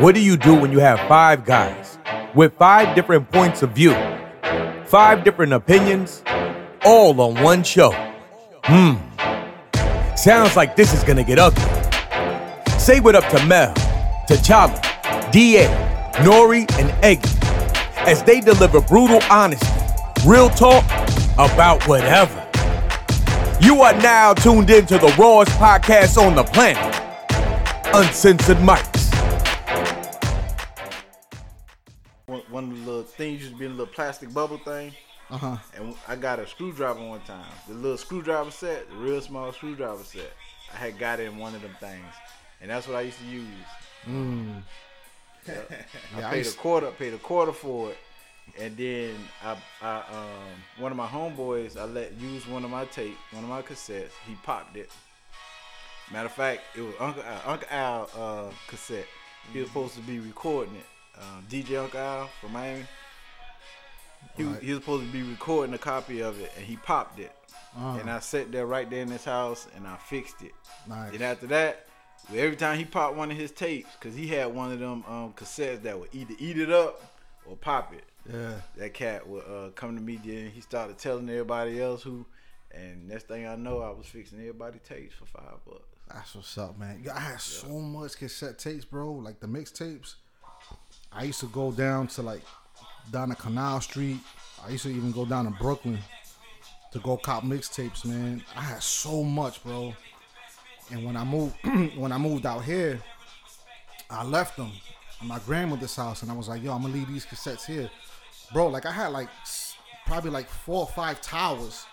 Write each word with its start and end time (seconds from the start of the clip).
What 0.00 0.14
do 0.14 0.20
you 0.20 0.36
do 0.36 0.54
when 0.54 0.72
you 0.72 0.80
have 0.80 0.98
five 1.08 1.44
guys 1.44 1.98
with 2.34 2.52
five 2.54 2.96
different 2.96 3.30
points 3.30 3.62
of 3.62 3.70
view, 3.70 3.94
five 4.86 5.22
different 5.24 5.52
opinions, 5.52 6.22
all 6.84 7.18
on 7.20 7.40
one 7.42 7.62
show? 7.62 7.92
Hmm. 8.64 8.94
Sounds 10.16 10.56
like 10.56 10.74
this 10.74 10.92
is 10.92 11.04
gonna 11.04 11.22
get 11.22 11.38
ugly. 11.38 11.62
Say 12.78 12.98
what 13.00 13.14
up 13.14 13.26
to 13.30 13.46
Mel, 13.46 13.72
T'Challa, 14.28 14.80
DA, 15.30 15.66
Nori, 16.24 16.70
and 16.78 16.90
Eggy 17.04 17.30
as 18.06 18.22
they 18.24 18.40
deliver 18.40 18.80
brutal 18.80 19.20
honesty, 19.30 19.66
real 20.26 20.50
talk 20.50 20.84
about 21.34 21.86
whatever. 21.86 22.40
You 23.60 23.80
are 23.82 23.94
now 23.94 24.34
tuned 24.34 24.70
into 24.70 24.98
the 24.98 25.14
rawest 25.18 25.52
podcast 25.52 26.18
on 26.20 26.34
the 26.34 26.44
planet, 26.44 26.94
Uncensored 27.94 28.58
Mics. 28.58 28.93
One, 32.54 32.70
of 32.70 32.78
the 32.78 32.86
little 32.86 33.02
things 33.02 33.40
used 33.40 33.52
to 33.52 33.58
be 33.58 33.66
a 33.66 33.68
little 33.68 33.86
plastic 33.86 34.32
bubble 34.32 34.58
thing. 34.58 34.92
Uh 35.30 35.36
huh. 35.38 35.56
And 35.76 35.94
I 36.06 36.14
got 36.16 36.38
a 36.38 36.46
screwdriver 36.46 37.00
one 37.04 37.20
time. 37.22 37.50
The 37.66 37.74
little 37.74 37.98
screwdriver 37.98 38.50
set, 38.50 38.88
the 38.88 38.96
real 38.96 39.20
small 39.20 39.52
screwdriver 39.52 40.04
set. 40.04 40.30
I 40.72 40.76
had 40.76 40.98
got 40.98 41.18
it 41.18 41.24
in 41.24 41.38
one 41.38 41.54
of 41.54 41.62
them 41.62 41.74
things. 41.80 42.14
And 42.60 42.70
that's 42.70 42.86
what 42.86 42.96
I 42.96 43.00
used 43.02 43.18
to 43.18 43.24
use. 43.26 43.46
Mm. 44.08 44.62
I 45.48 45.52
Yeah, 45.52 46.28
I 46.28 46.30
paid 46.30 46.34
a 46.34 46.38
used- 46.38 46.58
quarter, 46.58 46.90
paid 46.92 47.14
a 47.14 47.18
quarter 47.18 47.52
for 47.52 47.90
it. 47.90 47.98
And 48.60 48.76
then 48.76 49.14
I, 49.42 49.56
I 49.82 49.96
um, 50.12 50.52
one 50.78 50.92
of 50.92 50.98
my 50.98 51.06
homeboys, 51.06 51.78
I 51.78 51.84
let 51.84 52.12
use 52.20 52.46
one 52.46 52.62
of 52.64 52.70
my 52.70 52.84
tape, 52.84 53.16
one 53.32 53.42
of 53.42 53.48
my 53.50 53.62
cassettes. 53.62 54.10
He 54.28 54.34
popped 54.42 54.76
it. 54.76 54.90
Matter 56.12 56.26
of 56.26 56.32
fact, 56.32 56.60
it 56.76 56.82
was 56.82 56.94
Uncle 57.00 57.22
Al, 57.22 57.42
Uncle 57.52 57.68
Al 57.70 58.10
uh, 58.16 58.52
cassette. 58.68 59.06
He 59.52 59.58
was 59.60 59.68
supposed 59.68 59.94
to 59.94 60.02
be 60.02 60.20
recording 60.20 60.76
it. 60.76 60.84
Um, 61.20 61.46
DJ 61.48 61.78
Uncle 61.82 62.00
Al 62.00 62.28
from 62.40 62.52
Miami. 62.52 62.84
He, 64.36 64.42
was- 64.44 64.54
Right. 64.54 64.62
he 64.62 64.70
was 64.72 64.80
supposed 64.80 65.06
to 65.06 65.12
be 65.12 65.22
recording 65.22 65.74
a 65.74 65.78
copy 65.78 66.20
of 66.22 66.40
it, 66.40 66.52
and 66.56 66.64
he 66.64 66.76
popped 66.76 67.18
it. 67.20 67.32
Uh, 67.76 67.98
And 68.00 68.10
I 68.10 68.20
sat 68.20 68.50
there 68.52 68.66
right 68.66 68.88
there 68.88 69.02
in 69.02 69.10
his 69.10 69.24
house, 69.24 69.66
and 69.76 69.86
I 69.86 69.96
fixed 69.96 70.42
it. 70.42 70.52
nice. 70.88 71.12
And 71.12 71.22
after 71.22 71.46
that, 71.48 71.86
every 72.30 72.56
time 72.56 72.78
he 72.78 72.84
popped 72.84 73.16
one 73.16 73.30
of 73.30 73.36
his 73.36 73.50
tapes, 73.52 73.88
cause 74.00 74.14
he 74.14 74.26
had 74.28 74.46
one 74.54 74.72
of 74.72 74.78
them 74.78 75.04
um, 75.06 75.32
cassettes 75.34 75.82
that 75.82 75.98
would 75.98 76.08
either 76.12 76.34
eat 76.38 76.58
it 76.58 76.70
up 76.70 77.00
or 77.46 77.56
pop 77.56 77.92
it. 77.94 78.04
Yeah. 78.32 78.54
That 78.76 78.94
cat 78.94 79.26
would 79.28 79.44
uh, 79.44 79.70
come 79.74 79.94
to 79.96 80.02
me, 80.02 80.16
then 80.24 80.50
he 80.50 80.60
started 80.60 80.98
telling 80.98 81.28
everybody 81.28 81.80
else 81.82 82.02
who, 82.02 82.24
and 82.72 83.06
next 83.08 83.28
thing 83.28 83.46
I 83.46 83.54
know, 83.56 83.80
I 83.82 83.90
was 83.90 84.06
fixing 84.06 84.38
everybody 84.40 84.78
tapes 84.78 85.14
for 85.14 85.26
five 85.26 85.64
bucks. 85.66 85.82
That's 86.08 86.34
what's 86.34 86.56
up, 86.58 86.78
man. 86.78 87.04
I 87.14 87.20
had 87.20 87.40
so 87.40 87.68
much 87.68 88.16
cassette 88.16 88.58
tapes, 88.58 88.84
bro. 88.84 89.12
Like 89.12 89.40
the 89.40 89.46
mixtapes. 89.46 90.14
I 91.14 91.24
used 91.24 91.40
to 91.40 91.46
go 91.46 91.72
down 91.72 92.08
to 92.08 92.22
like 92.22 92.42
down 93.10 93.28
to 93.28 93.34
Canal 93.34 93.80
Street. 93.80 94.18
I 94.64 94.70
used 94.70 94.84
to 94.84 94.90
even 94.90 95.12
go 95.12 95.24
down 95.24 95.44
to 95.44 95.50
Brooklyn 95.50 95.98
to 96.92 96.98
go 97.00 97.16
cop 97.16 97.44
mixtapes, 97.44 98.04
man. 98.04 98.42
I 98.56 98.60
had 98.60 98.82
so 98.82 99.22
much, 99.22 99.62
bro. 99.62 99.94
And 100.90 101.04
when 101.04 101.16
I 101.16 101.24
moved, 101.24 101.56
when 101.96 102.12
I 102.12 102.18
moved 102.18 102.46
out 102.46 102.64
here, 102.64 103.00
I 104.10 104.24
left 104.24 104.56
them 104.56 104.70
at 105.20 105.26
my 105.26 105.38
grandmother's 105.40 105.96
house, 105.96 106.22
and 106.22 106.30
I 106.30 106.34
was 106.34 106.48
like, 106.48 106.62
"Yo, 106.62 106.72
I'm 106.72 106.82
gonna 106.82 106.94
leave 106.94 107.08
these 107.08 107.26
cassettes 107.26 107.64
here, 107.64 107.90
bro." 108.52 108.68
Like 108.68 108.86
I 108.86 108.92
had 108.92 109.08
like 109.08 109.28
probably 110.06 110.30
like 110.30 110.48
four 110.48 110.80
or 110.80 110.88
five 110.88 111.20
towers 111.20 111.86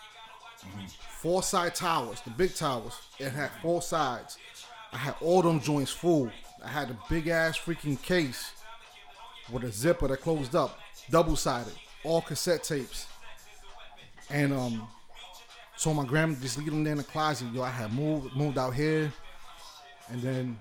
four 1.22 1.44
side 1.44 1.76
towers, 1.76 2.22
the 2.22 2.32
big 2.32 2.56
towers. 2.56 2.94
It 3.20 3.32
had 3.32 3.52
four 3.62 3.82
sides. 3.82 4.38
I 4.92 4.98
had 4.98 5.16
all 5.22 5.42
them 5.42 5.60
joints 5.60 5.92
full. 5.92 6.32
I 6.64 6.68
had 6.68 6.90
a 6.90 6.98
big 7.10 7.28
ass 7.28 7.58
freaking 7.58 8.02
case 8.02 8.52
with 9.52 9.64
a 9.64 9.72
zipper 9.72 10.08
that 10.08 10.22
closed 10.22 10.56
up, 10.56 10.80
double 11.10 11.36
sided, 11.36 11.74
all 12.04 12.22
cassette 12.22 12.64
tapes. 12.64 13.08
And 14.30 14.54
um, 14.54 14.88
so 15.76 15.94
my 15.94 16.06
grandma 16.06 16.36
just 16.42 16.58
leave 16.58 16.68
them 16.68 16.84
there 16.84 16.92
in 16.92 16.98
the 16.98 17.04
closet. 17.04 17.48
Yo, 17.54 17.62
I 17.62 17.70
had 17.70 17.94
moved 17.94 18.36
moved 18.36 18.58
out 18.58 18.74
here, 18.74 19.12
and 20.10 20.22
then 20.22 20.58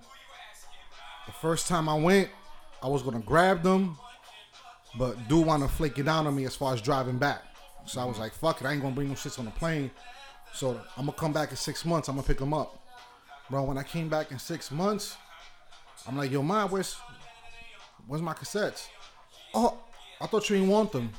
the 1.26 1.32
first 1.32 1.68
time 1.68 1.88
I 1.88 1.94
went, 1.94 2.28
I 2.82 2.88
was 2.88 3.02
gonna 3.02 3.20
grab 3.20 3.62
them, 3.62 3.96
but 4.98 5.28
do 5.28 5.40
want 5.40 5.62
to 5.62 5.68
flake 5.68 5.98
it 5.98 6.04
down 6.04 6.26
on 6.26 6.34
me 6.34 6.44
as 6.46 6.56
far 6.56 6.74
as 6.74 6.80
driving 6.80 7.18
back. 7.18 7.42
So 7.86 8.00
I 8.00 8.04
was 8.04 8.18
like, 8.18 8.32
fuck 8.32 8.60
it, 8.60 8.66
I 8.66 8.72
ain't 8.72 8.82
gonna 8.82 8.94
bring 8.94 9.08
them 9.08 9.16
shits 9.16 9.38
on 9.38 9.44
the 9.44 9.50
plane. 9.52 9.90
So 10.52 10.80
I'm 10.96 11.06
gonna 11.06 11.12
come 11.12 11.32
back 11.32 11.50
in 11.50 11.56
six 11.56 11.84
months. 11.84 12.08
I'm 12.08 12.16
gonna 12.16 12.26
pick 12.26 12.38
them 12.38 12.52
up, 12.52 12.82
bro. 13.48 13.62
When 13.64 13.78
I 13.78 13.82
came 13.82 14.08
back 14.08 14.32
in 14.32 14.38
six 14.38 14.70
months, 14.70 15.16
I'm 16.08 16.16
like, 16.16 16.30
yo, 16.30 16.42
ma, 16.42 16.66
where's 16.66 16.96
where's 18.06 18.22
my 18.22 18.32
cassettes? 18.34 18.88
Oh, 19.54 19.76
I 20.20 20.26
thought 20.26 20.48
you 20.50 20.56
didn't 20.56 20.70
want 20.70 20.92
them. 20.92 21.10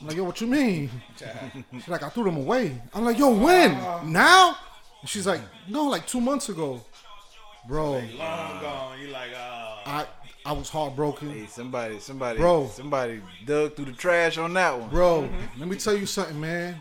I'm 0.00 0.08
like, 0.08 0.16
yo, 0.16 0.24
what 0.24 0.40
you 0.40 0.46
mean? 0.46 0.90
She's 1.72 1.88
like, 1.88 2.02
I 2.02 2.08
threw 2.08 2.24
them 2.24 2.36
away. 2.36 2.80
I'm 2.94 3.04
like, 3.04 3.18
yo, 3.18 3.30
when? 3.34 3.72
Now? 4.12 4.56
And 5.00 5.08
she's 5.10 5.26
like, 5.26 5.40
no, 5.68 5.84
like 5.84 6.06
two 6.06 6.20
months 6.20 6.48
ago, 6.48 6.82
bro. 7.68 7.92
Long 7.92 8.60
gone. 8.60 8.98
You 9.00 9.08
like, 9.08 9.30
uh, 9.32 9.76
I 9.86 10.06
I 10.44 10.52
was 10.52 10.68
heartbroken. 10.68 11.30
Hey, 11.30 11.46
somebody, 11.46 11.98
somebody, 11.98 12.38
Bro. 12.38 12.68
somebody 12.68 13.20
dug 13.44 13.74
through 13.76 13.86
the 13.86 13.92
trash 13.92 14.38
on 14.38 14.52
that 14.54 14.78
one. 14.78 14.88
Bro, 14.90 15.28
let 15.58 15.68
me 15.68 15.76
tell 15.76 15.96
you 15.96 16.06
something, 16.06 16.40
man. 16.40 16.76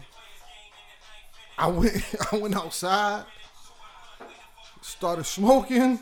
I 1.57 1.67
went 1.67 2.03
I 2.31 2.37
went 2.37 2.55
outside, 2.55 3.25
started 4.81 5.25
smoking. 5.25 5.99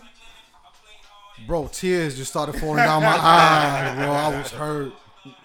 Bro, 1.47 1.69
tears 1.73 2.15
just 2.15 2.31
started 2.31 2.59
falling 2.59 2.77
down 2.77 3.01
my 3.01 3.07
eyes, 3.19 3.97
bro. 3.97 4.11
I 4.11 4.37
was 4.37 4.51
hurt. 4.51 4.93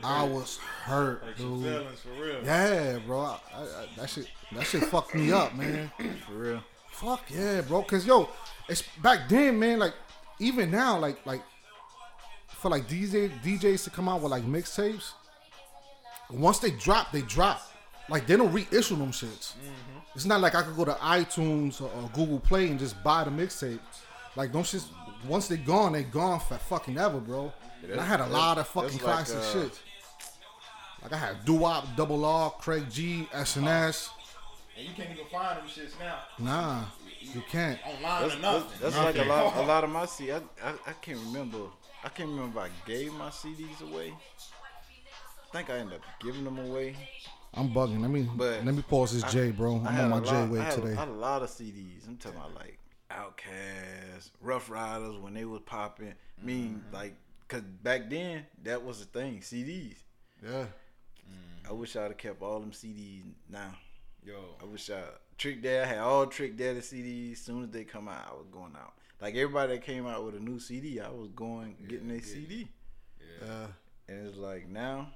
I 0.03 0.23
was 0.25 0.59
hurt, 0.85 1.23
dude. 1.37 1.63
feelings 1.63 2.01
for 2.01 2.23
real. 2.23 2.45
Yeah, 2.45 2.99
bro. 3.07 3.21
I, 3.21 3.39
I, 3.55 3.61
I, 3.63 3.87
that 3.97 4.11
shit 4.11 4.29
that 4.53 4.67
shit 4.67 4.85
fucked 4.85 5.15
me 5.15 5.33
up, 5.33 5.55
man. 5.55 5.91
For 6.27 6.33
real. 6.33 6.61
Fuck 6.91 7.23
yeah, 7.29 7.61
bro. 7.61 7.83
Cause 7.83 8.07
yo, 8.07 8.29
it's 8.69 8.83
back 9.03 9.29
then, 9.29 9.59
man. 9.59 9.79
Like 9.79 9.95
even 10.41 10.71
now, 10.71 10.99
like 10.99 11.25
like 11.27 11.43
for 12.49 12.71
like 12.71 12.89
DJ 12.89 13.31
DJs 13.43 13.85
to 13.85 13.91
come 13.91 14.09
out 14.09 14.21
with 14.21 14.31
like 14.31 14.45
mixtapes. 14.45 15.13
Once 16.31 16.59
they 16.59 16.71
drop, 16.73 17.13
they 17.13 17.23
drop. 17.23 17.63
Like 18.09 18.27
they 18.27 18.37
don't 18.37 18.53
reissue 18.53 18.97
them 18.97 19.13
shits. 19.13 19.53
Mm-hmm. 19.53 19.99
It's 20.15 20.25
not 20.25 20.41
like 20.41 20.55
I 20.55 20.63
could 20.63 20.77
go 20.77 20.85
to 20.85 20.93
iTunes 20.95 21.81
or, 21.81 21.85
or 21.85 22.11
Google 22.15 22.41
Play 22.41 22.69
and 22.69 22.79
just 22.79 23.03
buy 23.05 23.23
the 23.25 23.31
mixtape. 23.31 23.79
Like 24.35 24.53
those 24.53 24.73
shits, 24.73 24.87
once 25.27 25.49
they're 25.49 25.57
gone, 25.59 25.93
they're 25.93 26.03
gone 26.03 26.41
for 26.41 26.57
fucking 26.57 26.99
ever, 26.99 27.19
bro. 27.19 27.53
And 27.91 28.01
I 28.01 28.05
had 28.05 28.21
a 28.21 28.27
lot 28.27 28.59
of 28.59 28.67
fucking 28.69 28.91
that's 28.99 29.03
like, 29.03 29.27
classic 29.27 29.39
uh, 29.39 29.53
shit. 29.65 29.81
Like 31.03 31.13
I 31.13 31.17
had 31.17 31.45
Doo 31.45 31.55
Wop, 31.55 31.97
Double 31.97 32.25
R, 32.25 32.51
Craig 32.59 32.85
G, 32.91 33.29
SNS. 33.33 34.11
And 34.77 34.87
you 34.87 34.95
can't 34.95 35.11
even 35.11 35.25
find 35.27 35.59
them 35.59 35.67
shits 35.67 35.99
now. 35.99 36.19
Nah, 36.39 36.85
you 37.21 37.43
can't. 37.51 37.79
Online 37.87 38.03
That's, 38.03 38.23
or 38.23 38.29
that's, 38.29 38.43
nothing. 38.43 38.79
that's 38.81 38.97
like 38.97 39.19
a 39.19 39.25
lot, 39.25 39.57
a 39.57 39.63
lot 39.63 39.85
of 39.85 39.91
my 39.99 40.07
CD. 40.07 40.33
I, 40.33 40.37
I, 40.37 40.71
I 40.87 40.93
can't 41.01 41.19
remember. 41.27 41.59
I 42.05 42.09
can't 42.11 42.29
remember 42.29 42.61
if 42.61 42.67
I 42.67 42.87
gave 42.87 43.13
my 43.15 43.29
CDs 43.29 43.81
away. 43.81 44.13
I 44.13 45.57
think 45.57 45.71
I 45.71 45.79
ended 45.79 45.95
up 45.97 46.03
giving 46.21 46.45
them 46.45 46.59
away. 46.59 46.95
I'm 47.55 47.71
bugging. 47.71 48.01
Let 48.03 48.11
me 48.11 48.29
But 48.37 48.65
let 48.65 48.75
me 48.75 48.83
pause 48.83 49.13
this 49.15 49.25
I- 49.25 49.31
J, 49.31 49.51
bro. 49.51 49.83
I 49.85 49.89
I'm 50.01 50.01
on 50.01 50.11
my 50.11 50.19
a 50.19 50.21
J 50.21 50.27
lot- 50.33 50.35
I 50.35 50.47
way 50.47 50.71
today. 50.75 50.93
I 50.93 51.01
had 51.01 51.09
a 51.09 51.13
lot 51.13 51.43
of 51.43 51.49
CDs. 51.49 52.07
I'm 52.07 52.17
talking 52.17 52.39
about 52.39 52.55
like 52.55 52.78
Outkast, 53.11 54.31
Ruff 54.41 54.71
Ryders 54.71 55.17
when 55.19 55.35
they 55.35 55.45
was 55.45 55.61
popping. 55.65 56.15
I 56.41 56.45
mean, 56.45 56.83
Mm-hmm. 56.87 56.95
like, 56.95 57.15
cause 57.49 57.63
back 57.83 58.09
then 58.11 58.47
that 58.65 58.85
was 58.85 59.01
the 59.01 59.07
thing. 59.07 59.41
CDs. 59.41 59.97
Yeah. 60.45 60.67
I 61.69 61.73
wish 61.73 61.97
I'd 61.97 62.03
have 62.05 62.17
kept 62.17 62.41
all 62.41 62.61
them 62.61 62.71
CDs 62.71 63.25
now. 63.51 63.75
Yo, 64.25 64.35
I 64.63 64.65
wish 64.65 64.89
I 64.91 65.03
Trick 65.37 65.63
Dad 65.63 65.85
I 65.85 65.87
had 65.87 65.99
all 65.99 66.27
Trick 66.27 66.57
Daddy 66.57 66.81
CDs. 66.81 67.33
As 67.33 67.39
soon 67.41 67.65
as 67.65 67.71
they 67.71 67.85
come 67.85 68.09
out, 68.09 68.27
I 68.31 68.35
was 68.35 68.47
going 68.51 68.73
out. 68.75 68.95
Like 69.21 69.35
everybody 69.35 69.75
that 69.75 69.85
came 69.85 70.07
out 70.07 70.25
with 70.25 70.35
a 70.37 70.41
new 70.41 70.59
CD, 70.59 70.99
I 71.01 71.09
was 71.11 71.29
going 71.37 71.77
getting 71.87 72.09
their 72.09 72.23
CD. 72.23 72.69
Yeah. 73.43 73.67
And 74.09 74.27
it's 74.27 74.39
like 74.39 74.69
now, 74.69 75.09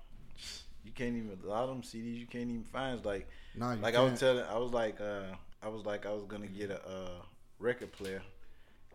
you 0.84 0.90
can't 0.94 1.16
even 1.16 1.38
a 1.42 1.46
lot 1.48 1.64
of 1.64 1.68
them 1.70 1.82
CDs 1.82 2.18
you 2.20 2.26
can't 2.26 2.50
even 2.50 2.64
find. 2.64 2.96
It's 2.96 3.06
like 3.06 3.28
Nah, 3.54 3.72
you 3.72 3.80
like 3.80 3.94
I 3.94 4.02
was 4.02 4.20
telling, 4.20 4.44
I 4.44 4.58
was 4.58 4.72
like, 4.72 5.00
uh, 5.00 5.34
I 5.62 5.68
was 5.68 5.86
like, 5.86 6.04
I 6.04 6.10
was 6.12 6.24
gonna 6.24 6.46
get 6.48 6.70
a 6.70 6.86
uh, 6.86 7.22
record 7.62 7.92
player 7.92 8.22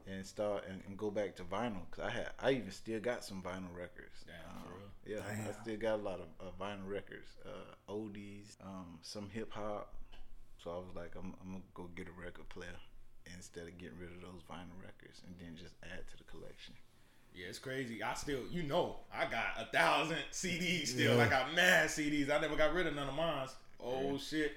and 0.08 0.26
start 0.26 0.64
and, 0.70 0.82
and 0.88 0.98
go 0.98 1.10
back 1.10 1.36
to 1.38 1.44
vinyl 1.44 1.82
because 1.90 2.06
I 2.06 2.10
had, 2.12 2.30
I 2.40 2.52
even 2.52 2.72
still 2.72 3.00
got 3.00 3.24
some 3.24 3.42
vinyl 3.42 3.76
records. 3.76 4.24
Damn, 4.26 4.62
for 4.62 4.68
Um, 4.68 4.74
real? 5.06 5.18
Yeah, 5.18 5.50
I 5.50 5.62
still 5.64 5.78
got 5.78 6.00
a 6.00 6.04
lot 6.04 6.20
of 6.20 6.28
uh, 6.48 6.52
vinyl 6.64 6.86
records, 6.88 7.30
uh, 7.46 7.92
oldies, 7.92 8.56
um, 8.64 9.00
some 9.02 9.30
hip 9.30 9.52
hop. 9.52 9.94
So 10.64 10.72
I 10.72 10.78
was 10.78 10.96
like, 10.96 11.12
I'm, 11.18 11.34
I'm 11.42 11.52
gonna 11.52 11.64
go 11.74 11.90
get 11.96 12.08
a 12.08 12.22
record 12.22 12.50
player 12.50 12.76
instead 13.36 13.68
of 13.68 13.78
getting 13.78 13.98
rid 14.00 14.10
of 14.12 14.22
those 14.22 14.42
vinyl 14.50 14.76
records 14.82 15.22
and 15.26 15.36
then 15.40 15.56
just 15.56 15.76
add 15.84 16.08
to 16.10 16.18
the 16.18 16.24
collection. 16.24 16.74
Yeah, 17.34 17.48
it's 17.50 17.60
crazy. 17.60 18.02
I 18.02 18.14
still, 18.16 18.40
you 18.50 18.64
know, 18.64 18.98
I 19.14 19.26
got 19.30 19.46
a 19.60 19.66
thousand 19.72 20.18
CDs 20.32 20.88
still. 20.88 21.18
Yeah. 21.18 21.24
I 21.24 21.28
got 21.30 21.54
mad 21.54 21.90
CDs. 21.90 22.30
I 22.32 22.40
never 22.40 22.56
got 22.56 22.74
rid 22.74 22.88
of 22.88 22.96
none 22.96 23.08
of 23.08 23.14
mine. 23.14 23.48
Oh 23.84 24.18
shit. 24.18 24.54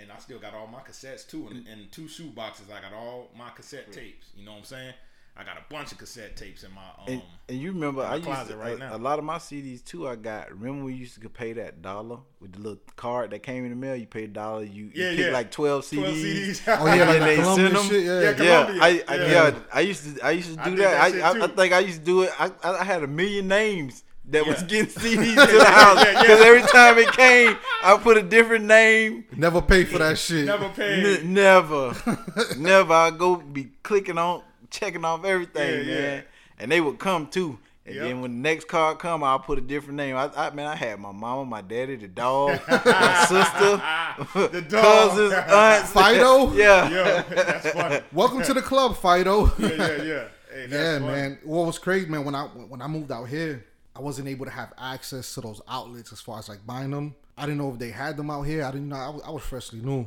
And 0.00 0.10
I 0.10 0.18
still 0.18 0.38
got 0.38 0.54
all 0.54 0.66
my 0.66 0.80
cassettes 0.80 1.28
too, 1.28 1.48
and, 1.50 1.66
and 1.68 1.92
two 1.92 2.08
shoe 2.08 2.30
boxes. 2.30 2.66
I 2.70 2.80
got 2.80 2.94
all 2.94 3.28
my 3.38 3.50
cassette 3.50 3.92
tapes. 3.92 4.28
You 4.36 4.44
know 4.46 4.52
what 4.52 4.58
I'm 4.58 4.64
saying? 4.64 4.94
I 5.34 5.44
got 5.44 5.56
a 5.56 5.62
bunch 5.72 5.92
of 5.92 5.98
cassette 5.98 6.36
tapes 6.36 6.62
in 6.62 6.72
my 6.74 6.80
um. 6.82 7.04
And, 7.08 7.22
and 7.48 7.58
you 7.58 7.72
remember, 7.72 8.02
I 8.02 8.16
used 8.16 8.48
to, 8.48 8.56
right 8.56 8.76
a, 8.76 8.78
now. 8.78 8.96
a 8.96 8.98
lot 8.98 9.18
of 9.18 9.24
my 9.24 9.36
CDs 9.38 9.82
too. 9.84 10.06
I 10.08 10.16
got. 10.16 10.50
Remember, 10.50 10.84
we 10.84 10.94
used 10.94 11.20
to 11.20 11.28
pay 11.30 11.52
that 11.54 11.80
dollar 11.82 12.18
with 12.40 12.52
the 12.52 12.58
little 12.58 12.80
card 12.96 13.30
that 13.30 13.42
came 13.42 13.64
in 13.64 13.70
the 13.70 13.76
mail. 13.76 13.96
You 13.96 14.06
paid 14.06 14.24
a 14.24 14.32
dollar. 14.32 14.62
You, 14.64 14.84
you 14.84 14.90
Yeah, 14.94 15.10
pick 15.10 15.18
yeah. 15.26 15.32
like 15.32 15.50
twelve 15.50 15.88
12 15.90 16.06
CDs. 16.16 16.62
CDs. 16.62 16.62
Oh 16.80 16.86
yeah, 16.86 17.04
like 17.04 17.16
And 17.16 17.22
they 17.22 17.36
the 17.36 17.42
Columbia 17.42 17.66
send 17.66 17.76
'em? 17.76 17.88
shit. 17.88 18.04
Yeah, 18.04 18.12
Yeah, 18.12 18.20
yeah. 18.20 18.30
Yeah, 18.44 18.64
Columbia. 18.64 18.82
I, 18.82 18.88
I 19.08 19.16
Yeah. 19.16 19.28
yeah. 19.48 19.58
I 19.72 19.80
used 19.80 20.16
to 20.16 20.26
I 20.26 20.30
used 20.32 20.50
to 20.50 20.56
do 20.64 20.70
did 20.70 20.78
that. 20.80 21.12
that 21.12 21.22
I, 21.22 21.40
I. 21.40 21.44
I 21.44 21.46
think 21.48 21.72
I 21.74 21.78
used 21.80 21.98
to 22.00 22.04
do 22.04 22.22
it. 22.22 22.30
I, 22.38 22.50
I 22.62 22.84
had 22.84 23.02
a 23.02 23.06
million 23.06 23.48
names 23.48 24.04
that 24.32 24.46
was 24.46 24.62
getting 24.64 24.86
CDs 25.02 25.46
to 25.46 25.56
the 25.58 25.64
house 25.64 26.04
yeah, 26.04 26.12
yeah. 26.12 26.20
because 26.22 26.40
every 26.40 26.62
time 26.62 26.98
it 26.98 27.12
came, 27.12 27.56
I 27.84 27.96
put 27.98 28.16
a 28.16 28.22
different 28.22 28.64
name. 28.64 29.24
Never 29.36 29.62
pay 29.62 29.84
for 29.84 29.98
that 29.98 30.18
shit. 30.18 30.46
Never 30.46 30.68
paid. 30.70 31.20
N- 31.20 31.32
never, 31.34 31.94
never. 32.58 32.92
I 32.92 33.10
go 33.10 33.36
be 33.36 33.68
clicking 33.82 34.18
on, 34.18 34.42
checking 34.70 35.04
off 35.04 35.24
everything, 35.24 35.86
Yeah, 35.86 35.94
man. 35.94 36.14
yeah. 36.16 36.20
And 36.58 36.70
they 36.70 36.80
would 36.80 36.98
come 36.98 37.26
too. 37.28 37.58
And 37.84 37.96
Yep. 37.96 38.04
then 38.04 38.20
when 38.20 38.30
the 38.30 38.38
next 38.48 38.68
card 38.68 39.00
come, 39.00 39.24
I'll 39.24 39.40
put 39.40 39.58
a 39.58 39.60
different 39.60 39.96
name. 39.96 40.14
I, 40.16 40.30
I 40.36 40.50
man, 40.50 40.68
I 40.68 40.76
had 40.76 41.00
my 41.00 41.10
mama, 41.10 41.44
my 41.44 41.62
daddy, 41.62 41.96
the 41.96 42.06
dog, 42.06 42.60
my 42.68 43.24
sister, 43.28 44.48
The 44.52 44.60
dog. 44.62 44.82
cousins, 44.82 45.32
aunts. 45.32 45.90
Fido? 45.90 46.52
yeah. 46.54 46.88
Yo, 46.88 47.22
that's 47.34 47.70
funny. 47.70 48.00
Welcome 48.12 48.42
to 48.44 48.54
the 48.54 48.62
club, 48.62 48.96
Fido. 48.96 49.46
Yeah, 49.58 49.68
yeah, 49.68 50.02
yeah. 50.02 50.24
Hey, 50.54 50.66
that's 50.66 50.72
yeah, 50.72 50.98
funny. 51.00 51.12
man. 51.12 51.38
What 51.42 51.66
was 51.66 51.78
crazy, 51.80 52.06
man? 52.08 52.24
When 52.24 52.36
I 52.36 52.44
when 52.44 52.80
I 52.80 52.86
moved 52.86 53.10
out 53.10 53.24
here, 53.28 53.64
I 53.94 54.00
wasn't 54.00 54.28
able 54.28 54.46
to 54.46 54.50
have 54.50 54.72
access 54.78 55.34
to 55.34 55.40
those 55.42 55.60
outlets 55.68 56.12
as 56.12 56.20
far 56.20 56.38
as 56.38 56.48
like 56.48 56.66
buying 56.66 56.90
them. 56.90 57.14
I 57.36 57.42
didn't 57.42 57.58
know 57.58 57.72
if 57.72 57.78
they 57.78 57.90
had 57.90 58.16
them 58.16 58.30
out 58.30 58.42
here. 58.42 58.64
I 58.64 58.70
didn't 58.70 58.88
know. 58.88 58.96
I 58.96 59.08
was, 59.10 59.22
I 59.26 59.30
was 59.30 59.42
freshly 59.42 59.80
new. 59.80 60.06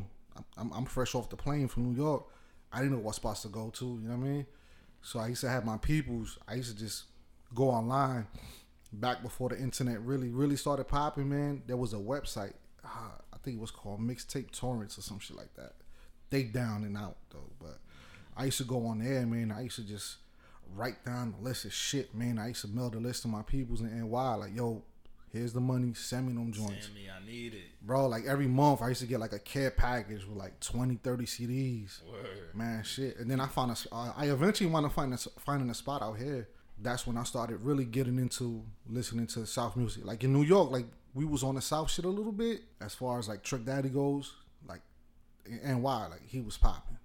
I'm, 0.57 0.71
I'm 0.73 0.85
fresh 0.85 1.15
off 1.15 1.29
the 1.29 1.35
plane 1.35 1.67
from 1.67 1.83
New 1.83 1.95
York. 1.95 2.25
I 2.71 2.79
didn't 2.79 2.93
know 2.93 2.99
what 2.99 3.15
spots 3.15 3.43
to 3.43 3.47
go 3.47 3.69
to. 3.75 3.85
You 3.85 4.09
know 4.09 4.17
what 4.17 4.25
I 4.25 4.29
mean? 4.29 4.45
So 5.01 5.19
I 5.19 5.27
used 5.27 5.41
to 5.41 5.49
have 5.49 5.65
my 5.65 5.77
peoples. 5.77 6.39
I 6.47 6.55
used 6.55 6.75
to 6.75 6.83
just 6.83 7.03
go 7.53 7.69
online. 7.69 8.27
Back 8.91 9.21
before 9.21 9.49
the 9.49 9.57
internet 9.57 10.01
really 10.01 10.29
really 10.29 10.55
started 10.55 10.87
popping, 10.87 11.29
man, 11.29 11.63
there 11.67 11.77
was 11.77 11.93
a 11.93 11.97
website. 11.97 12.53
Uh, 12.83 13.11
I 13.33 13.37
think 13.43 13.57
it 13.57 13.61
was 13.61 13.71
called 13.71 13.99
Mixtape 13.99 14.51
Torrents 14.51 14.97
or 14.97 15.01
some 15.01 15.19
shit 15.19 15.35
like 15.35 15.53
that. 15.55 15.73
They 16.29 16.43
down 16.43 16.83
and 16.83 16.97
out 16.97 17.17
though, 17.29 17.51
but 17.59 17.79
I 18.37 18.45
used 18.45 18.57
to 18.59 18.63
go 18.63 18.85
on 18.87 18.99
there, 18.99 19.25
man. 19.25 19.51
I 19.51 19.63
used 19.63 19.75
to 19.77 19.83
just 19.83 20.17
write 20.73 21.03
down 21.05 21.35
the 21.37 21.43
list 21.43 21.65
of 21.65 21.73
shit, 21.73 22.13
man. 22.15 22.37
I 22.37 22.49
used 22.49 22.61
to 22.61 22.67
mail 22.67 22.89
the 22.89 22.99
list 22.99 23.23
to 23.23 23.27
my 23.27 23.41
peoples 23.41 23.81
in 23.81 24.09
NY, 24.09 24.35
like, 24.35 24.55
yo, 24.55 24.83
here's 25.35 25.53
the 25.53 25.59
money, 25.59 25.93
send 25.93 26.27
me 26.27 26.33
them 26.33 26.51
joints. 26.51 26.87
Sammy, 26.87 27.09
I 27.09 27.25
need 27.25 27.53
it. 27.53 27.63
Bro, 27.81 28.07
like 28.07 28.25
every 28.25 28.47
month 28.47 28.81
I 28.81 28.89
used 28.89 29.01
to 29.01 29.07
get 29.07 29.19
like 29.19 29.33
a 29.33 29.39
care 29.39 29.71
package 29.71 30.25
with 30.25 30.37
like 30.37 30.59
20, 30.61 30.95
30 30.95 31.25
CDs. 31.25 32.01
Word. 32.09 32.55
Man, 32.55 32.83
shit. 32.83 33.17
And 33.17 33.29
then 33.29 33.39
I 33.39 33.47
found 33.47 33.71
a, 33.71 33.95
uh, 33.95 34.13
eventually 34.21 34.69
wound 34.69 34.85
to 34.85 34.93
find 34.93 35.13
a, 35.13 35.17
finding 35.39 35.69
a 35.69 35.73
spot 35.73 36.01
out 36.01 36.17
here. 36.17 36.47
That's 36.81 37.05
when 37.05 37.17
I 37.17 37.23
started 37.23 37.61
really 37.61 37.85
getting 37.85 38.17
into 38.17 38.63
listening 38.87 39.27
to 39.27 39.45
South 39.45 39.75
music. 39.75 40.05
Like 40.05 40.23
in 40.23 40.33
New 40.33 40.43
York, 40.43 40.71
like 40.71 40.85
we 41.13 41.25
was 41.25 41.43
on 41.43 41.55
the 41.55 41.61
South 41.61 41.89
shit 41.91 42.05
a 42.05 42.09
little 42.09 42.33
bit 42.33 42.61
as 42.81 42.93
far 42.95 43.19
as 43.19 43.27
like 43.27 43.43
Trick 43.43 43.65
Daddy 43.65 43.89
goes. 43.89 44.33
Like 44.67 44.81
and 45.63 45.83
why? 45.83 46.07
Like 46.07 46.27
he 46.27 46.41
was 46.41 46.57
popping. 46.57 46.97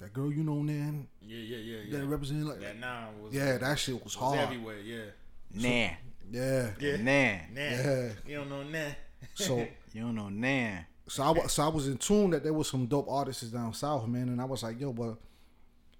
Like 0.00 0.12
that 0.12 0.12
girl 0.14 0.32
you 0.32 0.42
know, 0.42 0.60
man, 0.60 1.06
Yeah, 1.20 1.36
yeah, 1.38 1.56
yeah, 1.58 1.78
yeah. 1.86 1.98
that 1.98 2.06
represented 2.06 2.46
like 2.46 2.60
That 2.60 2.78
nine 2.78 3.22
was 3.22 3.34
yeah, 3.34 3.58
that 3.58 3.78
shit 3.78 3.94
was 3.94 4.04
was 4.04 4.14
hard. 4.14 4.38
everywhere. 4.38 4.78
Yeah, 4.80 5.04
Nah. 5.52 5.94
Yeah. 6.30 6.70
yeah. 6.78 6.96
Nah. 6.96 7.38
Nah. 7.52 7.60
Yeah. 7.60 8.08
You 8.26 8.36
don't 8.36 8.48
know 8.48 8.62
nah. 8.62 8.92
So 9.34 9.56
You 9.92 10.02
don't 10.02 10.14
know 10.14 10.28
nah. 10.28 10.78
so 11.08 11.22
I 11.22 11.46
so 11.48 11.64
I 11.64 11.68
was 11.68 11.88
in 11.88 11.98
tune 11.98 12.30
that 12.30 12.42
there 12.44 12.52
was 12.52 12.68
some 12.68 12.86
dope 12.86 13.08
artists 13.10 13.42
down 13.44 13.74
south, 13.74 14.06
man, 14.08 14.28
and 14.28 14.40
I 14.40 14.44
was 14.44 14.62
like, 14.62 14.80
yo, 14.80 14.92
but 14.92 15.16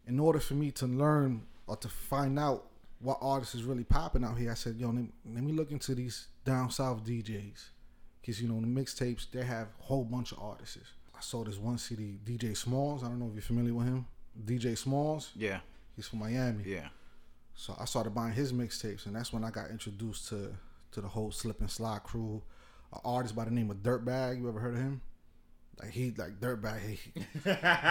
in 0.06 0.18
order 0.18 0.40
for 0.40 0.54
me 0.54 0.70
to 0.72 0.86
learn 0.86 1.42
or 1.66 1.76
to 1.76 1.88
find 1.88 2.38
out 2.38 2.66
what 3.00 3.18
artists 3.20 3.54
is 3.54 3.64
really 3.64 3.84
popping 3.84 4.24
out 4.24 4.36
here, 4.38 4.50
I 4.50 4.54
said, 4.54 4.76
yo, 4.76 4.88
let, 4.90 5.04
let 5.34 5.42
me 5.42 5.52
look 5.52 5.70
into 5.72 5.94
these 5.94 6.28
down 6.44 6.70
south 6.70 7.04
DJs, 7.04 7.68
because 8.20 8.40
you 8.40 8.48
know 8.48 8.60
the 8.60 8.66
mixtapes 8.66 9.26
they 9.30 9.42
have 9.44 9.68
a 9.80 9.82
whole 9.84 10.04
bunch 10.04 10.32
of 10.32 10.38
artists. 10.38 10.78
I 11.20 11.22
saw 11.22 11.44
this 11.44 11.58
one 11.58 11.76
CD, 11.76 12.18
DJ 12.24 12.56
Smalls. 12.56 13.04
I 13.04 13.08
don't 13.08 13.18
know 13.18 13.26
if 13.26 13.34
you're 13.34 13.42
familiar 13.42 13.74
with 13.74 13.86
him. 13.86 14.06
DJ 14.42 14.76
Smalls. 14.76 15.32
Yeah. 15.36 15.60
He's 15.94 16.08
from 16.08 16.20
Miami. 16.20 16.64
Yeah. 16.64 16.88
So 17.54 17.76
I 17.78 17.84
started 17.84 18.14
buying 18.14 18.32
his 18.32 18.54
mixtapes, 18.54 19.04
and 19.04 19.14
that's 19.14 19.30
when 19.30 19.44
I 19.44 19.50
got 19.50 19.68
introduced 19.68 20.28
to 20.28 20.56
to 20.92 21.00
the 21.02 21.08
whole 21.08 21.30
slip 21.30 21.60
and 21.60 21.70
slide 21.70 22.04
crew. 22.04 22.42
An 22.94 23.00
artist 23.04 23.36
by 23.36 23.44
the 23.44 23.50
name 23.50 23.70
of 23.70 23.82
Dirtbag. 23.82 24.38
You 24.40 24.48
ever 24.48 24.60
heard 24.60 24.72
of 24.72 24.80
him? 24.80 25.02
Like 25.78 25.90
he 25.90 26.14
like 26.16 26.40
Dirtbag. 26.40 26.80
He, 26.88 27.12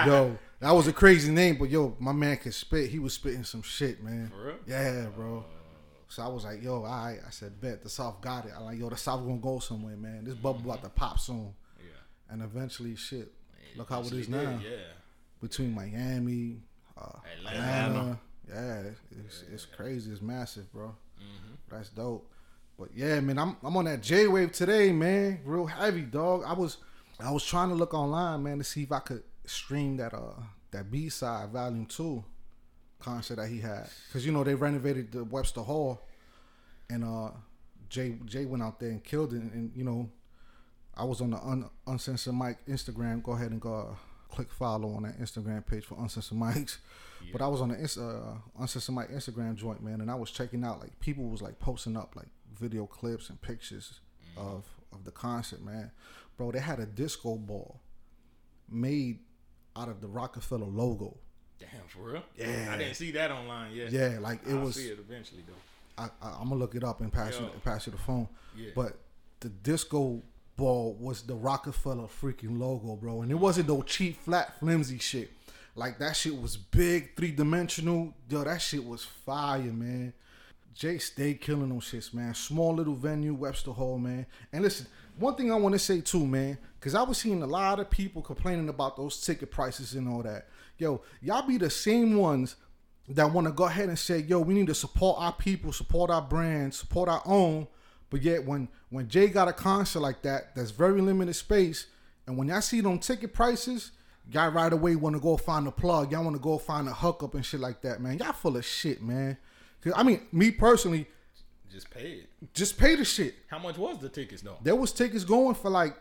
yo, 0.10 0.36
that 0.60 0.72
was 0.72 0.88
a 0.88 0.94
crazy 0.94 1.32
name, 1.32 1.58
but 1.60 1.70
yo, 1.70 1.96
my 2.00 2.14
man 2.14 2.38
could 2.38 2.56
spit. 2.56 2.90
He 2.90 2.98
was 2.98 3.14
spitting 3.14 3.44
some 3.44 3.62
shit, 3.62 4.04
man. 4.04 4.30
For 4.30 4.44
real? 4.44 4.56
Yeah, 4.66 5.06
bro. 5.16 5.46
So 6.08 6.24
I 6.24 6.30
was 6.30 6.46
like, 6.46 6.64
yo, 6.64 6.78
all 6.78 6.82
right. 6.82 7.20
I 7.26 7.30
said, 7.30 7.62
bet 7.62 7.84
the 7.84 7.90
South 7.90 8.22
got 8.22 8.48
it. 8.48 8.54
I 8.58 8.60
like, 8.62 8.80
yo, 8.80 8.90
the 8.90 8.98
South 8.98 9.24
gonna 9.24 9.38
go 9.38 9.60
somewhere, 9.60 9.98
man. 9.98 10.24
This 10.24 10.34
bubble 10.34 10.62
about 10.62 10.82
to 10.82 10.90
pop 10.90 11.20
soon. 11.20 11.54
Yeah. 12.30 12.34
And 12.34 12.44
eventually, 12.44 12.96
shit. 12.96 13.32
Look 13.76 13.90
how 13.90 14.02
it 14.02 14.12
is 14.12 14.28
did, 14.28 14.30
now. 14.30 14.60
Yeah. 14.64 14.78
Between 15.42 15.74
Miami, 15.74 16.62
uh, 16.98 17.20
Atlanta. 17.38 17.60
Atlanta. 17.60 18.20
Yeah, 18.50 18.84
it's, 19.26 19.44
it's 19.52 19.66
crazy. 19.66 20.12
It's 20.12 20.22
massive, 20.22 20.72
bro. 20.74 20.96
That's 21.70 21.90
dope. 21.90 22.32
But 22.78 22.90
yeah, 22.96 23.20
man, 23.20 23.38
I'm 23.38 23.58
I'm 23.64 23.76
on 23.78 23.86
that 23.86 24.02
Jay 24.02 24.28
wave 24.28 24.52
today, 24.52 24.92
man. 24.92 25.42
Real 25.44 25.66
heavy, 25.66 26.02
dog. 26.02 26.44
I 26.46 26.54
was 26.54 26.78
I 27.20 27.32
was 27.32 27.46
trying 27.46 27.70
to 27.70 27.76
look 27.76 27.94
online, 27.94 28.44
man, 28.44 28.58
to 28.58 28.64
see 28.64 28.84
if 28.84 28.92
I 28.92 29.00
could 29.00 29.24
stream 29.46 29.98
that 29.98 30.14
uh 30.14 30.42
that 30.72 30.90
B 30.90 31.10
side 31.10 31.50
volume 31.50 31.86
two 31.86 32.24
concert 33.00 33.36
that 33.36 33.50
he 33.50 33.60
had, 33.60 33.88
because 34.08 34.26
you 34.26 34.32
know 34.32 34.44
they 34.44 34.56
renovated 34.56 35.12
the 35.12 35.24
Webster 35.26 35.62
Hall, 35.62 36.02
and 36.90 37.04
uh 37.04 37.32
Jay 37.90 38.18
Jay 38.26 38.46
went 38.46 38.64
out 38.64 38.80
there 38.80 38.90
and 38.90 39.04
killed 39.04 39.34
it, 39.34 39.42
and 39.42 39.72
you 39.76 39.84
know 39.84 40.10
I 41.00 41.06
was 41.06 41.22
on 41.22 41.32
the 41.32 41.38
un, 41.38 41.70
uncensored 41.88 42.34
Mike 42.34 42.58
Instagram. 42.68 43.24
Go 43.24 43.32
ahead 43.32 43.52
and 43.52 43.62
go 43.62 43.74
uh, 43.74 43.96
click 44.34 44.52
follow 44.52 44.94
on 44.96 45.04
that 45.04 45.20
Instagram 45.20 45.66
page 45.66 45.86
for 45.86 45.98
uncensored 45.98 46.38
Mics. 46.38 46.78
But 47.32 47.42
I 47.42 47.48
was 47.48 47.62
on 47.62 47.70
the 47.70 47.76
uh, 47.76 48.62
uncensored 48.62 48.96
Mike 48.96 49.12
Instagram 49.12 49.56
joint, 49.56 49.84
man, 49.84 50.02
and 50.02 50.10
I 50.12 50.16
was 50.16 50.32
checking 50.32 50.64
out 50.64 50.80
like 50.80 51.00
people 51.00 51.26
was 51.26 51.42
like 51.42 51.60
posting 51.60 51.98
up 51.98 52.16
like 52.16 52.28
video 52.58 52.86
clips 52.86 53.30
and 53.30 53.42
pictures 53.42 54.00
of 54.38 54.66
of 54.92 55.04
the 55.06 55.12
concert, 55.12 55.64
man. 55.64 55.92
Bro, 56.38 56.52
they 56.52 56.60
had 56.60 56.80
a 56.80 56.86
disco 56.86 57.36
ball 57.36 57.80
made 58.70 59.20
out 59.76 59.90
of 59.90 60.02
the 60.02 60.08
Roc-A-Fella 60.08 60.64
logo. 60.64 61.18
Damn, 61.60 61.70
for 61.88 62.14
real? 62.14 62.24
Yeah. 62.38 62.72
I 62.72 62.78
didn't 62.78 62.96
see 62.96 63.12
that 63.12 63.32
online 63.32 63.74
yet. 63.74 63.92
Yeah, 63.92 64.18
like 64.20 64.40
it 64.48 64.54
I'll 64.54 64.62
was. 64.62 64.76
see 64.76 64.88
it 64.88 65.00
eventually 65.00 65.44
though. 65.46 66.04
I, 66.04 66.10
I, 66.26 66.38
I'm 66.40 66.50
gonna 66.50 66.56
look 66.56 66.76
it 66.76 66.84
up 66.84 67.02
and 67.02 67.12
pass 67.12 67.40
you 67.40 67.50
pass 67.64 67.86
you 67.86 67.92
the 67.92 67.98
phone. 67.98 68.28
Yeah. 68.56 68.70
But 68.76 68.98
the 69.42 69.50
disco 69.50 70.24
ball 70.60 70.96
was 71.00 71.24
the 71.24 71.34
Roc-A-Fella 71.34 72.08
freaking 72.22 72.60
logo, 72.60 72.96
bro, 72.96 73.22
and 73.22 73.32
it 73.32 73.36
wasn't 73.36 73.70
no 73.70 73.82
cheap, 73.82 74.22
flat, 74.22 74.60
flimsy 74.60 75.00
shit. 75.00 75.32
Like 75.74 75.98
that 76.00 76.16
shit 76.16 76.40
was 76.40 76.58
big, 76.58 77.16
three 77.16 77.32
dimensional. 77.32 78.14
Yo, 78.28 78.44
that 78.44 78.62
shit 78.62 78.86
was 78.86 79.06
fire, 79.06 79.62
man. 79.62 80.14
Jay 80.74 80.98
stayed 80.98 81.42
killing 81.42 81.70
them 81.70 81.80
shits, 81.80 82.14
man. 82.14 82.34
Small 82.34 82.76
little 82.76 82.94
venue, 82.94 83.34
Webster 83.34 83.72
Hall, 83.72 83.98
man. 83.98 84.26
And 84.52 84.64
listen, 84.64 84.88
one 85.18 85.36
thing 85.36 85.52
I 85.52 85.56
want 85.56 85.74
to 85.74 85.80
say 85.80 86.02
too, 86.02 86.26
man, 86.26 86.58
because 86.80 86.96
I 86.96 87.04
was 87.04 87.18
seeing 87.18 87.42
a 87.42 87.48
lot 87.48 87.80
of 87.80 87.90
people 87.90 88.22
complaining 88.22 88.70
about 88.70 88.98
those 88.98 89.20
ticket 89.22 89.52
prices 89.52 89.94
and 89.94 90.08
all 90.08 90.22
that. 90.24 90.48
Yo, 90.78 91.02
y'all 91.22 91.48
be 91.48 91.58
the 91.58 91.70
same 91.70 92.18
ones 92.18 92.56
that 93.08 93.32
want 93.32 93.48
to 93.48 93.54
go 93.54 93.66
ahead 93.66 93.90
and 93.90 93.98
say, 93.98 94.20
yo, 94.20 94.40
we 94.40 94.54
need 94.54 94.68
to 94.68 94.76
support 94.76 95.18
our 95.20 95.34
people, 95.34 95.72
support 95.72 96.12
our 96.12 96.22
brand, 96.22 96.74
support 96.74 97.10
our 97.10 97.22
own. 97.26 97.68
But 98.10 98.22
yet 98.24 98.44
when 98.46 98.68
when 98.90 99.08
Jay 99.08 99.28
got 99.28 99.48
a 99.48 99.54
concert 99.54 100.00
like 100.00 100.22
that, 100.24 100.56
that's 100.56 100.72
very 100.72 101.02
limited 101.02 101.34
space, 101.36 101.88
and 102.26 102.38
when 102.38 102.48
y'all 102.48 102.62
see 102.62 102.82
them 102.82 102.98
ticket 103.00 103.34
prices, 103.34 103.92
y'all 104.32 104.50
right 104.52 104.72
away 104.74 104.96
want 104.96 105.16
to 105.16 105.20
go 105.20 105.38
find 105.38 105.68
a 105.68 105.72
plug. 105.72 106.12
Y'all 106.12 106.24
want 106.24 106.36
to 106.36 106.42
go 106.42 106.58
find 106.58 106.88
a 106.88 106.94
hookup 106.94 107.36
and 107.36 107.46
shit 107.46 107.60
like 107.60 107.82
that, 107.82 108.02
man. 108.02 108.18
Y'all 108.18 108.34
full 108.34 108.58
of 108.58 108.66
shit, 108.66 109.02
man. 109.02 109.38
'Cause, 109.82 109.94
I 109.96 110.04
mean, 110.04 110.28
me 110.32 110.52
personally, 110.52 111.08
Just 111.72 111.90
pay 111.92 112.14
it. 112.14 112.54
just 112.54 112.78
pay 112.78 112.96
the 112.96 113.06
shit. 113.06 113.36
How 113.48 113.60
much 113.60 113.78
was 113.78 114.00
the 114.00 114.10
tickets 114.10 114.42
though? 114.42 114.58
There 114.64 114.76
was 114.76 114.92
tickets 114.92 115.24
going 115.24 115.56
for 115.56 115.70
like 115.70 115.96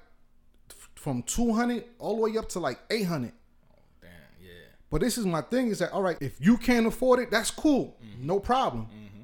from 0.95 1.23
200 1.23 1.85
all 1.99 2.17
the 2.17 2.23
way 2.23 2.37
up 2.39 2.49
to 2.51 2.59
like 2.59 2.81
800. 2.91 3.33
Oh, 3.73 3.77
Damn, 4.01 4.11
yeah. 4.43 4.51
But 4.91 5.01
this 5.03 5.17
is 5.19 5.27
my 5.27 5.43
thing 5.43 5.69
is 5.69 5.79
that 5.79 5.93
all 5.93 6.03
right, 6.03 6.17
if 6.21 6.41
you 6.41 6.57
can't 6.57 6.87
afford 6.87 7.21
it, 7.21 7.31
that's 7.31 7.51
cool, 7.51 7.97
mm-hmm. 8.05 8.27
no 8.27 8.41
problem. 8.41 8.87
Mm-hmm. 8.87 9.18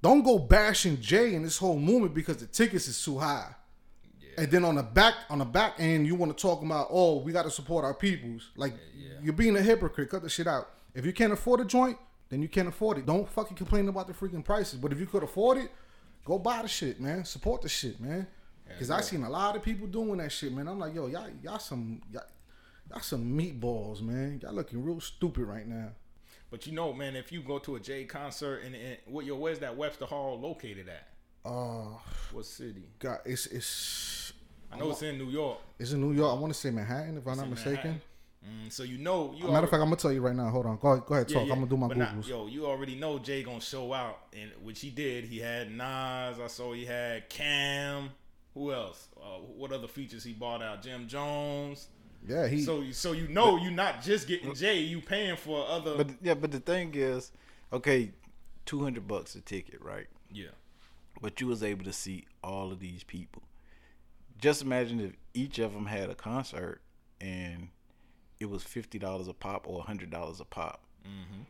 Don't 0.00 0.22
go 0.22 0.38
bashing 0.38 1.00
Jay 1.00 1.34
and 1.34 1.44
this 1.44 1.58
whole 1.58 1.78
movement 1.78 2.14
because 2.14 2.36
the 2.36 2.46
tickets 2.46 2.86
is 2.88 3.02
too 3.02 3.18
high. 3.18 3.54
And 4.36 4.48
then 4.50 4.64
on 4.64 4.76
the 4.76 4.84
back 4.84 5.14
on 5.30 5.38
the 5.38 5.44
back 5.44 5.74
end, 5.78 6.06
you 6.06 6.14
want 6.14 6.36
to 6.36 6.40
talk 6.40 6.62
about 6.62 6.86
oh 6.90 7.18
we 7.18 7.32
got 7.32 7.42
to 7.42 7.50
support 7.50 7.84
our 7.84 7.94
peoples. 7.94 8.50
Like 8.56 8.74
you're 9.22 9.32
being 9.32 9.56
a 9.56 9.62
hypocrite. 9.62 10.10
Cut 10.10 10.22
the 10.22 10.28
shit 10.28 10.46
out. 10.46 10.70
If 10.94 11.04
you 11.04 11.12
can't 11.12 11.32
afford 11.32 11.60
a 11.60 11.64
joint, 11.64 11.98
then 12.28 12.42
you 12.42 12.48
can't 12.48 12.68
afford 12.68 12.98
it. 12.98 13.06
Don't 13.06 13.28
fucking 13.28 13.56
complain 13.56 13.88
about 13.88 14.06
the 14.06 14.12
freaking 14.12 14.44
prices. 14.44 14.78
But 14.78 14.92
if 14.92 15.00
you 15.00 15.06
could 15.06 15.22
afford 15.22 15.58
it, 15.58 15.70
go 16.24 16.38
buy 16.38 16.62
the 16.62 16.68
shit, 16.68 17.00
man. 17.00 17.24
Support 17.24 17.62
the 17.62 17.68
shit, 17.68 18.00
man. 18.00 18.26
Because 18.66 18.90
I 18.90 19.00
seen 19.00 19.22
a 19.22 19.30
lot 19.30 19.56
of 19.56 19.62
people 19.62 19.86
doing 19.86 20.18
that 20.18 20.30
shit, 20.30 20.52
man. 20.52 20.68
I'm 20.68 20.78
like, 20.78 20.94
yo, 20.94 21.06
y'all, 21.06 21.28
y'all 21.42 21.58
some, 21.58 22.02
y'all, 22.12 22.22
y'all 22.90 23.00
some 23.00 23.24
meatballs, 23.24 24.02
man. 24.02 24.40
Y'all 24.42 24.52
looking 24.52 24.84
real 24.84 25.00
stupid 25.00 25.44
right 25.44 25.66
now. 25.66 25.88
But 26.50 26.66
you 26.66 26.72
know, 26.72 26.92
man, 26.92 27.14
if 27.16 27.30
you 27.30 27.42
go 27.42 27.58
to 27.60 27.76
a 27.76 27.80
Jay 27.80 28.04
concert 28.04 28.62
and, 28.64 28.74
and 28.74 28.96
what 29.06 29.24
yo, 29.26 29.36
where's 29.36 29.58
that 29.58 29.76
Webster 29.76 30.06
Hall 30.06 30.38
located 30.40 30.88
at? 30.88 31.08
Uh, 31.44 31.88
What 32.32 32.46
city? 32.46 32.84
God, 32.98 33.18
it's 33.24 33.46
it's 33.46 34.32
I 34.72 34.78
know 34.78 34.90
it's 34.90 35.02
in 35.02 35.18
New 35.18 35.30
York. 35.30 35.58
it's 35.78 35.92
in 35.92 36.00
New 36.00 36.12
York. 36.12 36.36
I 36.36 36.40
want 36.40 36.52
to 36.52 36.58
say 36.58 36.70
Manhattan, 36.70 37.18
if 37.18 37.26
I'm 37.26 37.36
not 37.36 37.48
mistaken. 37.50 38.00
Mm, 38.44 38.70
so 38.72 38.82
you 38.82 38.98
know, 38.98 39.34
you 39.36 39.44
Matter 39.48 39.64
of 39.64 39.70
fact, 39.70 39.80
I'm 39.82 39.86
gonna 39.88 39.96
tell 39.96 40.12
you 40.12 40.20
right 40.20 40.34
now. 40.34 40.48
Hold 40.48 40.66
on. 40.66 40.78
Go 40.78 40.88
ahead, 40.92 41.04
go 41.06 41.14
ahead 41.14 41.28
talk. 41.28 41.46
yeah. 41.46 41.52
I'm 41.52 41.58
gonna 41.58 41.66
do 41.70 41.76
my 41.76 41.88
But 41.88 41.98
googles. 41.98 42.28
yo, 42.28 42.46
you 42.46 42.66
already 42.66 42.94
know 42.94 43.18
Jay 43.18 43.42
gonna 43.42 43.60
show 43.60 43.92
out, 43.92 44.18
and 44.32 44.50
which 44.62 44.80
he 44.80 44.90
did. 44.90 45.24
He 45.24 45.38
had 45.38 45.70
Nas. 45.70 46.38
I 46.40 46.46
saw 46.46 46.72
he 46.72 46.84
had 46.84 47.28
Cam. 47.28 48.10
Who 48.54 48.72
else? 48.72 49.08
Uh, 49.16 49.38
what 49.56 49.72
other 49.72 49.88
features 49.88 50.24
he 50.24 50.32
bought 50.32 50.62
out? 50.62 50.82
Jim 50.82 51.08
Jones. 51.08 51.88
Yeah, 52.26 52.46
he. 52.46 52.62
So, 52.62 52.84
so 52.92 53.12
you 53.12 53.28
know, 53.28 53.56
you're 53.56 53.70
not 53.70 54.02
just 54.02 54.26
getting 54.28 54.54
Jay. 54.54 54.80
You 54.80 55.00
paying 55.00 55.36
for 55.36 55.66
other. 55.68 55.96
But 55.96 56.10
yeah, 56.22 56.34
but 56.34 56.50
the 56.52 56.60
thing 56.60 56.92
is, 56.94 57.32
okay, 57.72 58.12
two 58.66 58.82
hundred 58.82 59.06
bucks 59.08 59.34
a 59.34 59.40
ticket, 59.40 59.80
right? 59.82 60.06
yeah, 60.30 60.48
But 61.22 61.40
you 61.40 61.46
was 61.46 61.62
able 61.62 61.84
to 61.84 61.92
see 61.92 62.26
all 62.44 62.70
of 62.70 62.80
these 62.80 63.02
people. 63.02 63.42
Just 64.38 64.62
imagine 64.62 65.00
if 65.00 65.12
each 65.34 65.58
of 65.58 65.72
them 65.72 65.86
had 65.86 66.10
a 66.10 66.14
concert 66.14 66.80
and 67.20 67.68
it 68.38 68.48
was 68.50 68.62
fifty 68.62 68.98
dollars 68.98 69.28
a 69.28 69.32
pop 69.32 69.66
or 69.66 69.82
hundred 69.82 70.10
dollars 70.10 70.40
a 70.40 70.44
pop, 70.44 70.82
mm-hmm. 71.04 71.42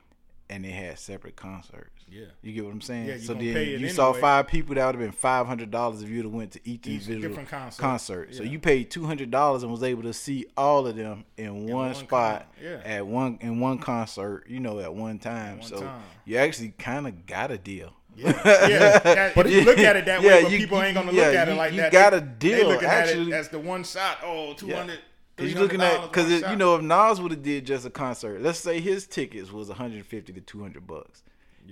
And 0.51 0.65
they 0.65 0.71
had 0.71 0.99
separate 0.99 1.37
concerts. 1.37 1.93
Yeah. 2.11 2.25
you 2.41 2.53
get 2.55 2.65
what 2.65 2.73
I'm 2.73 2.81
saying. 2.81 3.07
Yeah, 3.07 3.19
so 3.19 3.35
then 3.35 3.53
pay 3.53 3.75
it 3.75 3.81
you 3.81 3.91
saw 3.91 4.07
anyway. 4.09 4.21
five 4.23 4.47
people 4.49 4.75
that 4.77 4.87
would 4.87 4.95
have 4.95 5.03
been 5.05 5.13
five 5.13 5.47
hundred 5.47 5.71
dollars 5.71 6.01
if 6.03 6.09
you'd 6.09 6.25
have 6.25 6.33
went 6.33 6.53
to 6.53 6.61
each, 6.65 6.87
Each 6.87 7.03
individual 7.03 7.29
different 7.29 7.49
concert. 7.51 7.83
concert. 7.83 8.35
So 8.35 8.43
you 8.45 8.59
paid 8.59 8.91
two 8.91 9.05
hundred 9.05 9.31
dollars 9.31 9.63
and 9.63 9.71
was 9.71 9.83
able 9.83 10.05
to 10.05 10.15
see 10.15 10.47
all 10.57 10.87
of 10.87 10.97
them 10.97 11.27
in, 11.37 11.67
one, 11.67 11.87
one 11.89 11.95
spot 11.95 12.47
con- 12.57 12.65
yeah. 12.65 12.81
at 12.85 13.07
one 13.07 13.37
in 13.43 13.61
one 13.61 13.79
concert. 13.79 14.45
You 14.49 14.61
know, 14.61 14.79
at 14.81 14.95
one 14.95 15.19
time. 15.19 15.59
one 15.59 15.69
so 15.69 15.81
time. 15.83 16.03
you 16.25 16.39
actually 16.39 16.71
kind 16.79 17.07
of 17.07 17.27
got 17.27 17.51
a 17.51 17.59
deal. 17.59 17.93
yeah. 18.17 18.33
That, 18.33 19.37
if 19.37 19.51
you 19.53 19.61
look 19.65 19.79
at 19.79 19.97
it 19.97 20.07
that 20.07 20.21
way, 20.23 20.27
Yeah, 20.29 20.43
but 20.43 20.51
you- 20.51 20.59
people 20.59 20.83
ain't 20.83 20.95
gonna 20.95 21.13
yeah, 21.13 21.27
look 21.27 21.35
at 21.37 21.49
it 21.51 21.55
like 21.57 21.73
you 21.73 21.81
that. 21.83 21.93
got 21.93 22.11
They- 22.11 22.17
a 22.17 22.21
deal, 22.23 22.57
They 22.57 22.65
looking 22.65 22.89
actually. 22.89 23.23
at 23.23 23.29
it 23.29 23.33
as 23.35 23.49
the 23.51 23.59
one 23.59 23.85
shot. 23.85 24.19
Oh, 24.25 24.55
200 24.55 24.99
Cause 25.39 25.53
you're 25.53 25.61
looking 25.63 25.81
at 25.81 26.03
because 26.03 26.31
you 26.51 26.57
know 26.57 26.75
if 26.77 26.83
Nas 26.83 27.21
would 27.21 27.31
have 27.31 27.43
did 27.43 27.65
just 27.67 27.87
a 27.87 27.91
concert, 27.91 28.43
let's 28.43 28.59
say 28.59 28.81
his 28.81 29.07
tickets 29.07 29.51
was 29.53 29.69
150 29.69 30.33
to 30.33 30.41
200 30.41 30.87
bucks. 30.87 31.23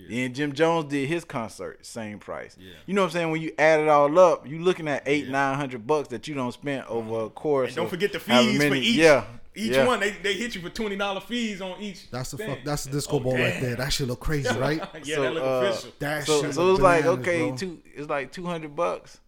Then 0.09 0.31
Jim 0.33 0.53
Jones 0.53 0.91
did 0.91 1.07
his 1.09 1.25
concert, 1.25 1.83
same 1.83 2.19
price. 2.19 2.55
Yeah. 2.59 2.73
You 2.85 2.93
know 2.93 3.01
what 3.01 3.07
I'm 3.07 3.11
saying? 3.13 3.31
When 3.31 3.41
you 3.41 3.51
add 3.57 3.79
it 3.79 3.87
all 3.89 4.19
up, 4.19 4.47
you 4.47 4.59
looking 4.59 4.87
at 4.87 5.01
eight, 5.07 5.27
nine 5.27 5.55
hundred 5.57 5.87
bucks 5.87 6.09
that 6.09 6.27
you 6.27 6.35
don't 6.35 6.51
spend 6.51 6.85
over 6.85 7.25
a 7.25 7.29
course. 7.31 7.69
And 7.69 7.77
don't 7.77 7.89
forget 7.89 8.13
the 8.13 8.19
however 8.19 8.47
fees 8.47 8.63
for 8.67 8.75
each. 8.75 8.95
Yeah, 8.95 9.23
Each 9.55 9.71
yeah. 9.71 9.87
one, 9.87 9.99
they, 9.99 10.11
they 10.11 10.35
hit 10.35 10.53
you 10.53 10.61
for 10.61 10.69
twenty 10.69 10.97
dollar 10.97 11.19
fees 11.19 11.61
on 11.61 11.81
each. 11.81 12.11
that's 12.11 12.29
the 12.29 12.37
fuck. 12.37 12.59
That's 12.63 12.83
the 12.83 12.91
disco 12.91 13.15
Oh, 13.15 13.19
ball 13.21 13.33
right 13.33 13.59
there. 13.59 13.75
That 13.75 13.91
shit 13.91 14.07
look 14.07 14.19
crazy, 14.19 14.55
right? 14.59 14.83
yeah, 15.03 15.15
So, 15.15 15.21
that 15.23 15.33
look 15.33 15.43
uh, 15.43 15.47
official. 15.47 15.91
That 15.97 16.25
So, 16.27 16.41
shit 16.43 16.53
so 16.53 16.65
look 16.65 16.73
it's 16.75 16.83
like 16.83 17.05
okay, 17.05 17.47
bro. 17.47 17.57
two. 17.57 17.79
It's 17.95 18.07
like 18.07 18.31
two 18.31 18.45
hundred 18.45 18.75
bucks. 18.75 19.19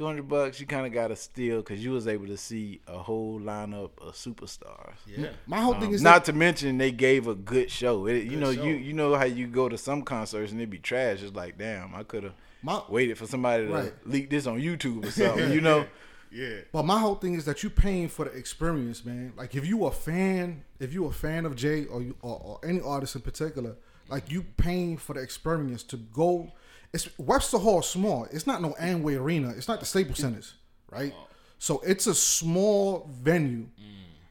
Two 0.00 0.06
hundred 0.06 0.28
bucks. 0.30 0.58
You 0.58 0.64
kind 0.66 0.86
of 0.86 0.94
got 0.94 1.08
to 1.08 1.16
steal 1.16 1.58
because 1.58 1.84
you 1.84 1.90
was 1.90 2.08
able 2.08 2.26
to 2.28 2.38
see 2.38 2.80
a 2.88 2.96
whole 2.96 3.38
lineup 3.38 3.90
of 4.00 4.14
superstars. 4.14 4.94
Yeah. 5.06 5.28
My 5.46 5.60
whole 5.60 5.74
thing 5.74 5.88
Um, 5.88 5.94
is 5.94 6.00
not 6.00 6.24
that, 6.24 6.32
to 6.32 6.38
mention 6.38 6.78
they 6.78 6.90
gave 6.90 7.26
a 7.26 7.34
good 7.34 7.70
show. 7.70 8.06
It, 8.06 8.24
you 8.24 8.38
know, 8.38 8.50
show. 8.54 8.62
you 8.64 8.76
you 8.76 8.94
know 8.94 9.14
how 9.14 9.24
you 9.26 9.46
go 9.46 9.68
to 9.68 9.76
some 9.76 10.00
concerts 10.00 10.52
and 10.52 10.60
it 10.62 10.70
be 10.70 10.78
trash. 10.78 11.22
It's 11.22 11.36
like, 11.36 11.58
damn, 11.58 11.94
I 11.94 12.02
could 12.04 12.22
have 12.24 12.32
My- 12.62 12.80
waited 12.88 13.18
for 13.18 13.26
somebody 13.26 13.66
to 13.66 13.72
Right. 13.74 13.92
leak 14.06 14.30
this 14.30 14.46
on 14.46 14.58
YouTube 14.58 15.04
or 15.04 15.10
something. 15.20 15.52
you 15.52 15.60
know, 15.60 15.84
Yeah. 16.32 16.60
But 16.72 16.86
my 16.86 16.98
whole 16.98 17.16
thing 17.16 17.34
is 17.34 17.44
that 17.44 17.62
you 17.62 17.68
paying 17.68 18.08
for 18.08 18.24
the 18.24 18.30
experience, 18.30 19.04
man. 19.04 19.34
Like 19.36 19.54
if 19.54 19.66
you 19.66 19.84
a 19.84 19.90
fan, 19.90 20.64
if 20.78 20.94
you 20.94 21.04
a 21.04 21.12
fan 21.12 21.44
of 21.44 21.56
Jay 21.56 21.84
or 21.84 22.00
you 22.00 22.16
or, 22.22 22.40
or 22.42 22.60
any 22.66 22.80
artist 22.80 23.16
in 23.16 23.20
particular, 23.20 23.76
like 24.08 24.30
you 24.30 24.44
paying 24.56 24.96
for 24.96 25.12
the 25.12 25.20
experience 25.20 25.82
to 25.82 25.98
go. 25.98 26.52
It's 26.92 27.08
Webster 27.18 27.58
Hall 27.58 27.82
small. 27.82 28.26
It's 28.32 28.46
not 28.46 28.60
no 28.62 28.70
Amway 28.80 29.18
Arena. 29.18 29.50
It's 29.50 29.68
not 29.68 29.80
the 29.80 29.86
Staples 29.86 30.18
Centers, 30.18 30.54
right? 30.90 31.14
So 31.58 31.80
it's 31.86 32.06
a 32.06 32.14
small 32.14 33.08
venue. 33.10 33.66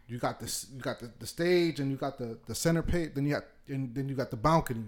You 0.07 0.17
got 0.17 0.39
this. 0.39 0.65
You 0.73 0.81
got 0.81 0.99
the, 0.99 1.11
the 1.19 1.27
stage, 1.27 1.79
and 1.79 1.91
you 1.91 1.97
got 1.97 2.17
the 2.17 2.37
the 2.47 2.55
center 2.55 2.81
pit. 2.81 3.13
Then 3.15 3.25
you 3.25 3.35
got 3.35 3.43
and 3.67 3.93
then 3.93 4.09
you 4.09 4.15
got 4.15 4.31
the 4.31 4.37
balcony. 4.37 4.85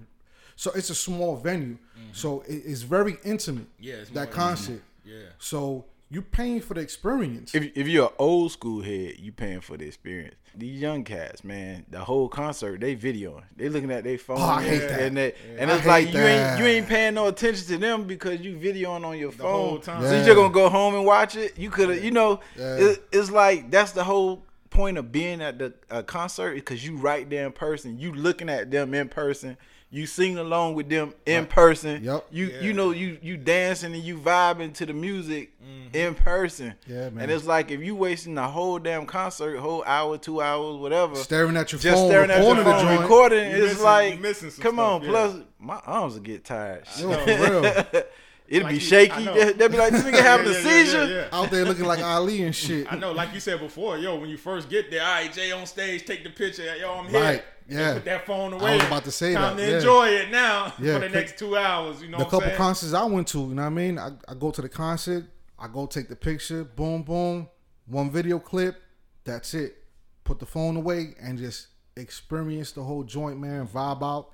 So 0.56 0.72
it's 0.76 0.90
a 0.90 0.96
small 0.96 1.36
venue. 1.38 1.78
So 2.12 2.42
it, 2.42 2.64
it's 2.66 2.82
very 2.82 3.18
intimate. 3.24 3.68
Yeah, 3.80 3.96
it's 3.96 4.12
more 4.12 4.26
that 4.26 4.32
concert. 4.34 4.82
Yeah. 5.06 5.30
So 5.40 5.86
you 6.12 6.22
paying 6.22 6.60
for 6.62 6.74
the 6.74 6.82
experience. 6.82 7.56
if 7.56 7.72
if 7.76 7.88
you're 7.88 8.08
an 8.08 8.14
old 8.20 8.52
school 8.52 8.82
head, 8.84 9.16
you 9.18 9.32
paying 9.32 9.62
for 9.62 9.78
the 9.78 9.86
experience. 9.88 10.36
These 10.54 10.82
young 10.82 11.06
cats, 11.06 11.46
man, 11.46 11.86
the 11.90 12.00
whole 12.00 12.28
concert 12.28 12.82
they 12.82 12.96
videoing. 12.98 13.44
They 13.56 13.70
looking 13.70 13.90
at 13.92 14.04
their 14.04 14.18
phone. 14.18 14.38
Oh, 14.40 14.44
I 14.44 14.62
hate 14.64 14.80
that. 14.80 15.00
And, 15.02 15.16
they, 15.18 15.34
and 15.58 15.72
it's 15.72 15.86
like 15.86 16.08
hate 16.08 16.14
you 16.16 16.20
ain't 16.22 16.60
you 16.60 16.66
ain't 16.66 16.88
paying 16.88 17.14
no 17.14 17.28
attention 17.28 17.66
to 17.68 17.78
them 17.78 18.04
because 18.04 18.42
you 18.42 18.58
videoing 18.58 19.06
on 19.06 19.18
your 19.18 19.32
phone. 19.32 19.48
whole 19.52 19.80
time. 19.80 20.02
So 20.02 20.12
Yeah. 20.12 20.20
you 20.20 20.26
just 20.26 20.36
gonna 20.36 20.54
go 20.54 20.68
home 20.70 20.96
and 20.96 21.06
watch 21.06 21.38
it. 21.38 21.58
You 21.58 21.70
could 21.70 21.88
have, 21.90 22.04
you 22.04 22.12
know, 22.12 22.42
Yeah. 22.58 22.76
it, 22.78 23.04
it's 23.14 23.32
like 23.32 23.72
that's 23.72 23.94
the 23.94 24.04
whole 24.04 24.46
point 24.70 24.98
of 24.98 25.12
being 25.12 25.42
at 25.42 25.60
the 25.60 25.74
uh, 25.90 26.02
concert 26.04 26.56
because 26.56 26.86
you 26.86 26.98
right 26.98 27.30
there 27.30 27.46
in 27.46 27.54
person. 27.54 27.98
You 28.00 28.14
looking 28.14 28.50
at 28.50 28.70
them 28.72 28.94
in 28.94 29.08
person. 29.08 29.56
You 29.94 30.06
sing 30.06 30.38
along 30.38 30.76
with 30.76 30.88
them 30.88 31.14
in 31.26 31.46
person. 31.48 32.02
Yep. 32.02 32.28
You 32.32 32.46
Yeah. 32.46 32.62
you 32.62 32.72
know 32.74 32.92
you 32.92 33.18
you 33.22 33.36
dancing 33.36 33.94
and 33.94 34.02
you 34.02 34.18
vibing 34.18 34.74
to 34.76 34.86
the 34.86 34.94
music 34.94 35.52
mm-hmm. 35.62 35.94
in 35.94 36.16
person. 36.16 36.76
Yeah, 36.88 37.10
man. 37.10 37.24
And 37.24 37.32
it's 37.32 37.46
like 37.46 37.72
if 37.72 37.82
you 37.82 37.94
wasting 37.96 38.36
the 38.36 38.48
whole 38.48 38.80
damn 38.80 39.06
concert, 39.06 39.58
whole 39.60 39.84
hour, 39.86 40.18
two 40.18 40.42
hours, 40.42 40.78
whatever, 40.78 41.16
staring 41.18 41.58
at 41.58 41.74
your 41.74 41.80
just 41.82 41.94
phone, 41.98 42.10
staring 42.10 42.32
at 42.32 42.38
your 42.42 42.56
recording 42.56 42.64
the 42.64 42.72
phone, 42.72 42.86
joint. 42.86 43.02
recording, 43.02 43.52
You 43.52 43.58
it's 43.58 43.74
missing- 43.74 43.84
like, 43.84 44.14
you 44.16 44.20
missing 44.22 44.50
some 44.52 44.64
come 44.64 44.80
on. 44.80 45.02
yeah. 45.04 45.10
Plus, 45.10 45.36
my 45.60 45.80
arms 45.86 46.14
will 46.14 46.22
get 46.22 46.46
tired. 46.46 46.86
Yo, 46.98 47.08
real. 47.26 47.86
It'll 48.48 48.64
Like 48.66 48.72
be 48.72 48.76
you- 48.76 48.80
shaky. 48.82 49.24
They- 49.26 49.54
They'll 49.58 49.70
be 49.70 49.78
like, 49.78 49.92
this 49.94 50.04
nigga 50.04 50.20
having 50.22 50.46
Yeah, 50.48 50.52
a 50.52 50.62
yeah, 50.62 50.70
yeah, 50.70 50.84
seizure. 50.84 51.06
yeah, 51.06 51.16
yeah. 51.32 51.38
Out 51.40 51.52
there 51.52 51.64
looking 51.64 51.86
like 51.86 52.02
Ali 52.04 52.44
and 52.44 52.54
shit. 52.54 52.92
I 52.92 52.98
know, 52.98 53.14
like 53.14 53.34
you 53.34 53.40
said 53.40 53.60
before, 53.62 53.98
yo, 53.98 54.18
when 54.18 54.30
you 54.30 54.36
first 54.38 54.70
get 54.70 54.92
there, 54.92 55.02
all 55.06 55.14
right, 55.14 55.32
Jay 55.32 55.52
on 55.54 55.66
stage, 55.66 56.06
take 56.06 56.24
the 56.26 56.30
picture, 56.32 56.64
yo, 56.78 56.92
I'm 56.94 57.08
here. 57.08 57.22
Right, 57.22 57.34
And 57.36 57.44
yeah. 57.72 57.94
Put 57.94 58.06
that 58.06 58.26
phone 58.26 58.54
away. 58.54 58.74
I 58.74 58.76
was 58.78 58.86
about 58.86 59.04
to 59.06 59.12
say 59.12 59.34
Time 59.34 59.58
that, 59.58 59.64
to 59.64 59.70
yeah. 59.70 59.78
enjoy 59.78 60.08
it 60.10 60.30
now 60.32 60.74
Yeah, 60.80 60.94
for 60.96 61.00
the 61.00 61.10
next 61.10 61.38
two 61.38 61.56
hours. 61.58 62.02
You 62.02 62.10
know 62.10 62.18
the 62.18 62.24
what 62.26 62.32
couple 62.32 62.48
saying? 62.48 62.58
concerts 62.58 62.94
I 62.94 63.06
went 63.06 63.28
to, 63.30 63.40
you 63.40 63.48
know 63.48 63.62
what 63.62 63.68
I 63.68 63.70
mean? 63.70 63.98
I, 63.98 64.12
I 64.28 64.34
go 64.34 64.52
to 64.52 64.62
the 64.62 64.70
concert, 64.70 65.26
I 65.58 65.68
go 65.68 65.86
take 65.86 66.10
the 66.10 66.16
picture, 66.16 66.64
boom, 66.64 67.04
boom, 67.04 67.48
one 67.86 68.12
video 68.12 68.40
clip, 68.40 68.82
that's 69.24 69.54
it. 69.54 69.78
Put 70.24 70.40
the 70.40 70.46
phone 70.46 70.76
away 70.78 71.16
and 71.22 71.38
just 71.38 71.68
experience 71.96 72.72
the 72.72 72.84
whole 72.84 73.04
joint, 73.04 73.40
man, 73.40 73.68
vibe 73.68 74.04
out. 74.04 74.32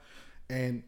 And 0.50 0.84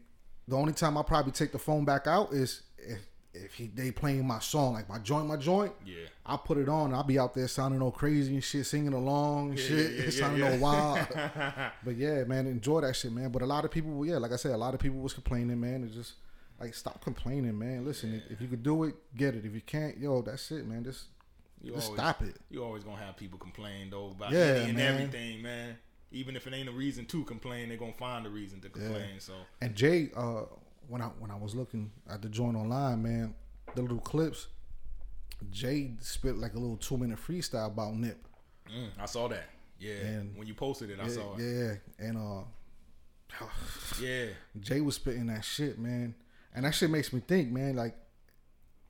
the 0.48 0.56
only 0.56 0.72
time 0.72 0.96
I 0.98 1.02
probably 1.02 1.32
take 1.32 1.52
the 1.52 1.58
phone 1.58 1.84
back 1.84 2.06
out 2.06 2.32
is 2.32 2.62
if 2.78 3.06
if 3.32 3.54
he, 3.54 3.68
they 3.68 3.90
playing 3.92 4.26
my 4.26 4.38
song, 4.40 4.74
like 4.74 4.88
my 4.88 4.98
joint, 4.98 5.26
my 5.26 5.36
joint. 5.36 5.72
Yeah. 5.84 6.06
I 6.26 6.36
put 6.36 6.58
it 6.58 6.68
on. 6.68 6.92
I'll 6.92 7.04
be 7.04 7.18
out 7.18 7.34
there 7.34 7.46
sounding 7.48 7.80
all 7.80 7.92
crazy 7.92 8.34
and 8.34 8.42
shit, 8.42 8.66
singing 8.66 8.92
along 8.92 9.50
and 9.50 9.58
shit, 9.58 9.92
yeah, 9.92 10.02
yeah, 10.04 10.10
sounding 10.20 10.40
yeah. 10.40 10.52
all 10.52 10.58
wild. 10.58 11.06
but 11.84 11.96
yeah, 11.96 12.24
man, 12.24 12.46
enjoy 12.46 12.80
that 12.80 12.96
shit, 12.96 13.12
man. 13.12 13.30
But 13.30 13.42
a 13.42 13.46
lot 13.46 13.64
of 13.64 13.70
people, 13.70 14.04
yeah, 14.04 14.16
like 14.18 14.32
I 14.32 14.36
said, 14.36 14.52
a 14.52 14.56
lot 14.56 14.74
of 14.74 14.80
people 14.80 14.98
was 14.98 15.12
complaining, 15.14 15.60
man. 15.60 15.84
It's 15.84 15.94
just 15.94 16.14
like 16.58 16.74
stop 16.74 17.02
complaining, 17.02 17.56
man. 17.58 17.84
Listen, 17.84 18.14
if, 18.14 18.32
if 18.32 18.40
you 18.40 18.48
could 18.48 18.62
do 18.62 18.84
it, 18.84 18.94
get 19.16 19.34
it. 19.34 19.44
If 19.44 19.54
you 19.54 19.60
can't, 19.62 19.96
yo, 19.98 20.22
that's 20.22 20.50
it, 20.50 20.66
man. 20.66 20.82
Just 20.84 21.04
You 21.62 21.72
just 21.72 21.86
always- 21.86 22.00
stop 22.00 22.22
it. 22.22 22.36
You 22.50 22.64
always 22.64 22.82
gonna 22.84 22.96
have 23.02 23.16
people 23.16 23.38
complain 23.38 23.90
though 23.90 24.10
about 24.10 24.32
Yeah, 24.32 24.56
and 24.56 24.76
man. 24.76 24.94
everything, 24.94 25.42
man. 25.42 25.78
Even 26.12 26.34
if 26.34 26.48
it 26.48 26.52
ain't 26.52 26.68
a 26.68 26.72
reason 26.72 27.06
to 27.06 27.22
complain, 27.24 27.68
they're 27.68 27.78
gonna 27.78 27.92
find 27.92 28.26
a 28.26 28.30
reason 28.30 28.60
to 28.62 28.68
complain. 28.68 29.20
So 29.20 29.34
And 29.60 29.76
Jay, 29.76 30.10
uh, 30.16 30.42
when 30.90 31.00
I 31.00 31.06
when 31.20 31.30
I 31.30 31.36
was 31.36 31.54
looking 31.54 31.90
at 32.10 32.20
the 32.20 32.28
joint 32.28 32.56
online, 32.56 33.02
man, 33.02 33.34
the 33.74 33.82
little 33.82 34.00
clips, 34.00 34.48
Jay 35.50 35.92
spit 36.00 36.36
like 36.36 36.54
a 36.54 36.58
little 36.58 36.76
two 36.76 36.98
minute 36.98 37.18
freestyle 37.18 37.68
about 37.68 37.94
Nip. 37.94 38.18
mm, 38.68 38.88
I 38.98 39.06
saw 39.06 39.28
that. 39.28 39.48
Yeah, 39.78 39.94
And- 39.94 40.36
when 40.36 40.46
you 40.46 40.54
posted 40.54 40.90
it, 40.90 40.98
I 41.00 41.08
saw 41.08 41.36
it. 41.36 41.40
yeah, 41.40 42.06
and 42.06 42.18
uh, 42.18 42.42
Yeah, 44.02 44.26
Jay 44.58 44.80
was 44.80 44.96
spitting 44.96 45.26
that 45.28 45.44
shit, 45.44 45.78
man. 45.78 46.14
And 46.54 46.64
that 46.64 46.74
shit 46.74 46.90
makes 46.90 47.12
me 47.12 47.20
think, 47.26 47.50
man, 47.50 47.76
like, 47.76 47.94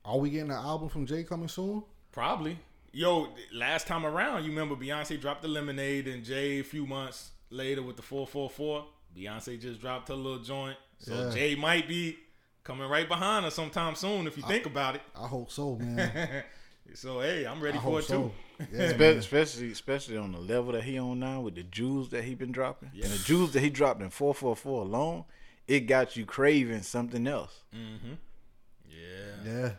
are 0.05 0.17
we 0.19 0.31
getting 0.31 0.51
an 0.51 0.57
album 0.57 0.89
from 0.89 1.07
Jay 1.07 1.23
coming 1.25 1.49
soon? 1.49 1.83
probably. 2.13 2.59
Yo, 2.93 3.29
last 3.53 3.87
time 3.87 4.05
around, 4.05 4.43
you 4.43 4.51
remember 4.51 4.75
Beyonce 4.75 5.21
dropped 5.21 5.43
the 5.43 5.49
Lemonade, 5.49 6.09
and 6.09 6.25
Jay 6.25 6.59
a 6.59 6.65
few 6.65 6.87
months 6.87 7.31
later 7.51 7.83
with 7.83 7.95
the 7.95 8.03
four 8.03 8.27
four 8.27 8.51
four. 8.51 8.85
Beyonce 9.17 9.61
just 9.61 9.81
dropped 9.81 10.09
her 10.09 10.15
little 10.15 10.39
joint, 10.39 10.77
so 10.99 11.13
Yeah. 11.15 11.31
Jay 11.35 11.55
might 11.55 11.89
be 11.89 12.17
coming 12.65 12.89
right 12.89 13.09
behind 13.09 13.45
her 13.45 13.51
sometime 13.51 13.95
soon 13.95 14.27
if 14.27 14.37
you 14.37 14.43
think 14.45 14.67
about 14.67 14.95
it. 14.97 15.03
I 15.17 15.27
hope 15.27 15.51
so, 15.51 15.77
man. 15.77 16.45
so 16.95 17.21
hey, 17.21 17.47
I'm 17.47 17.61
ready 17.61 17.79
I 17.79 17.83
for 17.83 17.99
it 18.01 18.05
so. 18.05 18.33
too. 18.59 18.67
Yeah, 18.73 18.81
especially 19.01 19.73
especially 19.73 20.17
on 20.19 20.33
the 20.33 20.39
level 20.39 20.73
that 20.73 20.85
he 20.85 20.99
on 20.99 21.19
now 21.21 21.41
with 21.41 21.55
the 21.55 21.63
jewels 21.63 22.11
that 22.11 22.25
he 22.25 22.35
been 22.35 22.53
dropping 22.53 22.91
and 22.95 23.11
the 23.11 23.19
jewels 23.25 23.53
that 23.53 23.61
he 23.61 23.71
dropped 23.71 24.03
in 24.03 24.11
444 24.11 24.83
alone 24.83 25.25
it 25.67 25.81
got 25.81 26.15
you 26.17 26.27
craving 26.27 26.83
something 26.83 27.27
else 27.27 27.63
Yeah. 27.73 28.99
Yeah, 29.45 29.71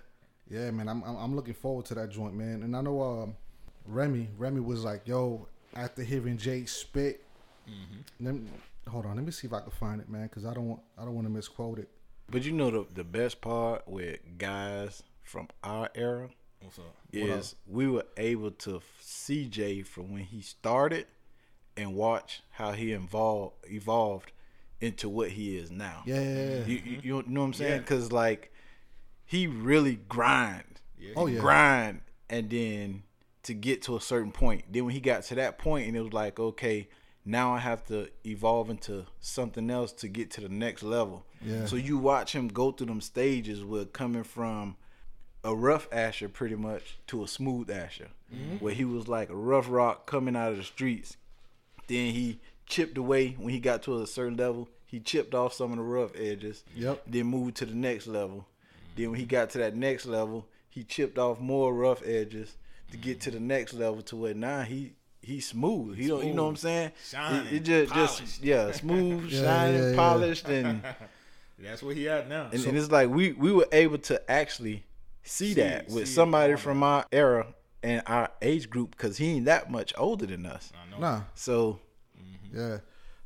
yeah, 0.49 0.71
man. 0.71 0.87
I'm, 0.89 1.03
I'm 1.03 1.15
I'm 1.17 1.35
looking 1.35 1.53
forward 1.53 1.85
to 1.85 1.95
that 1.95 2.09
joint, 2.09 2.33
man. 2.33 2.63
And 2.63 2.75
I 2.75 2.81
know 2.81 3.01
um, 3.03 3.35
Remy 3.85 4.29
Remy 4.37 4.61
was 4.61 4.83
like, 4.83 5.07
"Yo, 5.07 5.47
after 5.75 6.01
hearing 6.03 6.37
Jay 6.37 6.65
spit, 6.65 7.23
Mm-hmm. 7.69 8.25
them 8.25 8.49
hold 8.91 9.05
on, 9.05 9.15
let 9.15 9.25
me 9.25 9.31
see 9.31 9.47
if 9.47 9.53
I 9.53 9.61
can 9.61 9.71
find 9.71 10.01
it, 10.01 10.09
man, 10.09 10.23
because 10.23 10.45
I 10.45 10.53
don't 10.53 10.67
want 10.67 10.81
I 10.97 11.03
don't 11.05 11.15
want 11.15 11.27
to 11.27 11.31
misquote 11.33 11.79
it. 11.79 11.89
But 12.29 12.43
you 12.43 12.51
know 12.51 12.69
the 12.71 12.85
the 12.93 13.03
best 13.03 13.41
part 13.41 13.87
with 13.87 14.19
guys 14.37 15.03
from 15.23 15.47
our 15.63 15.89
era 15.95 16.29
What's 16.61 16.79
up? 16.79 16.95
is 17.11 17.55
we 17.67 17.87
were 17.87 18.05
able 18.17 18.51
to 18.51 18.81
see 18.99 19.45
Jay 19.45 19.81
from 19.81 20.13
when 20.13 20.23
he 20.23 20.41
started 20.41 21.07
and 21.77 21.95
watch 21.95 22.41
how 22.51 22.71
he 22.73 22.91
evolved 22.91 23.55
evolved 23.69 24.31
into 24.79 25.07
what 25.09 25.29
he 25.29 25.57
is 25.57 25.71
now. 25.71 26.01
Yeah, 26.05 26.21
yeah, 26.21 26.49
yeah. 26.49 26.65
You, 26.65 26.81
you, 26.83 26.99
you 27.03 27.23
know 27.27 27.41
what 27.41 27.47
I'm 27.47 27.53
saying? 27.53 27.71
Yeah. 27.71 27.77
Because 27.79 28.11
like 28.11 28.51
he 29.25 29.47
really 29.47 29.95
grind, 30.09 30.81
Yeah. 30.99 31.13
Oh, 31.15 31.27
yeah. 31.27 31.39
grind, 31.39 32.01
and 32.29 32.49
then 32.49 33.03
to 33.43 33.53
get 33.53 33.81
to 33.83 33.95
a 33.95 34.01
certain 34.01 34.31
point. 34.31 34.65
Then 34.71 34.85
when 34.85 34.93
he 34.93 34.99
got 34.99 35.23
to 35.23 35.35
that 35.35 35.57
point, 35.57 35.87
and 35.87 35.95
it 35.95 36.01
was 36.01 36.13
like, 36.13 36.39
okay, 36.39 36.89
now 37.25 37.53
I 37.53 37.59
have 37.59 37.85
to 37.87 38.09
evolve 38.25 38.69
into 38.69 39.05
something 39.19 39.69
else 39.69 39.91
to 39.93 40.07
get 40.07 40.31
to 40.31 40.41
the 40.41 40.49
next 40.49 40.83
level. 40.83 41.25
Yeah. 41.41 41.65
So 41.65 41.75
you 41.75 41.97
watch 41.97 42.33
him 42.33 42.47
go 42.47 42.71
through 42.71 42.87
them 42.87 43.01
stages 43.01 43.63
with 43.63 43.93
coming 43.93 44.23
from 44.23 44.75
a 45.43 45.55
rough 45.55 45.89
ashlar 45.91 46.31
pretty 46.31 46.55
much 46.55 46.97
to 47.07 47.23
a 47.23 47.27
smooth 47.27 47.69
ashlar, 47.69 48.09
mm-hmm. 48.33 48.57
where 48.57 48.73
he 48.73 48.85
was 48.85 49.07
like 49.07 49.29
a 49.29 49.35
rough 49.35 49.67
rock 49.69 50.05
coming 50.05 50.35
out 50.35 50.51
of 50.51 50.57
the 50.57 50.63
streets. 50.63 51.17
Then 51.87 52.11
he 52.11 52.39
chipped 52.65 52.97
away 52.97 53.35
when 53.37 53.53
he 53.53 53.59
got 53.59 53.83
to 53.83 54.01
a 54.01 54.07
certain 54.07 54.37
level. 54.37 54.69
He 54.85 54.99
chipped 54.99 55.33
off 55.33 55.53
some 55.53 55.71
of 55.71 55.77
the 55.77 55.83
rough 55.83 56.11
edges. 56.15 56.63
Yep. 56.75 57.03
Then 57.07 57.25
moved 57.27 57.55
to 57.57 57.65
the 57.65 57.75
next 57.75 58.07
level. 58.07 58.47
Then 58.95 59.11
when 59.11 59.19
he 59.19 59.25
got 59.25 59.49
to 59.51 59.57
that 59.59 59.75
next 59.75 60.05
level, 60.05 60.47
he 60.69 60.83
chipped 60.83 61.17
off 61.17 61.39
more 61.39 61.73
rough 61.73 62.01
edges 62.05 62.55
to 62.91 62.97
get 62.97 63.21
to 63.21 63.31
the 63.31 63.39
next 63.39 63.73
level 63.73 64.01
to 64.03 64.15
where 64.15 64.33
now 64.33 64.61
he 64.61 64.93
he's 65.21 65.47
smooth. 65.47 65.97
He 65.97 66.07
don't 66.07 66.25
you 66.25 66.33
know 66.33 66.43
what 66.43 66.49
I'm 66.49 66.55
saying? 66.57 66.91
Shining, 67.09 67.47
it, 67.47 67.53
it 67.53 67.63
just 67.63 67.93
polished. 67.93 68.17
just 68.19 68.43
yeah, 68.43 68.71
smooth, 68.71 69.25
Yeah, 69.31 69.41
shining, 69.43 69.81
yeah, 69.83 69.89
yeah. 69.91 69.95
polished 69.95 70.47
and 70.47 70.81
That's 71.59 71.83
what 71.83 71.95
he 71.95 72.09
at 72.09 72.27
now. 72.27 72.49
and, 72.51 72.65
and 72.65 72.77
it's 72.77 72.89
like 72.91 73.09
we 73.09 73.33
we 73.33 73.51
were 73.51 73.67
able 73.71 73.99
to 73.99 74.31
actually 74.31 74.83
see, 75.23 75.49
See- 75.49 75.61
that 75.61 75.89
with 75.89 76.07
see 76.07 76.13
somebody 76.15 76.53
all 76.53 76.57
from 76.59 76.81
our 76.83 77.05
era 77.11 77.53
and 77.83 78.01
our 78.07 78.29
age 78.41 78.69
group 78.69 78.91
because 78.91 79.17
he 79.17 79.27
ain't 79.37 79.45
that 79.45 79.69
much 79.71 79.93
older 79.97 80.25
than 80.25 80.45
us. 80.45 80.71
I 80.75 80.89
know. 80.91 80.99
Nah, 80.99 81.21
So 81.35 81.79
yeah. 82.53 82.77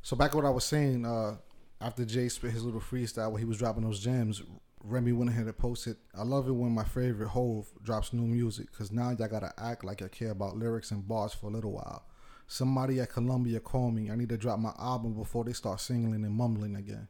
So 0.02 0.16
back 0.16 0.30
to 0.32 0.36
what 0.36 0.46
I 0.46 0.50
was 0.50 0.64
saying, 0.64 1.04
uh, 1.04 1.36
after 1.80 2.04
Jay 2.04 2.28
spit 2.28 2.52
his 2.52 2.62
little 2.64 2.80
freestyle 2.80 3.30
where 3.32 3.38
he 3.38 3.44
was 3.44 3.58
dropping 3.58 3.82
those 3.84 4.00
gems, 4.00 4.42
Remy 4.82 5.12
went 5.12 5.30
ahead 5.30 5.46
and 5.46 5.56
posted. 5.58 5.96
I 6.16 6.22
love 6.22 6.48
it 6.48 6.52
when 6.52 6.72
my 6.72 6.84
favorite 6.84 7.28
Hove 7.28 7.66
drops 7.82 8.12
new 8.12 8.22
music 8.26 8.70
because 8.70 8.92
now 8.92 9.10
y'all 9.10 9.28
gotta 9.28 9.52
act 9.58 9.84
like 9.84 10.02
I 10.02 10.08
care 10.08 10.30
about 10.30 10.56
lyrics 10.56 10.90
and 10.90 11.06
bars 11.06 11.32
for 11.32 11.46
a 11.46 11.50
little 11.50 11.72
while. 11.72 12.04
Somebody 12.46 13.00
at 13.00 13.10
Columbia 13.10 13.58
call 13.58 13.90
me. 13.90 14.10
I 14.10 14.14
need 14.14 14.28
to 14.28 14.36
drop 14.36 14.60
my 14.60 14.72
album 14.78 15.14
before 15.14 15.44
they 15.44 15.52
start 15.52 15.80
singing 15.80 16.14
and 16.14 16.30
mumbling 16.30 16.76
again. 16.76 17.08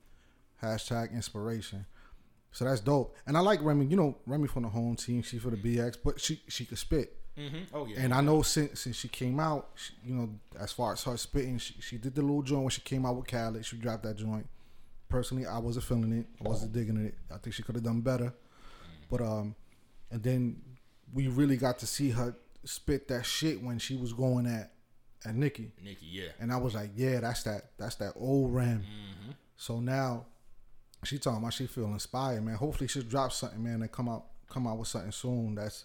Hashtag 0.62 1.12
inspiration. 1.12 1.84
So 2.52 2.64
that's 2.64 2.80
dope. 2.80 3.14
And 3.26 3.36
I 3.36 3.40
like 3.40 3.62
Remy. 3.62 3.84
You 3.86 3.96
know, 3.96 4.16
Remy 4.24 4.48
from 4.48 4.62
the 4.62 4.70
home 4.70 4.96
team. 4.96 5.20
She 5.22 5.38
for 5.38 5.50
the 5.50 5.56
BX, 5.58 5.98
but 6.02 6.18
she 6.18 6.40
she 6.48 6.64
could 6.64 6.78
spit. 6.78 7.14
hmm 7.36 7.64
Oh 7.74 7.84
yeah. 7.84 7.96
And 8.00 8.14
I 8.14 8.22
know 8.22 8.40
since 8.40 8.80
since 8.80 8.96
she 8.96 9.08
came 9.08 9.38
out, 9.38 9.68
she, 9.74 9.92
you 10.02 10.14
know, 10.14 10.30
as 10.58 10.72
far 10.72 10.92
as 10.94 11.02
her 11.04 11.18
spitting, 11.18 11.58
she, 11.58 11.74
she 11.82 11.98
did 11.98 12.14
the 12.14 12.22
little 12.22 12.40
joint 12.42 12.62
when 12.62 12.70
she 12.70 12.80
came 12.80 13.04
out 13.04 13.16
with 13.16 13.26
Khaled. 13.26 13.66
She 13.66 13.76
dropped 13.76 14.04
that 14.04 14.16
joint. 14.16 14.46
Personally, 15.08 15.46
I 15.46 15.58
wasn't 15.58 15.84
feeling 15.84 16.12
it. 16.12 16.26
I 16.44 16.48
wasn't 16.48 16.72
digging 16.72 16.96
it. 16.96 17.14
I 17.32 17.38
think 17.38 17.54
she 17.54 17.62
could 17.62 17.76
have 17.76 17.84
done 17.84 18.00
better. 18.00 18.32
But 19.10 19.20
um, 19.20 19.54
and 20.10 20.22
then 20.22 20.62
we 21.12 21.28
really 21.28 21.56
got 21.56 21.78
to 21.78 21.86
see 21.86 22.10
her 22.10 22.34
spit 22.64 23.08
that 23.08 23.24
shit 23.24 23.62
when 23.62 23.78
she 23.78 23.96
was 23.96 24.12
going 24.12 24.46
at 24.46 24.72
at 25.24 25.34
Nicki, 25.34 25.72
Nikki, 25.82 26.06
yeah. 26.06 26.28
and 26.40 26.52
I 26.52 26.56
was 26.56 26.74
like, 26.74 26.90
yeah, 26.94 27.20
that's 27.20 27.42
that 27.44 27.70
that's 27.78 27.96
that 27.96 28.12
old 28.16 28.54
Ram. 28.54 28.80
Mm-hmm. 28.80 29.30
So 29.56 29.80
now 29.80 30.26
she 31.04 31.18
talking 31.18 31.38
about 31.38 31.52
she 31.52 31.66
feel 31.66 31.86
inspired, 31.86 32.44
man. 32.44 32.56
Hopefully 32.56 32.88
she 32.88 33.02
drops 33.02 33.36
something, 33.36 33.62
man, 33.62 33.82
and 33.82 33.90
come 33.90 34.08
out 34.08 34.26
come 34.48 34.66
out 34.66 34.78
with 34.78 34.88
something 34.88 35.12
soon. 35.12 35.54
That's 35.54 35.84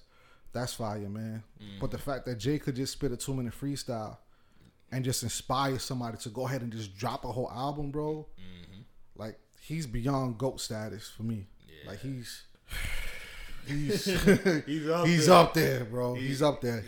that's 0.54 0.74
fire, 0.74 1.10
man. 1.10 1.44
But 1.80 1.92
the 1.92 1.98
mm-hmm. 1.98 2.12
fact 2.12 2.26
that 2.26 2.36
Jay 2.38 2.60
could 2.60 2.76
just 2.76 2.94
spit 2.94 3.12
a 3.12 3.18
two 3.18 3.34
minute 3.34 3.54
freestyle 3.60 4.18
and 4.92 5.06
just 5.06 5.24
inspire 5.24 5.80
somebody 5.80 6.18
to 6.18 6.30
go 6.30 6.46
ahead 6.46 6.62
and 6.62 6.72
just 6.72 6.96
drop 6.98 7.24
a 7.24 7.32
whole 7.32 7.50
album, 7.52 7.92
bro. 7.92 8.28
Mm-hmm. 8.40 8.71
Like 9.22 9.38
he's 9.62 9.86
beyond 9.88 10.38
goat 10.38 10.60
status 10.60 11.10
for 11.16 11.24
me. 11.24 11.46
Like 11.88 12.00
he's 12.00 12.44
he's 13.68 14.06
He's 14.06 14.88
up 14.90 15.06
he's 15.08 15.28
there. 15.28 15.36
up 15.36 15.54
there, 15.54 15.86
bro. 15.86 16.14
He's 16.16 16.42
up 16.42 16.62
there. 16.62 16.82
He, 16.82 16.88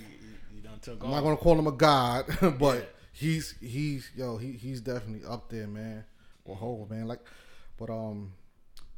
he 0.62 0.68
I'm 1.02 1.12
not 1.12 1.22
gonna 1.22 1.38
call 1.38 1.58
him 1.58 1.68
a 1.68 1.72
god, 1.72 2.26
but 2.60 2.76
Yeah. 2.78 2.82
he's 3.14 3.56
he's 3.62 4.10
yo 4.16 4.38
he 4.38 4.52
he's 4.54 4.82
definitely 4.82 5.28
up 5.28 5.50
there, 5.50 5.68
man. 5.68 6.04
Well, 6.46 6.58
hold 6.58 6.90
man, 6.92 7.08
like, 7.08 7.22
but 7.78 7.90
um, 7.90 8.34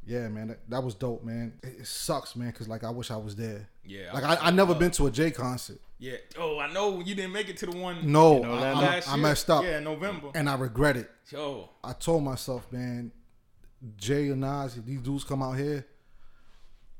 yeah, 0.04 0.26
man, 0.28 0.48
that, 0.48 0.68
that 0.70 0.82
was 0.82 0.94
dope, 0.94 1.22
man. 1.22 1.52
It, 1.62 1.80
it 1.80 1.86
sucks, 1.86 2.34
man, 2.34 2.48
because 2.50 2.66
like 2.68 2.82
I 2.84 2.90
wish 2.90 3.10
I 3.10 3.16
was 3.16 3.36
there. 3.36 3.68
Yeah, 3.84 4.12
like 4.12 4.24
I- 4.24 4.34
I, 4.34 4.48
I 4.48 4.50
never 4.50 4.74
been 4.74 4.90
to 4.92 5.06
a 5.06 5.10
Jay 5.10 5.30
concert. 5.30 5.78
Yeah. 5.98 6.16
Oh, 6.38 6.58
I 6.58 6.72
know 6.72 7.00
you 7.00 7.14
didn't 7.14 7.32
make 7.32 7.48
it 7.48 7.56
to 7.58 7.66
the 7.66 7.76
one. 7.76 8.10
No, 8.10 8.42
I, 8.42 8.72
I, 8.98 9.02
I 9.08 9.16
messed 9.16 9.48
up, 9.48 9.62
Yeah, 9.64 9.78
November. 9.80 10.30
and 10.34 10.48
I 10.50 10.54
regret 10.56 10.96
it. 10.96 11.10
Yo, 11.30 11.70
I 11.84 11.92
told 11.92 12.22
myself, 12.24 12.66
man, 12.72 13.12
Jay 13.96 14.28
and 14.28 14.40
Nas, 14.40 14.74
these 14.84 15.00
dudes 15.00 15.24
come 15.24 15.42
out 15.42 15.56
here, 15.56 15.86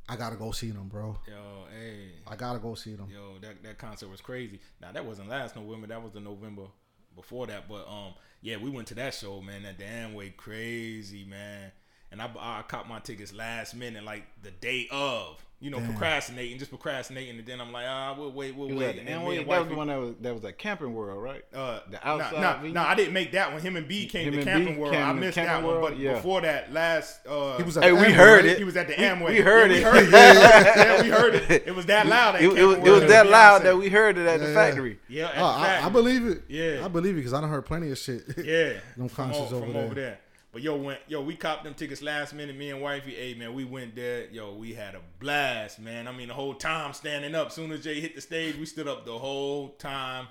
I 0.09 0.17
gotta 0.17 0.37
go 0.37 0.53
see 0.53 0.71
them, 0.71 0.89
bro. 0.89 1.19
yo, 1.27 1.65
hey, 1.77 2.11
I 2.27 2.37
gotta 2.37 2.59
go 2.59 2.75
see 2.75 2.95
them. 2.95 3.09
yo, 3.11 3.39
that 3.41 3.63
that 3.63 3.79
concert 3.79 4.09
was 4.09 4.21
crazy. 4.21 4.61
Now 4.81 4.93
that 4.93 5.05
wasn't 5.05 5.29
last 5.29 5.57
November. 5.57 5.89
That 5.89 6.03
was 6.03 6.13
the 6.13 6.21
November 6.21 6.67
before 7.15 7.47
that. 7.49 7.69
But 7.69 7.89
um, 7.89 8.15
yeah, 8.41 8.57
we 8.59 8.71
went 8.71 8.87
to 8.89 8.95
that 8.97 9.15
show, 9.15 9.41
man. 9.41 9.63
That 9.63 9.79
damn 9.79 10.15
way 10.15 10.31
crazy, 10.31 11.25
man. 11.25 11.73
And 12.13 12.23
I 12.23 12.31
I 12.39 12.63
caught 12.63 12.89
my 12.89 13.01
tickets 13.01 13.33
last 13.33 13.75
minute, 13.75 14.05
like 14.05 14.25
the 14.43 14.51
day 14.51 14.87
of. 14.91 15.45
You 15.59 15.71
know, 15.71 15.79
Damn. 15.79 15.89
procrastinating, 15.93 16.59
just 16.59 16.71
procrastinating, 16.71 17.39
and 17.39 17.47
then 17.47 17.63
I'm 17.63 17.73
like, 17.73 17.87
ah, 17.89 18.15
we'll 18.17 18.31
wait, 18.31 18.55
we'll 18.55 18.69
wait. 18.69 18.89
at 18.89 18.95
the 18.97 19.01
And 19.01 19.09
then 19.09 19.21
Amway. 19.21 19.29
me 19.31 19.37
and 19.39 19.49
That 19.51 19.61
was 19.61 19.69
the 19.71 19.75
one 19.75 19.87
that 19.89 19.99
was 19.99 20.15
that 20.21 20.35
was 20.35 20.45
at 20.45 20.59
Camping 20.59 20.93
World, 20.93 21.23
right? 21.23 21.45
Uh, 21.55 21.81
The 21.91 22.07
outside 22.07 22.33
No, 22.35 22.41
no, 22.53 22.57
venue? 22.59 22.73
no, 22.75 22.83
I 22.83 22.95
didn't 22.95 23.15
make 23.15 23.33
that 23.33 23.51
one. 23.55 23.63
Him 23.63 23.77
and 23.77 23.89
B 23.89 24.07
came 24.07 24.27
Him 24.35 24.35
to 24.35 24.45
Camping 24.45 24.75
B 24.75 24.81
World. 24.81 24.93
came 24.93 25.03
I 25.03 25.13
missed 25.15 25.35
Camping 25.37 25.65
that 25.65 25.73
one, 25.73 25.81
but 25.81 25.99
yeah. 25.99 26.13
before 26.13 26.43
that, 26.43 26.75
last 26.75 27.27
uh, 27.27 27.57
He 27.57 27.63
was 27.63 27.79
at 27.79 27.85
Hey, 27.85 27.89
the 27.89 27.97
we 27.97 28.03
Amway, 28.03 28.13
heard 28.13 28.45
it. 28.45 28.59
He 28.59 28.65
was 28.65 28.77
at 28.77 28.87
the 28.87 28.97
We- 28.99 29.03
Amway. 29.05 29.29
we 29.31 29.41
heard 29.41 29.71
Yeah, 29.71 29.77
it. 29.79 29.79
We 29.79 29.83
heard 29.83 30.05
it. 30.05 30.11
yeah, 30.77 31.03
we 31.03 31.09
heard 31.09 31.35
it. 31.37 31.51
It 31.67 31.75
was 31.75 31.87
that 31.87 32.07
loud. 32.07 32.35
At 32.35 32.43
It, 32.43 32.45
it 32.45 32.63
was, 32.65 32.77
it 32.77 32.81
was 32.83 32.89
World 32.91 33.03
that 33.11 33.27
loud 33.27 33.63
that 33.63 33.79
we 33.79 33.89
heard 33.89 34.19
it 34.19 34.27
at 34.27 34.39
Yeah, 34.41 34.47
the 34.47 34.53
factory. 34.53 34.99
Yeah, 35.09 35.29
at 35.29 35.35
Oh, 35.39 35.39
the 35.39 35.45
I, 35.69 35.87
I 35.87 35.89
believe 35.89 36.27
it. 36.27 36.43
Yeah. 36.49 36.85
I 36.85 36.89
believe 36.89 37.15
it 37.15 37.21
because 37.21 37.33
I 37.33 37.41
don't 37.41 37.49
heard 37.49 37.65
plenty 37.65 37.91
of 37.91 37.97
shit. 37.97 38.25
Yeah, 38.37 38.75
Them 38.99 39.09
from, 39.09 39.31
concerts 39.33 39.53
o- 39.53 39.65
over 39.65 39.95
there. 39.95 40.19
But 40.57 40.63
yo, 40.63 40.75
went 40.75 41.01
yo, 41.07 41.21
we 41.21 41.37
copped 41.37 41.65
them 41.65 41.75
tickets 41.75 42.01
last 42.01 42.33
minute. 42.33 42.57
Me 42.57 42.71
and 42.71 42.81
wifey, 42.81 43.15
hey 43.15 43.35
man, 43.35 43.53
we 43.53 43.65
went 43.65 43.95
there. 43.95 44.25
Yo, 44.31 44.55
we 44.55 44.73
had 44.73 44.95
a 44.95 45.03
blast, 45.21 45.79
man. 45.79 46.09
I 46.09 46.13
mean, 46.13 46.29
the 46.29 46.35
whole 46.35 46.55
time 46.55 46.95
standing 46.95 47.35
up. 47.35 47.53
Soon 47.53 47.73
as 47.73 47.85
Jay 47.85 48.01
hit 48.01 48.15
the 48.15 48.23
stage, 48.23 48.57
we 48.57 48.65
stood 48.65 48.89
up 48.89 49.05
the 49.05 49.19
whole 49.19 49.69
time. 49.79 50.29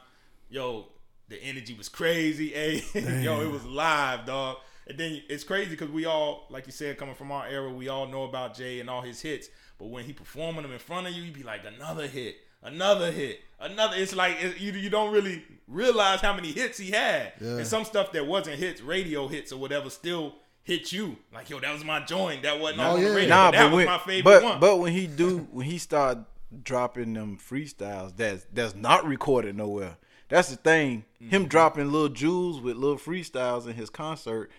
Yo, 0.50 0.88
the 1.28 1.40
energy 1.44 1.76
was 1.76 1.90
crazy. 1.90 2.50
Hey, 2.50 2.84
yo, 3.22 3.40
it 3.42 3.52
was 3.52 3.64
live, 3.66 4.26
dog. 4.26 4.58
And 4.88 4.98
then 4.98 5.22
it's 5.30 5.44
crazy 5.44 5.70
because 5.70 5.92
we 5.92 6.06
all, 6.06 6.48
like 6.50 6.66
you 6.66 6.72
said, 6.72 6.98
coming 6.98 7.14
from 7.14 7.32
our 7.32 7.46
era, 7.46 7.72
we 7.72 7.88
all 7.88 8.08
know 8.08 8.24
about 8.24 8.56
Jay 8.56 8.80
and 8.80 8.90
all 8.90 9.04
his 9.04 9.22
hits. 9.22 9.50
But 9.78 9.90
when 9.90 10.06
he 10.06 10.14
performing 10.14 10.64
them 10.64 10.72
in 10.72 10.80
front 10.80 11.06
of 11.06 11.14
you, 11.14 11.22
you 11.22 11.34
be 11.34 11.44
like, 11.44 11.62
another 11.68 12.08
hit, 12.08 12.38
another 12.65 13.12
hit, 13.12 13.39
another. 13.60 13.95
It's 13.97 14.15
like 14.15 14.36
it, 14.41 14.60
you 14.60 14.73
you 14.73 14.89
don't 14.89 15.13
really 15.13 15.43
realize 15.67 16.19
how 16.21 16.34
many 16.34 16.51
hits 16.51 16.78
he 16.78 16.91
had. 16.91 17.34
Yeah. 17.39 17.58
And 17.58 17.67
some 17.67 17.86
stuff 17.86 18.12
that 18.12 18.25
wasn't 18.28 18.58
hits, 18.60 18.82
radio 18.82 19.28
hits 19.28 19.51
or 19.51 19.58
whatever, 19.60 19.89
still 19.89 20.36
hit 20.63 20.91
you. 20.91 21.17
Like 21.34 21.49
yo, 21.49 21.60
that 21.60 21.71
was 21.73 21.84
my 21.86 22.01
joint. 22.04 22.43
That 22.43 22.60
wasn't 22.60 22.82
Oh, 22.82 22.91
on 22.95 23.01
yeah. 23.01 23.10
the 23.10 23.15
radio. 23.15 23.30
Nah, 23.30 23.51
but 23.51 23.58
that 23.58 23.63
but 23.63 23.71
was 23.71 23.78
when, 23.78 23.86
my 23.86 23.97
favorite 23.99 24.23
but 24.23 24.43
one. 24.43 24.60
but 24.60 24.78
when 24.80 24.93
he 24.93 25.08
do 25.08 25.47
when 25.51 25.65
he 25.65 25.78
start 25.78 26.17
dropping 26.63 27.13
them 27.13 27.38
freestyles, 27.38 28.15
that's 28.15 28.45
that's 28.54 28.75
not 28.75 29.06
recorded 29.06 29.56
nowhere. 29.56 29.97
That's 30.28 30.49
the 30.49 30.56
thing. 30.56 31.06
Mm-hmm. 31.21 31.30
Him 31.30 31.47
dropping 31.47 31.91
little 31.91 32.10
jewels 32.10 32.60
with 32.60 32.78
little 32.78 32.97
freestyles 32.97 33.67
in 33.67 33.73
his 33.73 33.89
concert. 33.91 34.49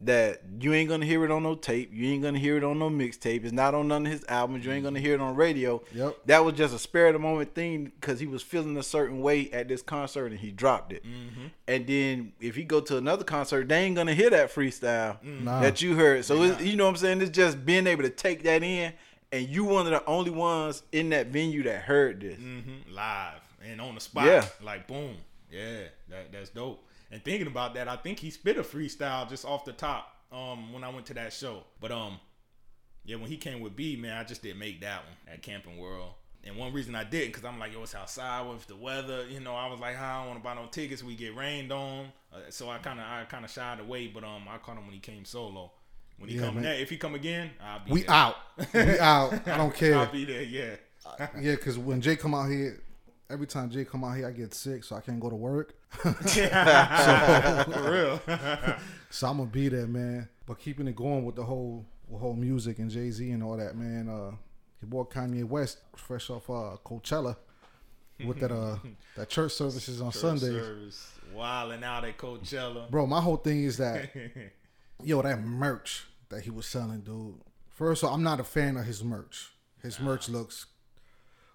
That 0.00 0.42
you 0.60 0.74
ain't 0.74 0.88
gonna 0.88 1.04
hear 1.06 1.24
it 1.24 1.30
on 1.32 1.42
no 1.42 1.56
tape. 1.56 1.90
You 1.92 2.08
ain't 2.12 2.22
gonna 2.22 2.38
hear 2.38 2.56
it 2.56 2.62
on 2.62 2.78
no 2.78 2.88
mixtape. 2.88 3.42
It's 3.42 3.52
not 3.52 3.74
on 3.74 3.88
none 3.88 4.06
of 4.06 4.12
his 4.12 4.24
albums. 4.28 4.64
You 4.64 4.70
ain't 4.70 4.84
gonna 4.84 5.00
hear 5.00 5.14
it 5.14 5.20
on 5.20 5.34
radio. 5.34 5.82
Yep. 5.92 6.18
That 6.26 6.44
was 6.44 6.54
just 6.54 6.72
a 6.72 6.78
spare 6.78 7.08
of 7.08 7.14
the 7.14 7.18
moment 7.18 7.52
thing 7.56 7.86
because 8.00 8.20
he 8.20 8.26
was 8.28 8.40
feeling 8.40 8.76
a 8.76 8.82
certain 8.84 9.20
way 9.22 9.50
at 9.50 9.66
this 9.66 9.82
concert 9.82 10.26
and 10.26 10.38
he 10.38 10.52
dropped 10.52 10.92
it. 10.92 11.04
Mm-hmm. 11.04 11.46
And 11.66 11.86
then 11.88 12.32
if 12.40 12.54
he 12.54 12.62
go 12.62 12.80
to 12.82 12.96
another 12.96 13.24
concert, 13.24 13.68
they 13.68 13.80
ain't 13.82 13.96
gonna 13.96 14.14
hear 14.14 14.30
that 14.30 14.54
freestyle 14.54 15.20
Nah. 15.24 15.62
that 15.62 15.82
you 15.82 15.96
heard. 15.96 16.24
So 16.24 16.42
it's, 16.44 16.62
you 16.62 16.76
know 16.76 16.84
what 16.84 16.90
I'm 16.90 16.96
saying? 16.96 17.20
It's 17.20 17.30
just 17.32 17.66
being 17.66 17.88
able 17.88 18.04
to 18.04 18.10
take 18.10 18.44
that 18.44 18.62
in, 18.62 18.92
and 19.32 19.48
you 19.48 19.64
one 19.64 19.86
of 19.86 19.90
the 19.92 20.04
only 20.06 20.30
ones 20.30 20.84
in 20.92 21.08
that 21.10 21.26
venue 21.26 21.64
that 21.64 21.82
heard 21.82 22.20
this. 22.20 22.38
hmm 22.38 22.60
live 22.88 23.40
and 23.68 23.80
on 23.80 23.96
the 23.96 24.00
spot. 24.00 24.26
Yeah. 24.26 24.46
Like 24.62 24.86
boom. 24.86 25.16
Yeah, 25.50 25.80
that 26.08 26.30
that's 26.30 26.50
dope. 26.50 26.84
And 27.10 27.24
thinking 27.24 27.46
about 27.46 27.74
that, 27.74 27.88
I 27.88 27.96
think 27.96 28.18
he 28.18 28.30
spit 28.30 28.58
a 28.58 28.62
freestyle 28.62 29.28
just 29.28 29.44
off 29.44 29.64
the 29.64 29.72
top 29.72 30.14
um 30.30 30.72
when 30.72 30.84
I 30.84 30.90
went 30.90 31.06
to 31.06 31.14
that 31.14 31.32
show. 31.32 31.64
But 31.80 31.90
um 31.92 32.18
yeah, 33.04 33.16
when 33.16 33.30
he 33.30 33.36
came 33.38 33.60
with 33.60 33.74
B, 33.74 33.96
man, 33.96 34.18
I 34.18 34.24
just 34.24 34.42
didn't 34.42 34.58
make 34.58 34.80
that 34.82 35.02
one 35.04 35.34
at 35.34 35.40
Camping 35.42 35.78
World. 35.78 36.12
and 36.44 36.56
one 36.56 36.72
reason 36.74 36.94
I 36.94 37.04
didn't, 37.04 37.32
cause 37.32 37.44
I'm 37.44 37.58
like, 37.58 37.72
yo, 37.72 37.82
it's 37.82 37.94
outside 37.94 38.46
with 38.48 38.66
the 38.66 38.76
weather. 38.76 39.26
You 39.28 39.40
know, 39.40 39.54
I 39.54 39.66
was 39.70 39.80
like, 39.80 39.96
I 39.98 40.18
don't 40.18 40.28
want 40.28 40.38
to 40.40 40.44
buy 40.44 40.54
no 40.54 40.66
tickets. 40.66 41.02
We 41.02 41.14
get 41.16 41.34
rained 41.34 41.72
on, 41.72 42.12
uh, 42.32 42.38
so 42.50 42.68
I 42.68 42.76
kind 42.78 43.00
of, 43.00 43.06
I 43.06 43.24
kind 43.24 43.44
of 43.46 43.50
shied 43.50 43.80
away. 43.80 44.08
But 44.08 44.24
um, 44.24 44.42
I 44.48 44.58
caught 44.58 44.76
him 44.76 44.84
when 44.84 44.92
he 44.94 45.00
came 45.00 45.24
solo. 45.24 45.72
When 46.18 46.28
he 46.28 46.36
Yeah, 46.36 46.42
come 46.46 46.56
man. 46.56 46.64
there, 46.64 46.74
if 46.74 46.90
he 46.90 46.96
come 46.98 47.14
again, 47.14 47.50
I'll 47.64 47.82
be 47.84 47.92
We 47.92 48.02
there. 48.02 48.10
out. 48.14 48.36
We 48.74 48.98
out. 48.98 49.32
I 49.32 49.56
don't 49.56 49.60
I'll 49.60 49.70
care. 49.70 50.06
be 50.06 50.24
there. 50.26 50.42
Yeah. 50.42 50.76
Yeah, 51.40 51.54
because 51.54 51.78
when 51.78 52.00
Jay 52.02 52.16
come 52.16 52.34
out 52.34 52.50
here, 52.50 52.78
every 53.30 53.46
time 53.46 53.70
Jay 53.70 53.84
come 53.84 54.04
out 54.04 54.16
here, 54.16 54.28
I 54.28 54.32
get 54.32 54.54
sick, 54.54 54.84
so 54.84 54.96
I 54.96 55.00
can't 55.00 55.20
go 55.20 55.30
to 55.30 55.36
work. 55.36 55.74
For 55.90 56.12
real. 57.90 58.20
So 59.10 59.26
I'm 59.26 59.38
gonna 59.38 59.48
be 59.48 59.70
there, 59.70 59.86
man. 59.86 60.28
But 60.44 60.58
keeping 60.58 60.86
it 60.86 60.94
going 60.94 61.24
with 61.24 61.34
the 61.34 61.42
whole 61.42 61.86
with 62.08 62.20
whole 62.20 62.34
music 62.34 62.78
and 62.78 62.90
Jay 62.90 63.10
Z 63.10 63.30
and 63.30 63.42
all 63.42 63.56
that, 63.56 63.74
man. 63.74 64.06
Uh, 64.06 64.32
your 64.82 64.88
boy 64.88 65.04
Kanye 65.04 65.44
West, 65.44 65.78
fresh 65.96 66.28
off 66.28 66.50
uh, 66.50 66.76
Coachella, 66.84 67.36
with 68.26 68.38
that 68.40 68.52
uh 68.52 68.76
that 69.16 69.30
church 69.30 69.52
services 69.52 70.02
on 70.02 70.12
Sundays. 70.12 70.42
Service, 70.52 71.10
wilding 71.34 71.82
out 71.84 72.04
at 72.04 72.18
Coachella. 72.18 72.90
Bro, 72.90 73.06
my 73.06 73.22
whole 73.22 73.38
thing 73.38 73.64
is 73.64 73.78
that 73.78 74.10
yo, 75.02 75.22
that 75.22 75.40
merch 75.42 76.06
that 76.28 76.42
he 76.42 76.50
was 76.50 76.66
selling, 76.66 77.00
dude. 77.00 77.36
First 77.70 78.02
of 78.02 78.10
all, 78.10 78.14
I'm 78.14 78.22
not 78.22 78.40
a 78.40 78.44
fan 78.44 78.76
of 78.76 78.84
his 78.84 79.02
merch. 79.02 79.52
His 79.82 79.98
merch 80.00 80.28
looks 80.28 80.66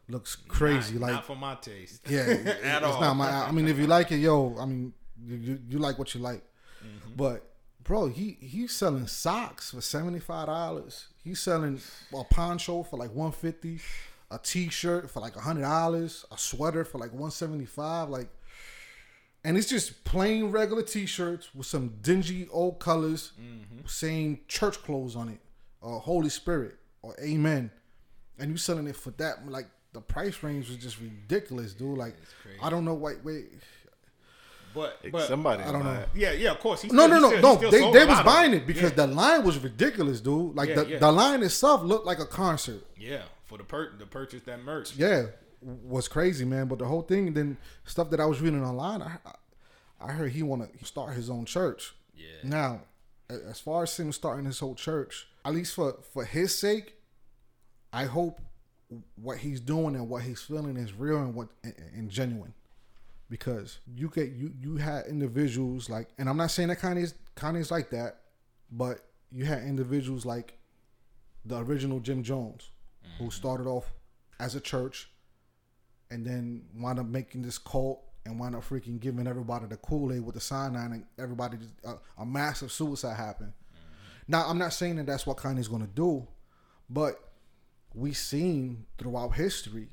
looks 0.08 0.36
crazy. 0.36 0.94
Not, 0.96 1.02
like 1.02 1.12
not 1.14 1.26
for 1.26 1.36
my 1.36 1.56
taste. 1.56 2.02
Yeah, 2.10 2.20
At 2.64 2.84
it's 2.84 2.86
all. 2.86 3.02
not 3.02 3.16
my. 3.16 3.30
I 3.30 3.52
mean, 3.52 3.68
if 3.68 3.78
you 3.78 3.88
like 3.88 4.12
it, 4.12 4.18
yo, 4.18 4.56
I 4.60 4.66
mean, 4.66 4.94
you 5.26 5.36
you, 5.36 5.60
you 5.70 5.80
like 5.80 5.98
what 6.00 6.14
you 6.14 6.22
like. 6.22 6.44
Mm-hmm. 6.84 7.16
But 7.16 7.46
bro, 7.84 8.08
he 8.08 8.38
he's 8.40 8.72
selling 8.74 9.08
socks 9.08 9.72
for 9.72 9.82
seventy 9.82 10.20
five 10.20 10.48
dollars. 10.48 11.08
He's 11.24 11.40
selling 11.40 11.80
a 12.14 12.24
poncho 12.26 12.84
for 12.84 12.98
like 12.98 13.14
one 13.14 13.32
fifty, 13.32 13.80
a 14.30 14.38
t 14.38 14.70
shirt 14.70 15.10
for 15.10 15.20
like 15.22 15.36
hundred 15.36 15.62
dollars, 15.62 16.26
a 16.32 16.38
sweater 16.38 16.84
for 16.84 16.98
like 16.98 17.14
one 17.14 17.32
seventy 17.32 17.66
five. 17.66 18.10
Like, 18.10 18.28
and 19.46 19.58
it's 19.58 19.70
just 19.70 20.04
plain 20.04 20.52
regular 20.52 20.84
t 20.84 21.06
shirts 21.06 21.54
with 21.56 21.68
some 21.68 21.94
dingy 22.02 22.48
old 22.52 22.80
colors 22.80 23.32
Mm-hmm. 23.40 23.88
saying 23.88 24.40
church 24.48 24.82
clothes 24.84 25.16
on 25.16 25.30
it, 25.30 25.40
or 25.82 26.00
Holy 26.00 26.30
Spirit, 26.30 26.76
or 27.02 27.16
Amen 27.24 27.72
and 28.40 28.50
you 28.50 28.58
selling 28.58 28.88
it 28.88 28.96
for 28.96 29.12
that 29.12 29.48
like 29.48 29.68
the 29.94 30.02
price 30.02 30.42
range 30.44 30.68
was 30.70 30.78
just 30.78 31.00
ridiculous, 31.00 31.74
dude. 31.74 31.98
Like. 31.98 32.16
I 32.62 32.70
don't 32.70 32.86
know 32.86 32.94
wait 32.96 33.18
wait 33.24 33.46
But 34.74 35.00
but 35.12 35.28
Somebody. 35.28 35.64
I 35.64 35.72
don't 35.72 35.84
buy 35.84 35.94
know. 35.94 36.06
yeah 36.16 36.32
yeah 36.32 36.52
of 36.52 36.60
course. 36.60 36.82
He 36.82 36.88
no 36.90 37.06
still- 37.06 37.22
no 37.22 37.30
he 37.30 37.42
no 37.42 37.56
still- 37.58 37.72
he 37.72 37.80
no 37.80 37.92
they 37.92 38.00
they 38.00 38.06
was 38.06 38.22
buying 38.24 38.52
them. 38.52 38.62
it 38.62 38.68
because 38.68 38.90
yeah. 38.92 39.06
the 39.06 39.08
line 39.08 39.44
was 39.44 39.58
ridiculous, 39.60 40.20
dude. 40.20 40.56
Like 40.56 40.70
Yeah, 40.70 40.76
the, 40.76 40.86
yeah. 40.88 41.00
the 41.00 41.12
line 41.12 41.44
itself 41.44 41.84
looked 41.84 42.06
like 42.06 42.20
a 42.20 42.26
concert. 42.26 42.84
yeah 42.98 43.24
for 43.46 43.58
the 43.58 43.64
per 43.64 43.92
the 43.98 44.06
purchase 44.06 44.42
that 44.44 44.64
merch. 44.64 44.96
Yeah, 44.96 45.28
was 45.62 46.08
crazy, 46.08 46.44
man. 46.46 46.68
But 46.68 46.80
the 46.80 46.86
whole 46.86 47.04
thing, 47.04 47.28
and 47.28 47.38
then 47.38 47.58
stuff 47.86 48.10
that 48.12 48.20
I 48.20 48.26
was 48.26 48.42
reading 48.42 48.64
online, 48.64 49.02
I 49.04 49.18
I 50.02 50.12
heard 50.14 50.32
he 50.32 50.42
want 50.44 50.78
to 50.80 50.86
start 50.86 51.14
his 51.14 51.30
own 51.30 51.46
church. 51.46 51.94
Yeah. 52.16 52.26
Now, 52.44 52.82
as 53.30 53.60
far 53.60 53.84
as 53.84 53.96
him 53.98 54.12
starting 54.12 54.46
his 54.46 54.60
whole 54.60 54.76
church, 54.76 55.28
at 55.46 55.54
least 55.54 55.76
for 55.76 55.98
for 56.14 56.26
his 56.26 56.58
sake, 56.58 56.96
I 57.92 58.06
hope 58.06 58.42
what 59.16 59.38
he's 59.38 59.60
doing 59.60 59.96
and 59.96 60.10
what 60.10 60.24
he's 60.24 60.42
feeling 60.42 60.78
is 60.78 60.94
real 60.94 61.18
and 61.18 61.34
what 61.34 61.50
and, 61.64 61.74
and 61.96 62.10
genuine. 62.10 62.54
Because 63.30 63.80
you 63.96 64.10
get 64.10 64.32
you 64.34 64.52
you 64.60 64.78
had 64.78 65.08
individuals 65.08 65.90
like, 65.90 66.10
and 66.18 66.30
I'm 66.30 66.38
not 66.38 66.52
saying 66.52 66.70
that 66.70 66.80
Kanye's 66.80 67.16
Kanye's 67.36 67.72
like 67.72 67.90
that, 67.90 68.18
but 68.72 69.00
you 69.32 69.46
had 69.46 69.64
individuals 69.64 70.26
like 70.26 70.58
the 71.46 71.58
original 71.58 72.00
Jim 72.00 72.24
Jones, 72.24 72.70
who 73.18 73.32
started 73.32 73.68
off 73.68 73.92
as 74.40 74.56
a 74.56 74.62
church, 74.62 75.10
and 76.12 76.26
then 76.26 76.64
wound 76.76 77.00
up 77.00 77.08
making 77.08 77.42
this 77.42 77.58
cult 77.58 78.04
and 78.26 78.40
wound 78.40 78.56
up 78.56 78.64
freaking 78.64 79.00
giving 79.00 79.28
everybody 79.28 79.66
the 79.66 79.78
Kool 79.78 80.14
Aid 80.14 80.22
with 80.22 80.36
the 80.36 80.42
cyanide, 80.42 80.92
and 80.92 81.06
everybody 81.18 81.58
just 81.58 81.74
uh, 81.86 81.96
a 82.18 82.26
massive 82.26 82.72
suicide 82.72 83.18
happened. 83.18 83.54
Now 84.28 84.46
I'm 84.48 84.58
not 84.58 84.74
saying 84.74 84.98
that 84.98 85.06
that's 85.06 85.26
what 85.26 85.38
Kanye's 85.38 85.68
gonna 85.68 85.88
do, 85.88 86.28
but 86.90 87.33
we 87.94 88.14
seen 88.14 88.86
throughout 88.98 89.36
history 89.36 89.90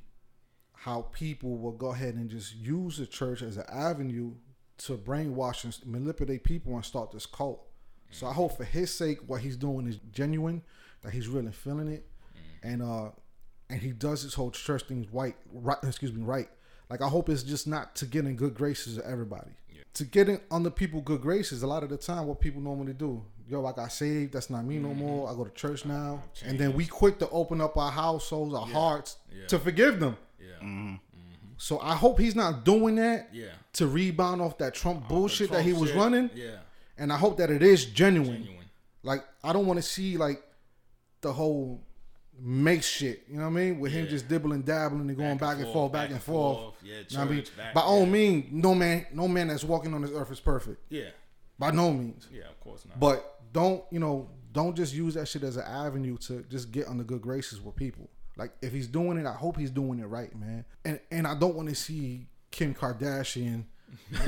how 0.73 1.03
people 1.13 1.59
will 1.59 1.73
go 1.73 1.89
ahead 1.89 2.15
and 2.15 2.31
just 2.31 2.57
use 2.57 2.97
the 2.97 3.07
church 3.07 3.43
as 3.43 3.59
an 3.59 3.65
avenue 3.71 4.33
to 4.79 4.97
brainwash 4.97 5.65
and 5.65 5.79
manipulate 5.85 6.43
people 6.43 6.75
and 6.75 6.85
start 6.85 7.13
this 7.13 7.27
cult. 7.27 7.63
So 8.11 8.27
I 8.27 8.33
hope 8.33 8.57
for 8.57 8.65
his 8.65 8.93
sake, 8.93 9.19
what 9.27 9.43
he's 9.43 9.57
doing 9.57 9.87
is 9.87 9.99
genuine, 10.11 10.63
that 11.03 11.13
he's 11.13 11.29
really 11.29 11.53
feeling 11.53 11.89
it, 11.89 12.07
and 12.63 12.83
uh, 12.83 13.11
and 13.69 13.81
he 13.81 13.93
does 13.93 14.23
his 14.23 14.35
whole 14.35 14.51
church 14.51 14.85
thing 14.85 15.07
right, 15.13 15.37
right. 15.53 15.79
Excuse 15.85 16.13
me, 16.13 16.23
right. 16.23 16.49
Like 16.89 17.03
I 17.03 17.09
hope 17.09 17.29
it's 17.29 17.45
just 17.45 17.69
not 17.69 17.95
to 17.97 18.07
get 18.07 18.25
in 18.25 18.35
good 18.35 18.55
graces 18.55 18.99
of 18.99 19.05
everybody. 19.05 19.53
To 19.95 20.05
get 20.05 20.29
in 20.29 20.41
on 20.51 20.63
the 20.63 20.71
people 20.71 21.01
good 21.01 21.21
graces, 21.21 21.63
a 21.63 21.67
lot 21.67 21.83
of 21.83 21.91
the 21.91 21.97
time, 21.97 22.27
what 22.27 22.41
people 22.41 22.61
normally 22.61 22.93
do, 22.95 23.25
yo, 23.51 23.67
I 23.67 23.73
got 23.73 23.93
saved. 23.93 24.33
That's 24.33 24.49
not 24.49 24.65
me 24.65 24.79
no 24.79 24.89
mm-hmm. 24.89 24.99
more. 24.99 25.31
I 25.31 25.35
go 25.35 25.45
to 25.45 25.51
church 25.51 25.85
uh, 25.85 25.89
now, 25.89 26.23
and 26.45 26.59
then 26.59 26.73
we 26.73 26.87
quick 26.87 27.19
to 27.19 27.29
open 27.31 27.61
up 27.61 27.77
our 27.77 27.91
households, 27.91 28.55
our 28.55 28.67
hearts 28.67 29.17
Yeah. 29.31 29.47
to 29.49 29.59
forgive 29.59 30.01
them. 30.01 30.17
Yeah 30.39 30.47
mm-hmm. 30.63 30.95
Mm-hmm. 30.95 30.99
So 31.57 31.79
I 31.81 31.95
hope 31.95 32.19
he's 32.19 32.37
not 32.37 32.65
doing 32.65 32.97
that 32.97 33.31
yeah. 33.33 33.47
to 33.75 33.87
rebound 33.87 34.41
off 34.41 34.59
that 34.59 34.75
Trump 34.75 35.09
bullshit 35.09 35.49
Trump 35.49 35.65
that 35.65 35.69
he 35.69 35.73
was 35.73 35.91
shit, 35.91 35.99
running, 35.99 36.31
Yeah. 36.35 36.57
and 36.97 37.13
I 37.13 37.17
hope 37.17 37.37
that 37.39 37.51
it 37.51 37.63
is 37.63 37.87
genuine. 37.87 38.45
Genuine. 38.45 38.67
Like 39.03 39.25
I 39.43 39.53
don't 39.53 39.67
want 39.67 39.79
to 39.79 39.83
see 39.83 40.17
like 40.17 40.43
the 41.21 41.33
whole 41.33 41.83
make 42.39 42.83
shit. 42.83 43.25
You 43.29 43.37
know 43.37 43.43
what 43.43 43.49
I 43.49 43.53
mean? 43.53 43.81
With 43.81 43.93
him 43.93 44.05
Yeah. 44.05 44.11
just 44.11 44.29
dibbling, 44.29 44.63
dabbling, 44.63 45.09
and 45.09 45.17
going 45.17 45.37
back, 45.37 45.59
and 45.59 45.71
forth, 45.73 45.93
back, 45.93 46.11
and 46.11 46.23
forth. 46.23 46.75
Yeah, 46.83 46.95
You 47.09 47.17
know 47.17 47.25
what 47.25 47.29
I 47.29 47.31
mean? 47.31 47.45
church, 47.45 47.57
back- 47.57 47.75
By 47.75 47.81
all 47.83 48.07
means, 48.07 48.47
no 48.51 48.75
man, 48.75 49.07
no 49.13 49.29
man 49.29 49.49
that's 49.49 49.65
walking 49.65 49.93
on 49.93 50.03
this 50.03 50.11
earth 50.13 50.31
is 50.31 50.41
perfect. 50.41 50.81
Yeah. 50.89 51.11
By 51.59 51.71
no 51.73 51.93
means. 51.93 52.27
Yeah. 52.33 52.45
Of 52.45 52.59
course 52.61 52.87
not. 52.87 52.99
But 52.99 53.40
don't 53.53 53.83
you 53.91 53.99
know? 54.01 54.29
Don't 54.53 54.77
just 54.77 54.93
use 54.95 55.15
that 55.15 55.29
shit 55.29 55.45
as 55.45 55.57
an 55.57 55.63
avenue 55.65 56.17
to 56.19 56.43
just 56.51 56.73
get 56.73 56.89
under 56.89 57.05
good 57.05 57.23
graces 57.23 57.61
with 57.61 57.77
people. 57.77 58.09
Like 58.37 58.53
if 58.63 58.73
he's 58.73 58.89
doing 58.89 59.17
it, 59.19 59.27
I 59.27 59.33
hope 59.35 59.57
he's 59.57 59.71
doing 59.71 59.99
it 60.01 60.07
right, 60.07 60.35
man. 60.39 60.65
And 60.85 60.99
and 61.11 61.27
I 61.27 61.35
don't 61.35 61.55
want 61.55 61.69
to 61.69 61.75
see 61.75 62.27
Kim 62.51 62.75
Kardashian 62.75 63.65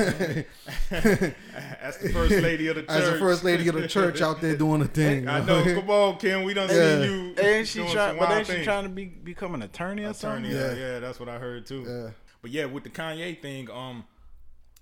As 0.91 1.99
the 1.99 2.11
first 2.13 2.35
lady 2.43 2.69
of 2.69 2.77
the 2.77 2.83
church. 2.83 2.91
as 2.91 3.11
the 3.11 3.19
first 3.19 3.45
lady 3.45 3.69
of 3.69 3.75
the 3.75 3.87
church 3.89 4.21
out 4.21 4.41
there 4.41 4.57
doing 4.57 4.81
the 4.81 4.89
thing. 4.89 5.29
I 5.29 5.41
you 5.41 5.47
know. 5.47 5.75
Come 5.81 5.91
on, 5.91 6.19
Kim. 6.19 6.43
We 6.45 6.55
done 6.55 6.69
Yeah. 6.71 7.01
seen 7.01 7.11
you. 7.11 7.35
And 7.43 7.69
she 7.69 7.79
trying? 7.81 7.91
some 7.93 8.19
But 8.19 8.29
wild 8.29 8.39
ain't 8.39 8.47
she 8.59 8.65
trying 8.65 8.85
to 8.85 8.89
be 8.91 9.05
become 9.07 9.55
an 9.55 9.63
attorney 9.63 10.05
or 10.05 10.11
Attorney, 10.11 10.51
something? 10.51 10.51
yeah. 10.53 10.73
Yeah. 10.75 10.93
yeah, 10.95 10.99
that's 10.99 11.19
what 11.21 11.29
I 11.29 11.39
heard 11.39 11.67
too. 11.67 11.85
Yeah. 11.87 12.11
But 12.43 12.51
yeah, 12.51 12.65
with 12.67 12.85
the 12.85 12.91
Kanye 12.91 13.41
thing, 13.41 13.71
um, 13.71 14.05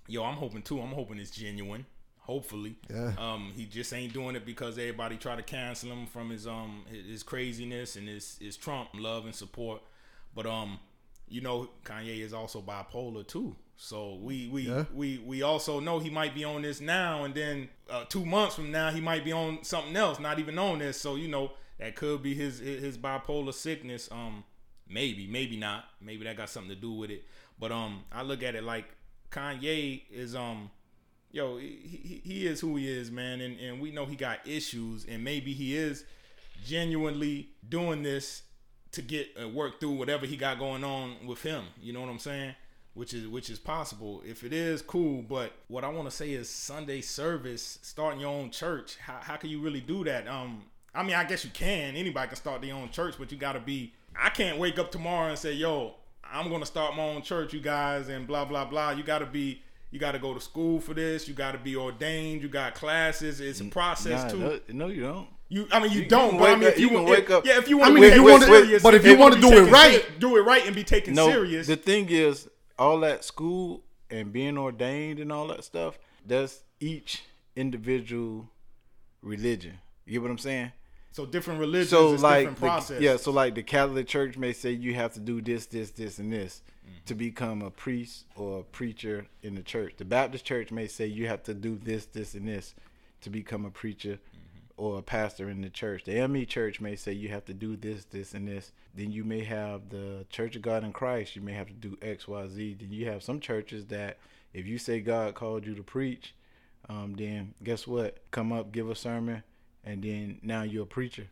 yo, 0.07 0.23
I'm 0.23 0.35
hoping 0.35 0.61
too. 0.63 0.79
I'm 0.81 0.91
hoping 0.91 1.19
it's 1.19 1.31
genuine. 1.31 1.85
Hopefully, 2.25 2.75
Yeah. 2.89 3.13
Um, 3.17 3.51
he 3.55 3.65
just 3.65 3.91
ain't 3.93 4.13
doing 4.13 4.35
it 4.35 4.45
because 4.45 4.77
everybody 4.77 5.17
try 5.17 5.35
to 5.35 5.41
cancel 5.43 5.89
him 5.91 6.05
from 6.05 6.29
his 6.29 6.45
um 6.47 6.85
his, 6.89 7.23
craziness 7.23 7.95
and 7.95 8.07
his 8.07 8.37
his 8.39 8.57
Trump 8.57 8.89
love 8.93 9.25
and 9.25 9.33
support. 9.35 9.81
But 10.35 10.45
um, 10.45 10.79
you 11.27 11.41
know, 11.41 11.69
Kanye 11.83 12.19
is 12.21 12.33
also 12.33 12.61
bipolar 12.61 13.25
too. 13.27 13.55
So 13.75 14.15
we 14.21 14.47
we 14.49 14.61
Yeah. 14.69 14.85
we 14.93 15.17
we 15.17 15.41
also 15.41 15.79
know 15.79 15.97
he 15.99 16.09
might 16.11 16.35
be 16.35 16.43
on 16.43 16.61
this 16.61 16.79
now, 16.79 17.23
and 17.23 17.33
then 17.33 17.69
uh, 17.89 18.05
two 18.05 18.23
months 18.25 18.55
from 18.55 18.71
now 18.71 18.91
he 18.91 19.01
might 19.01 19.25
be 19.25 19.31
on 19.31 19.63
something 19.63 19.95
else, 19.95 20.19
not 20.19 20.37
even 20.39 20.59
on 20.59 20.79
this. 20.79 21.01
So 21.01 21.15
you 21.15 21.27
know 21.27 21.53
that 21.79 21.95
could 21.95 22.21
be 22.21 22.35
his 22.35 22.59
his 22.59 22.97
bipolar 22.99 23.53
sickness. 23.53 24.07
Um, 24.11 24.43
maybe 24.87 25.25
maybe 25.25 25.57
not. 25.57 25.85
Maybe 25.99 26.23
that 26.25 26.37
got 26.37 26.49
something 26.49 26.69
to 26.69 26.79
do 26.79 26.93
with 26.93 27.09
it. 27.09 27.23
But 27.59 27.71
um, 27.71 28.03
I 28.11 28.21
look 28.21 28.43
at 28.43 28.53
it 28.53 28.63
like 28.63 28.85
Kanye 29.31 30.03
is 30.11 30.35
um, 30.35 30.69
yo, 31.31 31.57
he 31.57 31.79
he, 31.83 32.21
he 32.23 32.47
is 32.47 32.59
who 32.59 32.75
he 32.75 32.89
is, 32.89 33.11
man, 33.11 33.41
and 33.41 33.59
and 33.59 33.81
we 33.81 33.91
know 33.91 34.05
he 34.05 34.15
got 34.15 34.39
issues, 34.47 35.05
and 35.05 35.23
maybe 35.23 35.53
he 35.53 35.75
is 35.75 36.05
genuinely 36.65 37.49
doing 37.67 38.03
this 38.03 38.43
to 38.91 39.01
get 39.01 39.29
uh, 39.41 39.47
work 39.47 39.79
through 39.79 39.91
whatever 39.91 40.25
he 40.25 40.35
got 40.35 40.59
going 40.59 40.83
on 40.83 41.25
with 41.25 41.41
him. 41.41 41.65
You 41.81 41.93
know 41.93 42.01
what 42.01 42.09
I'm 42.09 42.19
saying? 42.19 42.55
Which 42.93 43.13
is 43.13 43.27
which 43.27 43.49
is 43.49 43.59
possible. 43.59 44.21
If 44.25 44.43
it 44.43 44.53
is, 44.53 44.81
cool. 44.81 45.21
But 45.21 45.53
what 45.67 45.83
I 45.83 45.87
want 45.89 46.09
to 46.09 46.15
say 46.15 46.31
is 46.31 46.49
Sunday 46.49 47.01
service, 47.01 47.79
starting 47.81 48.19
your 48.19 48.31
own 48.31 48.51
church. 48.51 48.97
How 48.97 49.19
how 49.21 49.35
can 49.37 49.49
you 49.49 49.61
really 49.61 49.81
do 49.81 50.03
that? 50.03 50.27
Um, 50.27 50.63
I 50.93 51.03
mean, 51.03 51.15
I 51.15 51.23
guess 51.23 51.45
you 51.45 51.51
can. 51.51 51.95
Anybody 51.95 52.27
can 52.27 52.35
start 52.35 52.61
their 52.61 52.75
own 52.75 52.89
church, 52.89 53.15
but 53.17 53.31
you 53.31 53.37
got 53.37 53.53
to 53.53 53.61
be. 53.61 53.93
I 54.13 54.29
can't 54.29 54.57
wake 54.57 54.77
up 54.77 54.91
tomorrow 54.91 55.29
and 55.29 55.39
say, 55.39 55.53
"Yo, 55.53 55.95
I'm 56.23 56.49
gonna 56.49 56.65
start 56.65 56.97
my 56.97 57.03
own 57.03 57.21
church, 57.21 57.53
you 57.53 57.61
guys," 57.61 58.09
and 58.09 58.27
blah 58.27 58.43
blah 58.43 58.65
blah. 58.65 58.91
You 58.91 59.03
got 59.03 59.19
to 59.19 59.25
be. 59.25 59.61
You 59.91 59.99
got 59.99 60.13
to 60.13 60.19
go 60.19 60.33
to 60.33 60.39
school 60.39 60.79
for 60.79 60.93
this. 60.93 61.27
You 61.27 61.33
got 61.33 61.51
to 61.51 61.57
be 61.57 61.75
ordained. 61.75 62.41
You 62.41 62.47
got 62.49 62.73
classes. 62.75 63.39
It's 63.41 63.59
a 63.59 63.65
process 63.65 64.23
Nah, 64.23 64.29
too. 64.29 64.39
no, 64.39 64.59
no, 64.69 64.87
you 64.87 65.01
don't. 65.03 65.27
You, 65.49 65.67
I 65.71 65.79
mean, 65.81 65.91
you, 65.91 66.01
You- 66.03 66.07
don't. 66.07 66.37
but 66.39 66.49
I 66.49 66.55
mean, 66.55 66.63
if 66.69 66.79
you, 66.79 66.89
you 66.91 66.99
if- 67.03 67.09
wake 67.09 67.29
up- 67.29 67.45
yeah, 67.45 67.57
if 67.57 67.67
you 67.67 67.77
I 67.81 67.89
want 67.89 67.95
mean, 67.95 68.09
to 68.09 68.15
you 68.15 68.23
wanna- 68.23 68.45
serious, 68.45 68.81
but 68.81 68.93
if 68.95 69.05
you 69.05 69.17
wanna 69.17 69.39
do 69.41 69.51
it 69.51 69.69
right- 69.69 70.05
do 70.19 70.37
it 70.37 70.41
right 70.41 70.65
and 70.65 70.73
be 70.73 70.85
taken 70.85 71.13
No, 71.13 71.29
serious. 71.29 71.67
the 71.67 71.75
thing 71.75 72.07
is, 72.09 72.47
all 72.79 73.01
that 73.01 73.25
school 73.25 73.83
and 74.09 74.31
being 74.31 74.57
ordained 74.57 75.19
and 75.19 75.29
all 75.29 75.47
that 75.47 75.65
stuff, 75.65 75.99
that's 76.25 76.61
each 76.79 77.23
individual 77.57 78.49
religion. 79.21 79.79
You 80.05 80.13
get 80.13 80.21
what 80.21 80.31
I'm 80.31 80.37
saying? 80.37 80.71
So 81.11 81.25
different 81.25 81.59
religions, 81.59 81.89
so 81.89 82.13
is 82.13 82.23
like 82.23 82.39
different 82.47 82.55
the, 82.57 82.61
process. 82.65 83.01
yeah 83.01 83.17
so 83.17 83.31
like 83.31 83.53
the 83.53 83.63
catholic 83.63 84.07
church 84.07 84.37
may 84.37 84.53
say 84.53 84.71
you 84.71 84.93
have 84.93 85.13
to 85.15 85.19
do 85.19 85.41
this 85.41 85.65
this 85.65 85.91
this 85.91 86.19
and 86.19 86.31
this 86.31 86.61
Mm-hmm. 86.91 87.05
to 87.05 87.15
become 87.15 87.61
a 87.61 87.71
priest 87.71 88.25
or 88.35 88.59
a 88.59 88.63
preacher 88.63 89.27
in 89.41 89.55
the 89.55 89.61
church. 89.63 89.93
The 89.97 90.05
baptist 90.05 90.45
church 90.45 90.71
may 90.71 90.87
say 90.87 91.05
you 91.05 91.27
have 91.27 91.43
to 91.43 91.53
do 91.53 91.79
this 91.81 92.05
this 92.05 92.33
and 92.35 92.47
this 92.47 92.75
to 93.21 93.29
become 93.29 93.65
a 93.65 93.71
preacher 93.71 94.19
Mm-hmm. 94.19 94.83
or 94.83 94.99
a 94.99 95.01
pastor 95.01 95.49
in 95.49 95.61
the 95.61 95.69
church. 95.69 96.03
The 96.03 96.27
me 96.27 96.45
church 96.45 96.81
may 96.81 96.95
say 96.95 97.13
you 97.13 97.29
have 97.29 97.45
to 97.45 97.53
do 97.53 97.75
this 97.77 98.05
this 98.05 98.33
and 98.33 98.47
this. 98.47 98.71
Then 98.95 99.11
you 99.11 99.23
may 99.23 99.43
have 99.43 99.89
the 99.89 100.25
church 100.29 100.55
of 100.55 100.61
god 100.61 100.83
in 100.83 100.91
christ. 100.93 101.35
You 101.35 101.41
may 101.41 101.53
have 101.53 101.67
to 101.67 101.73
do 101.73 101.95
xyz 101.97 102.79
then 102.79 102.91
you 102.91 103.05
have 103.07 103.23
some 103.23 103.39
churches 103.39 103.85
that 103.87 104.17
if 104.53 104.67
you 104.67 104.77
say 104.77 104.99
god 104.99 105.33
called 105.35 105.65
you 105.65 105.75
to 105.75 105.83
preach 105.83 106.33
um, 106.89 107.13
then 107.15 107.53
guess 107.63 107.87
what? 107.87 108.17
Come 108.31 108.51
up 108.51 108.71
give 108.71 108.89
a 108.89 108.95
sermon 108.95 109.43
and 109.83 110.03
then 110.03 110.39
now 110.41 110.63
you're 110.63 110.83
a 110.83 110.87
preacher 110.87 111.27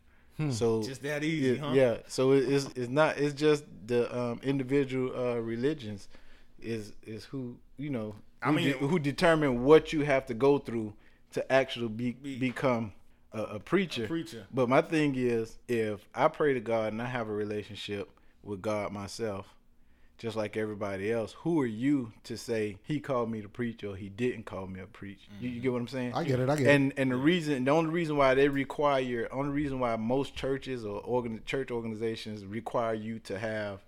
so 0.51 0.81
Just 0.83 1.01
that 1.03 1.23
easy, 1.23 1.55
yeah, 1.57 1.61
huh? 1.67 1.71
yeah. 1.73 1.97
So 2.07 2.31
it- 2.31 2.47
it's 2.51 2.65
it's 2.75 2.89
not. 2.89 3.17
It's 3.17 3.33
just 3.33 3.65
the 3.87 4.01
um, 4.17 4.39
individual 4.43 5.11
uh, 5.15 5.35
religions 5.39 6.07
is 6.61 6.93
is 7.05 7.25
who 7.25 7.57
you 7.77 7.89
know. 7.89 8.15
I 8.41 8.47
Who, 8.47 8.53
mean- 8.53 8.71
de- 8.71 8.77
who 8.87 8.99
determine 8.99 9.63
what 9.63 9.91
you 9.91 10.01
have 10.05 10.25
to 10.27 10.33
go 10.33 10.57
through 10.59 10.93
to 11.33 11.51
actually 11.51 11.89
be, 11.89 12.11
Be- 12.13 12.37
become 12.39 12.93
a, 13.33 13.41
a 13.43 13.59
preacher. 13.59 14.07
preacher. 14.07 14.45
But 14.53 14.69
my 14.69 14.81
thing 14.81 15.13
is, 15.17 15.57
if 15.67 16.05
I 16.15 16.29
pray 16.29 16.53
to 16.53 16.59
God 16.61 16.93
and 16.93 17.01
I 17.01 17.05
have 17.05 17.27
a 17.27 17.33
relationship 17.33 18.09
with 18.43 18.61
God 18.61 18.91
myself, 18.93 19.45
just 20.19 20.35
like 20.35 20.57
everybody 20.57 21.11
else, 21.11 21.33
who 21.39 21.59
are 21.61 21.65
you 21.65 22.11
to 22.25 22.37
say 22.37 22.77
He 22.83 22.99
called 22.99 23.31
me 23.31 23.41
to 23.41 23.49
preach 23.49 23.83
or 23.83 23.95
He 23.95 24.09
didn't 24.09 24.45
call 24.45 24.67
me 24.67 24.81
to 24.81 24.85
preach? 24.85 25.27
You, 25.39 25.49
you 25.49 25.61
get 25.61 25.71
what 25.71 25.81
I'm 25.81 25.87
saying? 25.87 26.13
I 26.13 26.23
get 26.25 26.39
it. 26.39 26.49
I 26.49 26.55
get 26.57 26.67
it. 26.67 26.69
and 26.69 26.93
and 26.97 27.11
the 27.11 27.15
reason 27.15 27.63
the 27.63 27.71
only 27.71 27.89
reason 27.89 28.17
why 28.17 28.35
they 28.35 28.49
require 28.49 29.27
only 29.31 29.51
reason 29.51 29.79
why 29.79 29.95
most 29.95 30.35
churches 30.35 30.85
or 30.85 31.01
organ, 31.01 31.41
church 31.45 31.71
organizations 31.71 32.45
require 32.45 32.93
you 32.93 33.17
to 33.19 33.39
have 33.39 33.79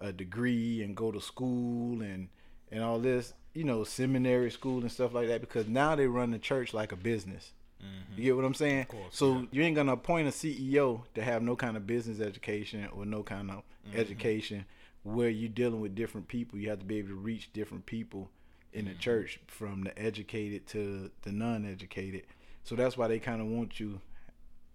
a 0.00 0.12
degree 0.12 0.82
and 0.82 0.96
go 0.96 1.10
to 1.10 1.20
school 1.20 2.02
and 2.02 2.28
and 2.70 2.82
all 2.82 2.98
this 2.98 3.32
you 3.54 3.64
know 3.64 3.84
seminary 3.84 4.50
school 4.50 4.80
and 4.80 4.92
stuff 4.92 5.12
like 5.12 5.28
that 5.28 5.40
because 5.40 5.66
now 5.66 5.94
they 5.94 6.06
run 6.06 6.30
the 6.30 6.38
church 6.38 6.72
like 6.72 6.92
a 6.92 6.96
business 6.96 7.52
mm-hmm. 7.82 8.18
you 8.18 8.24
get 8.24 8.36
what 8.36 8.44
i'm 8.44 8.54
saying 8.54 8.84
course, 8.86 9.02
so 9.10 9.46
you 9.50 9.62
ain't 9.62 9.76
gonna 9.76 9.92
appoint 9.92 10.28
a 10.28 10.30
ceo 10.30 11.02
to 11.14 11.22
have 11.22 11.42
no 11.42 11.56
kind 11.56 11.76
of 11.76 11.86
business 11.86 12.20
education 12.20 12.88
or 12.92 13.04
no 13.04 13.22
kind 13.22 13.50
of 13.50 13.56
mm-hmm. 13.56 13.98
education 13.98 14.64
where 15.02 15.28
you're 15.28 15.48
dealing 15.48 15.80
with 15.80 15.94
different 15.94 16.28
people. 16.28 16.58
You 16.58 16.70
have 16.70 16.80
to 16.80 16.84
be 16.84 16.98
able 16.98 17.08
to 17.08 17.14
reach 17.14 17.52
different 17.52 17.86
people 17.86 18.30
in 18.72 18.84
the 18.84 18.92
mm-hmm. 18.92 19.00
church 19.00 19.40
from 19.46 19.84
the 19.84 19.98
educated 19.98 20.66
to 20.68 21.10
the 21.22 21.32
non-educated. 21.32 22.22
So 22.64 22.74
that's 22.76 22.96
why 22.96 23.08
they 23.08 23.18
kind 23.18 23.40
of 23.40 23.46
want 23.46 23.80
you 23.80 24.00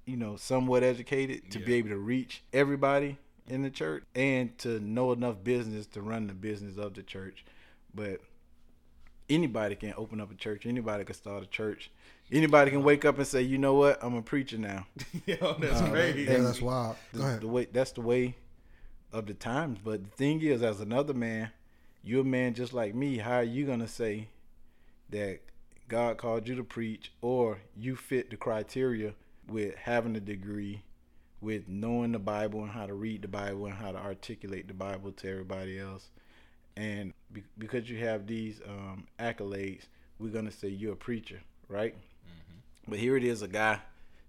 you 0.05 0.17
know 0.17 0.35
somewhat 0.35 0.83
educated 0.83 1.49
to 1.51 1.59
be 1.59 1.75
able 1.75 1.89
to 1.89 1.97
reach 1.97 2.43
everybody 2.53 3.17
in 3.47 3.61
the 3.61 3.69
church 3.69 4.03
and 4.15 4.57
to 4.59 4.79
know 4.79 5.11
enough 5.11 5.43
business 5.43 5.85
to 5.87 6.01
run 6.01 6.27
the 6.27 6.33
business 6.33 6.77
of 6.77 6.93
the 6.93 7.03
church. 7.03 7.45
But 7.93 8.19
anybody 9.29 9.75
can 9.75 9.93
open 9.97 10.19
up 10.19 10.31
a 10.31 10.35
church. 10.35 10.65
Anybody 10.65 11.03
can 11.05 11.15
start 11.15 11.43
a 11.43 11.47
church. 11.47 11.91
Anybody 12.31 12.71
can 12.71 12.83
wake 12.83 13.05
up 13.05 13.17
and 13.17 13.27
say 13.27 13.41
you 13.41 13.57
know 13.57 13.75
what? 13.75 14.03
I'm 14.03 14.15
a 14.15 14.21
preacher 14.21 14.57
now. 14.57 14.87
Yo, 15.25 15.55
that's 15.59 15.81
um, 15.81 15.91
crazy. 15.91 16.23
yeah, 16.23 16.39
that's 16.39 16.61
wild. 16.61 16.95
the, 17.13 17.19
Go 17.19 17.25
ahead. 17.25 17.41
the 17.41 17.47
way 17.47 17.67
that's 17.71 17.91
the 17.91 18.01
way 18.01 18.35
of 19.15 19.25
the 19.25 19.33
times. 19.33 19.79
But 19.83 20.03
the 20.03 20.09
thing 20.09 20.41
is 20.41 20.61
as 20.61 20.81
another 20.81 21.13
man 21.13 21.51
you're 22.03 22.21
a 22.21 22.23
man 22.23 22.53
just 22.53 22.71
like 22.71 22.93
me. 22.93 23.17
How 23.17 23.37
are 23.37 23.43
you 23.43 23.65
gonna 23.65 23.87
say 23.87 24.27
that 25.09 25.39
god 25.87 26.17
called 26.17 26.47
you 26.47 26.55
to 26.55 26.63
preach 26.63 27.11
or 27.21 27.59
you 27.77 27.95
fit 27.95 28.29
the 28.29 28.35
criteria 28.35 29.13
with 29.47 29.75
having 29.75 30.15
a 30.15 30.19
degree 30.19 30.81
with 31.41 31.67
knowing 31.67 32.11
the 32.11 32.19
bible 32.19 32.61
and 32.61 32.71
how 32.71 32.87
to 32.87 32.93
read 32.93 33.21
the 33.21 33.27
bible 33.27 33.67
and 33.67 33.75
how 33.75 33.91
to 33.91 33.99
articulate 33.99 34.67
the 34.67 34.73
bible 34.73 35.11
to 35.11 35.29
everybody 35.29 35.79
else? 35.79 36.09
And 36.77 37.13
be, 37.31 37.43
because 37.57 37.89
you 37.89 37.97
have 37.99 38.27
these 38.27 38.61
um, 38.67 39.07
accolades 39.19 39.83
we're 40.19 40.29
gonna 40.29 40.51
say 40.51 40.67
you're 40.67 40.93
a 40.93 40.97
preacher 40.97 41.41
right? 41.69 41.95
But 42.87 42.99
here 42.99 43.17
it 43.17 43.23
is 43.23 43.41
a 43.41 43.47
guy 43.47 43.79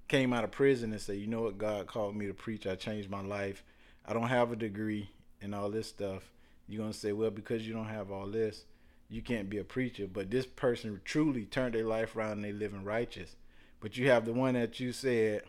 came 0.09 0.33
out 0.33 0.45
of 0.45 0.51
prison 0.51 0.93
and 0.93 1.01
said, 1.01 1.19
you 1.19 1.27
know 1.27 1.43
what, 1.43 1.59
God 1.59 1.87
called 1.87 2.17
me 2.17 2.27
to 2.27 2.35
preach. 2.35 2.67
I 2.67 2.77
changed 2.77 3.11
my 3.11 3.21
life. 3.21 3.63
I 4.07 4.13
don't 4.13 4.29
have 4.29 4.53
a 4.53 4.57
degree 4.57 5.11
and 5.43 5.55
all 5.55 5.71
this 5.71 5.89
stuff. 5.89 6.23
You're 6.69 6.81
going 6.81 6.93
to 6.93 6.99
say, 6.99 7.13
well, 7.13 7.31
because 7.31 7.67
you 7.67 7.75
don't 7.75 7.89
have 7.89 8.11
all 8.11 8.27
this, 8.27 8.65
you 9.09 9.23
can't 9.23 9.51
be 9.51 9.59
a 9.59 9.65
preacher. 9.65 10.07
But 10.07 10.31
this 10.31 10.47
person 10.47 11.01
truly 11.05 11.45
turned 11.45 11.75
their 11.75 11.85
life 11.85 12.17
around 12.17 12.33
and 12.33 12.45
they 12.45 12.53
living 12.53 12.85
righteous. 12.85 13.37
But 13.81 13.97
you 13.97 14.11
have 14.11 14.25
the 14.25 14.33
one 14.33 14.55
that 14.55 14.81
you 14.81 14.93
said, 14.93 15.43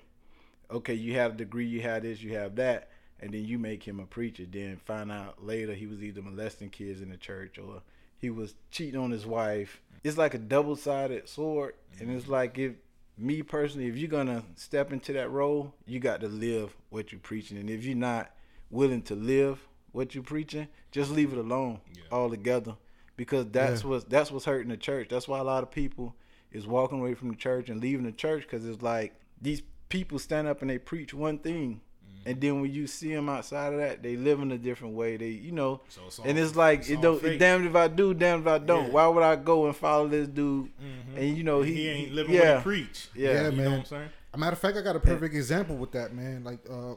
okay, 0.70 0.94
you 0.94 1.14
have 1.16 1.34
a 1.34 1.38
degree, 1.38 1.66
you 1.66 1.82
have 1.82 2.04
this, 2.04 2.22
you 2.22 2.36
have 2.36 2.56
that, 2.56 2.90
and 3.20 3.34
then 3.34 3.46
you 3.46 3.58
make 3.58 3.84
him 3.84 4.00
a 4.00 4.06
preacher. 4.06 4.46
Then 4.50 4.78
find 4.86 5.12
out 5.12 5.44
later 5.44 5.74
he 5.74 5.88
was 5.88 6.04
either 6.04 6.22
molesting 6.22 6.70
kids 6.70 7.02
in 7.02 7.10
the 7.10 7.18
church 7.18 7.58
or 7.58 7.82
he 8.20 8.30
was 8.30 8.56
cheating 8.72 9.00
on 9.00 9.12
his 9.12 9.26
wife. 9.26 9.82
It's 10.04 10.18
like 10.18 10.34
a 10.34 10.40
double 10.40 10.76
sided 10.76 11.30
sword. 11.30 11.76
And 12.00 12.12
it's 12.12 12.28
like 12.28 12.58
if 12.58 12.74
me 13.18 13.42
personally, 13.42 13.88
if 13.88 13.98
you're 13.98 14.10
gonna 14.10 14.44
step 14.56 14.92
into 14.92 15.14
that 15.14 15.32
role, 15.32 15.74
you 15.86 16.00
got 16.00 16.22
to 16.22 16.28
live 16.28 16.76
what 16.90 17.12
you're 17.12 17.20
preaching. 17.20 17.58
And 17.58 17.70
if 17.70 17.84
you're 17.84 17.96
not 17.96 18.32
willing 18.70 19.02
to 19.04 19.16
live 19.16 19.60
what 19.92 20.14
you're 20.14 20.24
preaching, 20.24 20.68
just 20.92 21.12
leave 21.12 21.32
it 21.34 21.40
alone 21.40 21.80
altogether. 22.12 22.76
Because 23.16 23.48
that's 23.52 23.82
Yeah. 23.84 23.90
what's 23.90 24.04
that's 24.06 24.32
what's 24.32 24.46
hurting 24.46 24.70
the 24.70 24.78
church. 24.78 25.08
That's 25.10 25.28
why 25.28 25.40
a 25.40 25.44
lot 25.44 25.64
of 25.64 25.72
people 25.72 26.16
is 26.52 26.68
walking 26.68 27.00
away 27.00 27.14
from 27.16 27.30
the 27.30 27.36
church 27.36 27.70
and 27.70 27.82
leaving 27.82 28.06
the 28.06 28.12
church 28.12 28.44
because 28.44 28.66
it's 28.66 28.82
like 28.82 29.14
these 29.42 29.62
people 29.90 30.20
stand 30.20 30.48
up 30.48 30.62
and 30.62 30.70
they 30.70 30.78
preach 30.78 31.14
one 31.14 31.40
thing. 31.40 31.82
Mm-hmm. 32.06 32.30
And 32.30 32.42
then 32.42 32.62
when 32.62 32.72
you 32.72 32.86
see 32.86 33.14
them 33.14 33.28
outside 33.28 33.74
of 33.74 33.80
that, 33.80 34.04
they 34.04 34.16
live 34.18 34.40
in 34.42 34.52
a 34.52 34.58
different 34.58 34.94
way. 34.94 35.18
They, 35.18 35.30
you 35.30 35.52
know, 35.52 35.82
So 35.90 36.02
it's 36.08 36.20
and 36.20 36.38
it's 36.38 36.56
like 36.56 36.82
it's 36.82 36.90
it 36.92 37.02
don't. 37.02 37.20
fake. 37.22 37.40
Damned 37.40 37.66
if 37.66 37.76
I 37.76 37.88
do, 37.88 38.14
damned 38.14 38.42
if 38.44 38.48
I 38.48 38.60
don't. 38.60 38.88
Yeah. 38.88 38.92
Why 38.92 39.08
would 39.08 39.24
I 39.24 39.36
go 39.36 39.66
and 39.66 39.76
follow 39.76 40.08
this 40.08 40.28
dude? 40.28 40.70
And 41.16 41.36
you 41.36 41.44
know, 41.44 41.62
he, 41.64 41.74
he 41.74 41.88
ain't 41.90 42.14
living 42.14 42.36
yeah, 42.36 42.50
what 42.56 42.58
he 42.58 42.64
preach. 42.64 43.08
Yeah, 43.16 43.30
Yeah, 43.32 43.36
You 43.46 43.52
know 43.52 43.58
man. 43.58 43.72
what 43.72 43.80
I'm 43.80 43.86
saying? 43.86 44.10
A 44.34 44.38
matter 44.38 44.54
of 44.54 44.60
fact, 44.60 44.78
I 44.78 44.82
got 44.82 44.96
a 44.96 45.00
perfect 45.00 45.34
example 45.34 45.76
with 45.76 45.92
that, 45.94 46.14
man. 46.14 46.44
Like 46.44 46.60
uh, 46.70 46.94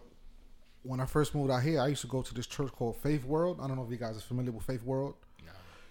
when 0.82 1.00
I 1.00 1.06
first 1.06 1.34
moved 1.34 1.50
out 1.50 1.62
here, 1.62 1.80
I 1.80 1.88
used 1.88 2.00
to 2.02 2.06
go 2.06 2.22
to 2.22 2.34
this 2.34 2.46
church 2.46 2.72
called 2.72 2.96
Faith 2.96 3.24
World. 3.24 3.58
I 3.62 3.66
don't 3.66 3.76
know 3.76 3.84
if 3.84 3.90
you 3.90 3.96
guys 3.96 4.16
are 4.16 4.20
familiar 4.20 4.52
with 4.52 4.64
Faith 4.64 4.82
World. 4.82 5.14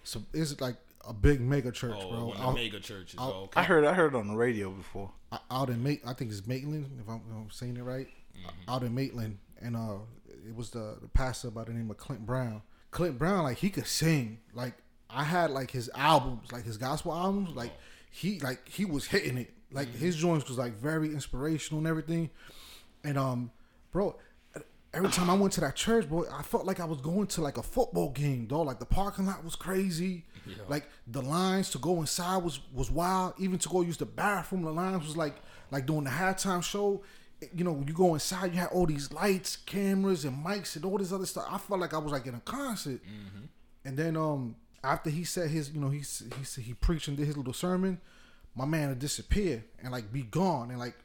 So 0.02 0.22
it's 0.32 0.60
like 0.60 0.76
a 1.06 1.12
big 1.12 1.40
mega 1.40 1.70
church, 1.70 1.94
Oh, 1.96 2.10
bro. 2.10 2.24
one 2.28 2.36
Out, 2.38 2.54
mega 2.54 2.80
churches. 2.80 3.18
out- 3.20 3.32
Oh, 3.34 3.42
okay. 3.44 3.60
I 3.60 3.64
heard 3.64 3.84
I 3.84 3.92
heard 3.94 4.14
on 4.14 4.28
the 4.28 4.34
radio 4.34 4.70
before. 4.70 5.10
out 5.50 5.68
in 5.70 5.82
Mate, 5.82 6.00
I 6.06 6.14
think 6.14 6.30
it's 6.32 6.46
Maitland, 6.46 6.98
if 7.00 7.08
I'm, 7.08 7.16
if 7.16 7.36
I'm 7.36 7.50
saying 7.50 7.76
it 7.76 7.82
right. 7.82 8.08
Mm-hmm. 8.36 8.70
Out 8.70 8.82
in 8.82 8.94
Maitland, 8.94 9.38
and 9.60 9.76
uh, 9.76 9.96
it 10.48 10.56
was 10.56 10.70
the, 10.70 10.96
the 11.02 11.08
pastor 11.08 11.50
by 11.50 11.64
the 11.64 11.72
name 11.72 11.90
of 11.90 11.98
Clint 11.98 12.24
Brown. 12.24 12.62
Clint 12.90 13.18
Brown, 13.18 13.44
like 13.44 13.58
he 13.58 13.68
could 13.68 13.86
sing. 13.86 14.38
Like 14.54 14.74
I 15.10 15.22
had 15.24 15.50
like 15.50 15.70
his 15.70 15.90
albums, 15.94 16.50
like 16.50 16.64
his 16.64 16.78
gospel 16.78 17.12
albums, 17.12 17.54
like 17.54 17.72
he 18.10 18.40
like 18.40 18.66
he 18.68 18.84
was 18.86 19.06
hitting 19.06 19.36
it. 19.36 19.52
Like 19.70 19.88
Mm-hmm. 19.88 19.98
his 19.98 20.16
joints 20.16 20.48
was 20.48 20.56
like 20.58 20.72
very 20.80 21.08
inspirational 21.12 21.78
and 21.78 21.86
everything. 21.86 22.30
And 23.04 23.18
um, 23.18 23.50
bro, 23.92 24.16
every 24.92 25.10
time 25.10 25.30
I 25.30 25.34
went 25.34 25.52
to 25.54 25.60
that 25.60 25.76
church, 25.76 26.08
boy, 26.08 26.24
I 26.32 26.42
felt 26.42 26.64
like 26.66 26.80
I 26.80 26.84
was 26.84 27.00
going 27.00 27.26
to 27.28 27.40
like 27.40 27.58
a 27.58 27.62
football 27.62 28.10
game, 28.10 28.46
though. 28.48 28.62
Like 28.62 28.78
the 28.78 28.86
parking 28.86 29.26
lot 29.26 29.44
was 29.44 29.54
crazy. 29.56 30.24
Like 30.68 30.88
the 31.06 31.22
lines 31.22 31.70
to 31.70 31.78
go 31.78 32.00
inside 32.00 32.38
was 32.38 32.60
was 32.72 32.90
wild. 32.90 33.34
Even 33.38 33.58
to 33.58 33.68
go 33.68 33.82
use 33.82 33.96
the 33.98 34.06
bathroom, 34.06 34.62
the 34.62 34.72
lines 34.72 35.04
was 35.06 35.16
like 35.16 35.36
like 35.70 35.86
doing 35.86 36.04
the 36.04 36.10
halftime 36.10 36.62
show. 36.62 37.02
You 37.54 37.64
know, 37.64 37.72
when 37.72 37.86
you 37.86 37.94
go 37.94 38.14
inside, 38.14 38.52
you 38.52 38.58
had 38.60 38.68
all 38.68 38.84
these 38.86 39.12
lights, 39.12 39.56
cameras, 39.56 40.24
and 40.24 40.44
mics, 40.44 40.76
and 40.76 40.84
all 40.84 40.98
this 40.98 41.12
other 41.12 41.24
stuff. 41.26 41.46
I 41.48 41.58
felt 41.58 41.80
like 41.80 41.94
I 41.94 41.98
was 41.98 42.12
like 42.12 42.26
in 42.26 42.34
a 42.34 42.40
concert. 42.40 43.00
And 43.84 43.96
then 43.96 44.16
um 44.16 44.56
after 44.82 45.08
he 45.10 45.24
said 45.24 45.50
his, 45.50 45.70
you 45.70 45.80
know, 45.80 45.90
he 45.90 45.98
he 45.98 46.44
said 46.44 46.64
he 46.64 46.74
preached 46.74 47.06
and 47.08 47.16
did 47.16 47.26
his 47.26 47.36
little 47.36 47.52
sermon, 47.52 48.00
my 48.56 48.64
man 48.64 48.88
would 48.88 48.98
disappear 48.98 49.64
and 49.82 49.92
like 49.92 50.12
be 50.12 50.22
gone 50.22 50.70
and 50.70 50.78
like 50.78 50.96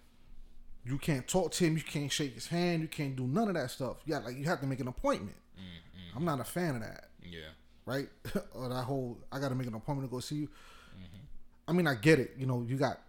you 0.86 0.98
can't 0.98 1.28
talk 1.28 1.52
to 1.54 1.66
him, 1.66 1.76
you 1.78 1.84
can't 1.84 2.12
shake 2.12 2.34
his 2.36 2.48
hand, 2.48 2.82
you 2.82 2.88
can't 2.88 3.16
do 3.16 3.26
none 3.26 3.48
of 3.48 3.56
that 3.56 3.72
stuff. 3.72 3.98
Yeah, 4.06 4.20
like 4.20 4.38
you 4.38 4.46
have 4.46 4.60
to 4.62 4.68
make 4.68 4.80
an 4.80 4.88
appointment. 4.88 5.38
I'm 6.16 6.24
not 6.24 6.40
a 6.40 6.44
fan 6.46 6.76
of 6.76 6.82
that, 6.82 7.10
Yeah. 7.24 7.40
right? 7.86 8.08
or 8.54 8.70
that 8.70 8.84
whole 8.84 9.18
I 9.32 9.40
got 9.40 9.50
to 9.50 9.56
make 9.56 9.68
an 9.68 9.74
appointment 9.74 10.10
to 10.10 10.14
go 10.16 10.20
see 10.22 10.36
you. 10.36 10.50
I 11.68 11.72
mean, 11.74 11.88
I 11.88 11.96
get 11.96 12.20
it. 12.20 12.36
You 12.38 12.46
know, 12.46 12.64
you 12.68 12.78
got 12.78 13.02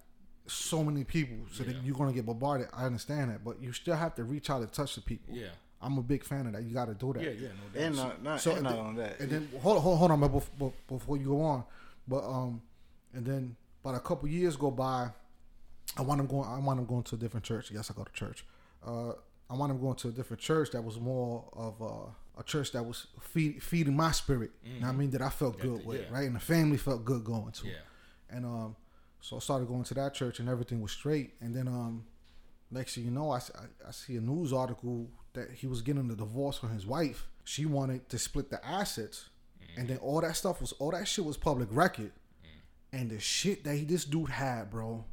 so 0.46 0.82
many 0.82 1.04
people, 1.04 1.36
so 1.52 1.62
that 1.64 1.76
you're 1.84 1.94
gonna 1.96 2.12
get 2.12 2.24
bombarded. 2.24 2.68
I 2.72 2.84
understand 2.86 3.30
that, 3.30 3.44
but 3.44 3.60
you 3.62 3.72
still 3.72 3.96
have 3.96 4.14
to 4.16 4.24
reach 4.24 4.48
out 4.50 4.62
and 4.62 4.72
touch 4.72 4.94
the 4.94 5.02
people. 5.02 5.34
Yeah. 5.34 5.48
I'm 5.82 5.98
a 5.98 6.02
big 6.02 6.24
fan 6.24 6.46
of 6.46 6.54
that. 6.54 6.62
You 6.62 6.72
got 6.72 6.86
to 6.86 6.94
do 6.94 7.12
that. 7.12 7.22
Yeah, 7.22 7.30
yeah, 7.30 7.48
no 7.48 7.68
doubt. 7.80 7.82
And 7.86 7.96
not 7.96 8.22
not, 8.22 8.40
So 8.40 8.52
and 8.52 8.62
not 8.62 8.72
and 8.72 8.80
on 8.80 8.94
that. 8.96 9.20
And 9.20 9.28
then 9.30 9.48
hold 9.60 9.82
hold 9.82 9.98
hold 9.98 10.10
on, 10.10 10.20
but 10.20 10.28
before, 10.28 10.72
before 10.88 11.16
you 11.18 11.26
go 11.26 11.42
on, 11.42 11.64
but 12.08 12.24
um, 12.24 12.62
and 13.12 13.26
then 13.26 13.54
about 13.84 13.94
a 13.96 14.00
couple 14.00 14.26
years 14.28 14.56
go 14.56 14.70
by, 14.70 15.10
I 15.96 16.03
want 16.03 16.20
him 16.20 16.27
going. 16.27 16.49
I 16.49 16.59
want 16.59 16.79
him 16.79 16.87
going 16.87 17.03
to 17.05 17.14
a 17.14 17.18
different 17.18 17.44
church. 17.44 17.70
Yes, 17.70 17.90
I 17.90 17.94
go 17.94 18.05
to 18.05 18.12
church. 18.12 18.44
Uh, 18.87 19.12
I 19.49 19.55
want 19.55 19.70
him 19.70 19.81
going 19.81 19.96
to 19.96 20.09
a 20.09 20.12
different 20.12 20.40
church 20.40 20.70
that 20.72 20.83
was 20.83 20.99
more 20.99 21.44
of 21.53 21.81
a, 21.81 22.40
a 22.40 22.42
church 22.44 22.72
that 22.72 22.83
was 22.83 23.07
feed, 23.20 23.62
feeding 23.62 23.96
my 23.96 24.11
spirit. 24.11 24.51
You 24.64 24.81
know 24.81 24.87
what 24.87 24.92
I 24.92 24.96
mean? 24.96 25.11
That 25.11 25.22
I 25.22 25.31
felt 25.31 25.59
good 25.61 25.87
with, 25.87 26.01
yeah. 26.01 26.07
right? 26.11 26.27
And 26.27 26.35
the 26.35 26.40
family 26.40 26.77
felt 26.77 27.05
good 27.05 27.25
going 27.25 27.53
to. 27.53 27.66
Yeah. 27.66 27.75
And 28.29 28.44
um, 28.44 28.77
so 29.20 29.37
I 29.37 29.38
started 29.38 29.68
going 29.68 29.85
to 29.85 29.94
that 29.94 30.14
church, 30.14 30.40
and 30.40 30.49
everything 30.49 30.81
was 30.81 30.92
straight. 30.92 31.35
And 31.40 31.55
then 31.55 31.68
um, 31.68 32.05
next 32.70 32.94
thing 32.94 33.05
you 33.05 33.11
know, 33.11 33.31
I 33.31 33.40
see 33.92 34.16
a 34.16 34.20
news 34.20 34.53
article 34.53 35.09
that 35.35 35.51
he 35.53 35.66
was 35.66 35.83
getting 35.83 36.11
a 36.11 36.16
divorce 36.16 36.59
from 36.59 36.72
his 36.72 36.87
wife. 36.87 37.29
She 37.44 37.66
wanted 37.66 38.09
to 38.09 38.18
split 38.18 38.51
the 38.51 38.64
assets, 38.66 39.29
and 39.77 39.88
then 39.88 39.99
all 39.99 40.20
that 40.20 40.35
stuff 40.35 40.61
was 40.61 40.72
all 40.72 40.90
that 40.90 41.07
shit 41.07 41.25
was 41.25 41.37
public 41.37 41.68
record. 41.70 42.12
And 42.92 43.11
the 43.11 43.20
shit 43.20 43.62
that 43.64 43.75
he, 43.75 43.85
this 43.85 44.05
dude 44.05 44.31
had, 44.31 44.70
bro, 44.70 45.05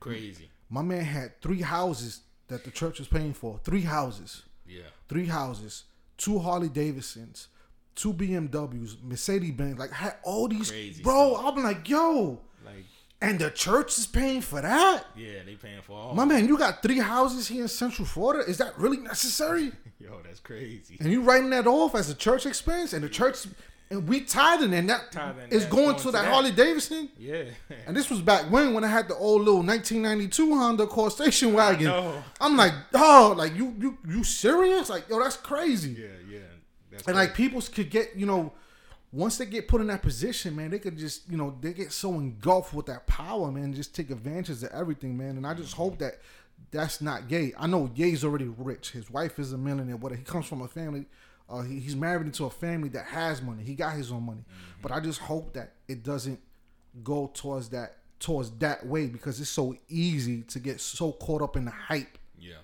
Crazy. 0.00 0.48
my 0.68 0.82
man 0.82 1.04
had 1.04 1.40
three 1.42 1.60
houses 1.62 2.20
that 2.48 2.64
the 2.64 2.70
church 2.70 2.98
was 2.98 3.08
paying 3.08 3.32
for. 3.34 3.60
Three 3.64 3.82
houses, 3.82 4.42
Yeah. 4.66 4.82
three 5.08 5.26
houses, 5.26 5.84
two 6.16 6.38
Harley 6.40 6.68
Davidsons, 6.68 7.48
two 7.94 8.12
BMWs, 8.12 8.96
Mercedes 9.02 9.52
Benz. 9.52 9.78
Like 9.78 9.90
had 9.92 10.16
all 10.22 10.48
these, 10.48 10.70
Crazy 10.70 11.02
bro. 11.02 11.34
stuff. 11.34 11.54
I'm 11.56 11.62
like, 11.62 11.88
yo, 11.88 12.40
Like, 12.64 12.84
and 13.20 13.38
the 13.38 13.50
church 13.50 13.98
is 13.98 14.06
paying 14.06 14.40
for 14.40 14.60
that. 14.62 15.04
yeah, 15.16 15.42
they 15.44 15.54
paying 15.54 15.82
for 15.82 15.92
all. 15.92 16.14
My 16.14 16.24
man, 16.24 16.48
you 16.48 16.56
got 16.56 16.82
three 16.82 16.98
houses 16.98 17.48
here 17.48 17.62
in 17.62 17.68
Central 17.68 18.06
Florida. 18.06 18.48
Is 18.48 18.58
that 18.58 18.76
really 18.78 18.96
necessary? 18.98 19.72
Yo, 20.00 20.18
that's 20.24 20.40
crazy. 20.40 20.96
And 20.98 21.12
you 21.12 21.20
writing 21.20 21.50
that 21.50 21.66
off 21.66 21.94
as 21.94 22.08
a 22.08 22.14
church 22.14 22.46
expense, 22.46 22.94
and 22.94 23.04
the 23.04 23.08
church, 23.10 23.46
and 23.90 24.06
we 24.08 24.20
tithing, 24.20 24.72
and 24.72 24.88
that 24.88 25.10
Tithing, 25.10 25.48
is 25.50 25.64
going, 25.64 25.86
going 25.86 25.96
to 25.96 26.02
to 26.04 26.10
that, 26.12 26.22
that. 26.22 26.32
Harley 26.32 26.52
Davidson. 26.52 27.08
Yeah. 27.18 27.44
And 27.86 27.96
this 27.96 28.08
was 28.08 28.20
back 28.20 28.50
when, 28.50 28.72
when 28.72 28.84
I 28.84 28.86
had 28.86 29.08
the 29.08 29.16
old 29.16 29.40
little 29.40 29.62
1992 29.62 30.54
Honda 30.54 30.84
Accord 30.84 31.12
station 31.12 31.52
wagon. 31.52 31.92
I'm 32.40 32.56
like, 32.56 32.72
oh, 32.94 33.34
like 33.36 33.56
you, 33.56 33.74
you, 33.80 33.98
you 34.06 34.22
serious? 34.22 34.90
Like, 34.90 35.08
yo, 35.08 35.18
that's 35.18 35.36
crazy. 35.36 35.90
yeah, 35.90 36.06
yeah. 36.30 36.38
That's 36.92 37.06
And 37.08 37.16
like 37.16 37.34
people 37.34 37.60
could 37.62 37.90
get, 37.90 38.14
you 38.14 38.26
know, 38.26 38.52
once 39.12 39.38
they 39.38 39.46
get 39.46 39.66
put 39.66 39.80
in 39.80 39.88
that 39.88 40.02
position, 40.02 40.54
man, 40.54 40.70
they 40.70 40.78
could 40.78 40.96
just, 40.96 41.28
you 41.28 41.36
know, 41.36 41.56
they 41.60 41.72
get 41.72 41.90
so 41.90 42.14
engulfed 42.14 42.72
with 42.72 42.86
that 42.86 43.08
power, 43.08 43.50
man, 43.50 43.74
just 43.74 43.92
take 43.92 44.10
advantage 44.10 44.62
of 44.62 44.70
everything, 44.72 45.16
man. 45.16 45.36
And 45.36 45.44
I 45.44 45.54
just 45.54 45.74
hope 45.74 45.98
that 45.98 46.20
that's 46.70 47.00
not 47.00 47.26
gay. 47.26 47.52
I 47.58 47.66
know 47.66 47.90
Ye's 47.94 48.24
already 48.24 48.46
rich. 48.46 48.92
His 48.92 49.10
wife 49.10 49.40
is 49.40 49.52
a 49.52 49.58
millionaire. 49.58 49.98
But 49.98 50.12
he 50.12 50.22
comes 50.22 50.46
from 50.46 50.62
a 50.62 50.68
family. 50.68 51.06
Uh, 51.50 51.62
he, 51.62 51.80
he's 51.80 51.96
married 51.96 52.26
into 52.26 52.44
a 52.44 52.50
family 52.50 52.88
that 52.90 53.06
has 53.06 53.42
money. 53.42 53.64
He 53.64 53.74
got 53.74 53.94
his 53.94 54.12
own 54.12 54.24
money. 54.24 54.44
But 54.80 54.92
I 54.92 55.00
just 55.00 55.18
hope 55.20 55.54
that 55.54 55.72
it 55.88 56.02
doesn't 56.02 56.38
go 57.02 57.30
towards 57.34 57.70
that 57.70 57.96
towards 58.20 58.50
that 58.58 58.86
way 58.86 59.06
because 59.06 59.40
it's 59.40 59.50
so 59.50 59.74
easy 59.88 60.42
to 60.42 60.58
get 60.58 60.80
so 60.80 61.12
caught 61.12 61.42
up 61.42 61.56
in 61.56 61.64
the 61.64 61.70
hype 61.70 62.18
yeah. 62.38 62.56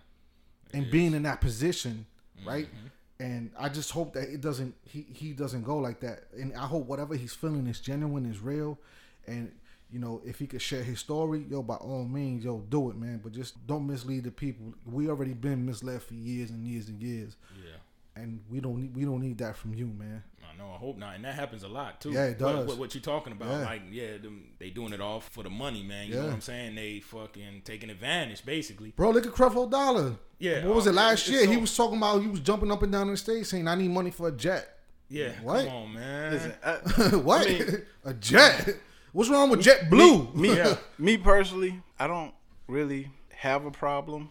and 0.72 0.90
being 0.90 1.14
in 1.14 1.22
that 1.22 1.40
position, 1.40 2.06
right? 2.44 2.66
Mm-hmm. 2.66 2.86
And 3.18 3.50
I 3.58 3.70
just 3.70 3.90
hope 3.90 4.12
that 4.12 4.28
it 4.28 4.42
doesn't 4.42 4.74
he 4.84 5.06
he 5.12 5.32
doesn't 5.32 5.62
go 5.62 5.78
like 5.78 6.00
that. 6.00 6.24
And 6.34 6.54
I 6.54 6.66
hope 6.66 6.86
whatever 6.86 7.14
he's 7.14 7.32
feeling 7.32 7.66
is 7.66 7.80
genuine, 7.80 8.26
is 8.26 8.40
real, 8.40 8.78
and 9.26 9.50
you 9.90 9.98
know 9.98 10.20
if 10.26 10.38
he 10.38 10.46
could 10.46 10.60
share 10.60 10.82
his 10.82 11.00
story, 11.00 11.46
yo, 11.48 11.62
by 11.62 11.76
all 11.76 12.04
means, 12.04 12.44
yo, 12.44 12.62
do 12.68 12.90
it, 12.90 12.96
man. 12.96 13.20
But 13.22 13.32
just 13.32 13.66
don't 13.66 13.86
mislead 13.86 14.24
the 14.24 14.30
people. 14.30 14.74
We 14.84 15.08
already 15.08 15.32
been 15.32 15.64
misled 15.64 16.02
for 16.02 16.12
years 16.12 16.50
and 16.50 16.66
years 16.66 16.90
and 16.90 17.00
years, 17.00 17.36
Yeah. 17.56 17.76
And 18.16 18.40
we 18.50 18.60
don't 18.60 18.80
need 18.80 18.96
we 18.96 19.04
don't 19.04 19.20
need 19.20 19.38
that 19.38 19.56
from 19.56 19.74
you, 19.74 19.86
man. 19.86 20.22
I 20.42 20.56
know. 20.56 20.70
I 20.72 20.78
hope 20.78 20.96
not, 20.96 21.16
and 21.16 21.24
that 21.26 21.34
happens 21.34 21.64
a 21.64 21.68
lot 21.68 22.00
too. 22.00 22.12
Yeah, 22.12 22.24
it 22.26 22.40
What- 22.40 22.52
does. 22.52 22.66
What, 22.66 22.78
what, 22.78 22.94
you 22.94 23.00
talking 23.02 23.32
about? 23.32 23.50
Yeah. 23.50 23.64
Like, 23.66 23.82
yeah, 23.90 24.16
them, 24.16 24.46
they 24.58 24.70
doing 24.70 24.92
it 24.94 25.00
all 25.02 25.20
for 25.20 25.42
the 25.42 25.50
money, 25.50 25.82
man. 25.82 26.06
You 26.08 26.14
know 26.14 26.20
Yeah. 26.20 26.26
what 26.28 26.32
I'm 26.34 26.40
saying? 26.40 26.74
They 26.76 27.00
fucking 27.00 27.62
taking 27.64 27.90
advantage, 27.90 28.44
basically. 28.46 28.92
Bro, 28.92 29.10
look 29.10 29.26
at 29.26 29.32
Creflo 29.32 29.70
Dollar. 29.70 30.16
Yeah, 30.38 30.64
what 30.64 30.76
was 30.76 30.86
it 30.86 30.90
uh, 30.90 30.94
last 30.94 31.28
it's 31.28 31.30
year? 31.30 31.46
he 31.46 31.56
was 31.58 31.76
talking 31.76 31.98
about 31.98 32.22
he 32.22 32.28
was 32.28 32.40
jumping 32.40 32.72
up 32.72 32.82
and 32.82 32.90
down 32.90 33.02
in 33.08 33.12
the 33.12 33.16
stage 33.18 33.46
saying, 33.46 33.68
"I 33.68 33.74
need 33.74 33.90
money 33.90 34.10
for 34.10 34.28
a 34.28 34.32
jet." 34.32 34.66
Yeah. 35.10 35.32
What? 35.42 35.66
Come 35.66 35.74
on, 35.74 35.94
man. 35.94 36.32
Listen, 36.32 36.54
I, 36.64 36.72
what? 37.16 37.46
I 37.46 37.50
mean- 37.50 37.82
a 38.04 38.14
jet? 38.14 38.76
What's 39.12 39.28
wrong 39.30 39.50
with 39.50 39.62
JetBlue? 39.62 40.34
Me, 40.34 40.48
me, 40.48 40.56
Yeah. 40.56 40.76
me 40.98 41.16
personally, 41.18 41.82
I 41.98 42.06
don't 42.06 42.32
really 42.66 43.10
have 43.34 43.66
a 43.66 43.70
problem 43.70 44.30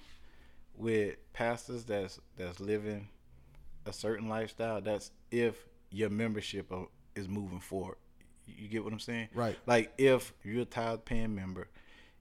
with 0.78 1.15
pastors 1.34 1.84
that's 1.86 2.19
that's 2.38 2.60
living 2.60 3.08
a 3.86 3.93
certain 3.93 4.28
lifestyle. 4.30 4.82
That's 4.82 5.12
if 5.32 5.65
your 5.91 6.10
membership 6.10 6.71
is 7.15 7.28
moving 7.28 7.60
forward. 7.60 7.98
You 8.48 8.67
get 8.67 8.84
what 8.84 8.93
I'm 8.93 9.00
saying? 9.00 9.30
Right. 9.34 9.58
Like 9.65 9.93
if 9.98 10.34
you're 10.43 10.63
a 10.63 10.65
tithe 10.65 11.06
paying 11.06 11.34
member, 11.34 11.67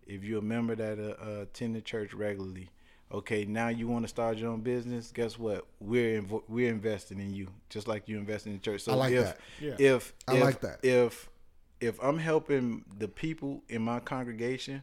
if 0.07 0.25
you're 0.25 0.39
a 0.39 0.43
member 0.43 0.75
that 0.75 0.99
uh, 0.99 1.23
uh, 1.23 1.43
attend 1.43 1.77
the 1.77 1.83
church 1.83 2.15
regularly, 2.15 2.71
okay, 3.13 3.45
now 3.45 3.69
you 3.69 3.89
want 3.89 4.05
to 4.05 4.09
start 4.09 4.39
your 4.39 4.51
own 4.51 4.61
business. 4.61 5.13
Guess 5.13 5.39
what? 5.39 5.67
We're 5.81 6.23
invo- 6.23 6.45
we're 6.49 6.71
investing 6.71 7.21
in 7.21 7.35
you, 7.35 7.49
just 7.69 7.89
like 7.89 8.09
you 8.09 8.19
invest 8.19 8.47
in 8.47 8.53
the 8.53 8.59
church. 8.59 8.83
So 8.83 8.93
I 8.93 8.97
like 8.97 9.13
if 9.13 9.25
that. 9.25 9.39
Yeah. 9.61 9.75
if 9.79 10.15
I 10.27 10.37
if, 10.37 10.43
like 10.43 10.61
that. 10.61 10.79
if 10.83 11.29
if 11.81 12.03
I'm 12.03 12.19
helping 12.19 12.85
the 12.99 13.09
people 13.09 13.63
in 13.69 13.83
my 13.83 14.01
congregation 14.01 14.83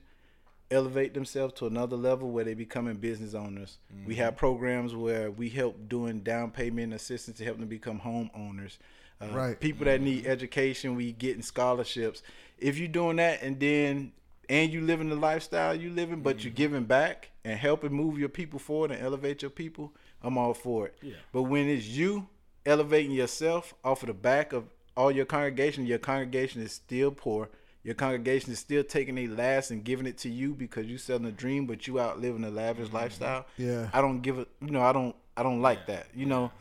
elevate 0.71 1.13
themselves 1.13 1.53
to 1.55 1.67
another 1.67 1.95
level 1.97 2.29
where 2.31 2.43
they 2.43 2.53
becoming 2.53 2.95
business 2.95 3.34
owners. 3.34 3.77
We 4.05 4.13
Mm-hmm. 4.13 4.23
have 4.23 4.38
programs 4.38 4.95
where 4.95 5.29
we 5.29 5.49
help 5.49 5.89
doing 5.89 6.21
down 6.21 6.51
payment 6.51 6.93
assistance 6.93 7.38
to 7.39 7.43
help 7.45 7.60
them 7.60 7.67
become 7.67 7.99
homeowners. 7.99 8.77
Uh, 9.21 9.27
Right. 9.27 9.60
People 9.60 9.86
that 9.86 10.01
need 10.01 10.25
education, 10.25 10.95
we 10.95 11.12
getting 11.12 11.43
scholarships. 11.43 12.23
If 12.57 12.77
you're 12.79 12.88
doing 12.88 13.17
that 13.17 13.41
and 13.43 13.60
then 13.60 14.13
and 14.49 14.71
you 14.73 14.81
living 14.81 15.10
the 15.10 15.15
lifestyle 15.15 15.75
you 15.75 15.89
living, 15.91 16.21
but 16.21 16.38
Mm-hmm. 16.38 16.47
you're 16.47 16.53
giving 16.55 16.84
back 16.86 17.29
and 17.45 17.60
helping 17.60 17.93
move 17.93 18.17
your 18.17 18.29
people 18.29 18.60
forward 18.60 18.91
and 18.91 19.01
elevate 19.01 19.41
your 19.41 19.51
people, 19.51 19.93
I'm 20.23 20.38
all 20.38 20.53
for 20.53 20.88
it. 20.88 20.95
Yeah. 21.01 21.13
But 21.31 21.43
when 21.43 21.67
it's 21.67 21.88
you 21.88 22.27
elevating 22.65 23.12
yourself 23.12 23.73
off 23.84 24.03
of 24.03 24.07
the 24.07 24.13
back 24.13 24.53
of 24.53 24.65
all 24.95 25.12
your 25.12 25.25
congregation, 25.25 25.86
your 25.86 25.97
congregation 25.99 26.62
is 26.62 26.71
still 26.73 27.12
poor. 27.12 27.49
Your 27.84 27.96
congregation 27.96 28.52
is 28.52 28.60
still 28.60 28.84
taking 28.84 29.17
a 29.17 29.28
last 29.28 29.72
and 29.72 29.84
giving 29.84 30.06
it 30.06 30.17
to 30.20 30.30
you 30.30 30.54
because 30.54 30.86
you 30.86 30.98
selling 30.98 31.26
a 31.26 31.32
dream, 31.32 31.65
but 31.65 31.88
you 31.88 32.00
out 32.00 32.22
living 32.22 32.44
a 32.44 32.50
lavish 32.50 32.88
mm-hmm. 32.88 32.96
lifestyle. 32.96 33.46
Yeah. 33.58 33.89
I 33.91 34.02
don't 34.02 34.22
give 34.22 34.38
it. 34.38 34.48
You 34.62 34.72
know, 34.72 34.82
I 34.82 34.94
don't. 34.94 35.15
I 35.36 35.44
don't 35.44 35.62
like 35.62 35.88
that. 35.88 36.08
You 36.13 36.28
know, 36.28 36.52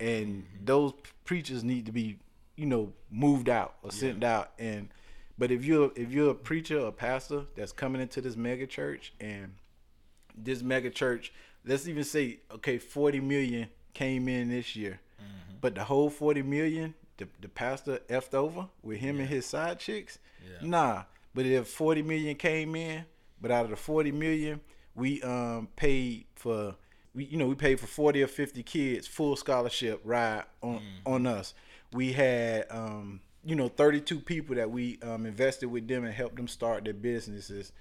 and 0.00 0.42
mm-hmm. 0.42 0.64
those 0.64 0.92
preachers 1.24 1.62
need 1.62 1.86
to 1.86 1.92
be, 1.92 2.18
you 2.56 2.66
know, 2.66 2.92
moved 3.10 3.48
out 3.48 3.74
or 3.82 3.92
sent 3.92 4.24
out. 4.24 4.50
And 4.58 4.88
but 5.38 5.50
if 5.50 5.64
you're 5.64 5.92
if 5.94 6.10
you're 6.10 6.30
a 6.30 6.34
preacher, 6.34 6.78
a 6.78 6.92
pastor 6.92 7.44
that's 7.54 7.72
coming 7.72 8.02
into 8.02 8.20
this 8.20 8.36
mega 8.36 8.66
church 8.66 9.12
and 9.20 9.54
this 10.36 10.62
mega 10.62 10.90
church, 10.90 11.32
let's 11.64 11.86
even 11.86 12.04
say, 12.04 12.38
okay, 12.50 12.78
40 12.78 13.20
million 13.20 13.68
came 13.92 14.28
in 14.28 14.48
this 14.48 14.74
year, 14.74 15.00
mm-hmm. 15.20 15.56
but 15.60 15.74
the 15.74 15.84
whole 15.84 16.10
40 16.10 16.42
million, 16.42 16.94
the, 17.16 17.28
the 17.40 17.48
pastor 17.48 18.00
effed 18.08 18.34
over 18.34 18.68
with 18.82 18.98
him 18.98 19.20
and 19.20 19.28
his 19.28 19.46
side 19.46 19.78
chicks. 19.78 20.18
Yeah. 20.42 20.66
Nah, 20.66 21.02
but 21.34 21.46
if 21.46 21.68
40 21.68 22.02
million 22.02 22.36
came 22.36 22.74
in, 22.76 23.04
but 23.40 23.50
out 23.50 23.64
of 23.64 23.70
the 23.70 23.76
40 23.76 24.12
million, 24.12 24.60
we 24.94 25.20
um 25.22 25.68
paid 25.76 26.26
for 26.36 26.76
we 27.14 27.24
you 27.24 27.36
know 27.36 27.46
we 27.46 27.54
paid 27.54 27.80
for 27.80 27.86
40 27.86 28.22
or 28.22 28.26
50 28.26 28.62
kids 28.62 29.06
full 29.06 29.36
scholarship 29.36 30.00
ride 30.04 30.44
on 30.62 30.80
on 31.06 31.26
us. 31.26 31.54
We 31.92 32.12
had 32.12 32.66
um 32.70 33.20
you 33.44 33.56
know 33.56 33.68
32 33.68 34.20
people 34.20 34.56
that 34.56 34.70
we 34.70 34.98
um 35.02 35.26
invested 35.26 35.66
with 35.66 35.88
them 35.88 36.04
and 36.04 36.14
helped 36.14 36.36
them 36.36 36.48
start 36.48 36.84
their 36.84 36.94
businesses. 36.94 37.72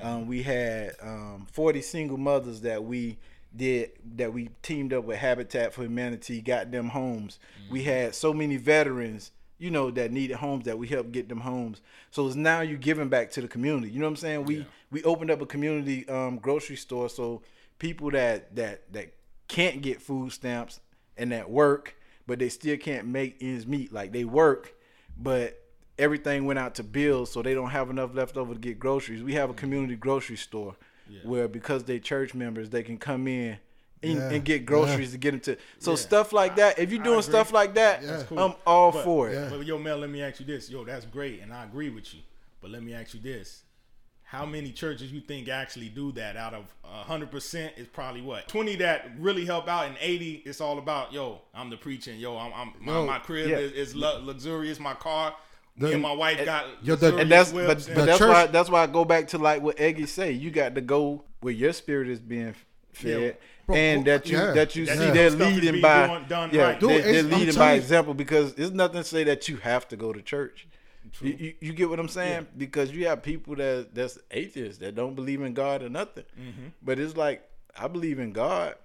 Um, 0.00 0.26
we 0.26 0.42
had 0.42 0.92
um 1.02 1.46
40 1.52 1.82
single 1.82 2.16
mothers 2.16 2.62
that 2.62 2.82
we 2.82 3.18
did 3.56 3.90
that 4.16 4.32
we 4.32 4.50
teamed 4.62 4.92
up 4.92 5.04
with 5.04 5.18
Habitat 5.18 5.74
for 5.74 5.82
Humanity, 5.82 6.40
got 6.40 6.70
them 6.70 6.88
homes. 6.88 7.38
We 7.70 7.82
had 7.84 8.14
so 8.14 8.32
many 8.32 8.56
veterans, 8.56 9.30
you 9.58 9.70
know, 9.70 9.90
that 9.90 10.10
needed 10.10 10.36
homes 10.36 10.64
that 10.64 10.78
we 10.78 10.88
helped 10.88 11.12
get 11.12 11.28
them 11.28 11.40
homes. 11.40 11.80
So 12.10 12.26
it's 12.26 12.36
now 12.36 12.60
you 12.60 12.76
giving 12.76 13.08
back 13.08 13.30
to 13.32 13.40
the 13.40 13.48
community. 13.48 13.90
You 13.90 14.00
know 14.00 14.06
what 14.06 14.12
I'm 14.12 14.16
saying? 14.16 14.44
We 14.44 14.66
we 14.90 15.02
opened 15.04 15.30
up 15.30 15.40
a 15.40 15.46
community 15.46 16.08
um, 16.08 16.38
grocery 16.38 16.76
store 16.76 17.08
so 17.08 17.42
people 17.78 18.10
that 18.10 18.54
that 18.56 18.92
that 18.92 19.14
can't 19.48 19.82
get 19.82 20.00
food 20.00 20.32
stamps 20.32 20.80
and 21.16 21.32
that 21.32 21.50
work, 21.50 21.96
but 22.26 22.38
they 22.38 22.48
still 22.48 22.78
can't 22.78 23.06
make 23.06 23.36
ends 23.40 23.66
meet. 23.66 23.92
Like 23.92 24.12
they 24.12 24.24
work, 24.24 24.74
but 25.18 25.62
everything 25.98 26.46
went 26.46 26.58
out 26.58 26.74
to 26.76 26.82
bills, 26.82 27.30
so 27.30 27.42
they 27.42 27.54
don't 27.54 27.70
have 27.70 27.90
enough 27.90 28.14
left 28.14 28.36
over 28.36 28.54
to 28.54 28.60
get 28.60 28.78
groceries. 28.78 29.22
We 29.22 29.34
have 29.34 29.50
a 29.50 29.54
community 29.54 29.96
grocery 29.96 30.36
store 30.36 30.76
where 31.24 31.48
because 31.48 31.84
they 31.84 31.98
church 31.98 32.34
members, 32.34 32.70
they 32.70 32.82
can 32.82 32.98
come 32.98 33.26
in 33.28 33.58
and, 34.02 34.14
Yeah. 34.18 34.30
and 34.30 34.44
get 34.44 34.66
groceries 34.66 35.12
to 35.12 35.18
get 35.18 35.30
them 35.32 35.40
to. 35.40 35.56
So 35.78 35.92
Yeah. 35.92 35.96
stuff 35.96 36.32
like 36.32 36.56
that. 36.56 36.78
If 36.78 36.90
you're 36.92 37.02
doing 37.04 37.22
stuff 37.22 37.52
like 37.52 37.74
that, 37.74 38.02
That's 38.02 38.24
cool. 38.24 38.38
I'm 38.38 38.54
all 38.66 38.90
But- 38.92 39.04
for 39.04 39.30
it. 39.30 39.34
Yeah. 39.34 39.48
But 39.50 39.66
yo, 39.66 39.78
Mel, 39.78 39.98
let 39.98 40.10
me 40.10 40.22
ask 40.22 40.40
you 40.40 40.46
this. 40.46 40.68
Yo, 40.70 40.84
that's 40.84 41.06
great, 41.06 41.40
and 41.40 41.52
I 41.52 41.64
agree 41.64 41.88
with 41.90 42.12
you. 42.14 42.20
But 42.60 42.70
let 42.70 42.82
me 42.82 42.94
ask 42.94 43.14
you 43.14 43.20
this: 43.20 43.62
How 44.24 44.46
many 44.46 44.72
churches 44.72 45.12
you 45.12 45.20
think 45.20 45.48
actually 45.48 45.88
do 45.90 46.10
that? 46.12 46.36
Out 46.36 46.54
of 46.54 46.64
hundred 46.82 47.30
percent, 47.30 47.74
is 47.76 47.86
probably 47.86 48.22
what 48.22 48.48
twenty 48.48 48.76
that 48.76 49.10
really 49.18 49.44
help 49.44 49.68
out, 49.68 49.86
and 49.86 49.96
eighty, 50.00 50.42
it's 50.46 50.60
all 50.60 50.78
about 50.78 51.12
yo. 51.12 51.42
I'm 51.54 51.68
the 51.70 51.76
preaching. 51.76 52.18
Yo, 52.18 52.36
I'm, 52.38 52.52
I'm 52.54 52.72
my, 52.80 52.92
No, 52.92 53.06
my 53.06 53.18
crib 53.18 53.50
yeah. 53.50 53.58
is, 53.58 53.72
is 53.72 53.94
lu- 53.94 54.18
luxurious. 54.24 54.80
My 54.80 54.94
car, 54.94 55.34
me 55.76 55.88
The- 55.88 55.92
and 55.94 56.02
my 56.02 56.12
wife 56.12 56.44
got 56.44 56.66
Yo, 56.82 56.96
the- 56.96 57.16
and 57.16 57.30
that's 57.30 57.52
but, 57.52 57.66
but 57.66 57.78
The 57.80 57.92
that's 58.06 58.18
church- 58.18 58.28
why 58.28 58.46
that's 58.46 58.68
why 58.70 58.82
I 58.82 58.86
go 58.86 59.04
back 59.04 59.28
to 59.28 59.38
like 59.38 59.62
what 59.62 59.78
Eggy 59.80 60.06
say. 60.06 60.32
You 60.32 60.50
got 60.50 60.74
to 60.74 60.80
go 60.80 61.24
where 61.40 61.52
your 61.54 61.72
spirit 61.72 62.08
is 62.08 62.20
being 62.20 62.54
fed, 62.92 63.36
Bro, 63.66 63.76
and 63.76 64.04
bro, 64.04 64.12
that 64.14 64.28
you 64.28 64.36
yeah. 64.38 64.52
that 64.52 64.76
you 64.76 64.86
That 64.86 64.98
see 64.98 65.06
you 65.06 65.12
they're 65.12 65.30
know 65.30 65.36
stuff 65.36 65.52
is 65.52 65.54
leading 65.64 65.80
by 65.80 66.06
done- 66.06 66.24
done 66.28 66.50
yeah, 66.52 66.62
right. 66.62 66.80
Dude, 66.80 66.90
they, 66.90 66.94
it's- 66.96 67.12
they're 67.14 67.22
leading 67.38 67.54
by 67.54 67.72
you- 67.74 67.80
example 67.80 68.14
because 68.14 68.54
there's 68.54 68.70
nothing 68.72 68.98
to 69.02 69.04
say 69.04 69.24
that 69.24 69.48
you 69.48 69.56
have 69.58 69.88
to 69.88 69.96
go 69.96 70.12
to 70.12 70.20
church. 70.22 70.66
You, 71.20 71.32
you, 71.38 71.54
you 71.60 71.72
get 71.74 71.90
what 71.90 71.98
I'm 72.00 72.08
saying? 72.08 72.46
Because 72.56 72.90
you 72.92 73.06
have 73.08 73.22
people 73.22 73.54
that 73.56 73.94
that's 73.94 74.18
atheists 74.30 74.78
that 74.78 74.94
don't 74.94 75.14
believe 75.14 75.42
in 75.42 75.52
God 75.52 75.82
or 75.82 75.88
nothing. 75.88 76.24
Mm-hmm. 76.40 76.68
But 76.82 76.98
it's 76.98 77.16
like 77.16 77.42
I 77.78 77.88
believe 77.88 78.18
in 78.18 78.32
God, 78.32 78.76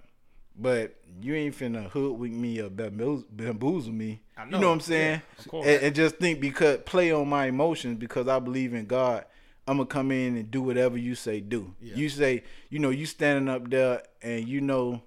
but 0.58 0.94
you 1.20 1.34
ain't 1.34 1.56
finna 1.56 1.88
hoodwink 1.90 2.34
me 2.34 2.60
or 2.60 2.68
bamboozle, 2.70 3.92
me. 3.92 4.20
I 4.36 4.44
You 4.44 4.50
know. 4.50 4.60
know 4.60 4.66
what 4.68 4.72
I'm 4.74 4.80
saying? 4.80 5.22
Yeah, 5.52 5.60
and, 5.62 5.82
and 5.82 5.94
just 5.94 6.16
think 6.16 6.40
because 6.40 6.78
play 6.84 7.10
on 7.12 7.28
my 7.28 7.46
emotions 7.46 7.98
because 7.98 8.28
I 8.28 8.38
believe 8.38 8.74
in 8.74 8.86
God. 8.86 9.24
I'm 9.66 9.76
gonna 9.76 9.86
come 9.86 10.10
in 10.10 10.36
and 10.36 10.50
do 10.50 10.62
whatever 10.62 10.96
you 10.96 11.14
say 11.14 11.40
do. 11.40 11.74
Yeah. 11.82 11.94
You 11.96 12.08
say, 12.08 12.42
you 12.70 12.78
know, 12.78 12.88
you 12.88 13.04
standing 13.04 13.48
up 13.54 13.68
there 13.68 14.02
and 14.22 14.48
you 14.48 14.62
know, 14.62 15.02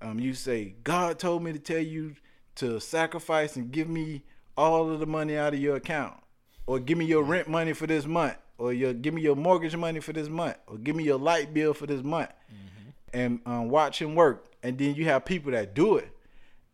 um, 0.00 0.20
you 0.20 0.34
say, 0.34 0.76
God 0.84 1.18
told 1.18 1.42
me 1.42 1.52
to 1.52 1.58
tell 1.58 1.80
you 1.80 2.14
to 2.56 2.78
sacrifice 2.80 3.56
and 3.56 3.72
give 3.72 3.88
me 3.88 4.22
all 4.56 4.88
of 4.88 5.00
the 5.00 5.06
money 5.06 5.36
out 5.36 5.52
of 5.52 5.58
your 5.60 5.74
account, 5.76 6.14
or 6.66 6.78
give 6.78 6.96
me 6.96 7.06
your 7.06 7.24
rent 7.24 7.48
money 7.48 7.72
for 7.72 7.88
this 7.88 8.06
month, 8.06 8.36
or 8.56 8.72
your 8.72 8.92
give 8.92 9.14
me 9.14 9.22
your 9.22 9.34
mortgage 9.34 9.74
money 9.74 9.98
for 9.98 10.12
this 10.12 10.28
month, 10.28 10.56
or 10.68 10.76
give 10.78 10.94
me 10.94 11.02
your 11.02 11.18
light 11.18 11.52
bill 11.52 11.74
for 11.74 11.86
this 11.86 12.02
month, 12.04 12.30
and 13.12 13.40
um, 13.46 13.68
watch 13.68 14.00
him 14.00 14.14
work. 14.14 14.44
And 14.68 14.76
then 14.78 14.94
you 14.94 15.04
have 15.06 15.24
people 15.24 15.52
that 15.52 15.74
do 15.74 15.96
it, 15.96 16.10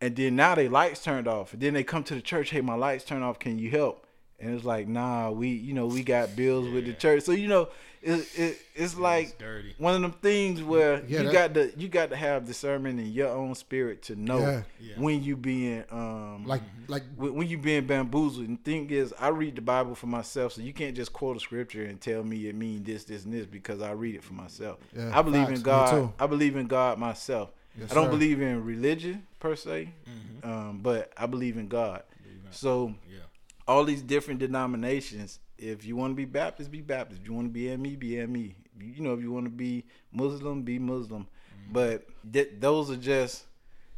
and 0.01 0.15
then 0.15 0.35
now 0.35 0.53
they 0.53 0.67
lights 0.67 1.01
turned 1.01 1.27
off, 1.29 1.53
and 1.53 1.61
then 1.61 1.73
they 1.73 1.83
come 1.83 2.03
to 2.03 2.15
the 2.15 2.21
church, 2.21 2.49
hey, 2.49 2.59
my 2.61 2.75
lights 2.75 3.05
turned 3.05 3.23
off, 3.23 3.39
can 3.39 3.57
you 3.57 3.69
help? 3.71 4.05
And 4.37 4.53
it's 4.53 4.65
like, 4.65 4.85
nah, 4.89 5.31
we, 5.31 5.47
you 5.47 5.73
know, 5.73 5.85
we 5.87 6.03
got 6.03 6.35
bills 6.35 6.67
with 6.69 6.85
the 6.85 6.93
church, 6.93 7.23
so 7.23 7.31
you 7.31 7.47
know, 7.47 7.69
it, 8.01 8.27
it 8.37 8.57
it's 8.75 8.97
like 8.97 9.37
dirty. 9.39 9.73
one 9.77 9.95
of 9.95 10.01
them 10.01 10.11
things 10.11 10.61
where 10.61 11.01
Yeah, 11.07 11.21
you 11.21 11.23
that- 11.31 11.33
got 11.33 11.53
to 11.55 11.73
you 11.79 11.87
got 11.87 12.09
to 12.09 12.15
have 12.17 12.45
discernment 12.45 12.99
in 12.99 13.07
your 13.13 13.29
own 13.29 13.55
spirit 13.55 14.03
to 14.03 14.15
know 14.15 14.39
Yeah. 14.39 14.61
Yeah. 14.79 14.93
when 14.97 15.23
you 15.23 15.35
being 15.37 15.85
um 15.89 16.45
Like 16.45 16.61
like 16.87 17.03
when 17.15 17.33
when 17.33 17.47
you 17.47 17.57
being 17.57 17.87
bamboozled. 17.87 18.47
And 18.47 18.59
the 18.59 18.63
thing 18.63 18.89
is, 18.91 19.11
I 19.19 19.29
read 19.29 19.55
the 19.55 19.61
Bible 19.61 19.95
for 19.95 20.05
myself, 20.07 20.53
so 20.53 20.61
you 20.61 20.73
can't 20.73 20.95
just 20.95 21.13
quote 21.13 21.35
a 21.37 21.39
scripture 21.39 21.85
and 21.85 21.99
tell 21.99 22.23
me 22.23 22.47
it 22.47 22.53
mean 22.55 22.83
this, 22.83 23.05
this, 23.05 23.23
and 23.25 23.33
this 23.33 23.47
because 23.47 23.81
I 23.81 23.91
read 23.93 24.13
it 24.15 24.23
for 24.23 24.33
myself. 24.33 24.77
Yeah, 24.95 25.17
I 25.17 25.21
believe 25.23 25.47
facts. 25.47 25.59
in 25.59 25.63
God. 25.63 25.89
too. 25.91 26.13
I 26.19 26.27
believe 26.27 26.55
in 26.57 26.67
God 26.67 26.99
myself. 26.99 27.53
Yes, 27.77 27.91
I 27.91 27.95
don't 27.95 28.05
sir. 28.05 28.11
believe 28.11 28.41
in 28.41 28.63
religion 28.63 29.25
per 29.39 29.55
se, 29.55 29.89
Mm-hmm. 30.09 30.49
um, 30.49 30.79
but 30.81 31.11
I 31.17 31.25
believe 31.25 31.57
in 31.57 31.67
God. 31.67 32.03
So 32.51 32.95
Yeah. 33.11 33.19
all 33.67 33.83
these 33.83 34.01
different 34.01 34.39
denominations. 34.39 35.39
If 35.57 35.85
you 35.85 35.95
want 35.95 36.11
to 36.11 36.15
be 36.15 36.25
Baptist, 36.25 36.71
be 36.71 36.81
Baptist. 36.81 37.21
If 37.21 37.27
you 37.27 37.33
want 37.33 37.47
to 37.47 37.51
be 37.53 37.67
AME, 37.69 37.95
be 37.95 38.19
AME. 38.19 38.55
You 38.79 39.01
know, 39.03 39.13
if 39.13 39.21
you 39.21 39.31
want 39.31 39.45
to 39.45 39.49
be 39.51 39.85
Muslim, 40.11 40.61
be 40.63 40.79
Muslim. 40.79 41.27
But 41.71 42.07
th- 42.31 42.51
those 42.59 42.91
are 42.91 42.97
just 42.97 43.45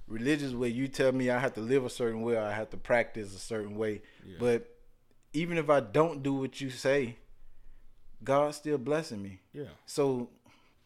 religions 0.07 0.55
where 0.55 0.69
you 0.69 0.87
tell 0.87 1.11
me 1.11 1.29
I 1.29 1.37
have 1.39 1.53
to 1.55 1.61
live 1.61 1.83
a 1.85 1.89
certain 1.89 2.21
way, 2.21 2.35
or 2.35 2.41
I 2.41 2.53
have 2.53 2.69
to 2.71 2.77
practice 2.77 3.35
a 3.35 3.39
certain 3.39 3.75
way. 3.75 4.01
But 4.39 4.73
even 5.33 5.57
if 5.57 5.69
I 5.69 5.79
don't 5.81 6.23
do 6.23 6.33
what 6.33 6.61
you 6.61 6.69
say, 6.69 7.17
God's 8.23 8.57
still 8.57 8.77
blessing 8.77 9.21
me. 9.21 9.39
Yeah. 9.53 9.65
So 9.85 10.29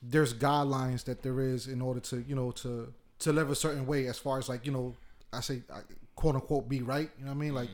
there's 0.01 0.33
guidelines 0.33 1.03
that 1.05 1.21
there 1.21 1.39
is 1.39 1.67
in 1.67 1.81
order 1.81 1.99
to 1.99 2.23
you 2.27 2.35
know 2.35 2.51
to 2.51 2.93
to 3.19 3.31
live 3.31 3.49
a 3.51 3.55
certain 3.55 3.85
way 3.85 4.07
as 4.07 4.17
far 4.17 4.39
as 4.39 4.49
like 4.49 4.65
you 4.65 4.71
know 4.71 4.95
I 5.31 5.41
say 5.41 5.61
quote 6.15 6.35
unquote 6.35 6.67
be 6.67 6.81
right 6.81 7.09
you 7.17 7.25
know 7.25 7.31
what 7.31 7.37
I 7.37 7.39
mean? 7.39 7.53
Like 7.53 7.69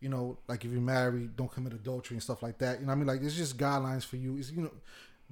you 0.00 0.08
know 0.08 0.36
like 0.48 0.64
if 0.64 0.70
you're 0.72 0.80
married 0.80 1.36
don't 1.36 1.50
commit 1.52 1.72
adultery 1.72 2.16
and 2.16 2.22
stuff 2.22 2.42
like 2.42 2.58
that 2.58 2.80
you 2.80 2.86
know 2.86 2.90
what 2.90 2.94
I 2.94 2.98
mean? 2.98 3.06
Like 3.06 3.22
it's 3.22 3.36
just 3.36 3.56
guidelines 3.56 4.04
for 4.04 4.16
you 4.16 4.36
it's 4.36 4.50
you 4.50 4.62
know 4.62 4.70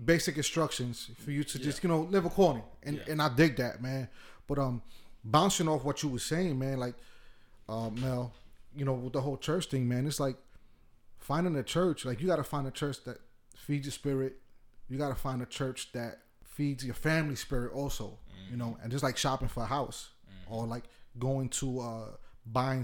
basic 0.05 0.37
instructions 0.37 1.11
for 1.19 1.33
you 1.33 1.43
to 1.43 1.59
just 1.59 1.83
you 1.83 1.89
know 1.89 2.03
live 2.03 2.25
according 2.25 2.63
and 2.85 2.97
Yeah. 2.99 3.13
and 3.13 3.21
I 3.23 3.29
dig 3.35 3.57
that 3.57 3.83
man. 3.83 4.09
But 4.47 4.59
um 4.59 4.83
bouncing 5.25 5.69
off 5.69 5.85
what 5.85 6.03
you 6.03 6.09
were 6.09 6.19
saying 6.21 6.57
man 6.59 6.79
like 6.79 6.95
uh 7.69 7.91
Mel 7.91 8.33
you 8.77 8.85
know 8.85 8.93
with 8.95 9.13
the 9.13 9.21
whole 9.21 9.37
church 9.37 9.67
thing 9.67 9.89
man 9.89 10.07
it's 10.07 10.21
like 10.21 10.37
finding 11.19 11.57
a 11.57 11.63
church 11.65 12.05
like 12.05 12.21
you 12.21 12.27
got 12.29 12.37
to 12.37 12.45
find 12.45 12.67
a 12.67 12.71
church 12.71 13.03
that 13.05 13.19
feeds 13.57 13.87
your 13.87 13.93
spirit 13.93 14.37
you 14.89 14.97
got 14.97 15.09
to 15.09 15.15
find 15.15 15.43
a 15.43 15.47
church 15.47 15.91
that 15.93 16.21
feeds 16.59 16.85
your 16.85 16.99
family 17.09 17.37
spirit 17.37 17.73
also 17.73 18.07
you 18.51 18.57
know 18.57 18.71
and 18.83 18.91
just 18.91 19.05
like 19.05 19.17
shopping 19.17 19.49
for 19.55 19.63
a 19.63 19.67
house 19.67 20.01
or 20.51 20.67
like 20.67 20.85
going 21.19 21.49
to 21.49 21.81
uh 21.81 22.09
buying 22.51 22.83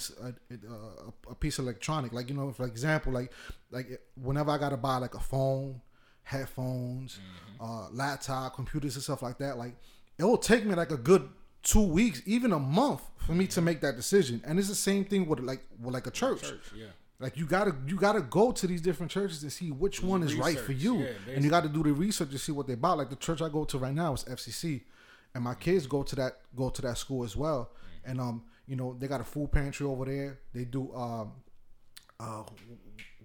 a 1.30 1.34
piece 1.36 1.58
of 1.58 1.64
electronic. 1.64 2.12
Like 2.12 2.28
you 2.28 2.36
know 2.36 2.52
for 2.52 2.66
example 2.66 3.10
like 3.12 3.32
like 3.70 3.86
whenever 4.28 4.50
i 4.50 4.58
gotta 4.58 4.76
buy 4.76 4.96
like 4.98 5.14
a 5.14 5.24
phone 5.32 5.80
headphones 6.22 7.18
uh 7.60 7.86
laptop 7.90 8.54
computers 8.54 8.94
and 8.96 9.02
stuff 9.02 9.22
like 9.22 9.38
that 9.38 9.56
like 9.56 9.74
it 10.18 10.24
will 10.24 10.36
take 10.52 10.66
me 10.66 10.74
like 10.74 10.90
a 10.90 10.98
good 11.10 11.28
two 11.62 11.82
weeks 11.82 12.20
even 12.26 12.52
a 12.52 12.58
month 12.58 13.02
for 13.16 13.32
me 13.32 13.46
to 13.48 13.60
make 13.60 13.80
that 13.80 13.96
decision. 13.96 14.42
And 14.46 14.58
it's 14.58 14.68
the 14.68 14.74
same 14.74 15.04
thing 15.04 15.26
with 15.26 15.40
like 15.40 15.62
with 15.80 15.94
like 15.94 16.06
a 16.06 16.10
church. 16.10 16.42
Church. 16.42 16.72
Yeah. 16.76 16.86
Like 17.20 17.36
you 17.36 17.46
gotta 17.46 17.74
you 17.86 17.96
gotta 17.96 18.20
go 18.20 18.52
to 18.52 18.66
these 18.66 18.80
different 18.80 19.10
churches 19.12 19.42
and 19.42 19.52
see 19.52 19.70
which 19.70 20.02
one 20.02 20.22
is 20.22 20.34
right 20.34 20.58
for 20.58 20.72
you, 20.72 20.98
yeah, 20.98 21.08
and 21.34 21.44
you 21.44 21.50
got 21.50 21.62
to 21.62 21.68
do 21.68 21.82
the 21.82 21.92
research 21.92 22.30
to 22.30 22.38
see 22.38 22.52
what 22.52 22.66
they 22.66 22.72
about. 22.74 22.98
Like 22.98 23.10
the 23.10 23.16
church 23.16 23.40
I 23.40 23.48
go 23.48 23.64
to 23.64 23.78
right 23.78 23.94
now 23.94 24.14
is 24.14 24.24
FCC, 24.24 24.82
and 25.34 25.44
my 25.44 25.54
kids 25.54 25.86
go 25.86 26.02
to 26.02 26.16
that 26.16 26.38
go 26.56 26.70
to 26.70 26.82
that 26.82 26.98
school 26.98 27.24
as 27.24 27.36
well. 27.36 27.70
And 28.04 28.20
um, 28.20 28.42
you 28.66 28.76
know 28.76 28.96
they 28.98 29.06
got 29.08 29.20
a 29.20 29.24
food 29.24 29.52
pantry 29.52 29.86
over 29.86 30.04
there. 30.04 30.40
They 30.52 30.64
do 30.64 30.92
um, 30.94 31.32
uh, 32.20 32.42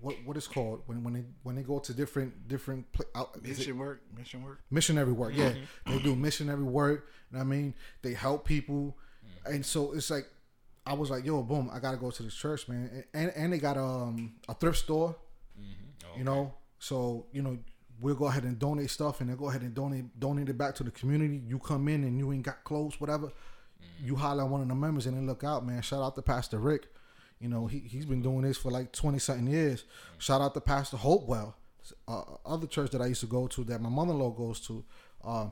what 0.01 0.15
what 0.23 0.37
is 0.37 0.47
called 0.47 0.83
when 0.85 1.03
when 1.03 1.13
they 1.13 1.23
when 1.43 1.55
they 1.55 1.63
go 1.63 1.79
to 1.79 1.93
different 1.93 2.47
different 2.47 2.89
pla- 2.91 3.05
out, 3.15 3.31
is 3.43 3.51
it- 3.51 3.57
mission 3.59 3.77
work, 3.79 4.01
mission 4.15 4.43
work. 4.43 4.61
missionary 4.71 5.11
work. 5.11 5.33
Yeah, 5.35 5.53
they 5.87 5.99
do 5.99 6.15
missionary 6.15 6.63
work. 6.63 7.09
What 7.31 7.41
I 7.41 7.43
mean, 7.43 7.73
they 8.01 8.13
help 8.13 8.45
people, 8.45 8.97
and 9.45 9.65
so 9.65 9.93
it's 9.93 10.09
like 10.09 10.27
I 10.89 10.93
was 10.93 11.11
like, 11.11 11.23
yo, 11.23 11.43
boom, 11.43 11.69
I 11.71 11.77
gotta 11.77 11.97
go 11.97 12.09
to 12.09 12.23
this 12.23 12.33
church, 12.33 12.67
man, 12.67 13.03
and 13.13 13.31
and 13.35 13.53
they 13.53 13.59
got 13.59 13.77
um 13.77 14.33
a 14.49 14.55
thrift 14.55 14.79
store. 14.79 15.15
You 16.17 16.23
know, 16.23 16.53
so 16.79 17.27
you 17.31 17.43
know 17.43 17.59
we'll 18.01 18.15
go 18.15 18.25
ahead 18.25 18.43
and 18.43 18.57
donate 18.57 18.89
stuff, 18.89 19.21
and 19.21 19.29
they'll 19.29 19.37
go 19.37 19.49
ahead 19.49 19.61
and 19.61 19.75
donate 19.75 20.19
donate 20.19 20.49
it 20.49 20.57
back 20.57 20.73
to 20.75 20.83
the 20.83 20.89
community. 20.89 21.41
You 21.45 21.59
come 21.59 21.87
in 21.87 22.03
and 22.03 22.17
you 22.17 22.33
ain't 22.33 22.41
got 22.43 22.63
clothes, 22.63 22.99
whatever. 22.99 23.31
You 24.03 24.15
holler 24.15 24.43
at 24.43 24.49
one 24.49 24.61
of 24.61 24.67
the 24.67 24.75
members 24.75 25.05
and 25.05 25.15
then 25.15 25.27
look 25.27 25.43
out, 25.43 25.65
man. 25.65 25.81
Shout 25.83 26.01
out 26.01 26.15
to 26.15 26.23
Pastor 26.23 26.57
Rick. 26.57 26.87
You 27.39 27.49
know, 27.49 27.67
he 27.67 27.79
he's 27.79 28.05
been 28.05 28.23
doing 28.23 28.41
this 28.41 28.57
for 28.57 28.71
like 28.71 28.91
twenty 28.91 29.19
something 29.19 29.47
years. 29.47 29.83
Shout 30.17 30.41
out 30.41 30.55
to 30.55 30.61
Pastor 30.61 30.97
Hopewell, 30.97 31.55
uh, 32.07 32.23
other 32.45 32.65
church 32.65 32.89
that 32.91 33.01
I 33.01 33.05
used 33.05 33.21
to 33.21 33.27
go 33.27 33.47
to 33.47 33.63
that 33.65 33.79
my 33.79 33.89
mother 33.89 34.11
in 34.11 34.19
law 34.19 34.31
goes 34.31 34.59
to. 34.61 34.83
Um, 35.23 35.51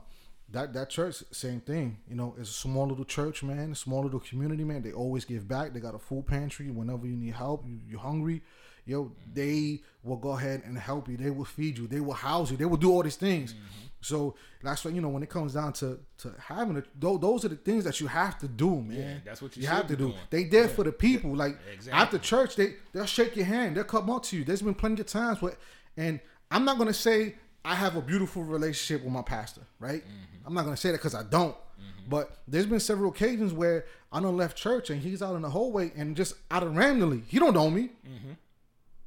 that 0.50 0.72
that 0.72 0.88
church, 0.90 1.22
same 1.30 1.60
thing. 1.60 1.98
You 2.08 2.16
know, 2.16 2.34
it's 2.38 2.50
a 2.50 2.52
small 2.52 2.86
little 2.86 3.04
church, 3.04 3.42
man. 3.42 3.72
A 3.72 3.74
small 3.74 4.02
little 4.02 4.20
community, 4.20 4.64
man. 4.64 4.82
They 4.82 4.92
always 4.92 5.24
give 5.24 5.46
back. 5.46 5.72
They 5.72 5.80
got 5.80 5.94
a 5.94 5.98
food 5.98 6.26
pantry. 6.26 6.70
Whenever 6.70 7.06
you 7.06 7.16
need 7.16 7.34
help, 7.34 7.66
you 7.66 7.78
you're 7.88 8.00
hungry, 8.00 8.42
yo, 8.86 9.12
they 9.34 9.80
will 10.02 10.16
go 10.16 10.30
ahead 10.30 10.62
and 10.64 10.78
help 10.78 11.08
you. 11.08 11.16
They 11.16 11.30
will 11.30 11.44
feed 11.44 11.76
you. 11.78 11.86
They 11.86 12.00
will 12.00 12.14
house 12.14 12.50
you. 12.50 12.56
They 12.56 12.64
will 12.64 12.78
do 12.78 12.90
all 12.90 13.02
these 13.02 13.16
things. 13.16 13.52
Mm-hmm. 13.52 13.64
So 14.00 14.36
that's 14.62 14.84
why 14.84 14.92
you 14.92 15.00
know 15.00 15.08
when 15.08 15.22
it 15.24 15.28
comes 15.28 15.54
down 15.54 15.72
to 15.74 15.98
to 16.18 16.32
having 16.38 16.76
it, 16.76 16.86
tho- 16.98 17.18
those 17.18 17.44
are 17.44 17.48
the 17.48 17.56
things 17.56 17.84
that 17.84 18.00
you 18.00 18.06
have 18.06 18.38
to 18.38 18.48
do, 18.48 18.80
man. 18.80 18.96
Yeah, 18.96 19.14
that's 19.24 19.42
what 19.42 19.56
you 19.56 19.62
you 19.62 19.68
have 19.68 19.86
to 19.88 19.96
do. 19.96 20.04
doing. 20.08 20.18
They 20.30 20.44
there 20.44 20.68
for 20.68 20.84
the 20.84 20.92
people. 20.92 21.34
Like 21.36 21.58
Exactly. 21.74 22.00
after 22.00 22.18
church, 22.18 22.56
they 22.56 22.74
they'll 22.92 23.06
shake 23.06 23.36
your 23.36 23.44
hand. 23.46 23.76
They'll 23.76 23.84
come 23.84 24.08
up 24.08 24.22
to 24.24 24.36
you. 24.38 24.44
There's 24.44 24.62
been 24.62 24.74
plenty 24.74 25.00
of 25.00 25.08
times 25.08 25.42
where, 25.42 25.56
and 25.96 26.20
I'm 26.50 26.64
not 26.64 26.78
gonna 26.78 26.94
say 26.94 27.34
I 27.64 27.74
have 27.74 27.96
a 27.96 28.00
beautiful 28.00 28.42
relationship 28.44 29.04
with 29.04 29.12
my 29.12 29.22
pastor, 29.22 29.62
right? 29.78 30.02
Mm-hmm. 30.02 30.46
I'm 30.46 30.54
not 30.54 30.64
gonna 30.64 30.76
say 30.76 30.90
that 30.90 30.98
because 30.98 31.14
I 31.14 31.22
don't. 31.22 31.54
Mm-hmm. 31.54 32.08
But 32.10 32.38
there's 32.48 32.66
been 32.66 32.80
several 32.80 33.10
occasions 33.10 33.52
where 33.52 33.84
I 34.10 34.20
done 34.20 34.36
left 34.36 34.56
church 34.56 34.90
and 34.90 35.00
he's 35.02 35.22
out 35.22 35.36
in 35.36 35.42
the 35.42 35.50
hallway 35.50 35.92
and 35.96 36.16
just 36.16 36.34
out 36.50 36.62
of 36.62 36.74
randomly, 36.76 37.22
he 37.28 37.38
don't 37.38 37.54
know 37.54 37.70
me. 37.70 37.90
Mm-hmm. 38.06 38.32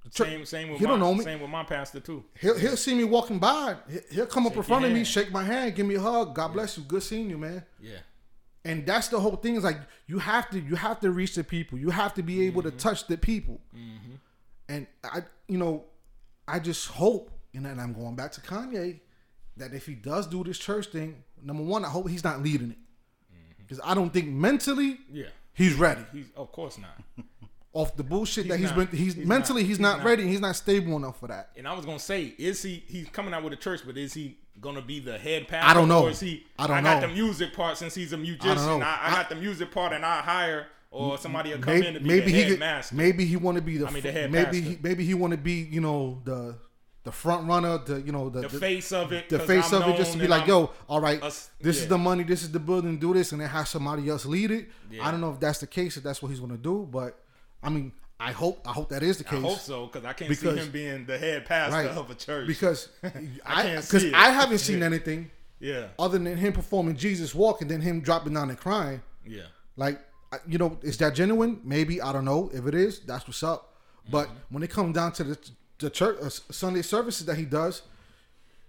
The 0.04 0.10
church- 0.10 0.28
Same, 0.28 0.46
same 0.46 0.70
with 0.70 0.80
he 0.80 0.86
my, 0.86 0.92
don't 0.92 1.00
know 1.00 1.14
me. 1.16 1.24
same 1.24 1.42
with 1.42 1.50
my 1.50 1.64
pastor 1.64 2.00
too. 2.00 2.24
He'll, 2.40 2.58
he'll 2.58 2.78
see 2.78 2.94
me 2.96 3.04
walking 3.04 3.40
by. 3.40 3.76
He- 3.90 4.16
He'll 4.16 4.26
come 4.28 4.46
up 4.48 4.56
in 4.56 4.64
front 4.64 4.86
of 4.86 4.92
me, 4.92 5.04
shake 5.04 5.32
my 5.32 5.44
hand, 5.44 5.76
give 5.76 5.86
me 5.86 5.96
a 5.96 6.00
hug. 6.02 6.36
God 6.36 6.50
bless 6.54 6.78
you. 6.78 6.84
Good 6.84 7.04
seeing 7.04 7.30
you, 7.30 7.38
man 7.38 7.64
Yeah. 7.80 7.98
and 8.64 8.86
that's 8.86 9.08
the 9.08 9.20
whole 9.20 9.36
thing 9.38 9.56
is 9.56 9.64
like 9.64 9.78
you 10.08 10.20
have 10.20 10.50
to 10.52 10.60
you 10.60 10.76
have 10.76 11.00
to 11.00 11.10
reach 11.12 11.34
the 11.36 11.44
people 11.44 11.80
you 11.80 11.90
have 11.90 12.14
to 12.14 12.22
be 12.22 12.46
able 12.46 12.62
to 12.62 12.70
mm-hmm. 12.70 12.78
touch 12.78 13.08
the 13.08 13.18
people 13.18 13.60
and 14.70 14.86
i 15.04 15.22
you 15.48 15.58
know 15.58 15.84
i 16.48 16.60
just 16.60 16.88
hope 16.90 17.32
and 17.54 17.66
then 17.66 17.80
i'm 17.80 17.94
going 17.94 18.16
back 18.16 18.32
to 18.32 18.42
kanye 18.42 19.00
that 19.58 19.74
if 19.74 19.86
he 19.86 19.94
does 19.96 20.28
do 20.28 20.44
this 20.44 20.58
church 20.58 20.88
thing 20.88 21.24
number 21.44 21.64
one 21.64 21.84
i 21.86 21.90
hope 21.90 22.08
he's 22.10 22.24
not 22.24 22.42
leading 22.42 22.72
it 22.72 22.78
mm-hmm. 22.78 23.52
because 23.60 23.80
i 23.84 23.94
don't 23.94 24.12
think 24.14 24.28
mentally 24.28 24.98
Yeah. 25.12 25.26
he's 25.54 25.74
ready 25.76 26.02
He's 26.14 26.28
of 26.36 26.52
course 26.52 26.78
not. 26.78 26.98
off 27.74 27.96
the 27.96 28.04
bullshit 28.04 28.50
that 28.50 28.58
He's 28.60 28.68
he's 28.70 28.78
not. 28.78 28.92
been 28.92 29.00
he's, 29.00 29.14
He's 29.16 29.26
mentally 29.26 29.62
not. 29.62 29.68
he's, 29.68 29.78
He's 29.78 29.80
not, 29.80 30.04
ready 30.04 30.28
he's 30.28 30.42
not 30.42 30.56
stable 30.58 30.98
enough 30.98 31.18
for 31.20 31.28
that 31.28 31.52
And 31.56 31.66
I 31.68 31.74
was 31.74 31.86
gonna 31.86 32.00
say, 32.00 32.34
is 32.38 32.62
he? 32.62 32.84
He's 32.86 33.08
coming 33.08 33.34
out 33.34 33.44
with 33.44 33.54
a 33.54 33.56
church, 33.56 33.82
but 33.86 33.98
is 33.98 34.14
he 34.14 34.38
gonna 34.60 34.82
be 34.82 35.00
the 35.00 35.18
head 35.18 35.48
pastor? 35.48 35.70
I 35.70 35.74
don't 35.74 35.88
know. 35.88 36.04
Or 36.04 36.10
is 36.10 36.20
he? 36.20 36.44
I 36.60 36.68
don't 36.68 36.84
got 36.84 37.02
know. 37.02 37.08
the 37.08 37.14
music 37.14 37.54
part 37.54 37.78
since 37.78 37.96
he's 37.96 38.12
a 38.12 38.18
musician. 38.18 38.58
I, 38.58 38.82
I, 38.82 39.00
I- 39.08 39.12
got 39.14 39.30
the 39.30 39.36
music 39.36 39.72
part, 39.72 39.94
and 39.94 40.06
I 40.06 40.20
hire 40.20 40.68
or 40.92 41.18
somebody 41.18 41.52
will 41.52 41.60
come 41.60 41.76
maybe, 41.76 41.88
in 41.88 41.94
to 41.94 42.00
be 42.02 42.08
maybe 42.10 42.26
the 42.26 42.32
he 42.32 42.42
head 42.42 42.50
could, 42.50 42.60
master. 42.60 42.96
maybe 42.96 43.24
he 43.24 43.38
want 43.38 43.56
to 43.56 43.62
be 43.62 43.78
the, 43.78 43.88
I 43.88 43.92
mean, 43.92 44.04
the 44.04 44.12
head 44.12 44.30
maybe 44.34 44.60
he 44.60 44.78
maybe 44.84 45.06
he 45.06 45.14
want 45.14 45.32
to 45.32 45.38
be 45.38 45.54
you 45.72 45.80
know 45.80 46.20
the 46.26 46.56
the 47.04 47.12
front 47.12 47.48
runner 47.48 47.78
the 47.80 48.02
you 48.02 48.12
know 48.12 48.30
the, 48.30 48.42
the 48.42 48.50
face 48.50 48.92
of 48.92 49.12
it. 49.12 49.28
the 49.30 49.40
face 49.40 49.74
I'm 49.74 49.82
of 49.84 49.90
it 49.90 49.98
just 49.98 50.14
to 50.14 50.20
be 50.20 50.28
like, 50.28 50.42
I'm- 50.42 50.50
yo, 50.50 50.72
all 50.88 51.02
right, 51.02 51.22
us- 51.24 51.50
this 51.60 51.78
is 51.82 51.88
the 51.88 51.98
money, 51.98 52.24
this 52.24 52.44
is 52.44 52.52
the 52.52 52.60
building, 52.60 52.98
do 52.98 53.14
this, 53.14 53.32
and 53.32 53.42
then 53.42 53.50
have 53.50 53.68
somebody 53.68 54.08
else 54.10 54.26
lead 54.26 54.52
it. 54.52 54.70
Yeah. 54.92 55.08
I 55.08 55.12
don't 55.12 55.22
know 55.22 55.32
if 55.32 55.40
that's 55.40 55.60
the 55.60 55.68
case, 55.68 55.98
if 55.98 56.04
that's 56.04 56.22
what 56.22 56.30
he's 56.30 56.40
gonna 56.40 56.58
do, 56.58 56.88
but 56.92 57.18
I 57.64 57.70
mean, 57.70 57.92
I 58.20 58.32
hope, 58.34 58.68
I 58.68 58.72
hope 58.72 58.90
that 58.90 59.02
is 59.02 59.18
the 59.18 59.24
case. 59.24 59.40
I 59.40 59.48
hope 59.48 59.58
so 59.60 59.88
because 59.88 60.06
I 60.06 60.14
can't 60.14 60.30
Because- 60.30 60.56
see 60.60 60.64
him 60.66 60.72
being 60.72 61.06
the 61.08 61.18
head 61.18 61.46
pastor 61.46 61.76
Right. 61.76 61.88
of 61.88 62.10
a 62.12 62.16
church. 62.16 62.46
Because 62.48 62.90
I, 63.46 63.76
because 63.78 64.04
it. 64.04 64.14
I 64.14 64.30
haven't 64.30 64.60
seen 64.60 64.84
anything. 64.84 65.32
Yeah. 65.60 65.90
other 66.00 66.18
than 66.18 66.38
him 66.38 66.54
performing 66.54 66.96
Jesus 66.98 67.36
Walk 67.36 67.62
and 67.62 67.70
then 67.70 67.82
him 67.82 68.02
dropping 68.02 68.34
down 68.34 68.50
and 68.50 68.58
crying. 68.60 69.02
Yeah. 69.26 69.44
Like, 69.76 70.00
you 70.48 70.58
know, 70.58 70.80
is 70.82 70.98
that 70.98 71.14
genuine? 71.14 71.62
Maybe 71.64 72.02
I 72.02 72.12
don't 72.14 72.26
know. 72.26 72.50
If 72.52 72.66
it 72.66 72.74
is, 72.74 73.00
that's 73.02 73.28
what's 73.28 73.44
up. 73.44 73.74
But 74.10 74.26
Mm-hmm. 74.28 74.36
when 74.56 74.64
it 74.64 74.72
comes 74.72 74.96
down 74.96 75.12
to 75.14 75.24
the 75.24 75.38
the 75.82 75.90
church 75.90 76.18
uh, 76.22 76.30
Sunday 76.30 76.82
services 76.82 77.26
that 77.26 77.36
he 77.38 77.46
does, 77.46 77.82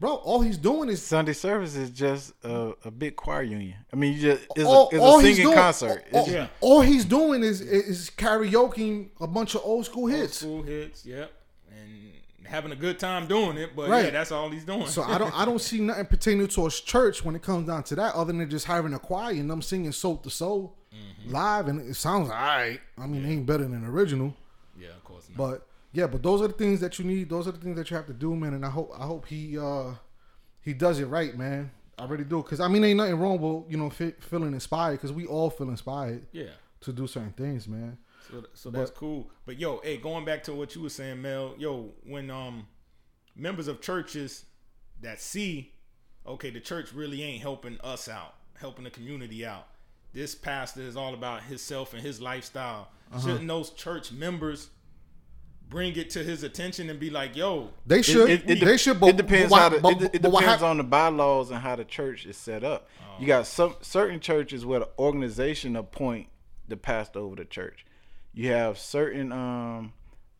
bro, 0.01 0.15
all 0.17 0.41
he's 0.41 0.59
doing 0.59 0.89
is 0.89 1.01
Sunday 1.03 1.33
service 1.33 1.77
is 1.77 1.91
just 1.91 2.33
a, 2.45 2.73
a 2.85 2.91
big 2.91 3.15
choir 3.17 3.43
union. 3.43 3.75
I 3.93 3.97
mean, 3.97 4.15
you 4.15 4.21
just 4.21 4.47
it's 4.57 4.65
all, 4.65 4.89
a, 4.93 4.95
it's 4.97 5.05
all 5.05 5.19
a 5.19 5.23
singing 5.23 5.43
doing, 5.45 5.57
concert. 5.57 6.05
All, 6.13 6.21
It's 6.25 6.31
Yeah. 6.33 6.47
all 6.61 6.81
he's 6.81 7.05
doing 7.05 7.43
is 7.43 7.61
is 7.61 8.11
karaokeing 8.17 9.09
a 9.21 9.27
bunch 9.27 9.55
of 9.55 9.61
old 9.65 9.85
school 9.87 10.07
hits. 10.07 10.43
Old 10.45 10.67
hits. 10.67 11.01
school 11.01 11.07
hits. 11.07 11.07
Yep. 11.07 11.33
And 11.71 12.47
having 12.47 12.73
a 12.73 12.77
good 12.77 12.99
time 12.99 13.27
doing 13.27 13.57
it. 13.57 13.75
But 13.77 13.89
Right. 13.91 14.05
yeah, 14.07 14.11
that's 14.11 14.33
all 14.33 14.51
he's 14.51 14.65
doing. 14.65 14.87
So 14.87 15.03
I 15.03 15.19
don't 15.19 15.33
I 15.39 15.45
don't 15.49 15.61
see 15.61 15.81
nothing 15.81 16.07
pertaining 16.07 16.49
towards 16.49 16.81
church 16.81 17.25
when 17.25 17.35
it 17.37 17.43
comes 17.43 17.67
down 17.69 17.83
to 17.85 17.95
that, 17.97 18.15
other 18.15 18.33
than 18.33 18.49
just 18.51 18.67
having 18.67 18.93
a 18.95 18.99
choir 18.99 19.33
and 19.33 19.49
them 19.51 19.63
singing 19.63 19.93
soul 19.93 20.17
to 20.19 20.31
soul 20.31 20.77
Mm-hmm. 20.93 21.33
live, 21.33 21.69
and 21.69 21.81
it 21.89 21.95
sounds 21.95 22.29
all 22.29 22.35
right. 22.37 22.79
I 22.99 23.07
mean, 23.07 23.25
it 23.25 23.29
ain't 23.31 23.47
better 23.47 23.63
than 23.63 23.81
the 23.81 23.89
original, 23.89 24.35
yeah, 24.79 24.89
of 24.91 25.03
course 25.05 25.27
not. 25.31 25.39
but 25.39 25.67
yeah, 25.93 26.07
but 26.07 26.23
those 26.23 26.41
are 26.41 26.49
the 26.49 26.55
things 26.55 26.81
that 26.81 26.99
you 26.99 27.05
need. 27.05 27.29
Those 27.29 27.47
are 27.47 27.53
the 27.53 27.59
things 27.59 27.77
that 27.77 27.91
you 27.91 27.97
have 27.97 28.07
to 28.07 28.15
do, 28.15 28.35
man. 28.35 28.55
And 28.55 28.65
I 28.65 28.71
hope 28.71 28.93
I 28.99 29.05
hope 29.05 29.27
he 29.27 29.59
uh 29.59 29.93
he 30.61 30.73
does 30.73 31.01
it 31.01 31.07
right, 31.07 31.37
man. 31.37 31.71
I 31.99 32.07
really 32.07 32.25
do, 32.25 32.43
cause 32.43 32.59
I 32.59 32.69
mean, 32.69 32.83
ain't 32.85 32.97
nothing 32.97 33.17
wrong 33.17 33.39
with 33.39 33.71
you 33.71 33.77
know 33.77 33.91
fe- 33.91 34.15
feeling 34.21 34.55
inspired, 34.55 35.01
cause 35.01 35.13
we 35.13 35.27
all 35.27 35.51
feel 35.51 35.69
inspired 35.69 36.27
yeah. 36.33 36.51
to 36.81 36.93
do 36.93 37.07
certain 37.07 37.33
things, 37.33 37.69
man. 37.69 37.99
So, 38.31 38.45
so 38.55 38.71
that's 38.71 38.91
cool. 38.91 39.31
But 39.45 39.59
yo, 39.59 39.81
hey, 39.85 39.99
going 39.99 40.25
back 40.25 40.43
to 40.45 40.55
what 40.55 40.75
you 40.75 40.83
were 40.83 40.89
saying, 40.89 41.21
Mel. 41.21 41.55
Yo, 41.59 41.93
when 42.05 42.31
um 42.31 42.67
members 43.37 43.69
of 43.69 43.81
churches 43.81 44.47
that 45.01 45.21
see, 45.21 45.75
okay, 46.27 46.51
the 46.51 46.61
church 46.61 46.93
really 46.93 47.23
ain't 47.23 47.43
helping 47.43 47.79
us 47.83 48.09
out, 48.09 48.35
helping 48.59 48.85
the 48.85 48.91
community 48.91 49.45
out. 49.45 49.69
This 50.13 50.35
pastor 50.35 50.83
is 50.83 50.97
all 50.97 51.15
about 51.15 51.43
himself 51.45 51.95
and 51.95 52.03
his 52.03 52.21
lifestyle. 52.21 52.89
Uh-huh. 53.13 53.21
Shouldn't 53.21 53.49
those 53.49 53.71
church 53.71 54.13
members 54.13 54.71
bring 55.73 55.97
it 55.97 56.11
to 56.11 56.23
his 56.23 56.43
attention 56.43 56.91
and 56.91 57.01
be 57.01 57.09
like, 57.09 57.35
yo, 57.35 57.71
They 57.87 58.03
should, 58.03 58.29
It, 58.29 58.49
it, 58.49 58.61
they 58.65 58.77
should, 58.77 59.01
but 59.01 59.09
it 59.09 59.17
depends 59.17 59.51
but 59.51 59.57
why- 59.57 59.61
how 59.61 59.69
the, 59.71 59.81
but- 59.81 60.03
it, 60.03 60.15
it 60.17 60.23
but 60.23 60.31
what 60.31 60.41
depends 60.41 60.61
hap- 60.61 60.71
on 60.71 60.77
the 60.77 60.85
bylaws 60.85 61.51
and 61.51 61.59
how 61.61 61.75
the 61.77 61.85
church 61.85 62.27
is 62.27 62.37
set 62.37 62.63
up. 62.63 62.89
You 63.19 63.27
got 63.27 63.47
some 63.47 63.75
certain 63.83 64.21
churches 64.21 64.65
where 64.67 64.81
the 64.81 64.89
organization 64.99 65.77
appoint 65.77 66.29
the 66.69 66.77
pastor 66.77 67.21
over 67.21 67.37
the 67.37 67.45
church. 67.45 67.85
You 68.33 68.49
have 68.49 68.79
certain 68.79 69.33
um, 69.33 69.93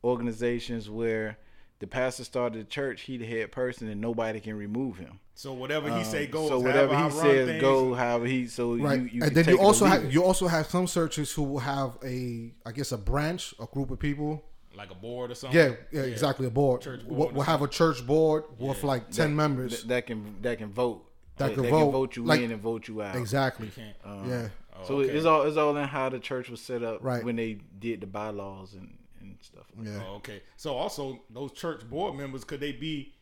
organizations 0.03 0.89
where 0.91 1.39
the 1.79 1.87
pastor 1.87 2.25
started 2.25 2.61
the 2.61 2.65
church, 2.71 3.03
he 3.03 3.17
the 3.19 3.27
head 3.27 3.53
person, 3.53 3.89
and 3.89 4.01
nobody 4.01 4.41
can 4.41 4.55
remove 4.57 4.99
him. 4.99 5.19
so 5.35 5.53
whatever 5.53 5.97
he 5.97 6.05
say 6.05 6.27
goes. 6.27 6.49
so 6.49 6.59
whatever 6.61 6.95
he 6.97 7.03
run 7.03 7.11
says, 7.11 7.49
things. 7.49 7.61
go. 7.61 7.95
However 7.95 8.27
he 8.27 8.47
so 8.47 8.77
right 8.77 9.01
you, 9.01 9.09
you 9.13 9.23
and 9.25 9.35
then 9.35 9.49
you 9.49 9.59
also 9.59 9.85
have 9.87 10.13
you 10.13 10.23
also 10.23 10.47
have 10.47 10.67
some 10.67 10.87
churches 10.87 11.33
who 11.33 11.43
will 11.43 11.59
have 11.61 11.99
a 12.05 12.53
i 12.65 12.71
guess 12.73 12.93
a 12.93 12.99
branch 12.99 13.55
a 13.61 13.67
group 13.67 13.91
of 13.91 13.99
people 13.99 14.43
like 14.75 14.91
a 14.91 14.95
board 14.95 15.31
or 15.31 15.35
something. 15.35 15.59
yeah, 15.59 15.73
yeah, 15.91 16.03
exactly 16.03 16.47
a 16.47 16.51
board, 16.51 16.81
Church 16.81 17.07
board 17.07 17.19
we'll, 17.19 17.31
we'll 17.31 17.45
have 17.45 17.63
a 17.63 17.69
church 17.69 18.07
board 18.07 18.45
with 18.59 18.83
like 18.85 19.11
10 19.11 19.35
members 19.37 19.83
that, 19.83 19.89
that 19.89 20.07
can 20.07 20.37
that 20.43 20.59
can 20.59 20.71
vote. 20.73 21.05
That 21.37 21.49
They- 21.49 21.55
can 21.55 21.63
they 21.65 21.71
vote, 21.71 22.17
you 22.17 22.25
like- 22.25 22.41
in 22.41 22.53
and 22.53 22.61
vote 22.61 22.89
you 22.89 23.03
out. 23.03 23.17
exactly 23.17 23.69
can't- 23.69 23.97
um, 24.05 24.29
yeah 24.29 24.49
oh, 24.77 24.85
So 24.87 24.95
Oh, 24.95 24.99
okay. 25.01 25.11
it's 25.13 25.27
all 25.27 25.43
it's 25.43 25.57
all 25.57 25.77
in 25.77 25.89
how 25.89 26.09
the 26.09 26.19
church 26.19 26.49
was 26.51 26.61
set 26.61 26.83
up 26.83 26.99
Right. 27.03 27.25
when 27.25 27.37
they 27.37 27.59
did 27.79 28.01
the 28.01 28.07
bylaws 28.07 28.75
and, 28.75 28.97
and 29.21 29.37
stuff. 29.41 29.65
Like 29.77 29.89
yeah 29.89 30.03
Oh, 30.09 30.15
okay. 30.17 30.43
So 30.57 30.75
also 30.75 31.21
those 31.31 31.53
church 31.53 31.89
board 31.89 32.17
members 32.17 32.45
could 32.45 32.61
they 32.61 32.73
be 32.73 33.15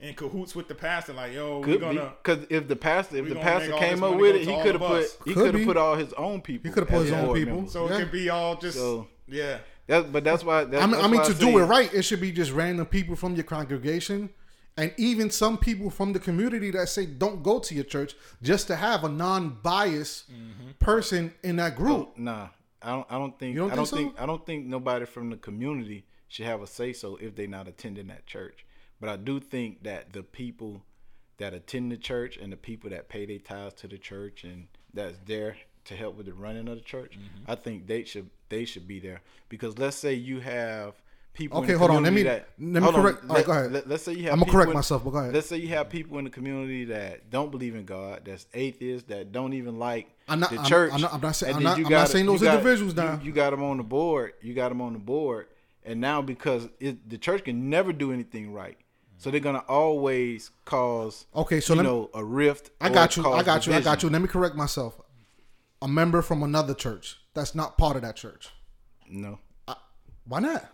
in 0.00 0.14
cahoots 0.14 0.54
with 0.54 0.68
the 0.68 0.74
pastor? 0.74 1.12
Like, 1.12 1.32
yo, 1.32 1.60
we're 1.60 1.64
Could 1.66 1.80
gonna 1.80 2.00
be 2.00 2.10
because 2.22 2.46
if 2.50 2.66
the 2.68 2.76
pastor 2.76 3.16
if 3.18 3.28
the 3.28 3.36
pastor 3.36 3.72
came 3.74 4.02
up 4.02 4.16
with 4.16 4.36
it, 4.36 4.40
he 4.46 4.62
could 4.62 4.74
have 4.74 4.80
put 4.80 5.02
he 5.24 5.32
Could 5.34 5.44
could 5.52 5.54
have 5.54 5.66
put 5.66 5.76
all 5.76 5.94
his 5.96 6.12
own 6.14 6.40
people. 6.42 6.68
He 6.70 6.74
coulda 6.74 6.90
put 6.90 7.02
his 7.02 7.12
own 7.12 7.34
people. 7.34 7.54
members. 7.54 7.72
so 7.72 7.88
Yeah. 7.88 7.94
it 7.96 7.98
could 8.00 8.12
be 8.12 8.28
all 8.30 8.56
just 8.56 8.76
So- 8.76 9.06
yeah. 9.28 9.58
That, 9.86 10.12
but 10.12 10.24
that's 10.24 10.42
why. 10.44 10.64
That's, 10.64 10.82
i 10.82 10.86
mean, 10.86 11.00
I 11.00 11.08
mean 11.08 11.22
to 11.24 11.34
do 11.34 11.58
it 11.58 11.64
right 11.64 11.92
it 11.92 12.02
should 12.02 12.20
be 12.20 12.32
just 12.32 12.52
random 12.52 12.86
people 12.86 13.16
from 13.16 13.34
your 13.34 13.44
congregation 13.44 14.30
and 14.76 14.92
even 14.96 15.30
some 15.30 15.56
people 15.58 15.90
from 15.90 16.12
the 16.14 16.18
community 16.18 16.70
that 16.72 16.88
say 16.88 17.06
don't 17.06 17.42
go 17.42 17.58
to 17.60 17.74
your 17.74 17.84
church 17.84 18.14
just 18.42 18.66
to 18.68 18.76
have 18.76 19.04
a 19.04 19.08
non-biased 19.08 20.30
Mm-hmm. 20.32 20.70
person 20.78 21.32
in 21.42 21.56
that 21.56 21.76
group 21.76 22.08
Oh, 22.08 22.12
Nah, 22.16 22.48
I 22.82 22.90
don't. 22.92 23.06
I 23.10 23.18
don't 23.18 23.38
think. 23.38 23.54
You 23.54 23.60
don't 23.60 23.72
I 23.72 23.76
don't 23.76 23.86
think 23.86 23.90
so? 23.90 23.96
think. 23.96 24.20
I 24.20 24.26
don't 24.26 24.46
think 24.46 24.66
nobody 24.66 25.04
from 25.06 25.30
the 25.30 25.36
community 25.36 26.04
should 26.28 26.46
have 26.46 26.62
a 26.62 26.66
say 26.66 26.92
so 26.92 27.16
if 27.16 27.34
they're 27.36 27.46
not 27.46 27.68
attending 27.68 28.08
that 28.08 28.26
church. 28.26 28.66
But 29.00 29.08
I 29.10 29.16
do 29.16 29.38
think 29.40 29.82
that 29.84 30.12
the 30.12 30.22
people 30.22 30.82
that 31.38 31.52
attend 31.54 31.92
the 31.92 31.96
church 31.96 32.36
and 32.36 32.52
the 32.52 32.56
people 32.56 32.90
that 32.90 33.08
pay 33.08 33.26
their 33.26 33.38
tithes 33.38 33.74
to 33.74 33.88
the 33.88 33.98
church 33.98 34.44
and 34.44 34.66
that's 34.92 35.18
there 35.26 35.56
to 35.86 35.94
help 35.96 36.16
with 36.16 36.26
the 36.26 36.32
running 36.34 36.68
of 36.68 36.76
the 36.76 36.80
church, 36.82 37.12
Mm-hmm. 37.18 37.50
I 37.50 37.54
think 37.56 37.86
they 37.86 38.04
should 38.04 38.30
they 38.48 38.64
should 38.64 38.86
be 38.86 39.00
there 39.00 39.20
because 39.48 39.78
let's 39.78 39.96
say 39.96 40.14
you 40.14 40.40
have 40.40 40.94
people. 41.32 41.58
in 41.58 41.64
Okay, 41.64 41.74
hold 41.74 41.90
on. 41.90 42.02
Let 42.04 42.12
me- 42.12 42.22
community 42.22 42.44
let 42.58 42.82
me 42.82 42.88
on, 42.88 42.94
correct- 42.94 43.24
all 43.28 43.34
right, 43.36 43.44
go 43.46 43.52
ahead. 43.52 43.72
Let, 43.72 43.90
us 43.90 44.02
say 44.02 44.12
you 44.12 44.24
have. 44.24 44.34
I'ma 44.34 44.44
correct 44.46 44.68
in- 44.68 44.74
myself, 44.74 45.02
but 45.04 45.10
go 45.10 45.18
ahead. 45.18 45.34
Let's 45.34 45.48
say 45.48 45.56
you 45.56 45.68
have 45.68 45.88
people 45.90 46.18
in 46.18 46.24
the 46.24 46.30
community 46.30 46.84
that 46.86 47.30
don't 47.30 47.50
believe 47.50 47.74
in 47.74 47.84
God, 47.84 48.22
that's 48.24 48.46
atheists, 48.54 49.08
that 49.08 49.32
don't 49.32 49.52
even 49.54 49.78
like 49.78 50.08
I'm 50.28 50.40
not- 50.40 50.50
the 50.50 50.56
I'm- 50.58 50.66
church. 50.66 50.92
I'm 50.94 51.00
not- 51.00 51.14
I'm 51.14 51.20
not 51.20 51.36
saying- 51.36 51.56
I'm 51.56 51.62
not- 51.62 51.78
you 51.78 51.84
I'm 51.86 51.90
not 51.90 51.98
got- 52.02 52.08
saying 52.10 52.26
those 52.26 52.40
got- 52.42 52.54
individuals 52.54 52.94
now. 52.94 53.20
You, 53.22 53.32
got 53.32 53.50
them 53.50 53.62
on 53.62 53.76
the 53.78 53.82
board. 53.82 54.34
You 54.42 54.54
got 54.54 54.68
them 54.70 54.80
on 54.80 54.92
the 54.92 54.98
board, 55.00 55.48
and 55.84 56.00
now 56.00 56.22
because 56.22 56.68
it, 56.80 57.08
the 57.10 57.18
church 57.18 57.44
can 57.44 57.68
never 57.68 57.92
do 57.92 58.12
anything 58.12 58.52
right, 58.52 58.78
so 59.18 59.30
they're 59.30 59.40
gonna 59.40 59.64
always 59.68 60.50
cause 60.64 61.26
Okay, 61.34 61.60
so 61.60 61.72
you 61.74 61.78
let 61.78 61.82
me- 61.84 61.90
know 61.90 62.10
a 62.14 62.24
rift. 62.24 62.70
I 62.80 62.88
got 62.90 63.16
you. 63.16 63.26
I 63.28 63.42
got 63.42 63.66
you. 63.66 63.72
I 63.74 63.80
got 63.80 64.02
you. 64.02 64.08
Let 64.10 64.22
me 64.22 64.28
correct 64.28 64.54
myself. 64.54 65.00
A 65.84 65.88
member 65.88 66.22
from 66.22 66.42
another 66.42 66.74
church 66.74 67.18
that's 67.34 67.54
not 67.54 67.76
part 67.76 67.94
of 67.94 68.02
that 68.02 68.16
church. 68.16 68.48
No, 69.08 69.38
Why 70.26 70.40
not? 70.40 70.70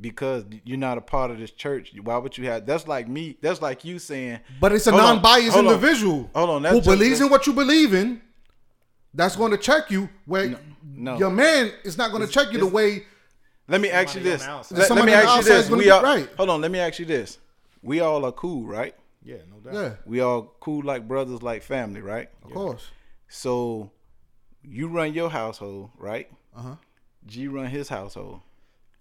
because 0.00 0.44
you're 0.64 0.78
not 0.78 0.98
a 0.98 1.00
part 1.00 1.30
of 1.30 1.38
this 1.38 1.50
church. 1.50 1.92
Why 2.02 2.16
would 2.16 2.36
you 2.36 2.46
have? 2.46 2.66
That's 2.66 2.88
like 2.88 3.08
me. 3.08 3.36
That's 3.40 3.62
like 3.62 3.84
you 3.84 3.98
saying. 3.98 4.40
But 4.60 4.72
it's 4.72 4.86
a 4.86 4.90
non-biased 4.90 5.52
hold 5.52 5.66
on. 5.66 5.74
individual 5.74 6.30
Hold 6.34 6.50
on, 6.50 6.64
who 6.64 6.76
just- 6.78 6.88
believes 6.88 7.20
in 7.20 7.30
what 7.30 7.46
you 7.46 7.52
believe 7.52 7.94
in. 7.94 8.20
That's 9.12 9.36
going 9.36 9.52
to 9.52 9.58
check 9.58 9.90
you. 9.90 10.08
Where 10.26 10.58
no. 10.82 11.16
your 11.16 11.30
man 11.30 11.72
is 11.84 11.96
not 11.96 12.10
going 12.10 12.26
to 12.26 12.32
check 12.32 12.52
you 12.52 12.58
the 12.58 12.66
way. 12.66 13.06
Let 13.68 13.80
me 13.80 13.88
ask 13.88 14.14
you 14.14 14.20
this. 14.20 14.46
Let, 14.72 14.90
let 14.90 15.04
me 15.04 15.12
ask 15.12 15.36
you 15.36 15.52
this. 15.52 15.70
We 15.70 15.84
be 15.84 15.90
all, 15.90 16.02
right. 16.02 16.28
Hold 16.36 16.50
on. 16.50 16.60
Let 16.60 16.70
me 16.70 16.80
ask 16.80 16.98
you 16.98 17.06
this. 17.06 17.38
We 17.82 18.00
all 18.00 18.24
are 18.24 18.32
cool, 18.32 18.66
right? 18.66 18.94
Yeah, 19.22 19.36
no 19.50 19.58
doubt. 19.58 19.74
Yeah, 19.74 19.94
We 20.04 20.20
all 20.20 20.54
cool 20.60 20.82
like 20.84 21.06
brothers, 21.06 21.42
like 21.42 21.62
family, 21.62 22.02
right? 22.02 22.28
of 22.44 22.52
course. 22.52 22.90
So 23.28 23.90
you 24.68 24.88
run 24.88 25.14
your 25.14 25.30
household, 25.30 25.90
right? 25.98 26.28
Uh 26.56 26.62
huh. 26.62 26.74
G 27.26 27.48
run 27.48 27.66
his 27.66 27.88
household. 27.88 28.40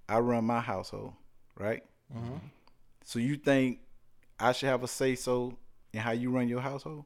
I 0.07 0.19
run 0.19 0.45
my 0.45 0.59
household, 0.59 1.13
right? 1.57 1.83
Uh-huh. 2.15 2.39
So 3.05 3.19
you 3.19 3.35
think 3.35 3.79
I 4.39 4.51
should 4.51 4.69
have 4.69 4.83
a 4.83 4.87
say 4.87 5.15
so 5.15 5.57
in 5.93 5.99
how 5.99 6.11
you 6.11 6.29
run 6.29 6.47
your 6.47 6.61
household? 6.61 7.05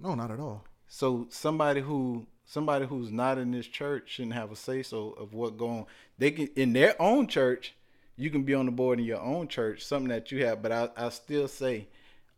No, 0.00 0.14
not 0.14 0.30
at 0.30 0.40
all. 0.40 0.64
So 0.86 1.26
somebody 1.30 1.80
who 1.80 2.26
somebody 2.44 2.86
who's 2.86 3.10
not 3.10 3.38
in 3.38 3.50
this 3.50 3.66
church 3.66 4.10
shouldn't 4.10 4.34
have 4.34 4.52
a 4.52 4.56
say 4.56 4.82
so 4.82 5.10
of 5.12 5.34
what 5.34 5.58
going. 5.58 5.86
They 6.18 6.30
can 6.30 6.48
in 6.56 6.72
their 6.72 7.00
own 7.00 7.26
church. 7.26 7.74
You 8.16 8.30
can 8.30 8.42
be 8.42 8.54
on 8.54 8.66
the 8.66 8.72
board 8.72 8.98
in 8.98 9.04
your 9.04 9.20
own 9.20 9.46
church, 9.46 9.84
something 9.84 10.08
that 10.08 10.32
you 10.32 10.44
have. 10.44 10.60
But 10.60 10.72
I, 10.72 10.88
I 10.96 11.08
still 11.10 11.46
say, 11.46 11.86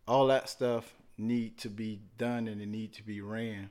all 0.06 0.26
that 0.26 0.50
stuff 0.50 0.94
need 1.16 1.56
to 1.58 1.70
be 1.70 2.00
done 2.18 2.48
and 2.48 2.60
it 2.60 2.66
need 2.66 2.92
to 2.94 3.02
be 3.02 3.22
ran 3.22 3.70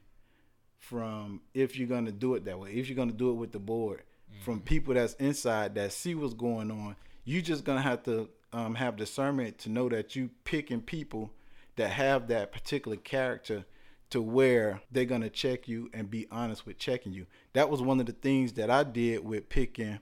from 0.79 1.41
if 1.53 1.77
you're 1.77 1.87
gonna 1.87 2.11
do 2.11 2.35
it 2.35 2.45
that 2.45 2.59
way. 2.59 2.71
If 2.71 2.87
you're 2.89 2.95
gonna 2.95 3.11
do 3.11 3.29
it 3.29 3.35
with 3.35 3.51
the 3.51 3.59
board, 3.59 4.03
from 4.41 4.61
people 4.61 4.93
that's 4.93 5.13
inside 5.15 5.75
that 5.75 5.91
see 5.91 6.15
what's 6.15 6.33
going 6.33 6.71
on. 6.71 6.95
You 7.25 7.41
just 7.41 7.63
gonna 7.63 7.81
have 7.81 8.03
to 8.03 8.29
um, 8.53 8.75
have 8.75 8.95
discernment 8.95 9.57
to 9.59 9.69
know 9.69 9.89
that 9.89 10.15
you 10.15 10.29
picking 10.43 10.81
people 10.81 11.31
that 11.75 11.91
have 11.91 12.27
that 12.27 12.51
particular 12.51 12.97
character 12.97 13.65
to 14.09 14.21
where 14.21 14.81
they're 14.91 15.05
gonna 15.05 15.29
check 15.29 15.67
you 15.67 15.89
and 15.93 16.09
be 16.09 16.27
honest 16.31 16.65
with 16.65 16.77
checking 16.77 17.13
you. 17.13 17.27
That 17.53 17.69
was 17.69 17.81
one 17.81 17.99
of 17.99 18.05
the 18.05 18.13
things 18.13 18.53
that 18.53 18.69
I 18.69 18.83
did 18.83 19.23
with 19.23 19.49
picking 19.49 19.99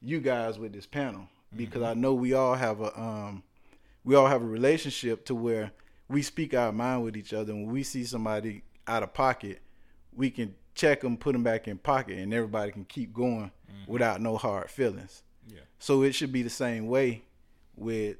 you 0.00 0.20
guys 0.20 0.58
with 0.58 0.72
this 0.72 0.86
panel 0.86 1.28
because 1.56 1.82
I 1.82 1.94
know 1.94 2.14
we 2.14 2.34
all 2.34 2.54
have 2.54 2.80
a 2.80 2.98
um 3.00 3.42
we 4.04 4.14
all 4.14 4.26
have 4.26 4.42
a 4.42 4.46
relationship 4.46 5.24
to 5.26 5.34
where 5.34 5.72
we 6.08 6.22
speak 6.22 6.54
our 6.54 6.72
mind 6.72 7.02
with 7.02 7.16
each 7.16 7.32
other. 7.32 7.52
When 7.52 7.66
we 7.66 7.82
see 7.82 8.04
somebody 8.04 8.62
out 8.86 9.02
of 9.02 9.12
pocket, 9.12 9.60
we 10.18 10.30
can 10.30 10.54
check 10.74 11.00
them, 11.00 11.16
put 11.16 11.32
them 11.32 11.44
back 11.44 11.68
in 11.68 11.78
pocket, 11.78 12.18
and 12.18 12.34
everybody 12.34 12.72
can 12.72 12.84
keep 12.84 13.14
going 13.14 13.50
mm-hmm. 13.70 13.90
without 13.90 14.20
no 14.20 14.36
hard 14.36 14.68
feelings. 14.68 15.22
Yeah. 15.46 15.60
So 15.78 16.02
it 16.02 16.14
should 16.14 16.32
be 16.32 16.42
the 16.42 16.50
same 16.50 16.88
way 16.88 17.22
with 17.76 18.16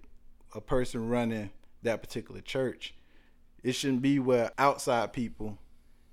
a 0.55 0.61
person 0.61 1.09
running 1.09 1.51
that 1.83 2.01
particular 2.01 2.41
church. 2.41 2.95
It 3.63 3.73
shouldn't 3.73 4.01
be 4.01 4.21
where 4.21 4.53
outside 4.57 5.13
people 5.13 5.59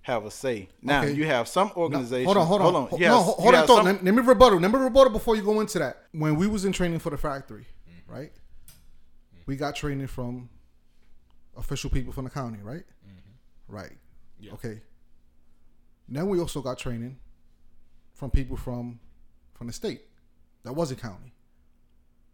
have 0.01 0.25
a 0.25 0.31
say. 0.31 0.69
Now 0.81 1.03
Okay. 1.03 1.13
you 1.13 1.25
have 1.27 1.47
some 1.47 1.71
organizations. 1.77 2.25
Hold 2.25 2.37
on, 2.37 2.47
hold 2.47 2.61
on. 2.61 2.65
hold 2.65 2.75
on. 2.75 2.89
Ho- 2.89 2.97
no, 2.97 3.23
have- 3.23 3.35
hold 3.35 3.55
on. 3.55 3.67
Thought. 3.67 3.77
some- 3.77 3.85
Let, 3.85 4.03
let 4.03 4.13
me 4.13 4.21
rebuttal. 4.21 4.59
Let 4.59 4.71
me 4.71 4.79
rebuttal 4.79 5.13
before 5.13 5.35
you 5.35 5.43
go 5.43 5.59
into 5.61 5.79
that. 5.79 5.97
When 6.11 6.35
we 6.35 6.47
was 6.47 6.65
in 6.65 6.71
training 6.71 6.99
for 6.99 7.11
the 7.11 7.17
factory, 7.17 7.67
mm-hmm. 7.87 8.11
right? 8.11 8.31
We 9.45 9.55
got 9.55 9.75
training 9.75 10.07
from 10.07 10.49
official 11.55 11.91
people 11.91 12.11
from 12.11 12.23
the 12.23 12.31
county, 12.31 12.59
right? 12.63 12.83
Mm-hmm. 13.07 13.75
Right. 13.75 13.97
Yeah. 14.39 14.53
Okay. 14.53 14.81
Then 16.07 16.27
we 16.27 16.39
also 16.39 16.61
got 16.61 16.77
training 16.77 17.17
from 18.13 18.31
people 18.31 18.57
from 18.57 18.99
from 19.53 19.67
the 19.67 19.73
state 19.73 20.01
that 20.63 20.73
wasn't 20.73 21.01
county. 21.01 21.33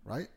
Right? 0.06 0.28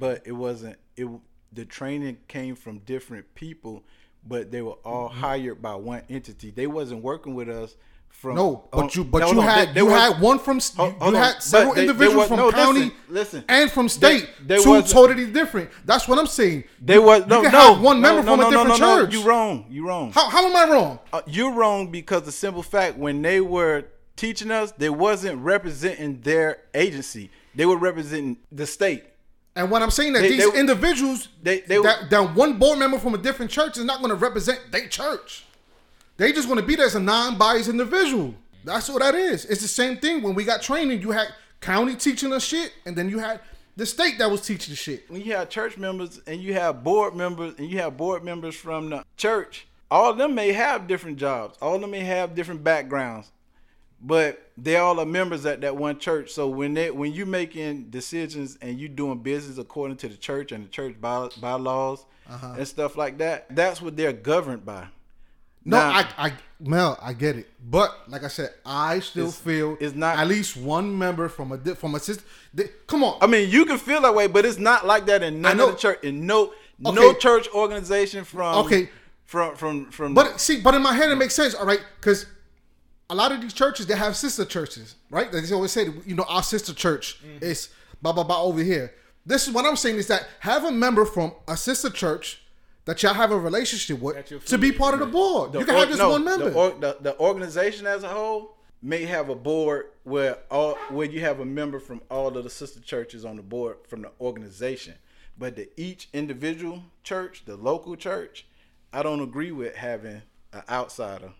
but 0.00 0.22
it 0.26 0.32
wasn't 0.32 0.76
it 0.96 1.06
the 1.52 1.64
training 1.64 2.16
came 2.26 2.56
from 2.56 2.78
different 2.80 3.32
people 3.34 3.84
but 4.26 4.50
they 4.50 4.60
were 4.62 4.72
all 4.84 5.08
Mm-hmm. 5.10 5.20
hired 5.20 5.62
by 5.62 5.74
one 5.76 6.02
entity 6.08 6.50
they 6.50 6.66
wasn't 6.66 7.02
working 7.02 7.34
with 7.34 7.48
us 7.48 7.76
from 8.14 8.36
No, 8.36 8.64
but 8.72 8.94
you 8.96 9.04
but 9.04 9.18
no, 9.18 9.28
you 9.28 9.34
no, 9.34 9.40
had 9.42 9.68
they- 9.68 9.72
they 9.74 9.80
you 9.80 9.86
was- 9.86 10.00
had 10.00 10.20
one 10.20 10.38
from 10.38 10.58
Hold- 10.76 10.92
you, 10.92 10.98
hold 10.98 11.12
you 11.12 11.18
on. 11.18 11.24
had 11.24 11.42
several 11.42 11.74
they- 11.74 11.80
individuals 11.82 12.16
was- 12.16 12.28
from 12.28 12.36
no, 12.38 12.50
county 12.52 12.80
listen, 12.80 12.94
listen. 13.08 13.44
and 13.48 13.70
from 13.70 13.88
state. 13.88 14.28
they 14.46 14.56
two 14.62 14.80
totally 14.82 15.26
different. 15.26 15.68
That's 15.84 16.08
what 16.08 16.18
I'm 16.18 16.26
saying. 16.26 16.64
they 16.80 16.98
was 16.98 17.26
no 17.26 17.38
you 17.38 17.42
can 17.42 17.52
no 17.52 17.74
have 17.74 17.80
one 17.82 18.00
member 18.00 18.22
from 18.22 18.40
a 18.40 18.48
different 18.50 18.76
church. 18.76 19.12
you 19.12 19.22
wrong 19.24 19.66
you 19.68 19.86
wrong 19.86 20.10
How, 20.12 20.28
how 20.30 20.46
am 20.46 20.56
I 20.56 20.72
wrong? 20.72 20.98
Uh, 21.12 21.20
you're 21.26 21.52
wrong 21.52 21.90
because 21.90 22.22
the 22.22 22.32
simple 22.32 22.62
fact 22.62 22.96
when 22.96 23.20
they 23.20 23.40
were 23.40 23.84
teaching 24.16 24.50
us 24.50 24.72
they 24.78 24.88
wasn't 24.90 25.36
representing 25.40 26.20
their 26.22 26.58
agency 26.74 27.30
they 27.54 27.66
were 27.66 27.76
representing 27.76 28.36
the 28.50 28.66
state 28.66 29.04
And 29.56 29.70
what 29.70 29.82
I'm 29.82 29.90
saying 29.90 30.14
that 30.14 30.22
these 30.22 30.52
individuals, 30.54 31.28
they- 31.42 31.60
they- 31.60 31.80
that, 31.82 32.10
that 32.10 32.34
one 32.34 32.54
board 32.58 32.78
member 32.78 32.98
from 32.98 33.14
a 33.14 33.18
different 33.18 33.50
church 33.52 33.76
is 33.78 33.84
not 33.84 33.98
going 33.98 34.08
to 34.10 34.16
represent 34.16 34.58
their 34.72 34.88
church. 34.88 35.43
They 36.16 36.32
just 36.32 36.48
want 36.48 36.60
to 36.60 36.66
be 36.66 36.76
there 36.76 36.86
as 36.86 36.94
a 36.94 37.00
non-biased 37.00 37.68
individual. 37.68 38.34
That's 38.64 38.88
what 38.88 39.00
that 39.00 39.14
is. 39.14 39.44
It's 39.46 39.60
the 39.62 39.68
same 39.68 39.98
thing 39.98 40.22
when 40.22 40.34
we 40.34 40.44
got 40.44 40.62
training. 40.62 41.02
You 41.02 41.10
had 41.10 41.28
county 41.60 41.96
teaching 41.96 42.32
us 42.32 42.44
shit, 42.44 42.72
and 42.86 42.94
then 42.96 43.08
you 43.10 43.18
had 43.18 43.40
the 43.76 43.84
state 43.84 44.18
that 44.18 44.30
was 44.30 44.40
teaching 44.42 44.72
the 44.72 44.76
shit. 44.76 45.10
when 45.10 45.20
you 45.22 45.32
have 45.34 45.48
church 45.50 45.76
members 45.76 46.20
and 46.26 46.40
you 46.40 46.54
have 46.54 46.84
board 46.84 47.14
members 47.16 47.54
and 47.58 47.68
you 47.68 47.78
have 47.78 47.96
board 47.96 48.22
members 48.22 48.54
from 48.54 48.90
the 48.90 49.04
church, 49.16 49.66
all 49.90 50.10
of 50.10 50.16
them 50.18 50.34
may 50.34 50.52
have 50.52 50.86
different 50.86 51.18
jobs. 51.18 51.58
All 51.60 51.74
of 51.74 51.80
them 51.80 51.90
may 51.90 52.00
have 52.00 52.34
different 52.36 52.62
backgrounds, 52.62 53.32
but 54.00 54.50
they 54.56 54.76
all 54.76 55.00
are 55.00 55.04
members 55.06 55.44
at 55.44 55.60
that 55.62 55.76
one 55.76 55.98
church. 55.98 56.30
So 56.30 56.48
when 56.48 56.74
they 56.74 56.90
when 56.90 57.12
you 57.12 57.26
making 57.26 57.90
decisions 57.90 58.56
and 58.62 58.78
you 58.78 58.88
doing 58.88 59.18
business 59.18 59.58
according 59.58 59.96
to 59.98 60.08
the 60.08 60.16
church 60.16 60.52
and 60.52 60.64
the 60.64 60.68
church 60.68 61.00
by, 61.00 61.28
bylaws 61.40 62.06
Uh-huh. 62.28 62.54
and 62.56 62.66
stuff 62.68 62.96
like 62.96 63.18
that, 63.18 63.46
that's 63.54 63.82
what 63.82 63.96
they're 63.96 64.12
governed 64.12 64.64
by. 64.64 64.86
No, 65.64 65.78
Now- 65.78 65.90
I, 65.90 66.06
I, 66.26 66.32
Mel, 66.60 66.98
I 67.02 67.12
get 67.14 67.36
it, 67.36 67.48
but 67.70 67.90
like 68.08 68.22
I 68.24 68.28
said, 68.28 68.50
I 68.66 69.00
still 69.00 69.28
It's- 69.28 69.38
feel 69.40 69.76
it's 69.80 69.94
not- 69.94 70.18
at 70.18 70.26
least 70.28 70.56
one 70.56 70.96
member 70.98 71.28
from 71.28 71.52
a 71.52 71.58
from 71.74 71.94
a 71.94 72.00
system. 72.00 72.24
Come 72.86 73.02
on, 73.04 73.18
I 73.20 73.26
mean, 73.26 73.50
you 73.50 73.64
can 73.66 73.78
feel 73.78 74.00
that 74.02 74.14
way, 74.14 74.26
but 74.26 74.44
it's 74.44 74.58
not 74.58 74.86
like 74.86 75.06
that 75.06 75.22
in 75.22 75.40
none 75.40 75.58
of 75.60 75.70
the 75.72 75.76
church. 75.76 75.98
In 76.02 76.26
no 76.26 76.52
no 76.78 77.12
church 77.14 77.48
organization 77.54 78.24
from 78.24 78.58
Okay. 78.66 78.88
from 79.24 79.56
from 79.56 79.90
from. 79.90 80.14
But 80.14 80.40
see, 80.40 80.60
but 80.60 80.74
in 80.74 80.82
my 80.82 80.92
head 80.94 81.10
it 81.10 81.16
makes 81.16 81.34
sense, 81.34 81.54
all 81.54 81.66
right? 81.66 81.80
Because 82.00 82.26
a 83.10 83.14
lot 83.14 83.32
of 83.32 83.40
these 83.40 83.52
churches 83.52 83.86
they 83.86 83.96
have 83.96 84.16
sister 84.16 84.44
churches, 84.44 84.96
right? 85.10 85.30
They 85.32 85.40
always 85.52 85.72
say, 85.72 85.88
you 86.06 86.14
know, 86.14 86.24
our 86.28 86.42
sister 86.42 86.72
church 86.74 87.20
Mm-hmm. 87.22 87.44
is 87.44 87.68
blah 88.02 88.12
blah 88.12 88.24
blah 88.24 88.42
over 88.42 88.62
here. 88.62 88.92
This 89.26 89.46
is 89.48 89.54
what 89.54 89.64
I'm 89.64 89.76
saying 89.76 89.96
is 89.96 90.06
that 90.08 90.26
have 90.40 90.64
a 90.64 90.70
member 90.72 91.04
from 91.06 91.32
a 91.48 91.56
sister 91.56 91.88
church 91.90 92.40
that 92.84 93.02
y'all 93.02 93.14
have 93.14 93.30
a 93.30 93.38
relationship 93.38 94.00
with 94.00 94.44
to 94.46 94.58
be 94.58 94.72
part 94.72 94.94
of 94.94 95.00
the 95.00 95.06
board. 95.06 95.52
The 95.52 95.60
you 95.60 95.64
can 95.64 95.74
or- 95.74 95.78
have 95.78 95.88
just 95.88 95.98
no, 95.98 96.10
one 96.10 96.24
member. 96.24 96.50
The, 96.50 96.56
or- 96.56 96.70
the, 96.78 96.96
the 97.00 97.18
organization 97.18 97.86
as 97.86 98.02
a 98.02 98.08
whole 98.08 98.56
may 98.82 99.04
have 99.06 99.30
a 99.30 99.34
board 99.34 99.86
where 100.04 100.38
all 100.50 100.74
where 100.90 101.06
you 101.06 101.20
have 101.20 101.40
a 101.40 101.44
member 101.44 101.80
from 101.80 102.02
all 102.10 102.36
of 102.36 102.44
the 102.44 102.50
sister 102.50 102.80
churches 102.80 103.24
on 103.24 103.36
the 103.36 103.42
board 103.42 103.78
from 103.88 104.02
the 104.02 104.10
organization, 104.20 104.94
but 105.38 105.56
the 105.56 105.68
each 105.76 106.08
individual 106.12 106.82
church, 107.02 107.44
the 107.46 107.56
local 107.56 107.96
church, 107.96 108.46
I 108.92 109.02
don't 109.02 109.20
agree 109.20 109.50
with 109.50 109.76
having 109.76 110.22
an 110.52 110.62
outsider 110.68 111.30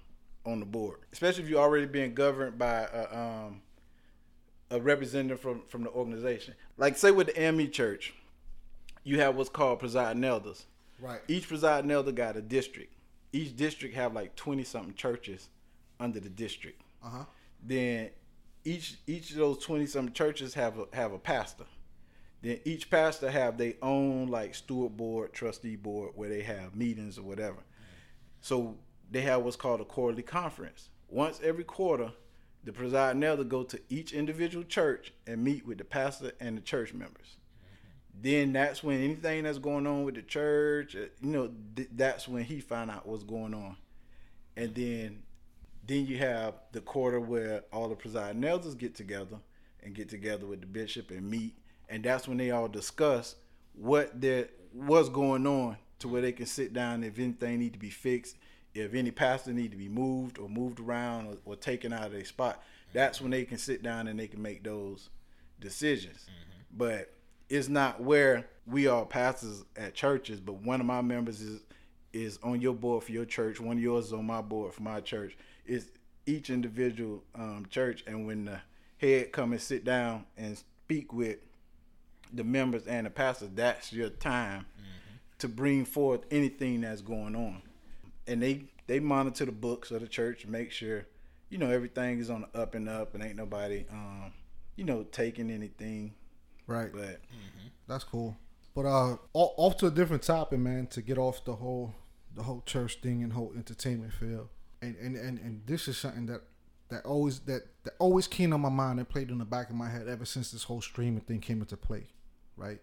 on 0.46 0.60
the 0.60 0.66
board, 0.66 1.00
especially 1.12 1.44
if 1.44 1.50
you're 1.50 1.60
already 1.60 1.86
being 1.86 2.14
governed 2.14 2.58
by 2.58 2.86
a, 2.92 3.18
um, 3.18 3.60
a 4.70 4.80
representative 4.80 5.40
from 5.40 5.62
from 5.68 5.84
the 5.84 5.90
organization. 5.90 6.54
Like 6.78 6.96
say 6.96 7.10
with 7.10 7.26
the 7.26 7.40
AME 7.40 7.70
church, 7.70 8.14
you 9.02 9.20
have 9.20 9.36
what's 9.36 9.50
called 9.50 9.80
presiding 9.80 10.24
elders. 10.24 10.64
Right. 11.00 11.20
Each 11.28 11.48
presiding 11.48 11.90
elder 11.90 12.12
got 12.12 12.36
a 12.36 12.42
district. 12.42 12.92
Each 13.32 13.54
district 13.56 13.94
have 13.96 14.14
like 14.14 14.36
twenty 14.36 14.64
something 14.64 14.94
churches 14.94 15.48
under 15.98 16.20
the 16.20 16.28
district. 16.28 16.80
Uh-huh. 17.04 17.24
Then 17.62 18.10
each 18.64 18.96
each 19.06 19.30
of 19.30 19.36
those 19.36 19.58
twenty 19.58 19.86
something 19.86 20.14
churches 20.14 20.54
have 20.54 20.78
a 20.78 20.86
have 20.92 21.12
a 21.12 21.18
pastor. 21.18 21.64
Then 22.42 22.60
each 22.64 22.90
pastor 22.90 23.30
have 23.30 23.58
their 23.58 23.74
own 23.82 24.28
like 24.28 24.54
steward 24.54 24.96
board, 24.96 25.32
trustee 25.32 25.76
board 25.76 26.12
where 26.14 26.28
they 26.28 26.42
have 26.42 26.76
meetings 26.76 27.18
or 27.18 27.22
whatever. 27.22 27.58
So 28.40 28.76
they 29.10 29.22
have 29.22 29.42
what's 29.42 29.56
called 29.56 29.80
a 29.80 29.84
quarterly 29.84 30.22
conference. 30.22 30.90
Once 31.08 31.40
every 31.42 31.64
quarter, 31.64 32.12
the 32.62 32.72
presiding 32.72 33.22
elder 33.22 33.44
go 33.44 33.62
to 33.62 33.80
each 33.88 34.12
individual 34.12 34.64
church 34.64 35.12
and 35.26 35.42
meet 35.42 35.66
with 35.66 35.78
the 35.78 35.84
pastor 35.84 36.32
and 36.40 36.56
the 36.56 36.62
church 36.62 36.92
members. 36.92 37.36
Then 38.20 38.52
that's 38.52 38.82
when 38.82 39.02
anything 39.02 39.44
that's 39.44 39.58
going 39.58 39.86
on 39.86 40.04
with 40.04 40.14
the 40.14 40.22
church, 40.22 40.94
uh, 40.96 41.06
you 41.20 41.30
know, 41.30 41.50
th- 41.76 41.88
that's 41.94 42.28
when 42.28 42.44
he 42.44 42.60
find 42.60 42.90
out 42.90 43.06
what's 43.06 43.24
going 43.24 43.54
on. 43.54 43.76
And 44.56 44.74
then 44.74 45.22
then 45.86 46.06
you 46.06 46.16
have 46.18 46.54
the 46.72 46.80
quarter 46.80 47.20
where 47.20 47.64
all 47.72 47.88
the 47.88 47.94
presiding 47.94 48.42
elders 48.44 48.74
get 48.74 48.94
together 48.94 49.36
and 49.82 49.94
get 49.94 50.08
together 50.08 50.46
with 50.46 50.60
the 50.60 50.66
bishop 50.66 51.10
and 51.10 51.30
meet, 51.30 51.58
and 51.88 52.02
that's 52.02 52.26
when 52.26 52.38
they 52.38 52.50
all 52.50 52.68
discuss 52.68 53.36
what 53.74 54.20
there 54.20 54.48
what's 54.72 55.08
going 55.08 55.46
on 55.46 55.76
to 55.98 56.08
where 56.08 56.22
they 56.22 56.32
can 56.32 56.46
sit 56.46 56.72
down 56.72 57.04
if 57.04 57.18
anything 57.18 57.58
need 57.58 57.72
to 57.72 57.78
be 57.78 57.90
fixed, 57.90 58.36
if 58.74 58.94
any 58.94 59.10
pastor 59.10 59.52
need 59.52 59.70
to 59.70 59.76
be 59.76 59.88
moved 59.88 60.38
or 60.38 60.48
moved 60.48 60.80
around 60.80 61.26
or, 61.26 61.36
or 61.44 61.56
taken 61.56 61.92
out 61.92 62.06
of 62.06 62.12
their 62.12 62.24
spot. 62.24 62.62
That's 62.92 63.20
when 63.20 63.30
they 63.30 63.44
can 63.44 63.58
sit 63.58 63.82
down 63.82 64.08
and 64.08 64.18
they 64.18 64.26
can 64.26 64.42
make 64.42 64.64
those 64.64 65.10
decisions. 65.60 66.26
But 66.76 67.12
it's 67.48 67.68
not 67.68 68.02
where 68.02 68.46
we 68.66 68.86
are 68.86 69.04
pastors 69.04 69.64
at 69.76 69.94
churches, 69.94 70.40
but 70.40 70.54
one 70.54 70.80
of 70.80 70.86
my 70.86 71.02
members 71.02 71.40
is 71.40 71.60
is 72.12 72.38
on 72.44 72.60
your 72.60 72.74
board 72.74 73.02
for 73.02 73.10
your 73.10 73.24
church, 73.24 73.60
one 73.60 73.76
of 73.76 73.82
yours 73.82 74.06
is 74.06 74.12
on 74.12 74.24
my 74.24 74.40
board 74.40 74.72
for 74.72 74.82
my 74.82 75.00
church. 75.00 75.36
It's 75.66 75.86
each 76.26 76.48
individual 76.48 77.24
um, 77.34 77.66
church, 77.68 78.04
and 78.06 78.26
when 78.26 78.44
the 78.44 78.60
head 78.98 79.32
come 79.32 79.52
and 79.52 79.60
sit 79.60 79.84
down 79.84 80.24
and 80.36 80.56
speak 80.56 81.12
with 81.12 81.38
the 82.32 82.44
members 82.44 82.86
and 82.86 83.06
the 83.06 83.10
pastor, 83.10 83.46
that's 83.52 83.92
your 83.92 84.10
time 84.10 84.66
to 85.38 85.48
bring 85.48 85.84
forth 85.84 86.22
anything 86.30 86.80
that's 86.82 87.00
going 87.00 87.34
on. 87.34 87.62
And 88.26 88.42
they 88.42 88.64
they 88.86 89.00
monitor 89.00 89.44
the 89.44 89.52
books 89.52 89.90
of 89.90 90.00
the 90.00 90.08
church, 90.08 90.46
make 90.46 90.70
sure 90.70 91.06
you 91.50 91.58
know 91.58 91.70
everything 91.70 92.18
is 92.18 92.30
on 92.30 92.42
the 92.52 92.60
up 92.60 92.74
and 92.74 92.88
up, 92.88 93.14
and 93.14 93.22
ain't 93.22 93.36
nobody 93.36 93.84
um, 93.90 94.32
you 94.76 94.84
know 94.84 95.02
taking 95.02 95.50
anything. 95.50 96.14
Right. 96.66 96.90
But 96.92 97.20
That's 97.86 98.04
cool. 98.04 98.36
But 98.74 98.86
uh, 98.86 99.16
off 99.34 99.76
to 99.78 99.86
a 99.86 99.90
different 99.90 100.22
topic, 100.22 100.58
man. 100.58 100.86
To 100.88 101.02
get 101.02 101.16
off 101.18 101.44
the 101.44 101.54
whole, 101.54 101.94
the 102.34 102.42
whole 102.42 102.62
church 102.66 103.00
thing 103.00 103.22
and 103.22 103.32
whole 103.32 103.52
entertainment 103.56 104.12
field, 104.12 104.48
and 104.82 104.96
and 104.96 105.16
and, 105.16 105.38
and 105.38 105.62
this 105.66 105.86
is 105.88 105.96
something 105.96 106.26
that 106.26 106.42
that 106.88 107.04
always 107.06 107.40
that 107.40 107.62
that 107.84 107.94
always 107.98 108.26
came 108.26 108.52
on 108.52 108.60
my 108.60 108.68
mind 108.68 108.98
and 108.98 109.08
played 109.08 109.30
in 109.30 109.38
the 109.38 109.44
back 109.44 109.70
of 109.70 109.76
my 109.76 109.88
head 109.88 110.08
ever 110.08 110.24
since 110.24 110.50
this 110.50 110.64
whole 110.64 110.80
streaming 110.80 111.20
thing 111.20 111.40
came 111.40 111.60
into 111.60 111.76
play, 111.76 112.08
right? 112.56 112.80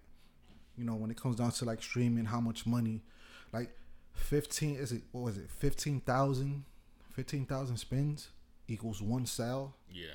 You 0.77 0.86
know, 0.86 0.95
when 0.95 1.11
it 1.11 1.21
comes 1.21 1.36
down 1.36 1.51
to 1.51 1.65
like 1.65 1.84
streaming, 1.84 2.25
how 2.25 2.39
much 2.39 2.65
money, 2.65 3.03
like 3.51 3.71
fifteen 4.13 4.77
is 4.77 4.91
it 4.93 5.03
what 5.11 5.21
was 5.25 5.38
it 5.38 5.49
fifteen 5.49 5.99
thousand, 5.99 6.63
fifteen 7.11 7.45
thousand 7.45 7.77
spins 7.77 8.29
equals 8.67 9.01
one 9.01 9.25
sale 9.25 9.75
Yeah. 9.91 10.11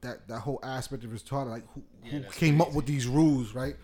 That 0.00 0.26
that 0.28 0.40
whole 0.40 0.60
aspect 0.62 1.04
of 1.04 1.10
his 1.10 1.22
taught 1.22 1.46
like 1.46 1.64
who, 1.74 1.82
Yeah, 2.04 2.20
who 2.20 2.30
came 2.32 2.60
up 2.60 2.72
with 2.74 2.86
these 2.86 3.06
rules 3.06 3.54
right? 3.54 3.76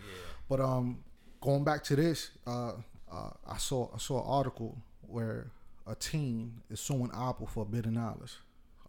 But 0.49 0.59
um 0.59 0.99
going 1.41 1.63
back 1.63 1.83
to 1.85 1.95
this 1.95 2.31
uh, 2.47 2.73
uh 3.11 3.29
i 3.47 3.57
saw 3.57 3.89
i 3.93 3.97
saw 3.97 4.19
an 4.21 4.25
article 4.27 4.75
where 5.01 5.51
a 5.85 5.95
teen 5.95 6.61
is 6.69 6.79
suing 6.79 7.11
apple 7.13 7.47
for 7.47 7.61
a 7.63 7.65
billion 7.65 7.93
dollars 7.93 8.37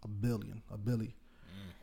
a 0.03 0.07
billion 0.07 0.61
a 0.73 0.77
billy 0.77 1.15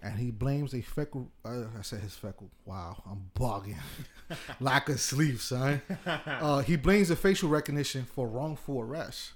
and 0.02 0.18
he 0.18 0.30
blames 0.30 0.72
a 0.74 0.82
feckle 0.82 1.28
uh, 1.44 1.64
i 1.78 1.82
said 1.82 2.00
his 2.00 2.14
feckle. 2.14 2.48
Wow 2.64 3.02
i'm 3.10 3.30
bugging. 3.38 3.76
Lack 4.60 4.88
of 4.88 5.00
sleep 5.00 5.38
son. 5.40 5.80
Uh 6.06 6.58
he 6.60 6.76
blames 6.76 7.08
the 7.08 7.16
facial 7.16 7.48
recognition 7.48 8.04
for 8.04 8.26
wrongful 8.28 8.80
arrest. 8.80 9.32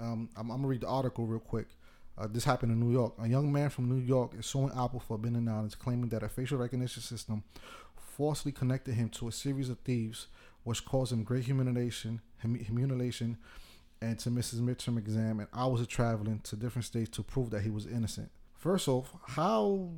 Um, 0.00 0.28
I'm, 0.36 0.50
I'm 0.50 0.58
gonna 0.58 0.68
read 0.68 0.82
the 0.82 0.86
article 0.88 1.26
real 1.26 1.40
quick. 1.40 1.66
Uh, 2.18 2.26
this 2.28 2.44
happened 2.44 2.72
in 2.72 2.80
New 2.80 2.92
York. 2.92 3.14
A 3.22 3.28
young 3.28 3.52
man 3.52 3.70
from 3.70 3.88
New 3.88 4.04
York 4.04 4.32
is 4.36 4.46
suing 4.46 4.72
Apple 4.76 5.00
for 5.00 5.14
a 5.14 5.18
billion 5.18 5.44
dollars, 5.44 5.74
claiming 5.74 6.08
that 6.08 6.22
a 6.22 6.28
facial 6.28 6.58
recognition 6.58 7.02
system 7.02 7.44
falsely 7.96 8.50
connected 8.50 8.94
him 8.94 9.08
to 9.10 9.28
a 9.28 9.32
series 9.32 9.68
of 9.68 9.78
thieves, 9.80 10.26
which 10.64 10.84
caused 10.84 11.12
him 11.12 11.22
great 11.22 11.44
humiliation, 11.44 12.20
hum- 12.42 12.56
humiliation, 12.56 13.38
and 14.02 14.18
to 14.18 14.30
miss 14.30 14.50
his 14.50 14.60
midterm 14.60 14.98
exam 14.98 15.38
and 15.38 15.48
hours 15.54 15.80
of 15.80 15.88
traveling 15.88 16.40
to 16.40 16.56
different 16.56 16.84
states 16.84 17.10
to 17.10 17.22
prove 17.22 17.50
that 17.50 17.62
he 17.62 17.70
was 17.70 17.86
innocent. 17.86 18.30
First 18.54 18.88
off, 18.88 19.14
how 19.28 19.90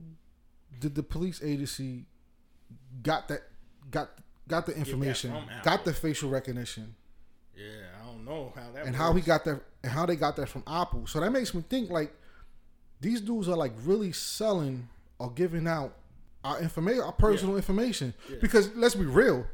did 0.79 0.95
the 0.95 1.03
police 1.03 1.43
agency 1.43 2.05
got 3.03 3.29
that 3.29 3.41
got 3.91 4.11
got 4.47 4.67
the 4.67 4.77
information, 4.77 5.35
got 5.63 5.87
the 5.87 5.95
facial 5.95 6.29
recognition? 6.29 6.95
Yeah, 7.57 7.65
know 8.31 8.53
how 8.55 8.71
that 8.73 8.87
and 8.87 8.97
how 8.97 9.13
he 9.13 9.21
got 9.21 9.45
that 9.45 9.61
and 9.83 9.93
how 9.93 10.07
they 10.07 10.17
got 10.17 10.37
that 10.37 10.49
from 10.49 10.63
Apple. 10.67 11.07
So 11.07 11.21
that 11.21 11.31
makes 11.31 11.53
me 11.55 11.63
think 11.69 11.91
like 11.91 12.13
these 13.01 13.21
dudes 13.21 13.49
are 13.49 13.57
like 13.57 13.73
really 13.85 14.13
selling 14.13 14.89
or 15.19 15.31
giving 15.31 15.67
out 15.67 15.95
our 16.45 16.61
information, 16.61 17.03
our 17.03 17.13
personal 17.13 17.57
information. 17.57 18.15
Because 18.41 18.75
let's 18.75 18.95
be 18.95 19.05
real, 19.07 19.47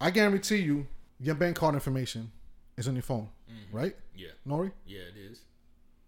I 0.00 0.10
guarantee 0.10 0.56
you, 0.56 0.86
your 1.20 1.34
bank 1.34 1.56
card 1.56 1.74
information 1.74 2.30
is 2.76 2.88
on 2.88 2.94
your 2.94 3.02
phone, 3.02 3.28
right? 3.72 3.94
Yeah, 4.14 4.28
Nori, 4.46 4.72
yeah, 4.86 5.00
it 5.00 5.18
is. 5.30 5.40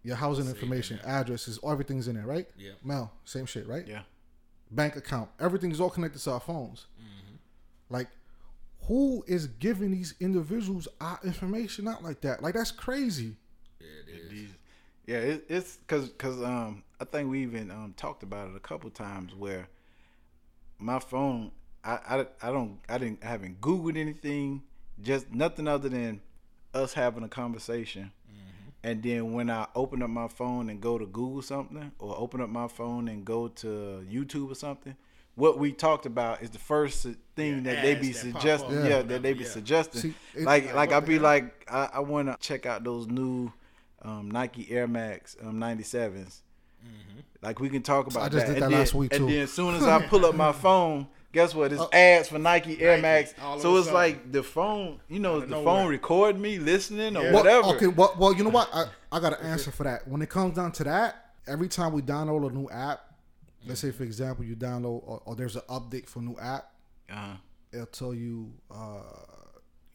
your 0.03 0.15
housing 0.15 0.45
Saved 0.45 0.57
in 0.57 0.63
information, 0.63 0.99
there. 1.03 1.13
addresses, 1.13 1.59
everything's 1.67 2.07
in 2.07 2.15
there, 2.15 2.25
right? 2.25 2.47
Yeah. 2.57 2.71
Mel, 2.83 3.11
same 3.25 3.45
shit, 3.45 3.67
right? 3.67 3.85
Yeah. 3.87 4.01
Bank 4.71 4.95
account, 4.95 5.29
everything's 5.39 5.79
all 5.79 5.89
connected 5.89 6.19
to 6.19 6.31
our 6.31 6.39
phones. 6.39 6.87
Mm-hmm. 6.99 7.35
Like, 7.93 8.07
who 8.87 9.23
is 9.27 9.47
giving 9.47 9.91
these 9.91 10.15
individuals 10.19 10.87
our 10.99 11.19
information 11.23 11.87
out 11.87 12.03
like 12.03 12.21
that? 12.21 12.41
Like, 12.41 12.55
that's 12.55 12.71
crazy. 12.71 13.35
Yeah, 13.79 13.87
it 14.07 14.33
is. 14.33 14.49
Yeah, 15.07 15.17
it, 15.17 15.45
it's 15.49 15.77
because 15.77 16.09
cause, 16.17 16.41
um 16.41 16.83
I 16.99 17.05
think 17.05 17.29
we 17.29 17.41
even 17.43 17.71
um 17.71 17.93
talked 17.97 18.23
about 18.23 18.49
it 18.49 18.55
a 18.55 18.59
couple 18.59 18.89
times 18.89 19.33
where 19.35 19.67
my 20.79 20.99
phone 20.99 21.51
I, 21.83 21.93
I, 21.93 22.25
I 22.41 22.51
don't 22.51 22.79
I 22.87 22.97
didn't 22.97 23.23
I 23.23 23.27
haven't 23.27 23.61
googled 23.61 23.97
anything 23.97 24.63
just 25.01 25.31
nothing 25.31 25.67
other 25.67 25.89
than 25.89 26.21
us 26.73 26.93
having 26.93 27.23
a 27.23 27.27
conversation 27.27 28.11
and 28.83 29.03
then 29.03 29.33
when 29.33 29.49
I 29.49 29.67
open 29.75 30.01
up 30.01 30.09
my 30.09 30.27
phone 30.27 30.69
and 30.69 30.81
go 30.81 30.97
to 30.97 31.05
Google 31.05 31.41
something 31.41 31.91
or 31.99 32.15
open 32.17 32.41
up 32.41 32.49
my 32.49 32.67
phone 32.67 33.07
and 33.07 33.23
go 33.23 33.47
to 33.47 34.05
YouTube 34.11 34.51
or 34.51 34.55
something 34.55 34.95
what 35.35 35.57
we 35.57 35.71
talked 35.71 36.05
about 36.05 36.41
is 36.41 36.49
the 36.49 36.59
first 36.59 37.07
thing 37.35 37.65
Yeah, 37.65 37.73
that 37.73 37.81
they 37.83 37.95
be 37.95 38.07
that 38.11 38.15
suggesting 38.19 38.71
yeah, 38.73 38.87
Yeah. 38.87 39.01
that 39.03 39.21
they 39.23 39.33
be 39.33 39.43
Yeah. 39.43 39.49
suggesting 39.49 40.01
See, 40.01 40.13
it- 40.35 40.43
like 40.43 40.65
like, 40.67 40.75
like 40.75 40.91
I'd 40.91 41.05
be 41.05 41.13
hell? 41.15 41.23
like 41.23 41.65
I, 41.71 41.89
I 41.93 41.99
want 41.99 42.27
to 42.27 42.37
check 42.39 42.65
out 42.65 42.83
those 42.83 43.07
new 43.07 43.51
um, 44.03 44.29
Nike 44.31 44.67
Air 44.71 44.87
Max 44.87 45.37
um, 45.43 45.59
97s. 45.59 46.39
Like 47.41 47.59
we 47.59 47.69
can 47.69 47.81
talk 47.81 48.07
about 48.07 48.23
I 48.23 48.29
just 48.29 48.45
that. 48.47 48.53
did 48.53 48.63
and 48.63 48.63
that 48.63 48.69
then, 48.69 48.79
last 48.79 48.93
week, 48.93 49.13
And 49.13 49.27
too. 49.27 49.33
then 49.33 49.43
as 49.43 49.51
soon 49.51 49.73
as 49.75 49.83
I 49.83 50.05
pull 50.05 50.25
up 50.27 50.35
my 50.45 50.51
phone, 50.51 51.07
guess 51.31 51.55
what? 51.55 51.71
It's 51.71 51.81
Uh, 51.81 51.87
ads 51.91 52.27
for 52.29 52.37
Nike 52.37 52.79
Air 52.79 52.97
Nike, 52.97 53.01
Max. 53.01 53.33
all 53.41 53.59
So 53.59 53.75
it's 53.77 53.85
sudden. 53.87 53.93
like 53.99 54.31
the 54.31 54.43
phone, 54.43 54.99
you 55.07 55.19
know, 55.19 55.33
Out 55.33 55.37
is 55.37 55.43
of 55.43 55.49
the 55.49 55.55
nowhere. 55.55 55.65
phone 55.81 55.89
record 55.89 56.39
me 56.39 56.59
listening 56.59 57.17
or 57.17 57.23
Yeah. 57.23 57.31
Well, 57.31 57.43
whatever. 57.43 57.67
okay, 57.75 57.87
well, 57.87 58.13
well, 58.19 58.33
you 58.35 58.43
know 58.43 58.49
what? 58.51 58.69
I, 58.73 58.85
I 59.11 59.19
got 59.19 59.39
an 59.39 59.45
answer 59.45 59.71
for 59.71 59.83
that. 59.85 60.07
When 60.07 60.21
it 60.21 60.29
comes 60.29 60.55
down 60.55 60.71
to 60.73 60.83
that, 60.83 61.31
every 61.47 61.67
time 61.67 61.93
we 61.93 62.03
download 62.03 62.47
a 62.51 62.53
new 62.53 62.69
app, 62.69 63.01
let's 63.65 63.79
say 63.81 63.91
for 63.91 64.03
example 64.03 64.43
you 64.45 64.55
download 64.55 65.01
or, 65.05 65.21
or 65.25 65.35
there's 65.35 65.55
an 65.55 65.61
update 65.69 66.07
for 66.07 66.21
new 66.21 66.37
app, 66.39 66.71
Uh-huh. 67.09 67.35
it'll 67.73 67.85
tell 67.87 68.13
you, 68.13 68.51
uh, 68.69 69.01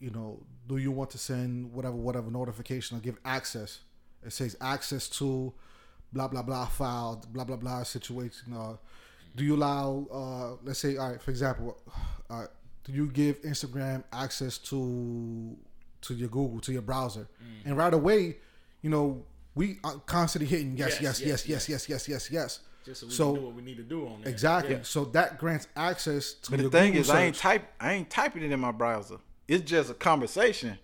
you 0.00 0.10
know, 0.10 0.42
do 0.68 0.76
you 0.76 0.90
want 0.92 1.10
to 1.10 1.18
send 1.18 1.72
whatever 1.72 1.96
whatever 1.96 2.30
notification 2.30 2.96
or 2.96 3.00
give 3.00 3.16
access? 3.24 3.80
It 4.24 4.32
says 4.32 4.56
access 4.60 5.08
to 5.18 5.52
blah 6.12 6.28
blah 6.28 6.42
blah 6.42 6.66
file, 6.66 7.22
blah 7.30 7.44
blah 7.44 7.56
blah 7.56 7.82
situation. 7.84 8.52
Uh, 8.52 8.76
do 9.34 9.44
you 9.44 9.54
allow, 9.56 10.06
uh, 10.12 10.56
let's 10.64 10.78
say, 10.80 10.96
all 10.96 11.10
right, 11.10 11.20
for 11.22 11.30
example, 11.30 11.76
uh, 12.30 12.46
do 12.84 12.92
you 12.92 13.08
give 13.10 13.40
Instagram 13.42 14.02
access 14.12 14.58
to 14.70 15.56
to 16.02 16.14
your 16.14 16.28
Google 16.28 16.60
to 16.60 16.72
your 16.72 16.82
browser? 16.82 17.26
And 17.64 17.76
right 17.76 17.92
away, 17.92 18.36
you 18.82 18.90
know, 18.90 19.24
we 19.54 19.78
are 19.84 19.94
constantly 20.06 20.46
hitting 20.48 20.76
yes, 20.76 21.00
Yes, 21.00 21.20
yes, 21.20 21.46
yes, 21.46 21.48
yes, 21.48 21.68
yes, 21.68 21.88
yes, 21.88 22.08
yes, 22.08 22.30
yes. 22.30 22.60
Just 22.86 23.00
so 23.00 23.06
we 23.08 23.12
So- 23.12 23.32
can 23.32 23.40
do 23.42 23.46
what 23.48 23.54
we 23.56 23.62
need 23.62 23.76
to 23.76 23.82
do 23.82 24.06
on 24.06 24.22
there. 24.22 24.32
Exactly. 24.32 24.74
Yeah. 24.76 24.82
So 24.82 25.04
that 25.06 25.38
grants 25.38 25.66
access 25.76 26.32
to 26.34 26.50
But 26.52 26.60
the 26.60 26.70
thing 26.70 26.92
Google 26.92 27.00
is, 27.02 27.10
I 27.10 27.24
ain't 27.24 27.36
type, 27.36 27.64
I 27.80 27.92
ain't 27.92 28.08
typing 28.08 28.42
it 28.44 28.52
in 28.52 28.60
my 28.60 28.72
browser. 28.72 29.16
It's 29.48 29.68
just 29.68 29.90
a 29.90 29.94
conversation 29.94 30.78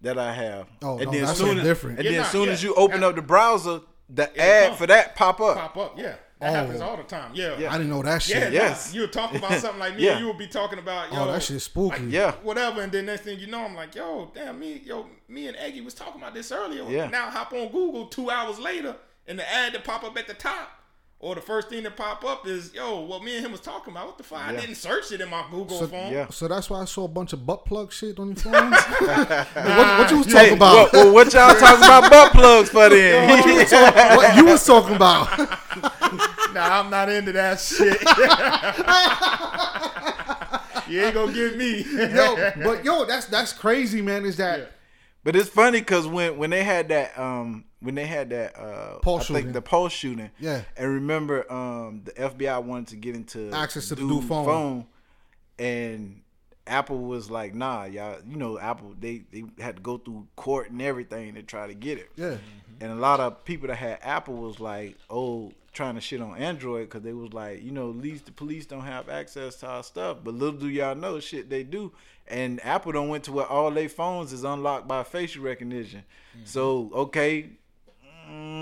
that 0.00 0.18
I 0.18 0.32
have. 0.32 0.66
Oh, 0.82 0.96
and 0.96 1.06
no, 1.06 1.10
then 1.12 1.24
that's 1.26 1.38
soon 1.38 1.58
as, 1.58 1.64
different. 1.64 1.98
And 1.98 2.06
Yeah, 2.06 2.10
then 2.12 2.20
as 2.22 2.30
soon 2.30 2.46
yeah. 2.46 2.52
as 2.52 2.62
you 2.62 2.74
open 2.74 3.04
up 3.04 3.14
the 3.14 3.22
browser, 3.22 3.80
the 4.08 4.24
it 4.34 4.38
ad 4.38 4.68
come. 4.70 4.76
for 4.78 4.86
that 4.88 5.14
pop 5.14 5.40
up. 5.40 5.56
Pop 5.56 5.76
up, 5.76 5.98
yeah. 5.98 6.14
That 6.40 6.50
Oh. 6.50 6.52
happens 6.54 6.80
all 6.80 6.96
the 6.96 7.04
time. 7.04 7.30
Yeah. 7.34 7.56
Yeah. 7.56 7.72
I 7.72 7.76
didn't 7.78 7.90
know 7.90 8.02
that 8.02 8.20
shit. 8.20 8.36
Yeah, 8.52 8.62
Yes. 8.62 8.92
you'll 8.92 9.06
talk 9.08 9.32
about 9.34 9.52
something 9.60 9.78
like 9.78 9.94
me, 9.96 10.04
Yeah. 10.06 10.12
and 10.12 10.20
you 10.20 10.26
will 10.26 10.34
be 10.34 10.48
talking 10.48 10.78
about, 10.80 11.12
yo, 11.12 11.22
Oh, 11.22 11.32
that 11.32 11.42
shit's 11.42 11.64
spooky. 11.64 12.04
Yeah. 12.06 12.32
whatever, 12.42 12.80
and 12.82 12.90
then 12.90 13.06
next 13.06 13.22
thing 13.22 13.38
you 13.38 13.46
know, 13.46 13.64
I'm 13.64 13.76
like, 13.76 13.94
yo, 13.94 14.32
damn 14.34 14.58
me, 14.58 14.82
yo, 14.84 15.06
me 15.28 15.46
and 15.46 15.56
Eggy 15.56 15.82
was 15.82 15.94
talking 15.94 16.20
about 16.20 16.34
this 16.34 16.50
earlier. 16.50 16.82
Yeah. 16.90 17.06
Now 17.08 17.30
hop 17.30 17.52
on 17.52 17.68
Google 17.68 18.06
two 18.06 18.28
hours 18.30 18.58
later, 18.58 18.96
and 19.28 19.38
the 19.38 19.48
ad 19.48 19.72
to 19.74 19.80
pop 19.80 20.02
up 20.02 20.18
at 20.18 20.26
the 20.26 20.34
top, 20.34 20.68
or 21.22 21.34
the 21.36 21.40
first 21.40 21.68
thing 21.70 21.84
that 21.84 21.96
pop 21.96 22.24
up 22.24 22.46
is, 22.46 22.74
yo, 22.74 23.00
what 23.00 23.22
me 23.22 23.36
and 23.36 23.46
him 23.46 23.52
was 23.52 23.60
talking 23.60 23.92
about. 23.94 24.06
What 24.08 24.18
the 24.18 24.24
fuck? 24.24 24.40
I 24.40 24.54
didn't 24.56 24.74
search 24.74 25.12
it 25.12 25.20
in 25.20 25.30
my 25.30 25.44
Google 25.50 25.78
So- 25.78 25.86
phone. 25.86 26.12
Yeah. 26.12 26.28
So 26.30 26.48
that's 26.48 26.68
why 26.68 26.80
I 26.82 26.84
saw 26.84 27.04
a 27.04 27.08
bunch 27.08 27.32
of 27.32 27.46
butt 27.46 27.64
plug 27.64 27.92
shit 27.92 28.18
on 28.18 28.26
your 28.28 28.36
phone. 28.36 28.52
what, 28.72 29.98
what 29.98 30.10
you 30.10 30.18
was 30.18 30.26
talking 30.26 30.48
Hey, 30.48 30.52
about? 30.54 30.74
what, 30.74 30.92
well, 30.92 31.14
what 31.14 31.32
y'all 31.32 31.54
talking 31.54 31.84
about 31.84 32.10
butt 32.10 32.32
plugs 32.32 32.68
for 32.70 32.88
then? 32.90 33.28
what 34.16 34.36
you 34.36 34.44
was 34.44 34.66
talking 34.66 34.96
about? 34.96 35.28
Nah, 36.52 36.80
I'm 36.80 36.90
not 36.90 37.08
into 37.08 37.32
that 37.32 37.58
shit. 37.58 37.98
you 40.88 41.00
ain't 41.02 41.14
gonna 41.14 41.32
get 41.32 41.56
me. 41.56 41.82
yo, 42.14 42.52
but 42.62 42.84
yo, 42.84 43.04
that's 43.06 43.24
that's 43.26 43.52
crazy, 43.54 44.02
man. 44.02 44.24
Is 44.26 44.36
that 44.36 44.58
Yeah. 44.58 44.64
But 45.24 45.36
it's 45.36 45.48
funny 45.48 45.78
because 45.80 46.06
when 46.06 46.36
when 46.38 46.50
they 46.50 46.64
had 46.64 46.88
that 46.88 47.18
um 47.18 47.64
when 47.80 47.94
they 47.94 48.06
had 48.06 48.30
that 48.30 48.58
uh 48.58 48.98
Pulse 48.98 49.22
I 49.22 49.24
shooting. 49.26 49.42
think 49.44 49.54
the 49.54 49.62
pulse 49.62 49.92
shooting 49.92 50.30
Yeah. 50.38 50.62
and 50.76 50.88
remember 50.94 51.50
um 51.52 52.02
the 52.04 52.12
FBI 52.12 52.62
wanted 52.62 52.88
to 52.88 52.96
get 52.96 53.14
into 53.14 53.50
Access 53.52 53.88
to 53.88 53.94
the 53.94 54.02
new 54.02 54.20
phone. 54.22 54.86
and 55.58 56.22
Apple 56.66 56.98
was 56.98 57.30
like 57.30 57.54
nah 57.54 57.84
y'all 57.84 58.18
you 58.28 58.36
know 58.36 58.58
Apple 58.58 58.94
they 58.98 59.22
they 59.32 59.44
had 59.60 59.76
to 59.76 59.82
go 59.82 59.98
through 59.98 60.26
court 60.36 60.70
and 60.70 60.80
everything 60.80 61.34
to 61.34 61.42
try 61.42 61.66
to 61.66 61.74
get 61.74 61.98
it 61.98 62.10
yeah? 62.16 62.36
and 62.80 62.92
a 62.92 62.94
lot 62.94 63.18
of 63.20 63.44
people 63.44 63.68
that 63.68 63.76
had 63.76 63.98
Apple 64.02 64.34
was 64.34 64.60
like 64.60 64.96
oh 65.10 65.52
trying 65.72 65.94
to 65.94 66.00
shit 66.00 66.20
on 66.20 66.36
Android 66.36 66.88
because 66.88 67.02
they 67.02 67.12
was 67.12 67.32
like 67.32 67.62
you 67.62 67.70
know 67.70 67.90
at 67.90 67.96
least 67.96 68.26
the 68.26 68.32
police 68.32 68.66
don't 68.66 68.82
have 68.82 69.08
access 69.08 69.56
to 69.56 69.66
our 69.66 69.82
stuff 69.82 70.18
but 70.22 70.34
little 70.34 70.58
do 70.58 70.68
y'all 70.68 70.94
know 70.94 71.20
shit 71.20 71.50
they 71.50 71.62
do. 71.62 71.92
And 72.28 72.64
Apple 72.64 72.92
don't 72.92 73.08
went 73.08 73.24
to 73.24 73.32
where 73.32 73.46
all 73.46 73.70
their 73.70 73.88
phones 73.88 74.32
is 74.32 74.44
unlocked 74.44 74.86
by 74.86 75.02
facial 75.02 75.42
recognition. 75.42 76.04
Mm-hmm. 76.36 76.46
So 76.46 76.90
okay 76.94 77.50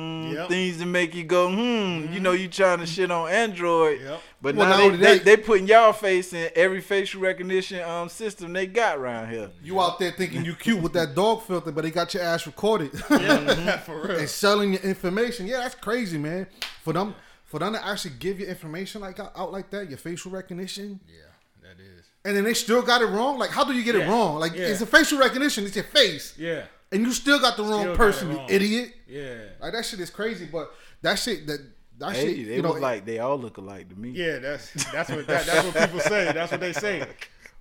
mm, 0.01 0.33
Yep. 0.35 0.49
things 0.49 0.79
to 0.79 0.87
make 0.87 1.15
you 1.15 1.25
go 1.25 1.49
hmm 1.51 2.13
you 2.13 2.21
know 2.21 2.33
you 2.33 2.49
trying 2.49 2.79
to 2.79 2.87
shit 2.87 3.11
on 3.11 3.29
Android 3.31 4.01
Yep. 4.01 4.21
but 4.43 4.55
Well, 4.57 4.69
now 4.69 4.91
they, 4.91 4.97
they, 4.97 5.19
they 5.19 5.37
putting 5.37 5.67
y'all 5.67 5.93
face 5.93 6.33
in 6.33 6.51
every 6.57 6.81
facial 6.81 7.21
recognition 7.21 7.83
um 7.83 8.09
system 8.09 8.53
they 8.53 8.67
got 8.67 8.99
around 8.99 9.31
here 9.31 9.51
You 9.63 9.81
out 9.81 9.99
there 9.99 10.13
thinking 10.13 10.45
you 10.45 10.55
cute 10.55 10.81
with 10.83 10.93
that 10.95 11.15
dog 11.15 11.43
filter, 11.43 11.73
but 11.73 11.83
they 11.85 11.91
got 11.91 12.15
your 12.15 12.23
ass 12.23 12.47
recorded 12.47 12.91
yeah, 13.11 13.77
for 13.87 14.03
real. 14.03 14.19
and 14.19 14.29
selling 14.29 14.73
your 14.75 14.83
information. 14.83 15.47
Yeah, 15.47 15.59
that's 15.59 15.75
crazy, 15.75 16.19
man. 16.19 16.47
For 16.83 16.93
them, 16.93 17.15
for 17.45 17.59
them 17.59 17.73
to 17.75 17.85
actually 17.87 18.15
give 18.19 18.39
your 18.41 18.49
information 18.49 19.01
like 19.01 19.19
out, 19.21 19.33
out 19.37 19.53
like 19.53 19.71
that, 19.71 19.89
your 19.89 19.99
facial 19.99 20.31
recognition, 20.31 21.01
Yeah, 21.09 21.23
that 21.63 21.81
is. 21.83 22.05
and 22.25 22.37
then 22.37 22.45
they 22.45 22.55
still 22.55 22.81
got 22.83 23.03
it 23.03 23.07
wrong. 23.07 23.39
Like, 23.39 23.51
how 23.51 23.65
do 23.65 23.73
you 23.75 23.83
get 23.83 23.97
it 23.97 24.07
wrong? 24.09 24.39
Like, 24.39 24.55
Yeah. 24.55 24.67
it's 24.67 24.81
a 24.81 24.87
facial 24.87 25.19
recognition. 25.19 25.65
It's 25.65 25.75
your 25.77 25.85
face, 25.85 26.35
Yeah, 26.39 26.65
and 26.93 27.03
you 27.03 27.13
still 27.13 27.39
got 27.41 27.57
the 27.57 27.63
wrong 27.63 27.83
Still 27.83 27.97
person, 27.97 28.31
it 28.31 28.35
you 28.35 28.57
idiot. 28.57 28.95
yeah, 29.09 29.35
Like 29.61 29.73
that 29.73 29.85
shit 29.85 30.01
is 30.01 30.11
crazy, 30.11 30.47
but 30.51 30.73
that 31.03 31.19
shit 31.19 31.47
that 31.47 31.61
that 31.99 32.13
hey, 32.17 32.35
shit, 32.37 32.49
they 32.49 32.57
you 32.57 32.63
know, 32.63 32.73
was 32.73 32.81
like 32.83 33.05
they 33.05 33.19
all 33.19 33.39
look 33.39 33.59
alike 33.59 33.89
to 33.91 33.95
me 33.99 34.11
yeah. 34.11 34.39
That's 34.39 34.73
that's 34.93 35.11
what 35.11 35.27
that, 35.27 35.47
that's 35.47 35.65
what 35.67 35.77
people 35.77 36.01
say. 36.01 36.33
That's 36.33 36.51
what 36.51 36.61
they 36.61 36.73
say. 36.73 37.07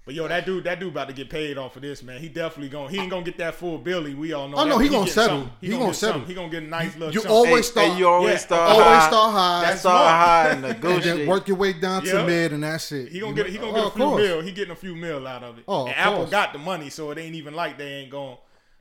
But 0.06 0.16
yo, 0.16 0.28
that 0.28 0.44
dude, 0.44 0.64
that 0.64 0.80
dude 0.80 0.90
about 0.94 1.08
to 1.10 1.14
get 1.14 1.30
paid 1.30 1.56
off 1.60 1.76
of 1.76 1.84
this, 1.84 2.02
man. 2.02 2.20
He 2.20 2.30
definitely 2.30 2.70
gonna, 2.70 2.90
he 2.90 2.98
ain't 2.98 3.12
gonna 3.12 3.22
get 3.24 3.38
that 3.38 3.54
full 3.54 3.78
Billy. 3.78 4.16
We 4.16 4.34
all 4.34 4.48
know. 4.48 4.58
Oh, 4.58 4.64
that, 4.64 4.70
no, 4.70 4.76
but 4.78 4.84
he 4.84 4.90
gonna 4.90 5.06
settle. 5.08 5.42
something. 5.42 5.54
He 5.62 5.68
He, 5.68 5.72
gonna 5.74 5.84
gonna, 5.84 5.94
settle. 5.94 6.14
something. 6.16 6.28
He 6.30 6.34
gonna 6.34 6.50
get 6.50 6.64
a 6.64 6.68
nice 6.68 6.96
little. 6.96 7.14
you 7.14 7.20
chunk. 7.22 7.32
always 7.32 7.54
Hey, 7.68 7.72
start- 7.74 7.88
hey, 7.90 7.98
you 8.00 8.08
always 8.08 8.32
Yeah, 8.32 8.38
start 8.38 8.72
always 8.72 8.86
high. 8.88 9.08
start 9.08 9.34
high. 9.34 9.62
That's 9.62 9.70
That's 9.70 9.80
start 9.82 10.10
high 10.10 10.50
and 10.50 10.66
and 10.84 11.04
then 11.04 11.28
work 11.28 11.48
your 11.48 11.58
way 11.58 11.74
down 11.74 12.02
to 12.04 12.08
Yeah. 12.08 12.26
mid, 12.26 12.54
and 12.54 12.64
that's 12.64 12.92
it. 12.92 13.10
He 13.12 13.20
gonna 13.20 13.34
get 13.36 13.48
he 13.50 13.58
gonna 13.60 13.72
oh, 13.72 13.76
get 13.76 13.84
a 13.84 13.88
of 13.88 13.94
few 13.94 14.04
course. 14.06 14.22
mil. 14.24 14.42
He 14.42 14.52
getting 14.52 14.72
a 14.72 14.76
few 14.76 14.96
mil 14.96 15.28
out 15.28 15.44
of 15.44 15.58
it. 15.60 15.64
Oh, 15.68 15.82
and 15.82 15.90
of 15.92 15.96
Apple 15.98 16.18
course. 16.20 16.30
got 16.32 16.54
the 16.54 16.60
money, 16.60 16.90
so 16.90 17.12
it 17.12 17.20
ain't 17.20 17.36
even 17.36 17.54
like 17.54 17.78
they 17.78 17.88
ain't 17.98 18.10
gonna 18.10 18.38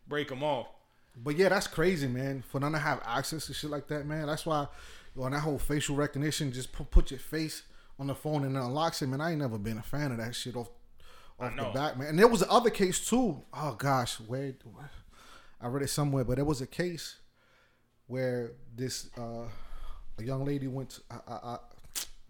break 0.09 0.29
them 0.29 0.43
off. 0.43 0.69
But 1.17 1.37
yeah, 1.37 1.49
that's 1.49 1.67
crazy, 1.67 2.07
man. 2.07 2.43
For 2.43 2.61
them 2.61 2.73
to 2.73 2.79
have 2.79 3.03
access 3.05 3.47
to 3.47 3.55
shit 3.55 3.71
like 3.71 3.89
that, 3.89 4.07
man. 4.07 4.27
That's 4.27 4.47
why 4.47 4.67
on 5.19 5.33
that 5.33 5.41
whole 5.41 5.59
facial 5.59 5.97
recognition, 5.97 6.53
just 6.53 6.73
put, 6.73 6.91
put 6.91 7.11
your 7.11 7.21
face 7.21 7.65
on 7.99 8.07
the 8.07 8.15
phone 8.15 8.45
and 8.45 8.57
it 8.57 8.61
unlocks 8.61 9.03
it, 9.03 9.09
man. 9.09 9.21
I 9.21 9.31
ain't 9.31 9.41
never 9.41 9.59
been 9.59 9.79
a 9.79 9.83
fan 9.83 10.13
of 10.13 10.19
that 10.19 10.35
shit 10.35 10.57
off 10.57 10.69
off 11.41 11.55
the 11.57 11.71
bat, 11.73 11.99
man. 11.99 12.09
And 12.09 12.19
there 12.19 12.29
was 12.29 12.41
the 12.41 12.51
other 12.51 12.71
case 12.71 13.09
too. 13.09 13.43
Oh 13.53 13.75
gosh, 13.75 14.17
where 14.21 14.55
I 15.61 15.67
read 15.67 15.83
it 15.83 15.89
somewhere, 15.89 16.25
but 16.25 16.37
there 16.37 16.45
was 16.45 16.61
a 16.61 16.67
case 16.67 17.17
where 18.07 18.53
this 18.75 19.11
uh 19.19 19.49
a 20.19 20.23
young 20.25 20.45
lady 20.45 20.67
went 20.67 20.91
to, 20.91 21.01
I, 21.11 21.15
I, 21.29 21.35
I, 21.35 21.59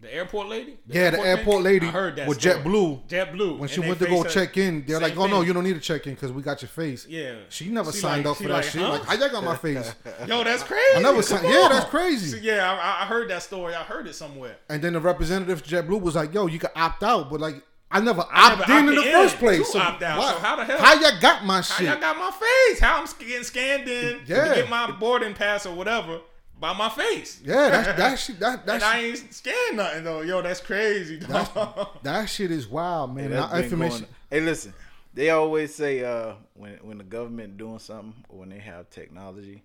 The 0.01 0.13
airport 0.15 0.47
lady. 0.47 0.77
yeah, 0.87 1.09
the 1.09 1.19
airport 1.19 1.61
lady 1.61 1.85
I 1.87 1.91
heard 1.91 2.15
that 2.15 2.27
with 2.29 2.39
story. 2.39 2.55
JetBlue. 2.55 3.09
JetBlue. 3.09 3.57
When 3.57 3.67
she 3.67 3.81
went 3.81 3.99
to 3.99 4.05
go 4.07 4.23
check 4.23 4.55
in, 4.55 4.85
they're 4.85 4.97
like, 4.99 5.17
"Oh 5.17 5.27
no, 5.27 5.41
you 5.41 5.51
don't 5.51 5.65
need 5.65 5.73
to 5.73 5.81
check 5.81 6.07
in 6.07 6.13
because 6.13 6.31
we 6.31 6.41
got 6.41 6.61
your 6.61 6.69
face." 6.69 7.05
Yeah. 7.09 7.35
She 7.49 7.67
never 7.67 7.91
She 7.91 7.97
signed 7.97 8.23
like- 8.23 8.31
up 8.31 8.37
for 8.37 8.43
that 8.43 8.49
like, 8.49 8.63
shit. 8.63 8.81
huh? 8.81 8.91
Like, 8.91 9.03
how 9.03 9.13
y'all 9.15 9.29
got 9.29 9.43
my 9.43 9.55
face? 9.67 9.93
Yo, 10.25 10.43
that's 10.45 10.63
crazy. 10.63 10.95
I 10.95 11.01
never 11.01 11.21
signed. 11.21 11.49
Yeah, 11.49 11.67
that's 11.69 11.89
crazy. 11.89 12.37
See, 12.39 12.45
yeah, 12.45 12.71
I, 12.71 13.03
I 13.03 13.07
heard 13.07 13.29
that 13.29 13.43
story. 13.43 13.75
I 13.75 13.83
heard 13.83 14.07
it 14.07 14.15
somewhere. 14.15 14.55
And 14.69 14.81
then 14.81 14.93
the 14.93 15.01
representative 15.01 15.61
for 15.61 15.67
JetBlue 15.67 15.99
was 16.01 16.15
like, 16.15 16.33
"Yo, 16.33 16.47
you 16.47 16.59
can 16.59 16.69
opt 16.77 17.03
out, 17.03 17.29
but 17.29 17.41
like 17.41 17.55
I 17.91 17.99
never 17.99 18.21
I 18.31 18.53
opted 18.53 18.69
in 18.69 18.87
in 18.89 18.95
the 18.95 19.01
first 19.01 19.37
place. 19.37 19.69
to 19.71 19.79
opt 19.79 20.01
out. 20.03 20.21
So 20.21 20.39
how 20.39 20.55
the 20.55 20.63
hell- 20.63 20.77
How 20.77 20.93
y'all 20.93 21.19
got 21.19 21.43
my 21.43 21.55
How 21.55 21.61
shit? 21.61 21.87
y'all 21.87 21.99
got 21.99 22.17
my 22.17 22.31
face? 22.31 22.79
How 22.79 23.01
I'm 23.01 23.07
getting 23.19 23.43
scanned 23.43 23.89
in 23.89 24.21
Yeah. 24.25 24.47
to 24.47 24.55
get 24.55 24.69
my 24.69 24.91
boarding 24.91 25.33
pass 25.33 25.65
or 25.65 25.73
whatever 25.75 26.19
by 26.59 26.73
my 26.73 26.89
face? 26.89 27.41
yeah, 27.43 27.69
that 27.69 27.97
that 27.97 28.19
shit 28.19 28.39
that 28.39 28.65
that 28.65 28.75
and 28.75 28.83
I 28.83 28.99
ain't 28.99 29.33
scanned 29.33 29.77
nothing 29.77 30.03
though. 30.03 30.21
Yo, 30.21 30.41
that's 30.41 30.61
crazy, 30.61 31.19
dog. 31.19 31.89
that 32.03 32.25
shit 32.25 32.51
is 32.51 32.67
wild, 32.67 33.15
man. 33.15 33.31
that's 33.31 33.51
That 33.51 33.63
information. 33.63 33.99
going- 34.01 34.13
Hey, 34.29 34.41
listen. 34.41 34.73
They 35.13 35.31
always 35.31 35.73
say 35.73 36.03
uh, 36.03 36.33
when 36.53 36.73
when 36.83 36.97
the 36.99 37.03
government 37.03 37.57
doing 37.57 37.79
something 37.79 38.13
or 38.29 38.39
when 38.39 38.49
they 38.49 38.59
have 38.59 38.89
technology, 38.91 39.63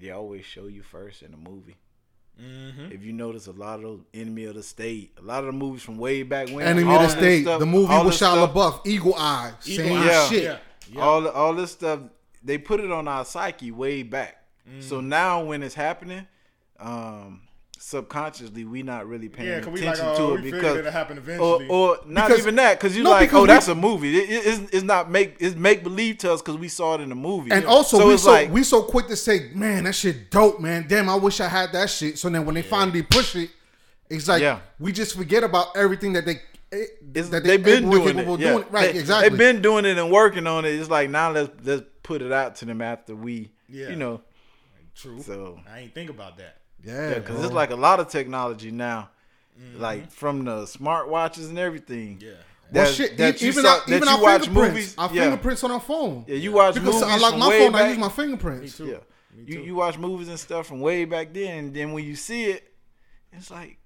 they 0.00 0.10
always 0.10 0.44
show 0.44 0.66
you 0.68 0.82
first 0.82 1.22
in 1.22 1.30
the 1.32 1.36
movie. 1.36 1.76
Mm-hmm. 2.42 2.92
If 2.92 3.02
you 3.04 3.12
notice, 3.12 3.46
a 3.46 3.52
lot 3.52 3.76
of 3.76 3.82
those 3.82 4.00
enemy 4.14 4.44
of 4.44 4.54
the 4.56 4.62
state, 4.62 5.12
a 5.18 5.22
lot 5.22 5.40
of 5.40 5.46
the 5.46 5.52
movies 5.52 5.82
from 5.82 5.96
way 5.98 6.22
back 6.22 6.48
when, 6.50 6.66
Enemy 6.66 6.94
of 6.94 7.00
the 7.02 7.08
State, 7.08 7.42
stuff- 7.42 7.60
the 7.60 7.66
movie 7.66 7.94
with 8.04 8.14
Shia 8.14 8.46
LaBeouf, 8.46 8.86
Eagle 8.86 9.14
Eye, 9.16 9.52
Eagle 9.64 9.86
same 9.86 9.98
Eye, 10.02 10.26
shit. 10.28 10.42
Yeah. 10.44 10.58
Yeah. 10.92 11.00
all 11.00 11.26
all 11.28 11.54
this 11.54 11.72
stuff 11.72 12.00
they 12.44 12.58
put 12.58 12.80
it 12.80 12.90
on 12.92 13.08
our 13.08 13.24
psyche 13.24 13.70
way 13.72 14.02
back. 14.02 14.44
So 14.80 15.00
Mm. 15.00 15.06
now 15.06 15.44
when 15.44 15.62
it's 15.62 15.74
happening, 15.74 16.26
um, 16.80 17.42
subconsciously 17.78 18.64
we 18.64 18.82
not 18.82 19.06
really 19.06 19.28
paying 19.28 19.48
Yeah, 19.48 19.60
'cause 19.60 19.68
we 19.72 19.80
attention 19.80 20.06
like, 20.06 20.16
to 20.16 20.22
oh, 20.22 20.34
it 20.36 20.42
because 20.42 20.76
it'll 20.78 20.90
happen 20.90 21.16
or, 21.18 21.20
eventually. 21.20 21.68
or 21.68 21.98
not 22.06 22.26
Because- 22.28 22.42
even 22.42 22.56
that 22.56 22.78
because 22.80 22.96
you 22.96 23.04
No, 23.04 23.10
like 23.10 23.28
because 23.28 23.38
oh 23.38 23.42
we- 23.42 23.46
that's 23.48 23.68
a 23.68 23.74
movie. 23.74 24.18
It, 24.18 24.30
it- 24.30 24.46
it's, 24.46 24.74
it's 24.74 24.82
not 24.82 25.10
make 25.10 25.36
it's 25.40 25.54
make 25.56 25.82
believe 25.84 26.18
to 26.18 26.32
us 26.32 26.42
because 26.42 26.56
we 26.56 26.68
saw 26.68 26.94
it 26.96 27.00
in 27.02 27.08
the 27.10 27.14
movie. 27.14 27.50
And 27.52 27.64
also, 27.66 27.98
so 27.98 28.08
we 28.08 28.14
it's 28.14 28.22
so 28.24 28.30
like 28.32 28.50
we 28.50 28.64
so 28.64 28.82
quick 28.82 29.06
to 29.08 29.16
say, 29.16 29.50
"Man, 29.54 29.84
that 29.84 29.94
shit 29.94 30.30
dope, 30.30 30.60
man. 30.60 30.86
Damn, 30.88 31.08
I 31.08 31.14
wish 31.16 31.40
I 31.40 31.48
had 31.48 31.72
that 31.72 31.88
shit." 31.90 32.18
So 32.18 32.28
then 32.28 32.44
when 32.44 32.54
they 32.56 32.62
finally 32.62 33.02
push 33.02 33.36
it, 33.36 33.50
it's 34.10 34.26
like 34.26 34.42
Yeah. 34.42 34.60
we 34.80 34.90
just 34.92 35.16
forget 35.16 35.44
about 35.44 35.76
everything 35.76 36.14
that 36.14 36.24
they 36.26 36.40
eh, 36.72 36.84
it's, 37.14 37.28
that 37.28 37.44
they've 37.44 37.62
been 37.62 37.88
doing 37.88 38.18
it. 38.18 38.26
of 38.26 38.40
Yeah. 38.40 38.52
doing. 38.52 38.64
Right, 38.70 38.92
They- 38.94 38.98
exactly. 39.00 39.28
They've 39.28 39.38
been 39.38 39.62
doing 39.62 39.84
it 39.84 39.96
and 39.98 40.10
working 40.10 40.46
on 40.46 40.64
it. 40.64 40.70
It's 40.70 40.90
like 40.90 41.10
now 41.10 41.30
let's 41.30 41.50
let's 41.64 41.82
put 42.02 42.22
it 42.22 42.32
out 42.32 42.56
to 42.56 42.64
them 42.64 42.80
after 42.82 43.14
we, 43.14 43.50
Yeah. 43.68 43.90
you 43.90 43.96
know. 43.96 44.22
True. 44.96 45.20
So 45.20 45.60
I 45.70 45.80
ain't 45.80 45.94
think 45.94 46.08
about 46.10 46.38
that. 46.38 46.56
Yeah, 46.86 47.08
Yeah, 47.10 47.14
because 47.18 47.36
bro. 47.36 47.44
it's 47.44 47.52
like 47.54 47.70
a 47.70 47.76
lot 47.76 48.00
of 48.00 48.08
technology 48.08 48.70
now, 48.70 49.10
Mm-hmm. 49.58 49.80
like 49.80 50.10
from 50.10 50.44
the 50.44 50.64
smartwatches 50.64 51.48
and 51.48 51.58
everything. 51.58 52.20
Yeah. 52.22 52.32
well, 52.72 52.84
that- 52.84 52.94
shit. 52.94 53.16
that 53.16 53.40
you 53.40 53.48
even 53.48 53.62
saw- 53.64 53.70
our, 53.80 53.80
that 53.86 53.96
even 53.96 54.08
you 54.08 54.14
our 54.14 54.22
watch 54.22 54.42
fingerprints, 54.44 54.74
movies- 54.74 54.94
our 54.98 55.10
yeah. 55.14 55.22
fingerprints 55.22 55.64
on 55.64 55.70
our 55.70 55.80
phone. 55.80 56.24
Yeah, 56.28 56.36
you 56.36 56.52
watch 56.52 56.74
because 56.74 56.94
movies 56.94 57.02
I 57.02 57.16
like 57.16 57.38
my 57.38 57.48
way 57.48 57.58
phone. 57.66 57.74
I 57.74 57.88
use 57.88 57.98
my 57.98 58.08
fingerprints. 58.10 58.76
too. 58.76 58.86
Yeah, 58.86 58.96
Me 59.34 59.44
you 59.46 59.54
too. 59.54 59.62
you 59.64 59.74
watch 59.76 59.96
movies 59.98 60.28
and 60.28 60.38
stuff 60.38 60.66
from 60.66 60.80
way 60.80 61.06
back 61.06 61.32
then, 61.32 61.58
and 61.58 61.74
then 61.74 61.92
when 61.92 62.04
you 62.04 62.16
see 62.16 62.44
it, 62.50 62.70
it's 63.32 63.50
like, 63.50 63.78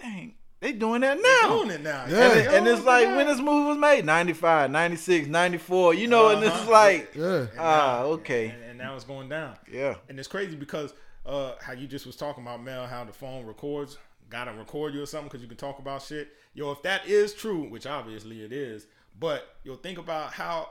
dang, 0.00 0.34
they 0.60 0.72
doing 0.72 1.02
that 1.02 1.18
now. 1.20 1.48
Doing 1.58 1.70
it 1.70 1.82
now. 1.82 2.04
Yeah. 2.08 2.30
And, 2.30 2.40
it- 2.40 2.54
and 2.54 2.68
it's 2.68 2.84
like 2.84 3.06
when 3.14 3.26
this 3.26 3.40
movie 3.40 3.68
was 3.68 3.76
made 3.78 4.04
95 4.06 4.70
96 4.70 5.28
94 5.28 5.94
you 5.94 6.06
know 6.08 6.30
and 6.30 6.42
it's 6.42 6.54
Uh-huh. 6.54 6.70
like 6.70 7.14
Yeah, 7.14 7.46
ah 7.58 8.02
okay 8.04 8.48
And, 8.48 8.62
and 8.70 8.78
now 8.78 8.94
it's 8.96 9.04
going 9.04 9.28
down. 9.28 9.56
yeah 9.70 9.96
And 10.08 10.18
it's 10.18 10.28
crazy 10.28 10.56
because 10.56 10.92
uh, 11.28 11.52
how 11.60 11.74
you 11.74 11.86
just 11.86 12.06
was 12.06 12.16
talking 12.16 12.42
about 12.42 12.62
Mel, 12.62 12.86
how 12.86 13.04
the 13.04 13.12
phone 13.12 13.44
records, 13.44 13.98
gotta 14.30 14.52
record 14.52 14.94
you 14.94 15.02
or 15.02 15.06
something 15.06 15.28
because 15.28 15.42
you 15.42 15.48
can 15.48 15.56
talk 15.56 15.78
about 15.78 16.02
shit. 16.02 16.30
Yo, 16.54 16.70
if 16.72 16.82
that 16.82 17.06
is 17.06 17.34
true, 17.34 17.68
which 17.68 17.86
obviously 17.86 18.42
it 18.42 18.52
is, 18.52 18.86
but 19.20 19.56
yo, 19.62 19.76
think 19.76 19.98
about 19.98 20.32
how 20.32 20.70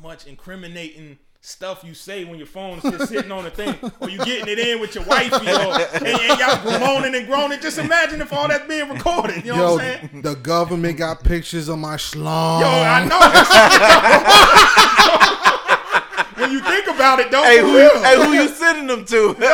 much 0.00 0.26
incriminating 0.26 1.18
stuff 1.40 1.84
you 1.84 1.94
say 1.94 2.24
when 2.24 2.38
your 2.38 2.46
phone's 2.46 2.82
just 2.82 3.08
sitting 3.08 3.30
on 3.32 3.44
the 3.44 3.50
thing, 3.50 3.74
or 4.00 4.08
you 4.08 4.18
getting 4.18 4.48
it 4.48 4.58
in 4.58 4.80
with 4.80 4.94
your 4.94 5.04
wife, 5.04 5.30
yo, 5.30 5.72
and, 5.72 6.06
and 6.06 6.38
y'all 6.38 6.80
moaning 6.80 7.14
and 7.14 7.26
groaning. 7.26 7.60
Just 7.60 7.78
imagine 7.78 8.20
if 8.20 8.32
all 8.32 8.48
that's 8.48 8.66
being 8.66 8.88
recorded. 8.88 9.44
You 9.44 9.52
know 9.52 9.58
Yo, 9.58 9.74
what 9.74 9.84
I'm 9.84 10.08
saying? 10.08 10.22
the 10.22 10.34
government 10.36 10.98
got 10.98 11.22
pictures 11.24 11.68
of 11.68 11.78
my 11.78 11.96
schlong. 11.96 12.60
Yo, 12.60 12.68
I 12.68 13.04
know. 13.04 13.20
When 16.36 16.52
you 16.52 16.60
think 16.60 16.85
about 16.96 17.20
it, 17.20 17.30
don't 17.30 17.44
hey 17.46 17.60
who, 17.60 17.76
real. 17.76 18.02
hey 18.02 18.16
who 18.26 18.32
you 18.32 18.48
sending 18.48 18.86
them 18.88 19.04
to 19.06 19.36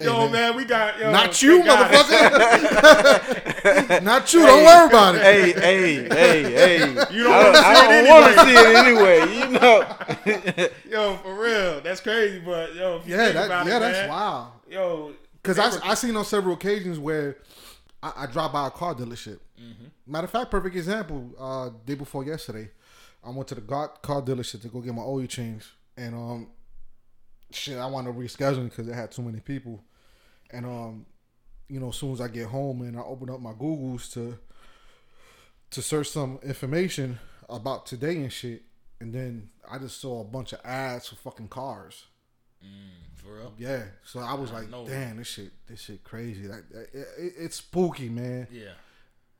Yo, 0.00 0.28
man, 0.28 0.56
we 0.56 0.64
got 0.64 0.98
yo, 0.98 1.12
Not 1.12 1.40
you, 1.42 1.62
motherfucker. 1.62 2.32
Not 4.02 4.32
you. 4.34 4.40
Don't 4.44 4.64
worry 4.64 4.86
about 4.88 5.14
it. 5.14 5.20
hey 5.22 5.52
hey 5.52 6.08
hey 6.08 6.42
hey 6.42 6.88
You 7.12 7.22
don't 7.22 7.32
I 7.32 7.44
wanna 7.44 7.52
don't, 7.52 7.62
see 7.62 7.68
I 7.70 7.98
it 8.00 8.02
don't 8.02 8.20
want 8.20 8.34
to 8.34 8.40
see 8.44 8.54
it 8.56 8.66
anyway 8.84 9.20
you 9.38 9.46
know 9.60 9.86
Yo, 10.90 11.16
for 11.18 11.34
real, 11.40 11.80
that's 11.82 12.00
crazy. 12.00 12.40
But 12.40 12.74
yo, 12.74 12.96
if 12.96 13.06
you 13.06 13.12
Yeah, 13.14 13.24
think 13.26 13.34
that, 13.34 13.46
about 13.46 13.66
yeah, 13.66 13.76
it, 13.76 13.80
that's 13.80 13.98
man, 13.98 14.08
wild. 14.08 14.48
Yo, 14.68 15.12
Because 15.40 15.58
I, 15.60 15.68
were- 15.68 15.80
I 15.84 15.94
seen 15.94 16.16
on 16.16 16.24
several 16.24 16.54
occasions 16.54 16.98
where 16.98 17.36
I, 18.02 18.12
I 18.16 18.26
dropped 18.26 18.54
by 18.54 18.66
a 18.66 18.70
car 18.72 18.94
dealership. 18.96 19.38
Mm-hmm. 19.60 19.84
Matter 20.08 20.24
of 20.24 20.30
fact, 20.32 20.50
perfect 20.50 20.74
example. 20.74 21.30
Uh, 21.38 21.70
day 21.86 21.94
before 21.94 22.24
yesterday, 22.24 22.70
I 23.24 23.30
went 23.30 23.48
to 23.48 23.54
the 23.54 23.60
car, 23.60 23.88
car 24.02 24.20
dealership 24.22 24.62
to 24.62 24.68
go 24.68 24.80
get 24.80 24.94
my 24.94 25.02
oil 25.02 25.26
change, 25.26 25.64
and 25.96 26.14
um, 26.14 26.48
shit, 27.50 27.78
I 27.78 27.86
wanted 27.86 28.12
to 28.12 28.18
reschedule 28.18 28.64
because 28.64 28.88
it 28.88 28.94
had 28.94 29.12
too 29.12 29.22
many 29.22 29.40
people, 29.40 29.82
and 30.50 30.66
um, 30.66 31.06
you 31.68 31.78
know, 31.78 31.90
as 31.90 31.96
soon 31.96 32.12
as 32.12 32.20
I 32.20 32.28
get 32.28 32.46
home 32.46 32.82
and 32.82 32.96
I 32.96 33.02
open 33.02 33.30
up 33.30 33.40
my 33.40 33.52
Google's 33.52 34.08
to 34.10 34.38
to 35.70 35.82
search 35.82 36.10
some 36.10 36.38
information 36.42 37.18
about 37.48 37.86
today 37.86 38.16
and 38.16 38.32
shit, 38.32 38.62
and 39.00 39.12
then 39.12 39.50
I 39.70 39.78
just 39.78 40.00
saw 40.00 40.20
a 40.20 40.24
bunch 40.24 40.52
of 40.52 40.60
ads 40.64 41.08
for 41.08 41.16
fucking 41.16 41.48
cars. 41.48 42.06
for 43.14 43.36
real. 43.36 43.54
Yeah, 43.56 43.84
so 44.04 44.18
I 44.18 44.34
was 44.34 44.50
like, 44.50 44.68
know. 44.68 44.84
"Damn, 44.86 45.18
this 45.18 45.28
shit, 45.28 45.52
this 45.68 45.80
shit 45.80 46.02
crazy. 46.02 46.48
Like, 46.48 46.64
it, 46.72 46.90
it, 46.92 47.32
it's 47.38 47.56
spooky, 47.56 48.08
man." 48.08 48.48
Yeah, 48.50 48.72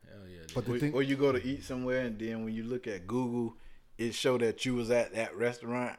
hell 0.09 0.28
yeah. 0.28 0.47
But 0.55 0.66
the 0.66 0.74
or, 0.74 0.78
thing, 0.78 0.95
or 0.95 1.03
you 1.03 1.16
go 1.16 1.33
to 1.33 1.45
eat 1.45 1.64
somewhere 1.64 2.03
and 2.03 2.16
then 2.16 2.45
when 2.45 2.55
you 2.55 2.62
look 2.62 2.87
at 2.87 3.09
Google 3.09 3.57
it 3.99 4.14
showed 4.14 4.40
that 4.40 4.64
you 4.64 4.74
was 4.74 4.90
at 4.90 5.14
that 5.14 5.36
restaurant 5.36 5.99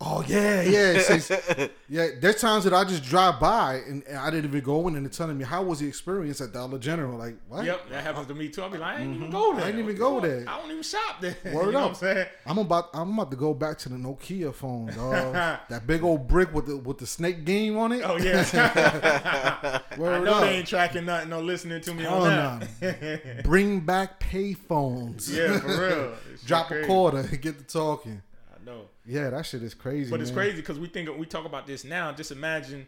oh 0.00 0.22
yeah, 0.26 0.62
yeah, 0.62 0.98
says- 1.00 1.70
yeah. 1.88 2.08
There's 2.20 2.40
times 2.40 2.64
that 2.64 2.74
I 2.74 2.84
just 2.84 3.02
drive 3.04 3.40
by 3.40 3.76
and, 3.86 4.02
and 4.04 4.18
I 4.18 4.30
didn't 4.30 4.46
even 4.50 4.62
go 4.64 4.86
in, 4.88 4.96
and 4.96 5.06
they're 5.06 5.10
telling 5.12 5.38
me 5.38 5.44
how 5.44 5.62
was 5.62 5.78
the 5.80 5.86
experience 5.88 6.40
at 6.40 6.52
Dollar 6.52 6.78
General. 6.78 7.18
Like, 7.18 7.36
what? 7.48 7.64
Yep, 7.64 7.88
that 7.90 8.02
happens 8.04 8.26
to 8.26 8.34
me 8.34 8.48
too. 8.48 8.62
I'll 8.62 8.68
be 8.70 8.78
like, 8.78 8.98
I 8.98 9.02
ain't 9.02 9.14
even 9.16 9.30
go 9.30 9.52
there. 9.54 9.60
Mm-hmm. 9.60 9.64
I 9.64 9.68
ain't 9.70 9.78
even 9.78 9.96
go 9.96 10.20
the 10.20 10.28
there. 10.28 10.44
I 10.48 10.58
don't 10.60 10.70
even 10.70 10.82
shop 10.82 11.20
there. 11.20 11.36
Word 11.52 11.66
you 11.66 11.72
know 11.72 11.78
up. 11.84 11.88
I'm 11.90 11.94
saying? 11.94 12.26
I'm 12.46 12.58
about, 12.58 12.88
I'm 12.94 13.12
about 13.14 13.30
to 13.30 13.36
go 13.36 13.54
back 13.54 13.78
to 13.78 13.88
the 13.88 13.96
Nokia 13.96 14.52
phone, 14.54 14.86
dog. 14.94 15.32
that 15.68 15.86
big 15.86 16.02
old 16.02 16.28
brick 16.28 16.52
with 16.52 16.66
the 16.66 16.76
with 16.76 16.98
the 16.98 17.06
snake 17.06 17.44
game 17.44 17.78
on 17.78 17.92
it. 17.92 18.02
Oh 18.04 18.16
yeah. 18.18 18.44
I 18.52 19.96
Word 19.98 20.24
know 20.24 20.34
up. 20.34 20.42
they 20.42 20.56
ain't 20.58 20.66
tracking 20.68 21.06
nothing 21.06 21.30
no 21.30 21.40
listening 21.40 21.80
to 21.80 21.94
me 21.94 22.02
Hell 22.02 22.24
on 22.26 22.60
that. 22.80 23.44
Bring 23.44 23.80
back 23.80 24.18
pay 24.20 24.52
phones. 24.54 25.32
yeah, 25.34 25.58
for 25.60 25.68
real. 25.68 26.14
It's 26.32 26.42
Drop 26.44 26.66
a 26.66 26.68
crazy. 26.74 26.86
quarter, 26.86 27.22
get 27.22 27.58
to 27.58 27.64
talking. 27.64 28.22
I 28.62 28.70
know. 28.70 28.82
Yeah, 29.06 29.30
that 29.30 29.46
shit 29.46 29.62
is 29.62 29.74
crazy. 29.74 30.10
But 30.10 30.20
it's 30.20 30.30
crazy 30.30 30.56
because 30.56 30.78
we 30.78 30.86
think 30.88 31.08
we 31.16 31.26
talk 31.26 31.44
about 31.44 31.66
this 31.66 31.84
now. 31.84 32.12
Just 32.12 32.30
imagine 32.30 32.86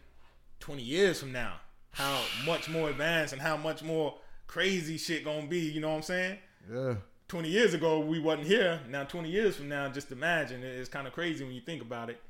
twenty 0.59 0.83
years 0.83 1.19
from 1.19 1.31
now, 1.31 1.53
how 1.91 2.21
much 2.45 2.69
more 2.69 2.89
advanced 2.89 3.33
and 3.33 3.41
how 3.41 3.57
much 3.57 3.83
more 3.83 4.15
crazy 4.47 4.97
shit 4.97 5.25
gonna 5.25 5.47
be. 5.47 5.59
You 5.59 5.81
know 5.81 5.89
what 5.89 5.97
I'm 5.97 6.01
saying? 6.03 6.37
Yeah. 6.71 6.95
Twenty 7.27 7.49
years 7.49 7.73
ago 7.73 7.99
we 7.99 8.19
wasn't 8.19 8.47
here. 8.47 8.79
Now 8.89 9.03
twenty 9.03 9.29
years 9.29 9.55
from 9.55 9.69
now, 9.69 9.89
just 9.89 10.11
imagine 10.11 10.63
it's 10.63 10.89
kind 10.89 11.07
of 11.07 11.13
crazy 11.13 11.43
when 11.43 11.53
you 11.53 11.61
think 11.61 11.81
about 11.81 12.09
it. 12.09 12.21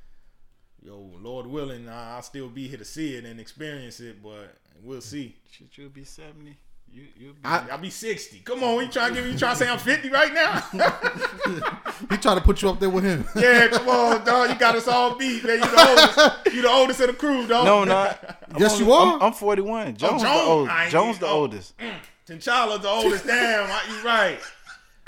Yo, 0.81 1.09
Lord 1.19 1.47
willing, 1.47 1.89
I- 1.89 2.15
I'll 2.15 2.21
still 2.21 2.47
be 2.47 2.67
here 2.67 2.77
to 2.77 2.85
see 2.85 3.15
it 3.15 3.25
and 3.25 3.39
experience 3.39 3.99
it, 3.99 4.21
but 4.21 4.55
we'll 4.83 5.01
see. 5.01 5.35
shit 5.49 5.67
you'll 5.77 5.89
be 5.89 6.03
70 6.03 6.57
you 6.95 7.07
you'll 7.17 7.33
be 7.33 7.39
I, 7.43 7.67
I'll 7.71 7.77
be 7.77 7.89
sixty. 7.89 8.39
Come 8.39 8.63
on, 8.63 8.83
you 8.85 8.91
trying 8.91 9.09
to 9.09 9.15
give 9.15 9.25
me? 9.25 9.31
You 9.31 9.37
trying 9.37 9.53
to 9.57 9.59
say 9.63 9.69
I'm 9.69 9.79
fifty 9.79 10.09
right 10.09 10.33
now? 10.33 10.63
he 12.09 12.17
tried 12.17 12.35
to 12.35 12.41
put 12.41 12.61
you 12.61 12.69
up 12.69 12.79
there 12.79 12.89
with 12.89 13.03
him. 13.03 13.25
yeah, 13.35 13.67
come 13.67 13.87
on, 13.89 14.23
dog. 14.25 14.49
You 14.49 14.55
got 14.55 14.75
us 14.75 14.87
all 14.87 15.15
beat, 15.15 15.43
man. 15.43 15.59
You 15.59 15.65
the 15.69 15.87
oldest. 15.89 16.17
You 16.55 16.61
the 16.61 16.69
oldest 16.69 16.99
of 17.01 17.07
the 17.07 17.13
crew, 17.13 17.45
dog. 17.47 17.65
no 17.65 17.83
not 17.83 18.37
I'm 18.53 18.61
Yes, 18.61 18.73
only- 18.73 18.85
you 18.85 18.93
are. 18.93 19.15
I'm, 19.15 19.21
I'm 19.23 19.33
41 19.33 19.95
Jones, 19.97 19.99
Jones. 19.99 20.21
the 20.23 20.27
I 20.27 20.41
oldest 20.43 20.77
ain't 20.81 20.91
Jones 20.91 21.15
even- 21.17 21.19
the 21.21 21.27
oh. 21.27 21.33
oldest 21.39 21.77
mm. 21.77 21.93
T'Challa's 22.27 22.81
the 22.81 22.89
oldest. 22.89 23.25
Damn, 23.27 23.69
I, 23.69 23.81
you 23.89 24.01
right. 24.03 24.39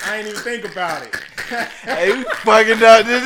I 0.05 0.17
ain't 0.17 0.27
even 0.27 0.39
think 0.41 0.65
about 0.71 1.01
it. 1.03 1.15
hey 1.81 2.11
we 2.15 2.23
fucking 2.23 2.83
up 2.83 3.05
this 3.05 3.23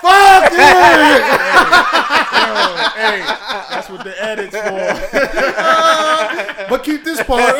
Fuck 0.00 0.52
yeah! 0.52 1.18
Yo, 2.32 2.46
hey, 2.96 3.20
that's 3.70 3.88
what 3.90 4.02
the 4.02 4.14
edits 4.24 4.56
for. 4.56 4.80
but 6.70 6.82
keep 6.82 7.04
this 7.04 7.22
part. 7.22 7.54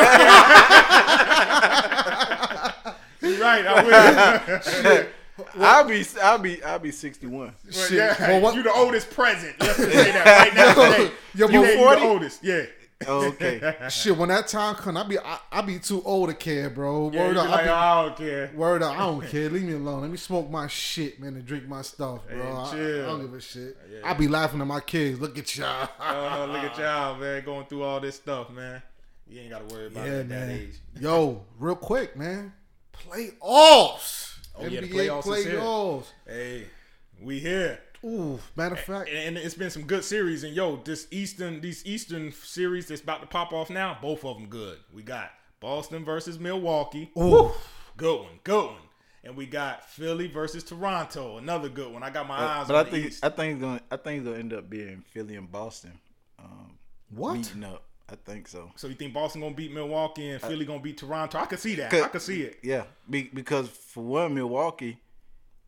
You 3.37 3.43
right, 3.43 3.67
I 3.67 3.85
will. 4.97 5.07
I'll 5.59 5.85
be 5.89 6.05
I'll 6.23 6.39
be 6.39 6.63
I'll 6.63 6.79
be 6.79 6.91
61 6.91 7.55
But 7.65 7.75
Shit. 7.75 7.93
yeah, 7.93 8.29
Well, 8.29 8.41
what- 8.43 8.55
you 8.55 8.63
the 8.63 8.73
oldest 8.73 9.11
present. 9.11 9.55
Let's 9.59 9.77
say 9.77 9.87
that 10.13 10.27
right 10.55 10.55
now. 10.55 10.75
Today. 10.75 11.13
Yo, 11.35 11.49
You, 11.49 11.61
but- 11.63 11.71
you 11.71 11.77
40? 11.79 12.01
the 12.01 12.07
oldest. 12.07 12.45
Yeah. 12.45 12.63
okay 13.09 13.77
Shit, 13.89 14.15
when 14.19 14.29
that 14.29 14.47
time 14.49 14.75
come, 14.75 14.99
I'll 14.99 15.05
be 15.09 15.19
I, 15.19 15.39
I 15.51 15.63
be 15.63 15.79
too 15.79 16.03
old 16.05 16.29
to 16.29 16.35
care, 16.35 16.69
bro. 16.69 17.11
Yeah, 17.11 17.29
Word 17.29 17.37
you 17.37 17.41
up, 17.41 17.49
like, 17.49 17.61
I 17.61 17.65
be, 17.65 17.69
I 17.71 18.03
don't 18.05 18.17
care. 18.19 18.51
word 18.55 18.83
up. 18.83 18.93
I 18.95 18.99
don't 18.99 19.27
care. 19.27 19.49
Leave 19.49 19.63
me 19.63 19.73
alone. 19.73 20.03
Let 20.03 20.11
me 20.11 20.19
smoke 20.19 20.51
my 20.51 20.67
shit, 20.67 21.19
man, 21.19 21.35
and 21.37 21.47
drink 21.47 21.67
my 21.67 21.81
stuff, 21.81 22.21
bro. 22.29 22.37
Hey, 22.67 23.01
I, 23.01 23.05
I 23.05 23.07
don't 23.07 23.23
give 23.23 23.33
a 23.33 23.41
shit. 23.41 23.79
Yeah. 23.91 24.01
I 24.05 24.13
be 24.13 24.29
laughing 24.29 24.61
at 24.61 24.67
my 24.67 24.81
kids. 24.81 25.19
Look 25.19 25.39
at 25.39 25.57
y'all. 25.57 25.89
Oh, 25.99 26.47
look 26.53 26.63
at 26.65 26.77
y'all, 26.79 27.17
man, 27.17 27.43
going 27.43 27.65
through 27.65 27.85
all 27.85 28.01
this 28.01 28.17
stuff, 28.17 28.51
man. 28.51 28.83
You 29.27 29.41
ain't 29.41 29.51
got 29.51 29.67
to 29.67 29.75
worry 29.75 29.87
about 29.87 30.05
Yeah, 30.07 30.13
it 30.13 30.21
at 30.21 30.29
that 30.29 30.49
age. 30.51 30.75
Yo, 31.01 31.43
real 31.59 31.77
quick, 31.77 32.17
man. 32.19 32.53
Playoffs. 33.09 34.39
Oh, 34.59 34.67
yeah, 34.67 34.81
the 34.81 34.89
NBA 34.89 34.93
playoffs 34.93 35.25
playoffs. 35.25 36.07
Hey, 36.27 36.67
we 37.21 37.39
here. 37.41 37.79
Ooh, 38.05 38.39
matter 38.57 38.75
of 38.75 38.81
fact, 38.81 39.11
And, 39.11 39.37
and 39.37 39.39
it's 39.39 39.55
been 39.55 39.71
some 39.71 39.83
good 39.85 40.05
series. 40.05 40.43
And 40.45 40.55
yo, 40.55 40.77
this 40.77 41.07
Eastern, 41.11 41.61
these 41.61 41.85
Eastern 41.85 42.33
series 42.33 42.89
that's 42.89 43.03
about 43.03 43.21
to 43.21 43.27
pop 43.27 43.53
off 43.53 43.69
now, 43.71 43.99
both 44.01 44.25
of 44.25 44.37
them 44.39 44.47
good. 44.49 44.79
We 44.93 45.03
got 45.03 45.31
Boston 45.61 46.05
versus 46.05 46.39
Milwaukee. 46.39 47.11
ooh, 47.19 47.51
Good 47.97 48.21
one, 48.21 48.39
good 48.45 48.65
one. 48.67 48.77
And 49.23 49.37
we 49.37 49.45
got 49.45 49.85
Philly 49.91 50.29
versus 50.29 50.65
Toronto, 50.65 51.37
another 51.37 51.69
good 51.69 51.93
one. 51.93 52.03
I 52.03 52.09
got 52.09 52.27
my 52.27 52.37
eyes 52.39 52.69
But 52.69 52.75
on 52.77 52.81
I 52.81 52.83
the 52.85 52.91
think 52.91 53.07
East. 53.07 53.25
I 53.25 53.29
think 53.29 53.53
it's 53.55 53.61
gonna 53.61 53.81
I 53.91 53.97
think 53.99 54.19
it's 54.21 54.27
gonna 54.27 54.39
end 54.39 54.53
up 54.55 54.71
being 54.71 55.05
Philly 55.13 55.37
and 55.37 55.51
Boston. 55.53 55.93
Um, 56.39 56.79
what? 57.11 57.35
meeting 57.35 57.65
up. 57.65 57.83
I 58.11 58.17
think 58.25 58.49
so. 58.49 58.71
so 58.77 58.89
you 58.89 58.95
think 58.95 59.15
Boston 59.15 59.41
gonna 59.41 59.55
beat 59.55 59.73
Milwaukee 59.73 60.31
and 60.31 60.41
Philly 60.41 60.65
gonna 60.65 60.81
beat 60.81 60.99
Toronto? 60.99 61.39
I 61.39 61.47
could 61.47 61.61
see 61.61 61.77
that. 61.77 61.93
I 61.95 62.09
could 62.09 62.23
see 62.23 62.43
it. 62.43 62.59
Yeah, 62.63 62.85
be, 63.09 63.31
because 63.33 63.69
for 63.69 64.03
one, 64.03 64.35
Milwaukee, 64.35 64.99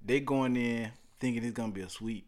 they 0.05 0.20
going 0.20 0.57
in 0.57 0.90
thinking 1.20 1.45
it's 1.45 1.53
gonna 1.57 1.72
be 1.72 1.82
a 1.82 1.88
sweep. 1.88 2.26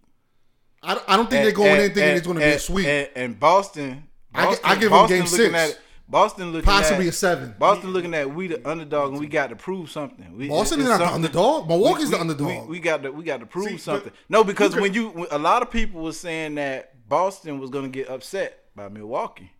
I, 0.83 0.95
don't- 0.95 1.05
I 1.09 1.17
don't 1.17 1.31
think 1.31 1.43
they're 1.45 1.53
going 1.53 1.81
in 1.81 1.93
thinking 1.95 2.17
it's 2.17 2.27
going 2.27 2.39
to 2.39 2.45
be 2.45 2.51
a 2.51 2.59
sweep. 2.59 2.87
And, 2.87 3.09
and 3.17 3.41
Boston, 3.41 4.05
I 4.35 4.45
Boston, 4.45 4.65
I 4.67 4.75
give 4.75 4.81
them 4.83 4.91
Boston 4.91 5.17
game 5.17 5.25
looking 5.25 5.53
six. 5.55 5.55
At, 5.73 5.79
Boston 6.07 6.53
looking 6.53 6.67
Possibly 6.67 7.07
at, 7.07 7.15
a 7.15 7.17
seven. 7.17 7.55
Boston 7.59 7.91
looking 7.95 8.13
at 8.13 8.35
we 8.35 8.49
the 8.49 8.69
underdog 8.69 9.13
and 9.13 9.21
we 9.21 9.27
got 9.27 9.49
to 9.49 9.57
prove 9.57 9.91
something. 9.91 10.37
We, 10.37 10.49
Boston 10.51 10.81
is 10.81 10.87
not 10.89 10.99
the 10.99 11.07
underdog. 11.07 11.67
Milwaukee's 11.69 12.11
we- 12.11 12.11
the 12.17 12.21
underdog. 12.21 12.69
We, 12.69 12.73
we 12.73 12.81
got 12.81 13.03
to 13.03 13.11
we 13.11 13.25
got 13.25 13.41
to 13.41 13.47
prove 13.47 13.69
See, 13.69 13.73
but 13.77 13.81
something. 13.81 14.13
No, 14.29 14.45
because 14.45 14.75
you 14.75 14.83
when 14.83 14.93
you 14.93 15.27
a 15.31 15.39
lot 15.39 15.63
of 15.63 15.71
people 15.71 16.03
was 16.03 16.21
saying 16.21 16.57
that 16.57 17.09
Boston 17.09 17.59
was 17.59 17.71
going 17.71 17.91
to 17.91 17.91
get 17.91 18.11
upset 18.11 18.65
by 18.77 18.91
Milwaukee. 18.91 19.51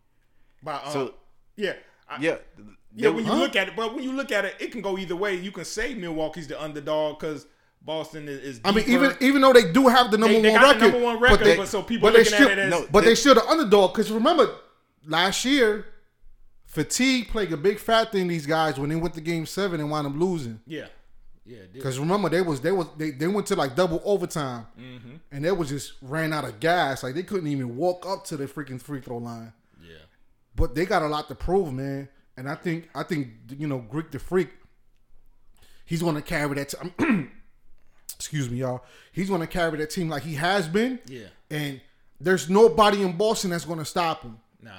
By, 0.65 0.75
um, 0.83 0.91
So 0.91 1.13
yeah, 1.55 1.73
I- 2.09 2.17
yeah, 2.19 2.35
Yeah, 2.97 3.09
they 3.09 3.09
when 3.09 3.25
you 3.25 3.31
was- 3.31 3.39
look 3.39 3.55
at 3.55 3.67
it, 3.69 3.75
but 3.77 3.93
when 3.95 4.03
you 4.03 4.11
look 4.11 4.31
at 4.33 4.43
it, 4.45 4.55
it 4.59 4.71
can 4.73 4.81
go 4.81 4.97
either 4.97 5.15
way. 5.15 5.35
You 5.35 5.51
can 5.51 5.63
say 5.65 5.93
Milwaukee's 5.93 6.47
the 6.47 6.61
underdog 6.61 7.19
because 7.19 7.45
Boston 7.81 8.27
is. 8.27 8.39
is 8.39 8.61
I 8.65 8.71
mean, 8.71 8.83
even 8.87 9.15
even 9.21 9.41
though 9.41 9.53
they 9.53 9.71
do 9.71 9.87
have 9.87 10.11
the 10.11 10.17
number 10.17 10.41
they 10.41 10.49
one 10.51 10.59
got 10.61 10.79
the 10.79 10.85
record, 10.85 10.91
number 10.93 11.05
one 11.05 11.19
record, 11.19 11.45
they, 11.45 11.55
but 11.57 11.67
so 11.67 11.81
people 11.83 12.11
they 12.11 12.19
looking 12.23 12.33
at 12.33 12.51
it 12.51 12.57
as- 12.59 12.71
No, 12.71 12.87
but 12.91 13.01
they, 13.01 13.07
they- 13.09 13.15
still 13.15 13.35
the 13.35 13.45
underdog. 13.47 13.93
Because 13.93 14.11
remember, 14.11 14.49
last 15.05 15.45
year, 15.45 15.85
fatigue 16.65 17.29
played 17.29 17.51
a 17.53 17.57
big 17.57 17.79
factor 17.79 18.17
in 18.17 18.27
these 18.27 18.45
guys 18.45 18.79
when 18.79 18.89
they 18.89 18.95
went 18.95 19.13
to 19.15 19.21
Game 19.21 19.45
Seven 19.45 19.79
and 19.79 19.89
wound 19.91 20.07
up 20.07 20.13
losing. 20.15 20.59
yeah, 20.65 20.87
yeah. 21.45 21.59
Because 21.71 21.99
remember, 21.99 22.29
they 22.29 22.41
was 22.41 22.61
they 22.61 22.71
was 22.71 22.87
they, 22.97 23.11
they 23.11 23.27
went 23.27 23.45
to 23.47 23.55
like 23.55 23.75
double 23.75 24.01
overtime, 24.03 24.65
Mm-hmm. 24.79 25.15
and 25.31 25.45
they 25.45 25.51
was 25.51 25.69
just 25.69 25.93
ran 26.01 26.33
out 26.33 26.43
of 26.45 26.59
gas. 26.59 27.03
Like 27.03 27.13
they 27.13 27.23
couldn't 27.23 27.47
even 27.47 27.75
walk 27.77 28.05
up 28.07 28.23
to 28.25 28.37
the 28.37 28.45
freaking 28.47 28.81
free 28.81 29.01
throw 29.01 29.17
line. 29.17 29.53
But 30.55 30.73
they 30.75 30.85
got 30.85 31.01
a 31.03 31.07
lot 31.07 31.27
to 31.27 31.35
prove, 31.35 31.73
man. 31.73 32.07
And 32.37 32.49
I 32.49 32.55
think 32.55 32.89
I 32.95 33.03
think 33.03 33.29
you 33.57 33.67
know 33.67 33.79
Greek 33.79 34.11
the 34.11 34.19
Freak. 34.19 34.49
He's 35.85 36.01
going 36.01 36.15
to 36.15 36.21
carry 36.21 36.55
that. 36.55 36.69
T- 36.69 37.27
excuse 38.15 38.49
me, 38.49 38.57
y'all. 38.59 38.83
He's 39.11 39.29
going 39.29 39.41
to 39.41 39.47
carry 39.47 39.77
that 39.77 39.89
team 39.89 40.09
like 40.09 40.23
he 40.23 40.35
has 40.35 40.67
been. 40.67 40.99
yeah. 41.05 41.27
And 41.51 41.79
there's 42.19 42.49
nobody 42.49 43.03
in 43.03 43.17
Boston 43.17 43.51
that's 43.51 43.65
going 43.65 43.77
to 43.79 43.85
stop 43.85 44.23
him. 44.23 44.39
Nah, 44.61 44.71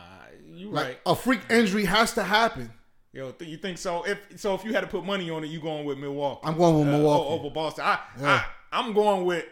you 0.53 0.70
Like 0.70 0.87
right. 0.87 0.99
a 1.07 1.14
freak 1.14 1.41
injury 1.51 1.85
has 1.85 2.12
to 2.14 2.22
happen. 2.24 2.72
Yo, 3.12 3.31
th- 3.31 3.49
you 3.51 3.57
think 3.57 3.79
so? 3.79 4.05
If 4.05 4.18
so, 4.37 4.55
if 4.55 4.64
you 4.64 4.72
had 4.74 4.81
to 4.81 4.87
put 4.89 5.05
money 5.05 5.31
on 5.31 5.45
it, 5.45 5.47
you 5.49 5.61
going 5.61 5.85
with 5.85 5.97
Milwaukee? 5.99 6.41
I'm 6.45 6.57
going 6.57 6.81
with 6.81 6.89
Uh, 6.89 6.93
Milwaukee. 6.99 7.29
over 7.41 7.51
Boston. 7.55 7.85
I, 7.87 7.99
Yeah. 8.20 8.43
I, 8.72 8.79
I'm 8.81 8.93
going 8.93 9.24
with 9.24 9.45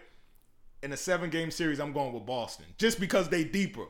in 0.82 0.92
a 0.92 0.96
seven 0.96 1.30
game 1.30 1.50
series. 1.50 1.78
I'm 1.78 1.92
going 1.92 2.12
with 2.12 2.26
Boston 2.26 2.66
just 2.78 2.98
because 2.98 3.28
they 3.28 3.44
deeper, 3.44 3.84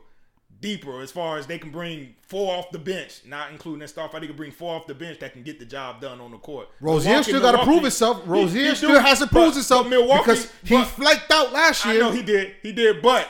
deeper 0.61 1.01
as 1.01 1.11
far 1.11 1.37
as 1.37 1.45
they 1.47 1.57
can 1.59 1.69
bring 1.71 2.15
four 2.27 2.55
off 2.55 2.71
the 2.71 2.79
bench, 2.79 3.21
not 3.25 3.51
including 3.51 3.79
their 3.79 3.87
star 3.87 4.09
fight. 4.09 4.21
They 4.21 4.27
can 4.27 4.35
bring 4.35 4.51
four 4.51 4.75
off 4.75 4.87
the 4.87 4.95
bench 4.95 5.19
that 5.19 5.33
can 5.33 5.43
get 5.43 5.59
the 5.59 5.65
job 5.65 6.01
done 6.01 6.19
on 6.21 6.31
the 6.31 6.37
court. 6.37 6.69
Rozier 6.81 7.09
Milwaukee- 7.09 7.31
still 7.31 7.41
got 7.41 7.51
to 7.51 7.63
prove 7.63 7.81
himself. 7.83 8.21
Rozier 8.25 8.69
he 8.69 8.75
still 8.75 8.99
has 8.99 9.19
to 9.19 9.27
prove 9.27 9.53
himself 9.53 9.87
Milwaukee, 9.87 10.21
because 10.23 10.51
he 10.63 10.75
but- 10.75 10.85
flaked 10.85 11.31
out 11.31 11.51
last 11.53 11.85
year. 11.85 11.95
I 11.95 11.97
know 11.99 12.11
he 12.11 12.23
did. 12.23 12.55
He 12.63 12.71
did, 12.71 13.01
but 13.01 13.27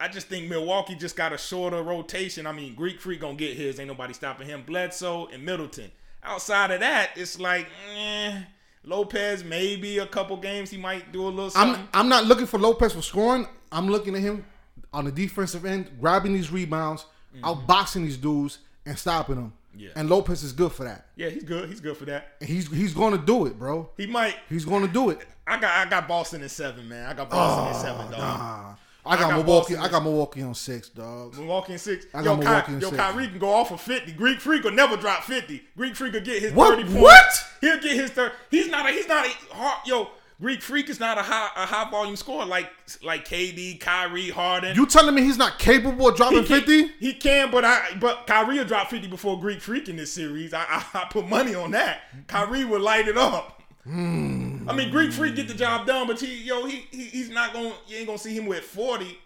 I 0.00 0.08
just 0.08 0.26
think 0.26 0.48
Milwaukee 0.48 0.96
just 0.96 1.14
got 1.14 1.32
a 1.32 1.38
shorter 1.38 1.82
rotation. 1.82 2.46
I 2.46 2.52
mean, 2.52 2.74
Greek 2.74 3.00
Freak 3.00 3.20
gonna 3.20 3.34
get 3.34 3.56
his. 3.56 3.78
Ain't 3.78 3.88
nobody 3.88 4.12
stopping 4.14 4.48
him. 4.48 4.62
Bledsoe 4.66 5.26
and 5.32 5.44
Middleton. 5.44 5.90
Outside 6.24 6.70
of 6.72 6.80
that, 6.80 7.10
it's 7.16 7.38
like 7.38 7.68
eh, 7.96 8.40
Lopez. 8.84 9.44
Maybe 9.44 9.98
a 9.98 10.06
couple 10.06 10.36
games 10.36 10.70
he 10.70 10.76
might 10.78 11.12
do 11.12 11.22
a 11.22 11.28
little 11.28 11.50
something. 11.50 11.82
I'm 11.92 12.00
I'm 12.00 12.08
not 12.08 12.24
looking 12.26 12.46
for 12.46 12.58
Lopez 12.58 12.92
for 12.94 13.02
scoring. 13.02 13.46
I'm 13.70 13.88
looking 13.88 14.14
at 14.16 14.22
him 14.22 14.44
on 14.92 15.04
the 15.04 15.12
defensive 15.12 15.64
end, 15.64 15.90
grabbing 16.00 16.32
these 16.34 16.50
rebounds, 16.50 17.06
outboxing 17.40 18.04
these 18.04 18.16
dudes, 18.16 18.58
and 18.86 18.98
stopping 18.98 19.36
them. 19.36 19.44
Mm-hmm. 19.46 19.80
Yeah. 19.80 19.88
And 19.96 20.10
Lopez 20.10 20.42
is 20.42 20.52
good 20.52 20.70
for 20.72 20.84
that. 20.84 21.06
yeah, 21.16 21.30
he's 21.30 21.44
good. 21.44 21.68
He's 21.68 21.80
good 21.80 21.96
for 21.96 22.04
that. 22.04 22.32
And 22.40 22.48
he's 22.48 22.70
he's 22.70 22.92
going 22.92 23.18
to 23.18 23.24
do 23.24 23.46
it, 23.46 23.58
bro. 23.58 23.88
He 23.96 24.06
might. 24.06 24.36
He's 24.50 24.66
going 24.66 24.86
to 24.86 24.92
do 24.92 25.08
it. 25.10 25.20
I 25.46 25.58
got. 25.58 25.86
I 25.86 25.88
got 25.88 26.06
Boston 26.06 26.42
in 26.42 26.48
seven, 26.50 26.88
man. 26.88 27.08
I 27.08 27.14
got 27.14 27.30
Boston 27.30 27.68
in 27.74 27.80
seven, 27.80 28.10
dog. 28.12 28.20
Ah, 28.20 28.76
I 29.06 29.16
got, 29.16 29.30
got 29.30 29.36
Milwaukee. 29.38 29.74
Boston. 29.74 29.78
I 29.78 29.88
got 29.90 30.02
Milwaukee 30.02 30.42
on 30.42 30.54
six, 30.54 30.90
dog. 30.90 31.36
Milwaukee 31.38 31.72
in 31.72 31.78
six. 31.78 32.04
I 32.12 32.18
yo, 32.22 32.36
got 32.36 32.40
Ky- 32.42 32.44
Milwaukee 32.44 32.72
in 32.74 32.80
yo, 32.80 32.88
six. 32.90 32.96
Kyrie 33.02 33.28
can 33.28 33.38
go 33.38 33.50
off 33.50 33.70
of 33.72 33.80
fifty. 33.80 34.12
Greek 34.12 34.40
Freak 34.40 34.62
will 34.64 34.72
never 34.72 34.98
drop 34.98 35.22
fifty. 35.24 35.62
Greek 35.74 35.96
Freak 35.96 36.12
will 36.12 36.20
get 36.20 36.42
his 36.42 36.52
What? 36.52 36.68
thirty 36.76 36.82
points. 36.84 37.00
What? 37.00 37.44
He'll 37.62 37.80
get 37.80 37.96
his 37.96 38.10
thirty. 38.10 38.34
He's 38.50 38.68
not 38.68 38.86
a. 38.86 38.92
He's 38.92 39.08
not 39.08 39.24
a 39.26 39.30
hard. 39.54 39.86
Yo, 39.86 40.10
Greek 40.42 40.60
Freak 40.60 40.90
is 40.90 40.98
not 40.98 41.18
a 41.18 41.22
high 41.22 41.50
a 41.56 41.64
high 41.64 41.88
volume 41.88 42.16
scorer 42.16 42.44
like 42.44 42.68
like 43.04 43.24
KD, 43.26 43.78
Kyrie, 43.78 44.28
Harden. 44.30 44.74
You 44.74 44.86
telling 44.86 45.14
me 45.14 45.22
he's 45.22 45.38
not 45.38 45.60
capable 45.60 46.08
of 46.08 46.16
dropping 46.16 46.44
fifty? 46.44 46.88
He 46.98 47.14
can, 47.14 47.52
but 47.52 47.64
I 47.64 47.96
but 48.00 48.26
Kyrie 48.26 48.58
will 48.58 48.64
drop 48.64 48.90
fifty 48.90 49.06
before 49.06 49.38
Greek 49.40 49.60
Freak 49.60 49.88
in 49.88 49.94
this 49.96 50.12
series. 50.12 50.52
I 50.52 50.64
I, 50.68 50.84
I 50.94 51.04
put 51.10 51.28
money 51.28 51.54
on 51.54 51.70
that. 51.70 52.00
Kyrie 52.26 52.64
will 52.64 52.80
light 52.80 53.06
it 53.06 53.16
up. 53.16 53.62
Hmm. 53.84 54.68
I 54.68 54.74
mean, 54.74 54.90
Greek 54.90 55.12
Freak 55.12 55.36
get 55.36 55.46
the 55.46 55.54
job 55.54 55.86
done, 55.86 56.08
but 56.08 56.20
he 56.20 56.42
yo 56.42 56.64
he, 56.66 56.86
he 56.90 57.04
he's 57.04 57.30
not 57.30 57.52
going. 57.52 57.72
You 57.86 57.98
ain't 57.98 58.06
gonna 58.08 58.18
see 58.18 58.36
him 58.36 58.46
with 58.46 58.64
forty 58.64 59.18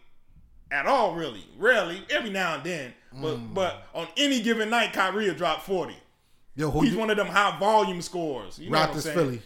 at 0.71 0.85
all, 0.85 1.15
really. 1.15 1.47
Rarely, 1.57 2.03
every 2.11 2.31
now 2.31 2.57
and 2.57 2.65
then. 2.65 2.93
But 3.13 3.37
Hmm. 3.37 3.55
but 3.55 3.87
on 3.95 4.07
any 4.19 4.43
given 4.43 4.69
night, 4.69 4.93
Kyrie 4.93 5.29
will 5.29 5.35
drop 5.35 5.63
forty. 5.63 5.97
Yo, 6.55 6.71
who 6.71 6.83
He's 6.83 6.93
you? 6.93 6.99
one 6.99 7.09
of 7.09 7.17
them 7.17 7.27
high 7.29 7.59
volume 7.59 8.03
scores. 8.03 8.59
You 8.59 8.69
know 8.69 8.81
what 8.81 8.91
I'm 8.91 9.01
saying? 9.01 9.17
Philly. 9.17 9.43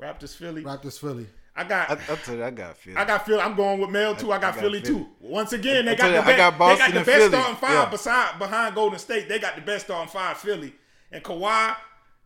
Raptors, 0.00 0.34
Philly. 0.36 0.62
Raptors, 0.62 0.98
Philly. 0.98 1.26
I 1.54 1.64
got. 1.64 1.90
I, 1.90 1.94
I 1.94 2.16
tell 2.16 2.36
you, 2.36 2.44
I 2.44 2.50
got 2.50 2.76
Philly. 2.76 2.96
I 2.96 3.04
got 3.04 3.26
Philly. 3.26 3.40
I'm 3.40 3.54
going 3.56 3.80
with 3.80 3.90
Mel 3.90 4.14
too. 4.14 4.32
I 4.32 4.38
got, 4.38 4.52
I 4.52 4.56
got 4.56 4.60
Philly, 4.60 4.80
Philly. 4.80 5.00
too. 5.00 5.08
Once 5.20 5.52
again, 5.52 5.84
they 5.84 5.92
I 5.92 5.94
got 5.96 6.02
tell 6.04 6.10
the 6.10 6.14
you, 6.16 6.20
I 6.22 6.50
best. 6.50 6.58
got 6.58 6.58
they 6.58 6.76
got 6.78 6.78
the 6.92 6.96
and 6.98 7.06
best 7.06 7.18
Philly. 7.18 7.28
starting 7.30 7.56
five 7.56 7.70
Yeah. 7.72 7.90
beside 7.90 8.38
behind 8.38 8.74
Golden 8.74 8.98
State. 8.98 9.28
They 9.28 9.38
got 9.38 9.56
the 9.56 9.62
best 9.62 9.84
starting 9.86 10.10
five. 10.10 10.36
Philly 10.38 10.72
and 11.12 11.22
Kawhi 11.24 11.76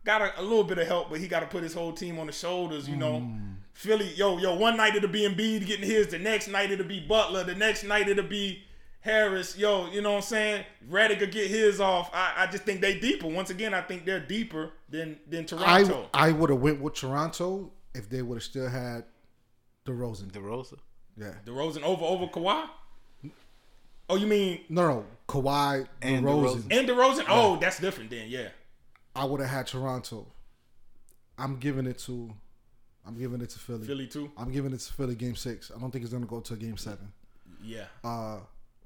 got 0.05 0.21
a, 0.21 0.39
a 0.39 0.43
little 0.43 0.63
bit 0.63 0.77
of 0.77 0.87
help, 0.87 1.09
but 1.09 1.19
he 1.19 1.27
got 1.27 1.39
to 1.41 1.47
put 1.47 1.63
his 1.63 1.73
whole 1.73 1.91
team 1.91 2.19
on 2.19 2.27
his 2.27 2.37
shoulders. 2.37 2.87
You 2.87 2.95
know, 2.95 3.13
Mm. 3.19 3.55
Philly. 3.73 4.13
Yo, 4.15 4.37
yo. 4.37 4.55
One 4.55 4.77
night 4.77 4.95
it'll 4.95 5.09
be 5.09 5.27
Embiid 5.27 5.65
getting 5.65 5.89
his. 5.89 6.07
The 6.07 6.19
next 6.19 6.47
night 6.47 6.71
it'll 6.71 6.85
be 6.87 6.99
Butler. 7.01 7.43
The 7.43 7.55
next 7.55 7.83
night 7.83 8.07
it'll 8.07 8.23
be 8.25 8.63
Harris. 9.05 9.55
Yo, 9.57 9.87
you 9.91 10.01
know 10.01 10.11
what 10.13 10.17
I'm 10.17 10.21
saying? 10.23 10.65
Redick 10.89 11.19
will 11.19 11.27
get 11.27 11.47
his 11.49 11.79
off. 11.79 12.09
I, 12.11 12.33
I 12.39 12.47
just 12.47 12.63
think 12.63 12.81
they 12.81 12.99
deeper. 12.99 13.27
Once 13.27 13.51
again, 13.51 13.73
I 13.73 13.81
think 13.81 14.03
they're 14.03 14.19
deeper 14.19 14.71
than 14.89 15.19
than 15.29 15.45
Toronto. 15.45 16.09
I 16.13 16.29
I 16.29 16.31
would 16.31 16.49
have 16.49 16.59
went 16.59 16.81
with 16.81 16.95
Toronto 16.95 17.71
if 17.93 18.09
they 18.09 18.21
would 18.23 18.35
have 18.37 18.43
still 18.43 18.67
had 18.67 19.03
DeRozan. 19.85 20.31
DeRosa. 20.31 20.79
Yeah. 21.15 21.33
DeRozan 21.45 21.83
over 21.83 22.03
over 22.03 22.25
Kawhi. 22.25 22.67
Oh, 24.09 24.15
you 24.17 24.27
mean 24.27 24.61
No, 24.69 24.87
no. 24.87 25.05
Kawhi, 25.27 25.87
And 26.01 26.25
DeRozan. 26.25 26.61
DeRozan. 26.63 26.77
and 26.79 26.89
DeRozan? 26.89 27.25
Oh, 27.29 27.57
that's 27.57 27.79
different 27.79 28.09
then. 28.09 28.27
Yeah. 28.27 28.49
I 29.15 29.23
would 29.25 29.39
have 29.39 29.49
had 29.49 29.67
Toronto. 29.67 30.25
I'm 31.37 31.57
giving 31.57 31.85
it 31.85 31.99
to. 31.99 32.33
I'm 33.07 33.15
giving 33.15 33.39
it 33.41 33.51
to 33.51 33.59
Philly. 33.59 33.85
Philly 33.85 34.07
too. 34.07 34.31
I'm 34.35 34.51
giving 34.51 34.73
it 34.73 34.79
to 34.79 34.93
Philly 34.93 35.13
game 35.15 35.35
six. 35.35 35.71
I 35.75 35.79
don't 35.79 35.91
think 35.91 36.03
it's 36.03 36.13
gonna 36.13 36.25
go 36.25 36.39
to 36.39 36.53
a 36.55 36.57
game 36.57 36.77
seven. 36.77 37.11
Yeah. 37.63 37.85
Uh, 38.03 38.39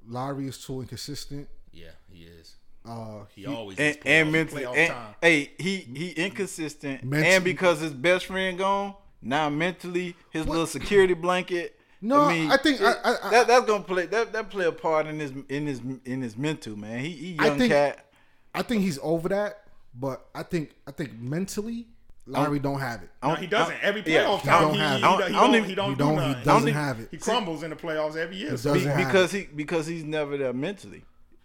Lowry 0.08 0.46
is 0.48 0.58
too 0.64 0.80
inconsistent. 0.80 1.48
Yeah, 1.72 1.90
he 2.10 2.24
is. 2.24 2.56
Uh, 2.84 3.24
He 3.34 3.46
always 3.46 3.78
And, 3.78 3.96
is 3.96 4.02
and 4.06 4.32
mentally, 4.32 4.64
and, 4.64 4.90
time. 4.92 5.14
hey, 5.20 5.52
he 5.58 5.76
he 5.78 6.10
inconsistent, 6.12 7.04
Mentally- 7.04 7.34
and 7.34 7.44
because 7.44 7.80
his 7.80 7.92
best 7.92 8.26
friend 8.26 8.56
gone, 8.58 8.94
now 9.22 9.48
mentally 9.50 10.16
his 10.30 10.46
little 10.46 10.66
security 10.66 11.14
blanket. 11.14 11.76
No, 12.00 12.22
I, 12.22 12.32
mean, 12.32 12.50
I 12.50 12.56
think- 12.56 12.80
it- 12.80 12.84
I- 13.04 13.16
I- 13.22 13.30
that 13.30 13.46
that's 13.46 13.66
gonna 13.66 13.84
play 13.84 14.06
that 14.06 14.32
that 14.32 14.48
play 14.50 14.64
a 14.64 14.72
part 14.72 15.06
in 15.06 15.18
his 15.20 15.32
in 15.50 15.66
his 15.66 15.80
in 16.06 16.22
his 16.22 16.36
mental 16.38 16.74
man. 16.76 17.00
He, 17.00 17.10
he 17.10 17.36
I 17.38 17.46
young 17.46 17.58
think- 17.58 17.72
cat. 17.72 18.06
I 18.54 18.62
think 18.62 18.82
he's 18.82 18.98
over 19.02 19.28
that, 19.28 19.64
but 19.94 20.26
I 20.34 20.42
think 20.42 20.72
I 20.86 20.90
think 20.92 21.12
mentally, 21.20 21.86
Lowry 22.30 22.58
don't 22.58 22.80
have 22.80 23.02
it. 23.02 23.10
No, 23.22 23.34
he 23.34 23.46
doesn't. 23.46 23.74
I- 23.74 23.80
Every 23.82 24.02
yeah, 24.06 24.24
playoff 24.24 24.40
he 24.40 24.48
time, 24.48 24.62
don't 24.62 24.74
he, 24.74 24.80
have 24.80 24.90
he, 24.90 24.94
it. 24.94 24.98
he, 24.98 25.02
don't- 25.02 25.18
he 25.26 25.32
don't 25.32 25.52
don't, 25.52 25.64
he 25.64 25.74
don't 25.74 25.90
He 25.90 25.96
do 25.96 26.04
nothing. 26.12 26.28
He 26.28 26.34
doesn't 26.44 26.50
Only- 26.50 26.72
have 26.72 27.00
it. 27.00 27.08
He 27.10 27.16
crumbles 27.18 27.62
in 27.62 27.70
the 27.70 27.76
playoffs 27.76 28.16
every 28.16 28.36
year. 28.36 28.50
He 28.52 28.56
So 28.56 28.74
doesn't 28.74 28.88
he- 28.90 28.94
have 28.96 29.06
because 29.06 29.32
he 29.32 29.48
because 29.54 29.86
he's 29.86 30.04
never 30.04 30.36
there 30.36 30.52
mentally. 30.52 31.04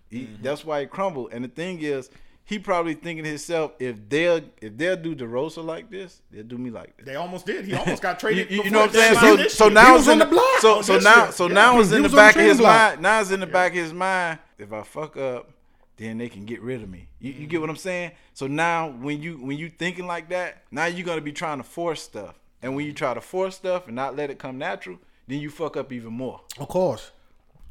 He, 0.09 0.21
Mm-hmm. 0.25 0.43
That's 0.43 0.63
why 0.63 0.81
he 0.81 0.85
crumbled. 0.85 1.33
And 1.33 1.43
the 1.43 1.49
thing 1.49 1.81
is, 1.81 2.09
he 2.47 2.59
probably 2.59 2.93
thinking 2.93 3.23
to 3.23 3.29
himself, 3.29 3.71
if 3.79 3.97
they'll 4.07 4.41
if 4.61 4.77
they'll 4.77 4.95
do 4.95 5.15
DeRozan 5.15 5.65
like 5.65 5.89
this, 5.89 6.21
they'll 6.31 6.43
do 6.43 6.57
me 6.59 6.69
like 6.69 6.95
this. 6.97 7.05
they 7.07 7.15
almost 7.15 7.45
did. 7.47 7.65
He 7.65 7.73
almost 7.81 8.01
got 8.03 8.19
traded. 8.19 8.51
you- 8.51 8.63
you 8.63 8.69
know 8.69 8.81
what 8.81 8.89
I'm 8.89 9.15
saying? 9.15 9.15
So, 9.15 9.47
so 9.47 9.69
now 9.69 9.85
He 9.85 9.89
it's 9.97 9.97
was 10.05 10.07
in 10.09 10.19
the 10.19 10.25
the 10.25 10.31
block. 10.31 10.59
So, 10.59 10.81
so 10.83 10.99
now, 10.99 11.31
so 11.31 11.47
Yeah. 11.47 11.53
now 11.55 11.79
it's 11.79 11.91
in 11.91 12.03
the 12.03 12.03
was 12.03 12.11
on 12.13 12.17
the 12.17 12.17
back 12.17 12.35
of 12.35 12.41
his 12.43 12.59
mind. 12.61 13.01
Now 13.01 13.19
it's 13.21 13.31
in 13.31 13.39
the 13.39 13.47
back 13.47 13.71
of 13.71 13.77
his 13.79 13.93
mind. 13.93 14.39
If 14.59 14.71
I 14.71 14.83
fuck 14.83 15.17
up, 15.17 15.49
then 15.97 16.17
they 16.17 16.29
can 16.29 16.45
get 16.45 16.61
rid 16.61 16.81
of 16.81 16.89
me. 16.89 17.07
You, 17.19 17.31
you 17.33 17.47
get 17.47 17.57
mm. 17.57 17.61
what 17.61 17.69
I'm 17.69 17.75
saying? 17.75 18.11
So 18.33 18.47
now 18.47 18.89
when 18.89 19.21
you 19.21 19.37
when 19.37 19.57
you 19.57 19.69
thinking 19.69 20.07
like 20.07 20.29
that, 20.29 20.63
now 20.71 20.85
you're 20.85 21.05
gonna 21.05 21.21
be 21.21 21.31
trying 21.31 21.57
to 21.57 21.63
force 21.63 22.01
stuff. 22.01 22.35
And 22.61 22.75
when 22.75 22.85
you 22.85 22.93
mm. 22.93 22.97
try 22.97 23.13
to 23.13 23.21
force 23.21 23.55
stuff 23.55 23.87
and 23.87 23.95
not 23.95 24.15
let 24.15 24.29
it 24.29 24.39
come 24.39 24.57
natural, 24.57 24.97
then 25.27 25.39
you 25.39 25.49
fuck 25.49 25.77
up 25.77 25.91
even 25.91 26.13
more. 26.13 26.41
Of 26.59 26.67
course. 26.67 27.11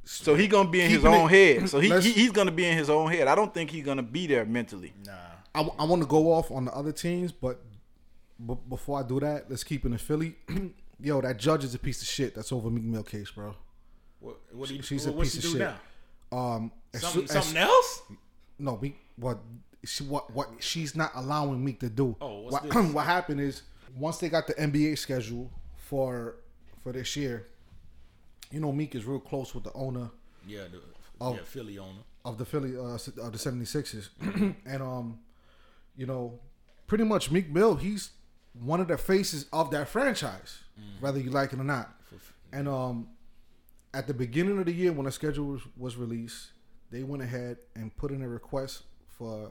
So 0.05 0.35
he 0.35 0.49
gonna 0.49 0.69
be 0.69 0.83
in 0.83 0.91
his 0.91 1.05
own 1.05 1.31
it- 1.33 1.61
head. 1.61 1.69
So 1.69 1.81
he, 1.81 1.91
he 2.01 2.13
he's 2.13 2.33
gonna 2.33 2.51
be 2.51 2.67
in 2.67 2.77
his 2.77 2.91
own 2.91 3.11
head. 3.11 3.27
I 3.29 3.35
don't 3.35 3.53
think 3.53 3.71
he's 3.71 3.85
gonna 3.85 4.03
be 4.03 4.27
there 4.27 4.45
mentally. 4.45 4.93
Nah. 5.05 5.13
I, 5.55 5.85
want 5.85 6.03
to 6.03 6.09
go 6.09 6.33
off 6.33 6.51
on 6.51 6.65
the 6.65 6.73
other 6.75 6.91
teams, 6.91 7.31
but 7.31 7.63
b- 8.45 8.59
before 8.69 8.99
I 8.99 9.05
do 9.05 9.21
that, 9.21 9.49
let's 9.49 9.63
keep 9.63 9.85
it 9.85 9.93
in 9.93 9.99
Philly. 9.99 10.35
Yo, 11.01 11.21
that 11.21 11.39
judge 11.39 11.63
is 11.63 11.75
a 11.75 11.79
piece 11.79 12.03
of 12.03 12.09
shit. 12.09 12.35
That's 12.35 12.51
over 12.51 12.71
Meek 12.71 12.83
Mill 12.83 13.05
case, 13.05 13.31
bro. 13.31 13.55
What, 14.19 14.41
what 14.53 14.69
do 14.69 14.75
you, 14.75 14.83
She's 14.83 15.07
what, 15.07 15.15
a 15.15 15.17
what's 15.17 15.35
piece 15.35 15.43
she 15.43 15.49
of 15.49 15.53
do 15.53 15.59
shit. 15.59 15.69
now? 15.69 15.77
Um, 16.37 16.73
as 16.93 17.01
Something, 17.03 17.25
as- 17.25 17.31
something 17.31 17.57
else? 17.57 18.03
No, 18.59 18.79
Meek. 18.81 18.97
What 19.17 19.39
she 19.85 20.05
what 20.05 20.33
what 20.33 20.49
she's 20.61 20.97
not 20.97 21.13
allowing 21.15 21.65
Meek 21.65 21.81
to 21.81 21.89
do. 21.91 22.17
Oh, 22.21 22.41
what's 22.49 22.65
what, 22.75 22.85
what 22.93 23.07
happened 23.07 23.41
is 23.41 23.63
once 23.97 24.19
they 24.19 24.29
got 24.29 24.47
the 24.47 24.55
NBA 24.55 24.99
schedule 24.99 25.51
for 25.77 26.37
for 26.83 26.93
this 26.93 27.15
year, 27.17 27.47
you 28.51 28.61
know 28.61 28.73
Meek 28.73 28.95
is 28.95 29.05
real 29.05 29.21
close 29.21 29.55
with 29.55 29.65
the 29.65 29.73
owner 29.75 30.11
Yeah, 30.47 30.65
the 30.71 30.81
Oh. 31.21 31.35
yeah, 31.35 31.41
Philly 31.45 31.79
owner. 31.79 32.01
of 32.25 32.39
the 32.39 32.45
Philly 32.45 32.77
uh, 32.77 32.95
of 32.95 33.33
the 33.33 33.39
76ers. 33.39 34.09
and 34.67 34.83
um 34.83 35.19
you 35.97 36.07
know 36.07 36.39
pretty 36.87 37.05
much 37.05 37.31
Meek 37.31 37.51
Mill 37.51 37.77
he's 37.77 38.11
one 38.61 38.81
of 38.81 38.89
the 38.89 38.99
faces 38.99 39.47
of 39.53 39.71
that 39.71 39.89
franchise 39.89 40.61
whether 41.01 41.19
you 41.21 41.31
like 41.31 41.53
it 41.53 41.59
or 41.61 41.65
not. 41.65 41.95
And 42.53 42.67
um 42.69 43.09
at 43.95 44.07
the 44.07 44.15
beginning 44.15 44.59
of 44.59 44.67
the 44.67 44.73
year 44.73 44.93
when 44.93 45.07
the 45.07 45.13
schedule 45.13 45.47
was, 45.47 45.63
was 45.77 45.97
released, 45.97 46.51
they 46.91 47.03
went 47.03 47.23
ahead 47.23 47.59
and 47.77 47.97
put 47.97 48.11
in 48.11 48.23
a 48.23 48.29
request 48.29 48.83
for 49.07 49.51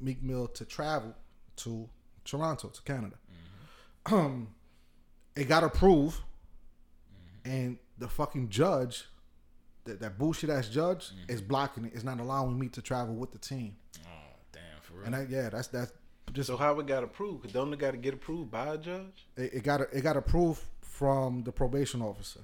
Meek 0.00 0.22
Mill 0.22 0.46
to 0.48 0.64
travel 0.64 1.14
to 1.56 1.88
Toronto, 2.24 2.68
to 2.68 2.82
Canada. 2.82 3.16
Mm-hmm. 3.16 4.14
Um, 4.24 4.48
it 5.34 5.48
got 5.48 5.64
approved, 5.64 6.18
mm-hmm. 6.18 7.50
and 7.50 7.78
the 7.96 8.06
fucking 8.06 8.50
judge, 8.50 9.06
that, 9.84 9.98
that 10.00 10.18
bullshit 10.18 10.50
ass 10.50 10.68
judge, 10.68 11.06
mm-hmm. 11.06 11.32
is 11.32 11.40
blocking 11.40 11.86
it. 11.86 11.94
Is 11.94 12.04
not 12.04 12.20
allowing 12.20 12.58
me 12.58 12.68
to 12.68 12.82
travel 12.82 13.14
with 13.14 13.32
the 13.32 13.38
team. 13.38 13.76
Oh, 14.06 14.10
damn, 14.52 14.62
for 14.82 14.92
real. 14.96 15.04
And 15.06 15.14
that, 15.14 15.30
yeah, 15.30 15.48
that's 15.48 15.68
that's 15.68 15.90
just 16.34 16.48
So 16.48 16.58
how 16.58 16.78
it 16.80 16.86
got 16.86 17.02
approved? 17.02 17.44
Cause 17.44 17.52
don't 17.52 17.72
it 17.72 17.78
got 17.78 17.92
to 17.92 17.96
get 17.96 18.12
approved 18.12 18.50
by 18.50 18.74
a 18.74 18.76
judge? 18.76 19.26
it, 19.38 19.54
it 19.54 19.62
got 19.62 19.80
it 19.80 20.02
got 20.02 20.18
approved 20.18 20.60
from 20.82 21.42
the 21.44 21.52
probation 21.52 22.02
officer. 22.02 22.40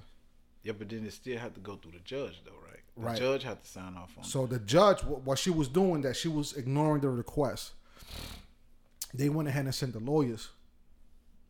Yeah, 0.63 0.73
but 0.73 0.89
then 0.89 1.05
it 1.05 1.13
still 1.13 1.37
had 1.39 1.55
to 1.55 1.59
go 1.61 1.75
through 1.75 1.93
the 1.93 1.99
judge 1.99 2.41
though, 2.45 2.51
right? 2.63 2.79
The 2.95 3.01
Right. 3.03 3.17
judge 3.17 3.43
had 3.43 3.61
to 3.63 3.67
sign 3.67 3.95
off 3.95 4.11
on 4.17 4.23
it. 4.23 4.27
So 4.27 4.45
the 4.45 4.59
judge, 4.59 5.01
wh- 5.01 5.25
what 5.25 5.39
she 5.39 5.49
was 5.49 5.67
doing, 5.67 6.01
that 6.01 6.15
she 6.15 6.27
was 6.27 6.53
ignoring 6.53 7.01
the 7.01 7.09
request. 7.09 7.71
They 9.13 9.29
went 9.29 9.47
ahead 9.49 9.65
and 9.65 9.73
sent 9.75 9.93
the 9.93 9.99
lawyers 9.99 10.49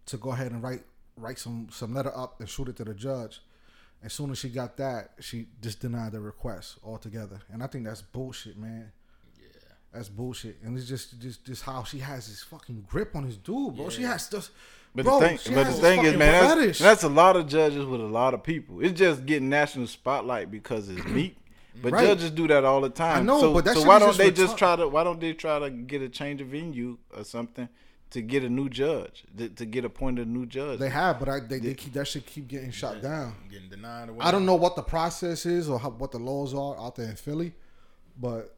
to 0.07 0.17
go 0.17 0.31
ahead 0.31 0.51
and 0.51 0.63
write 0.63 0.83
write 1.17 1.37
some 1.39 1.67
some 1.71 1.93
letter 1.93 2.15
up 2.17 2.39
and 2.39 2.49
shoot 2.49 2.69
it 2.69 2.77
to 2.77 2.83
the 2.85 2.93
judge. 2.93 3.41
As 4.03 4.13
soon 4.13 4.31
as 4.31 4.39
she 4.39 4.49
got 4.49 4.77
that, 4.77 5.11
she 5.19 5.47
just 5.61 5.79
denied 5.81 6.13
the 6.13 6.19
request 6.19 6.77
altogether. 6.83 7.41
And 7.51 7.61
I 7.61 7.67
think 7.67 7.85
that's 7.85 8.01
bullshit, 8.01 8.57
man. 8.57 8.91
Yeah. 9.91 9.97
That's 9.97 10.09
bullshit. 10.09 10.57
And 10.63 10.77
it's 10.77 10.87
just 10.87 11.19
just 11.19 11.45
just 11.45 11.63
how 11.63 11.83
she 11.83 11.99
has 11.99 12.27
this 12.27 12.41
fucking 12.43 12.85
grip 12.89 13.15
on 13.15 13.23
his 13.23 13.37
dude, 13.37 13.75
bro. 13.75 13.89
She 13.89 14.03
has 14.03 14.29
just 14.29 14.51
But 14.95 15.05
bro, 15.05 15.19
the 15.19 15.37
thing, 15.37 15.55
but 15.55 15.67
the 15.67 15.73
thing 15.73 16.05
is, 16.05 16.17
man, 16.17 16.57
that's, 16.59 16.79
that's 16.79 17.03
a 17.03 17.09
lot 17.09 17.35
of 17.35 17.47
judges 17.47 17.85
with 17.85 18.01
a 18.01 18.05
lot 18.05 18.33
of 18.33 18.43
people. 18.43 18.83
It's 18.83 18.97
just 18.97 19.25
getting 19.25 19.49
national 19.49 19.87
spotlight 19.87 20.49
because 20.51 20.89
it's 20.89 21.05
Meek. 21.07 21.37
But 21.81 21.93
Right. 21.93 22.05
judges 22.05 22.31
do 22.31 22.47
that 22.49 22.65
all 22.65 22.81
the 22.81 22.89
time. 22.89 23.19
I 23.19 23.23
know, 23.23 23.39
so, 23.39 23.53
but 23.53 23.65
that 23.65 23.75
so 23.77 23.83
why 23.87 23.99
don't 23.99 24.09
just 24.09 24.17
they 24.17 24.31
just 24.31 24.57
try 24.57 24.75
to? 24.75 24.87
Why 24.87 25.03
don't 25.03 25.19
they 25.21 25.33
try 25.33 25.57
to 25.59 25.69
get 25.69 26.01
a 26.01 26.09
change 26.09 26.41
of 26.41 26.47
venue 26.47 26.97
or 27.15 27.23
something 27.23 27.69
to 28.09 28.21
get 28.21 28.43
a 28.43 28.49
new 28.49 28.67
judge 28.67 29.23
to, 29.37 29.47
to 29.47 29.65
get 29.65 29.85
appointed 29.85 30.27
a 30.27 30.29
new 30.29 30.45
judge? 30.45 30.79
they 30.79 30.89
have, 30.89 31.17
but 31.19 31.29
I, 31.29 31.39
they, 31.39 31.59
they 31.59 31.73
keep 31.73 31.93
that 31.93 32.07
shit 32.07 32.25
keep 32.25 32.49
getting 32.49 32.71
shot 32.71 33.01
down. 33.01 33.35
Getting 33.49 33.69
denied 33.69 34.09
or 34.09 34.17
I 34.19 34.31
don't 34.31 34.45
know 34.45 34.55
what 34.55 34.75
the 34.75 34.83
process 34.83 35.45
is 35.45 35.69
or 35.69 35.79
how, 35.79 35.91
what 35.91 36.11
the 36.11 36.19
laws 36.19 36.53
are 36.53 36.77
out 36.77 36.97
there 36.97 37.09
in 37.09 37.15
Philly, 37.15 37.53
but 38.19 38.57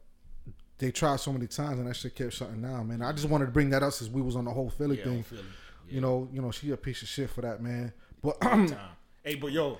they 0.84 0.90
tried 0.92 1.18
so 1.18 1.32
many 1.32 1.46
times 1.46 1.78
and 1.78 1.88
that 1.88 1.96
shit 1.96 2.14
kept 2.14 2.34
shutting 2.34 2.60
down, 2.60 2.86
man. 2.88 3.00
I 3.00 3.10
just 3.12 3.26
wanted 3.26 3.46
to 3.46 3.52
bring 3.52 3.70
that 3.70 3.82
up 3.82 3.94
since 3.94 4.10
we 4.10 4.20
was 4.20 4.36
on 4.36 4.44
the 4.44 4.50
whole 4.50 4.68
Philly 4.68 4.98
Yeah, 4.98 5.04
thing. 5.04 5.22
Philly. 5.22 5.42
You 5.88 6.02
know, 6.02 6.28
you 6.30 6.42
know, 6.42 6.50
she 6.50 6.70
a 6.72 6.76
piece 6.76 7.00
of 7.00 7.08
shit 7.08 7.30
for 7.30 7.40
that, 7.40 7.62
man. 7.62 7.92
But 8.22 8.36
Hey, 9.22 9.36
but 9.36 9.50
yo, 9.50 9.78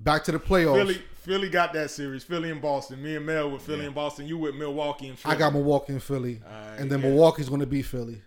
back 0.00 0.24
to 0.24 0.32
the 0.32 0.38
playoffs. 0.38 0.76
Philly, 0.76 1.02
Philly 1.20 1.50
got 1.50 1.74
that 1.74 1.90
series. 1.90 2.24
Philly 2.24 2.50
and 2.50 2.62
Boston. 2.62 3.02
Me 3.02 3.16
and 3.16 3.26
Mel 3.26 3.50
with 3.50 3.60
Philly 3.62 3.84
and 3.84 3.94
Boston. 3.94 4.26
You 4.26 4.38
with 4.38 4.54
Milwaukee 4.54 5.08
and 5.08 5.18
Philly. 5.18 5.34
I 5.34 5.38
got 5.38 5.52
Milwaukee 5.52 5.92
and 5.92 6.02
Philly, 6.02 6.40
Alright, 6.46 6.80
and 6.80 6.90
then 6.90 7.00
yeah. 7.02 7.08
Milwaukee's 7.08 7.48
going 7.50 7.60
to 7.60 7.66
be 7.66 7.82
Philly. 7.82 8.22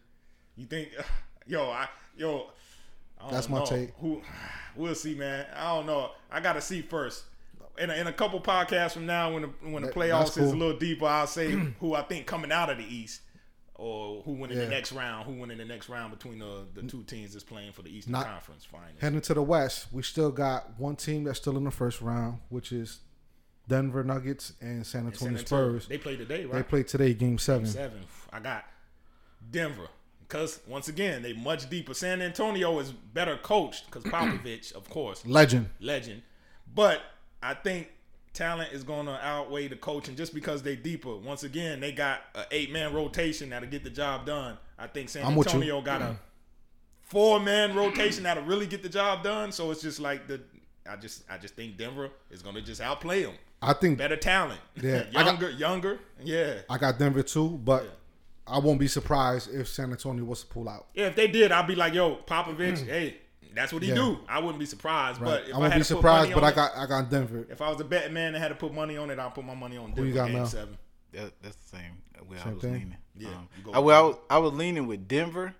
You 0.56 0.68
think, 0.68 0.90
yo, 1.48 1.64
I, 1.72 1.88
yo, 2.16 2.48
I 3.18 3.24
don't 3.24 3.32
That's 3.34 3.50
my 3.50 3.60
know. 3.60 3.66
take. 3.66 3.90
Who, 4.00 4.22
we'll 4.76 4.94
see, 4.94 5.16
man. 5.16 5.48
I 5.56 5.74
don't 5.76 5.88
know. 5.88 6.12
I 6.32 6.40
got 6.42 6.54
to 6.54 6.62
see 6.62 6.84
first. 6.84 7.24
In 7.80 7.90
a, 7.90 7.94
in 7.94 8.08
a 8.08 8.14
couple 8.14 8.40
podcasts 8.42 8.92
from 8.94 9.06
now, 9.06 9.34
when 9.34 9.42
the 9.44 9.48
when 9.70 9.84
the 9.84 9.90
playoffs 9.92 10.26
that's 10.36 10.38
is 10.38 10.52
a 10.52 10.56
little 10.56 10.78
deeper, 10.78 11.06
I'll 11.06 11.28
say 11.28 11.52
who 11.80 11.96
I 11.96 12.02
think 12.04 12.26
coming 12.26 12.52
out 12.52 12.70
of 12.70 12.78
the 12.78 12.84
East, 12.84 13.22
or 13.76 14.22
who 14.24 14.34
win 14.34 14.52
in 14.52 14.58
Yeah. 14.58 14.66
the 14.66 14.70
next 14.70 14.92
round. 14.92 15.26
Who 15.26 15.34
win 15.40 15.50
in 15.52 15.58
the 15.58 15.66
next 15.66 15.88
round 15.90 16.12
between 16.12 16.40
the 16.40 16.66
the 16.74 16.84
two 16.84 17.04
teams 17.04 17.32
that's 17.34 17.44
playing 17.46 17.72
for 17.72 17.82
the 17.82 17.90
Eastern 17.90 18.12
Not- 18.14 18.26
Conference 18.26 18.66
Finals. 18.66 19.00
Heading 19.00 19.22
to 19.22 19.34
the 19.34 19.42
West, 19.44 19.88
we 19.94 20.02
still 20.04 20.32
got 20.32 20.78
one 20.80 20.96
team 20.98 21.24
that's 21.24 21.40
still 21.40 21.56
in 21.58 21.64
the 21.64 21.72
first 21.72 22.02
round, 22.02 22.40
which 22.50 22.72
is 22.72 23.00
Denver 23.68 24.04
Nuggets 24.04 24.54
and 24.62 24.86
San 24.86 25.06
And 25.06 25.14
Antonio 25.14 25.36
San 25.38 25.40
Antonio, 25.40 25.70
Spurs. 25.80 25.88
They 25.88 25.98
play 26.00 26.16
today, 26.18 26.46
right? 26.46 26.54
They 26.56 26.64
play 26.64 26.84
today, 26.84 27.14
Game 27.14 27.38
Seven. 27.38 27.66
seven. 27.68 28.02
I 28.34 28.40
got 28.40 28.66
Denver 29.50 29.88
because 30.28 30.60
once 30.68 30.88
again 30.90 31.22
they 31.22 31.34
much 31.34 31.70
deeper. 31.70 31.94
San 31.94 32.22
Antonio 32.22 32.78
is 32.80 32.92
better 32.92 33.38
coached 33.38 33.86
because 33.86 34.04
Popovich, 34.04 34.74
of 34.74 34.90
course, 34.90 35.26
Legend. 35.26 35.70
legend. 35.80 36.24
But 36.74 37.02
I 37.42 37.54
think 37.54 37.90
talent 38.34 38.72
is 38.74 38.84
going 38.84 39.06
to 39.06 39.26
outweigh 39.26 39.68
the 39.68 39.76
coaching 39.76 40.16
just 40.16 40.34
because 40.34 40.62
they 40.64 40.76
deeper. 40.76 41.16
Once 41.16 41.44
again, 41.44 41.80
they 41.80 41.92
got 41.92 42.22
an 42.36 42.46
eight 42.52 42.72
man 42.72 42.94
rotation 42.94 43.50
that'll 43.50 43.70
get 43.70 43.84
the 43.84 43.90
job 43.90 44.26
done. 44.26 44.58
I 44.78 44.88
think 44.88 45.10
San 45.10 45.26
I'm. 45.26 45.38
Antonio 45.38 45.82
got 45.82 46.02
a 46.02 46.18
four 47.02 47.40
man 47.40 47.76
rotation 47.76 48.24
that'll 48.24 48.44
really 48.44 48.68
get 48.68 48.84
the 48.84 48.90
job 48.90 49.24
done. 49.24 49.52
So 49.52 49.72
it's 49.72 49.82
just 49.82 50.00
like 50.00 50.28
the. 50.28 50.42
I 50.90 50.96
just 50.96 51.24
I 51.30 51.38
just 51.38 51.56
think 51.56 51.78
Denver 51.78 52.10
is 52.32 52.42
going 52.42 52.56
to 52.56 52.62
just 52.62 52.82
outplay 52.82 53.24
them. 53.24 53.36
I 53.62 53.74
think 53.74 53.98
Better 53.98 54.16
talent. 54.16 54.60
Yeah, 54.82 55.04
I 55.10 55.12
got- 55.12 55.26
younger, 55.26 55.50
younger. 55.52 56.00
Yeah. 56.24 56.62
I 56.70 56.78
got 56.78 56.98
Denver 56.98 57.24
too, 57.24 57.60
but 57.64 57.86
I 58.48 58.58
won't 58.60 58.80
be 58.80 58.88
surprised 58.88 59.54
if 59.54 59.68
San 59.68 59.92
Antonio 59.92 60.24
was 60.24 60.42
to 60.42 60.48
pull 60.48 60.68
out. 60.68 60.88
Yeah, 60.94 61.08
if 61.08 61.16
they 61.16 61.28
did, 61.28 61.52
I'd 61.52 61.68
be 61.68 61.76
like, 61.76 61.94
yo, 61.94 62.16
Popovich, 62.16 62.80
mm. 62.80 62.86
hey, 62.86 63.18
that's 63.54 63.72
what 63.74 63.82
he 63.84 63.90
Yeah. 63.90 63.96
do. 63.96 64.20
I 64.28 64.40
wouldn't 64.40 64.60
be 64.60 64.66
surprised. 64.66 65.20
Right. 65.22 65.28
But 65.42 65.50
if 65.50 65.54
I 65.54 65.58
I, 65.58 65.60
won't 65.60 65.74
had 65.74 65.80
be 65.80 65.82
to 65.82 65.86
surprised, 65.86 66.34
but 66.34 66.44
on 66.44 66.44
I 66.44 66.50
it- 66.52 66.56
got 66.56 66.72
I 66.78 66.86
got 66.86 67.10
Denver. 67.10 67.48
if 67.50 67.62
I 67.62 67.70
was 67.70 67.80
a 67.82 67.84
betting 67.86 68.14
man 68.14 68.34
and 68.36 68.44
had 68.44 68.50
to 68.50 68.56
put 68.56 68.74
money 68.74 68.98
on 68.98 69.10
it, 69.10 69.20
I'd 69.20 69.34
put 69.34 69.46
my 69.46 69.56
money 69.56 69.78
on 69.78 69.88
Denver 69.92 70.06
you 70.06 70.14
got 70.14 70.28
game 70.28 70.38
now? 70.38 70.46
seven. 70.46 70.78
That, 71.14 71.32
that's 71.42 71.56
the 71.56 71.78
same 71.78 72.28
way 72.30 72.38
I 72.38 72.44
Same 72.44 72.54
was 72.54 72.62
thing? 72.64 72.74
leaning. 72.74 72.98
Yeah, 73.18 73.30
Um, 73.30 73.50
I, 73.74 73.80
well, 73.80 73.98
I 73.98 74.02
was, 74.08 74.16
I 74.30 74.38
was 74.38 74.54
leaning 74.54 74.86
with 74.88 75.08
Denver, 75.08 75.56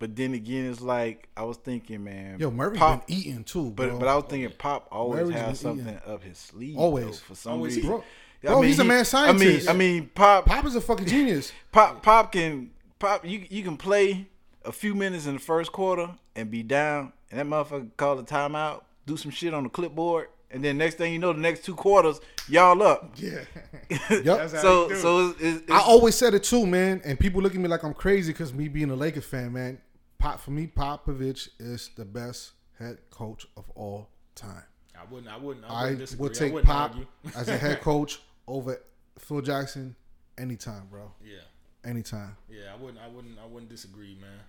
but 0.00 0.16
then 0.16 0.34
again, 0.34 0.68
it's 0.70 0.80
like 0.80 1.28
I 1.36 1.44
was 1.44 1.56
thinking, 1.58 2.02
man. 2.02 2.40
Yo, 2.40 2.50
Murray's 2.50 2.78
Pop, 2.78 3.06
been 3.06 3.16
eating 3.16 3.44
too, 3.44 3.70
but 3.70 3.88
bro. 3.90 3.98
but 4.00 4.08
I 4.08 4.16
was 4.16 4.24
thinking 4.28 4.50
Pop 4.58 4.88
always 4.90 5.28
Murray's 5.28 5.34
has 5.40 5.62
been 5.62 5.72
eating. 5.72 5.84
something 5.86 6.12
up 6.12 6.22
his 6.24 6.38
sleeve. 6.38 6.76
Always. 6.76 7.04
though, 7.06 7.12
for 7.12 7.34
some 7.36 7.52
Always. 7.52 7.76
reason. 7.76 7.88
bro, 7.90 8.04
Yeah, 8.42 8.50
bro, 8.50 8.62
he's 8.62 8.78
a 8.80 8.84
man 8.84 9.04
scientist. 9.04 9.68
I 9.68 9.72
mean, 9.74 9.92
I 9.92 10.00
mean, 10.00 10.10
Pop, 10.14 10.46
Pop 10.46 10.64
is 10.64 10.74
a 10.74 10.80
fucking 10.80 11.06
genius. 11.06 11.52
Pop, 11.70 12.02
Pop 12.02 12.32
can 12.32 12.72
Pop. 12.98 13.24
You 13.24 13.44
you 13.48 13.62
can 13.62 13.76
play 13.76 14.26
a 14.64 14.72
few 14.72 14.94
minutes 14.96 15.26
in 15.26 15.34
the 15.34 15.40
first 15.40 15.70
quarter 15.72 16.10
and 16.34 16.50
be 16.50 16.62
down, 16.64 17.12
and 17.30 17.38
that 17.40 17.46
motherfucker 17.46 17.90
call 17.96 18.18
a 18.18 18.24
timeout, 18.24 18.82
do 19.06 19.16
some 19.16 19.30
shit 19.30 19.54
on 19.54 19.64
the 19.64 19.68
clipboard, 19.68 20.28
and 20.50 20.64
then 20.64 20.78
next 20.78 20.96
thing 20.96 21.12
you 21.12 21.18
know, 21.18 21.32
the 21.32 21.40
next 21.40 21.64
two 21.64 21.74
quarters, 21.74 22.20
y'all 22.48 22.82
up. 22.82 23.12
Yeah. 23.16 23.40
Yep. 24.10 24.24
That's 24.24 24.52
how 24.52 24.60
so 24.60 24.88
do. 24.88 24.96
so 24.96 25.28
it's, 25.38 25.40
it's, 25.62 25.70
I 25.70 25.80
always 25.80 26.14
said 26.14 26.34
it 26.34 26.42
too, 26.44 26.66
man. 26.66 27.00
And 27.04 27.18
people 27.18 27.40
look 27.42 27.54
at 27.54 27.60
me 27.60 27.68
like 27.68 27.82
I'm 27.82 27.94
crazy 27.94 28.32
because 28.32 28.52
me 28.52 28.68
being 28.68 28.90
a 28.90 28.94
Laker 28.96 29.20
fan, 29.20 29.52
man. 29.52 29.78
Pop 30.18 30.40
for 30.40 30.50
me, 30.50 30.66
Popovich 30.66 31.48
is 31.58 31.90
the 31.96 32.04
best 32.04 32.52
head 32.78 32.98
coach 33.10 33.46
of 33.56 33.70
all 33.74 34.10
time. 34.34 34.62
I 34.98 35.04
wouldn't. 35.10 35.32
I 35.32 35.36
wouldn't. 35.38 35.64
I 35.64 35.68
I 35.68 35.82
wouldn't 35.84 35.98
disagree. 36.00 36.22
would 36.22 36.36
I 36.36 36.38
take 36.38 36.52
wouldn't 36.52 36.68
Pop 36.68 36.90
argue. 36.90 37.06
as 37.36 37.48
a 37.48 37.56
head 37.56 37.80
coach 37.80 38.20
over 38.46 38.80
Phil 39.18 39.40
Jackson 39.40 39.96
anytime, 40.36 40.86
bro. 40.90 41.12
yeah. 41.24 41.38
Anytime. 41.84 42.36
Yeah. 42.50 42.74
I 42.74 42.76
wouldn't. 42.76 43.02
I 43.02 43.08
wouldn't. 43.08 43.38
I 43.42 43.46
wouldn't 43.46 43.70
disagree, 43.70 44.18
man. 44.20 44.40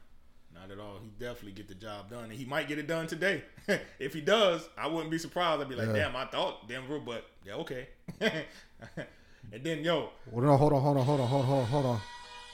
Not 0.62 0.70
at 0.70 0.80
all. 0.80 1.00
He 1.02 1.10
definitely 1.18 1.54
get 1.54 1.68
the 1.68 1.74
job 1.74 2.12
done, 2.12 2.26
and 2.26 2.34
he 2.34 2.46
might 2.46 2.68
get 2.68 2.78
it 2.78 2.86
done 2.86 3.08
today. 3.08 3.44
if 4.00 4.14
he 4.14 4.22
does, 4.22 4.70
I 4.78 4.86
wouldn't 4.88 5.10
be 5.10 5.18
surprised. 5.18 5.60
I'd 5.60 5.70
be 5.70 5.76
like, 5.76 5.88
Yeah. 5.88 5.94
damn, 5.94 6.16
I 6.16 6.26
thought 6.26 6.68
Denver, 6.68 7.00
but 7.00 7.26
yeah, 7.44 7.54
okay. 7.56 7.88
and 8.22 9.64
then 9.64 9.84
yo, 9.84 10.10
Well, 10.30 10.46
no, 10.46 10.58
hold 10.58 10.74
on, 10.74 10.82
hold 10.84 10.98
on, 10.98 11.06
hold 11.06 11.20
on, 11.22 11.28
hold 11.28 11.42
on, 11.42 11.48
hold 11.48 11.62
on, 11.64 11.68
hold 11.68 11.86
on. 11.88 12.02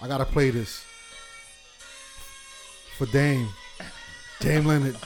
I 0.01 0.07
gotta 0.07 0.23
play 0.23 0.51
this 0.51 0.85
for 2.97 3.07
Dame. 3.07 3.49
Dame 4.39 4.63
Lillard. 4.63 5.03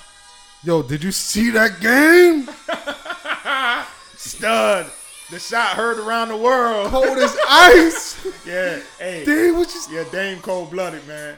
Yo, 0.63 0.83
did 0.83 1.03
you 1.03 1.11
see 1.11 1.49
that 1.49 1.79
game? 1.79 2.47
stud, 4.15 4.91
the 5.31 5.39
shot 5.39 5.75
heard 5.75 5.97
around 5.97 6.27
the 6.27 6.37
world. 6.37 6.91
Cold 6.91 7.17
as 7.17 7.35
ice. 7.49 8.45
Yeah, 8.45 8.79
hey, 8.99 9.25
Dame 9.25 9.57
was 9.57 9.73
just 9.73 9.89
yeah, 9.89 10.03
Dame 10.11 10.39
cold 10.41 10.69
blooded, 10.69 11.07
man. 11.07 11.35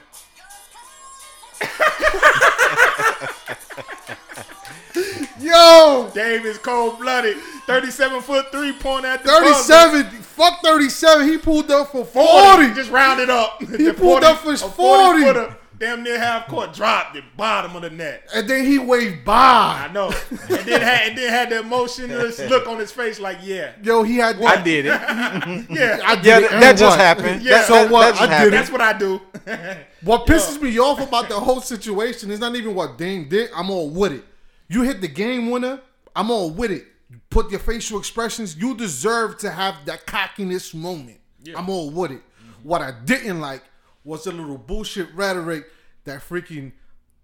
yo. 5.40 6.12
Dame 6.14 6.46
is 6.46 6.58
cold 6.58 7.00
blooded. 7.00 7.38
37 7.68 8.22
foot 8.22 8.52
three 8.52 8.74
point 8.74 9.06
at 9.06 9.24
the 9.24 9.30
buzzer. 9.30 9.74
37, 9.74 10.22
fuck 10.22 10.62
37. 10.64 11.28
He 11.28 11.38
pulled 11.38 11.72
up 11.72 11.92
for 11.92 12.06
40. 12.06 12.66
40. 12.66 12.74
Just 12.74 12.92
round 12.92 13.20
it 13.20 13.30
up. 13.30 13.62
He 13.64 13.92
pulled 13.94 14.24
up 14.24 14.40
for 14.40 14.52
his 14.52 14.62
40. 14.62 15.56
Footer, 15.74 15.86
Damn 15.96 16.04
near 16.04 16.18
half 16.20 16.48
court. 16.48 16.74
Dropped 16.74 17.16
it. 17.16 17.24
Bottom 17.36 17.76
of 17.76 17.82
the 17.82 17.90
net. 17.90 18.28
And 18.34 18.48
then 18.48 18.66
he 18.66 18.80
waved 18.80 19.26
by. 19.26 19.88
I 19.90 19.92
know. 19.94 20.08
and 20.30 20.40
then 20.50 20.82
had 20.82 21.10
and 21.10 21.18
then 21.18 21.30
had 21.30 21.50
the 21.50 21.60
emotionless 21.60 22.40
look 22.50 22.68
on 22.68 22.80
his 22.80 22.92
face 22.92 23.20
like, 23.20 23.40
yeah. 23.44 23.72
Yo, 23.82 24.04
he 24.04 24.18
had. 24.18 24.42
I 24.42 24.62
did 24.64 24.86
it. 24.86 24.92
Yeah. 25.70 26.00
I 26.06 26.16
did 26.16 26.26
Yeah, 26.26 26.38
it, 26.40 26.52
that, 26.52 26.60
that 26.62 26.78
just 26.78 26.98
happened. 26.98 27.42
Yeah. 27.44 27.52
That- 27.60 27.68
So 27.68 27.74
that- 27.74 27.92
what? 27.92 28.16
that 28.16 28.20
just 28.20 28.22
I 28.22 28.26
did 28.26 28.34
happened. 28.34 28.54
That's 28.54 28.72
what 28.72 28.82
I 28.82 28.94
do. 28.94 29.22
What 30.04 30.28
pisses 30.28 30.62
me 30.62 30.78
off 30.80 31.00
about 31.00 31.30
the 31.30 31.36
whole 31.40 31.62
situation 31.62 32.30
is 32.30 32.40
not 32.40 32.54
even 32.58 32.76
what 32.76 32.98
Dame 32.98 33.30
did. 33.30 33.50
I'm 33.56 33.70
all 33.70 33.90
with 33.90 34.12
it. 34.12 34.26
You 34.68 34.82
hit 34.82 35.00
the 35.00 35.08
game 35.08 35.50
winner. 35.50 35.80
I'm 36.14 36.30
all 36.30 36.50
with 36.50 36.72
it. 36.72 36.86
You 37.10 37.20
put 37.30 37.50
your 37.52 37.62
facial 37.62 38.00
expressions. 38.00 38.58
You 38.58 38.76
deserve 38.76 39.38
to 39.40 39.50
have 39.52 39.76
that 39.86 40.06
cockiness 40.06 40.74
moment. 40.74 41.20
I'm 41.56 41.70
all 41.70 41.90
with 41.90 42.12
it. 42.12 42.22
What 42.64 42.82
I 42.82 42.92
didn't 43.06 43.40
like 43.40 43.64
was 44.04 44.24
the 44.26 44.32
little 44.32 44.58
bullshit 44.58 45.14
rhetoric 45.16 45.66
that 46.06 46.22
freaking 46.22 46.72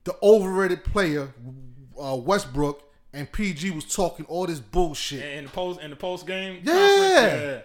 the 0.05 0.15
overrated 0.23 0.83
player 0.83 1.33
uh, 2.01 2.15
Westbrook 2.15 2.83
and 3.13 3.29
PG 3.31 3.71
was 3.71 3.85
talking 3.85 4.25
all 4.27 4.45
this 4.47 4.59
bullshit. 4.59 5.23
in 5.37 5.43
the 5.45 5.49
post 5.49 5.81
in 5.81 5.89
the 5.89 5.95
post 5.95 6.25
game. 6.27 6.61
Yeah. 6.63 6.73
yeah. 6.75 7.59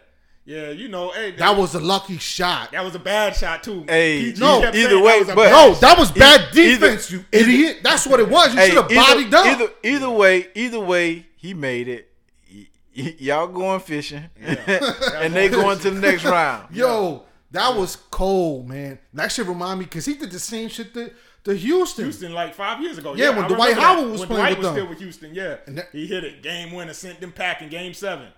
Yeah, 0.46 0.70
you 0.72 0.88
know, 0.88 1.10
hey, 1.12 1.30
That 1.36 1.56
was 1.56 1.74
a 1.74 1.80
lucky 1.80 2.18
shot. 2.18 2.72
that 2.72 2.84
was 2.84 2.94
a 2.94 2.98
bad 2.98 3.34
shot 3.34 3.62
too. 3.62 3.82
Hey, 3.88 4.24
PG 4.24 4.40
no, 4.40 4.60
kept 4.60 4.76
either 4.76 4.90
saying 4.90 5.02
way, 5.04 5.10
that 5.22 5.26
was 5.26 5.26
but- 5.28 5.36
bad 5.36 5.50
No, 5.52 5.74
that 5.76 5.98
was 5.98 6.10
bad 6.12 6.40
Either- 6.54 6.62
defense, 6.88 7.10
you 7.10 7.24
idiot. 7.32 7.78
That's 7.82 8.06
what 8.06 8.20
it 8.20 8.28
was. 8.28 8.52
You 8.52 8.60
Hey, 8.60 8.66
should 8.68 8.76
have 8.82 8.92
either- 8.92 9.00
bodied 9.00 9.34
up. 9.34 9.46
Either, 9.46 9.68
either 9.82 10.10
way, 10.10 10.48
either 10.54 10.80
way, 10.80 11.26
he 11.36 11.54
made 11.54 11.88
it. 11.88 12.10
Y- 12.54 12.66
y- 12.94 13.14
y'all 13.20 13.46
going 13.46 13.80
fishing, 13.80 14.28
and 14.38 15.32
they 15.34 15.48
going 15.48 15.78
to 15.78 15.90
the 15.90 15.98
next 16.00 16.24
round. 16.26 16.76
Yo, 16.76 17.22
that 17.54 17.76
was 17.76 17.96
cold, 18.10 18.68
man. 18.68 18.98
That 19.12 19.30
shit 19.30 19.46
remind 19.46 19.78
me 19.78 19.84
because 19.86 20.04
he 20.04 20.14
did 20.14 20.30
the 20.32 20.40
same 20.40 20.68
shit 20.68 20.92
to, 20.94 21.12
to 21.44 21.54
Houston. 21.54 22.04
Houston 22.04 22.32
like 22.32 22.52
five 22.52 22.82
years 22.82 22.98
ago. 22.98 23.14
Yeah, 23.14 23.30
when 23.30 23.44
I 23.44 23.48
Dwight 23.48 23.74
Howard 23.76 24.10
was 24.10 24.20
when 24.20 24.28
playing 24.28 24.42
Dwight 24.42 24.50
with 24.50 24.58
was 24.58 24.66
them. 24.66 24.74
still 24.74 24.88
with 24.88 24.98
Houston. 24.98 25.34
Yeah, 25.34 25.56
that- 25.68 25.88
he 25.92 26.06
hit 26.06 26.24
it 26.24 26.42
game 26.42 26.72
winner, 26.72 26.92
sent 26.92 27.20
them 27.20 27.30
packing 27.32 27.68
game 27.68 27.94
seven. 27.94 28.28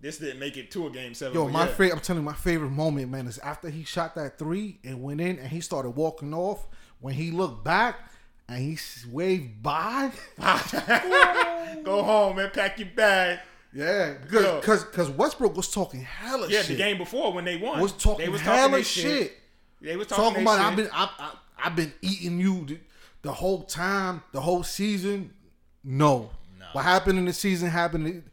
This 0.00 0.18
didn't 0.18 0.38
make 0.38 0.56
it 0.56 0.70
to 0.72 0.86
a 0.86 0.90
game 0.90 1.14
seven. 1.14 1.34
Yo, 1.34 1.48
my 1.48 1.60
yeah. 1.60 1.66
favorite. 1.66 1.92
I'm 1.94 2.00
telling 2.00 2.22
you, 2.22 2.26
my 2.26 2.34
favorite 2.34 2.70
moment, 2.70 3.10
man, 3.10 3.26
is 3.26 3.38
after 3.38 3.68
he 3.70 3.84
shot 3.84 4.14
that 4.14 4.38
three 4.38 4.78
and 4.84 5.02
went 5.02 5.20
in, 5.20 5.38
and 5.38 5.48
he 5.48 5.60
started 5.60 5.90
walking 5.90 6.32
off. 6.34 6.68
When 7.00 7.14
he 7.14 7.30
looked 7.30 7.64
back 7.64 7.96
and 8.48 8.58
he 8.58 8.78
waved 9.10 9.62
by. 9.62 10.10
Go 11.84 12.02
home 12.02 12.36
man. 12.36 12.50
pack 12.52 12.78
your 12.78 12.88
bag. 12.94 13.40
Yeah, 13.72 14.14
Yo. 14.32 14.56
because 14.60 14.84
because 14.84 15.10
Westbrook 15.10 15.56
was 15.56 15.70
talking 15.70 16.00
hella 16.00 16.48
Yeah, 16.48 16.60
shit. 16.60 16.68
the 16.68 16.76
game 16.76 16.96
before 16.98 17.32
when 17.32 17.44
they 17.44 17.56
won, 17.56 17.80
was 17.80 17.92
talking 17.92 18.24
they 18.24 18.30
was 18.30 18.40
hella 18.40 18.70
their 18.72 18.82
shit. 18.84 19.36
They 19.80 19.94
was 19.96 20.06
talking, 20.06 20.24
Talking 20.24 20.42
about 20.42 20.58
I've 20.60 20.76
been 20.76 20.88
I, 20.92 21.10
I, 21.18 21.30
I've 21.64 21.76
been 21.76 21.92
eating 22.02 22.40
you 22.40 22.64
the, 22.64 22.78
the 23.22 23.32
whole 23.32 23.62
time, 23.62 24.22
the 24.32 24.40
whole 24.40 24.62
season. 24.62 25.32
No. 25.84 26.30
what 26.72 26.84
happened 26.84 27.18
in 27.18 27.24
the 27.26 27.32
season 27.32 27.68
happened. 27.70 28.24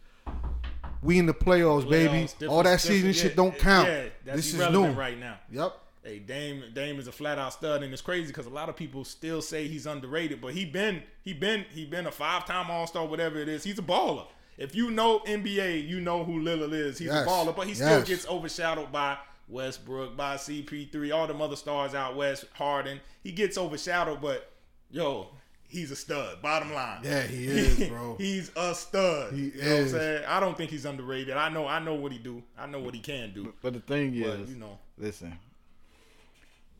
We 1.03 1.19
in 1.19 1.25
the 1.27 1.33
playoffs, 1.33 1.87
baby. 1.87 2.09
Playoffs, 2.13 2.31
different- 2.31 2.51
All 2.53 2.63
that 2.63 2.81
season 2.81 3.11
different- 3.11 3.15
shit 3.17 3.35
don't 3.35 3.57
count. 3.59 3.87
Yeah, 3.87 4.03
that's 4.25 4.37
this 4.37 4.53
is 4.55 4.69
new. 4.71 4.87
right 4.87 5.19
now. 5.19 5.37
Yep. 5.51 5.77
Hey, 6.03 6.19
Dame 6.19 6.63
Dame 6.73 6.99
is 6.99 7.07
a 7.07 7.11
flat 7.11 7.37
out 7.39 7.53
stud, 7.53 7.83
and 7.83 7.91
it's 7.91 8.01
crazy 8.01 8.27
because 8.27 8.45
a 8.45 8.49
lot 8.51 8.69
of 8.69 8.75
people 8.75 9.03
still 9.03 9.41
say 9.41 9.67
he's 9.67 9.85
underrated, 9.85 10.39
but 10.41 10.53
he 10.53 10.63
been 10.65 11.01
he 11.23 11.33
been 11.33 11.65
he 11.73 11.85
been 11.85 12.05
a 12.07 12.11
five 12.11 12.45
time 12.45 12.69
All 12.71 12.87
Star, 12.87 13.05
whatever 13.05 13.37
it 13.39 13.49
is. 13.49 13.63
He's 13.63 13.77
a 13.79 13.83
baller. 13.83 14.25
If 14.57 14.75
you 14.75 14.89
know 14.91 15.19
NBA, 15.19 15.87
you 15.87 15.99
know 15.99 16.23
who 16.23 16.41
Lillard 16.41 16.73
is. 16.73 16.97
He's 16.97 17.07
Yes. 17.07 17.25
a 17.25 17.29
baller, 17.29 17.55
but 17.55 17.67
he 17.67 17.73
still 17.73 18.01
gets 18.03 18.27
overshadowed 18.27 18.91
by 18.91 19.17
Westbrook, 19.47 20.15
by 20.17 20.35
CP3, 20.37 21.13
all 21.13 21.27
them 21.27 21.41
other 21.41 21.55
stars 21.55 21.93
out 21.93 22.15
west, 22.15 22.45
Harden. 22.53 22.99
He 23.23 23.31
gets 23.31 23.57
overshadowed, 23.57 24.21
but 24.21 24.51
yo, 24.89 25.27
he's 25.67 25.91
a 25.91 25.95
stud. 25.95 26.41
Bottom 26.41 26.73
line. 26.73 27.01
Yeah, 27.03 27.23
he 27.23 27.45
is, 27.47 27.89
bro. 27.89 28.15
he's 28.17 28.51
a 28.55 28.73
stud. 28.73 29.33
He 29.33 29.45
you 29.47 29.51
know 29.61 29.61
is. 29.67 29.93
what 29.93 30.01
I'm 30.01 30.07
saying? 30.07 30.23
I 30.27 30.39
don't 30.39 30.57
think 30.57 30.71
he's 30.71 30.85
underrated. 30.85 31.35
I 31.35 31.49
know 31.49 31.67
I 31.67 31.79
know 31.79 31.93
what 31.95 32.11
he 32.11 32.17
do. 32.17 32.41
I 32.57 32.65
know 32.65 32.79
what 32.79 32.93
he 32.95 33.01
can 33.01 33.33
do. 33.33 33.53
But 33.61 33.73
the 33.73 33.79
thing 33.81 34.11
But, 34.21 34.39
is, 34.39 34.49
you 34.51 34.57
know. 34.57 34.79
listen, 34.97 35.37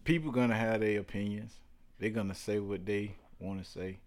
people 0.04 0.32
gonna 0.32 0.56
have 0.56 0.80
their 0.82 1.00
opinions. 1.00 1.54
They're 2.00 2.10
gonna 2.10 2.36
say 2.36 2.60
what 2.60 2.86
they 2.86 3.16
want 3.40 3.64
to 3.64 3.70
say, 3.70 4.00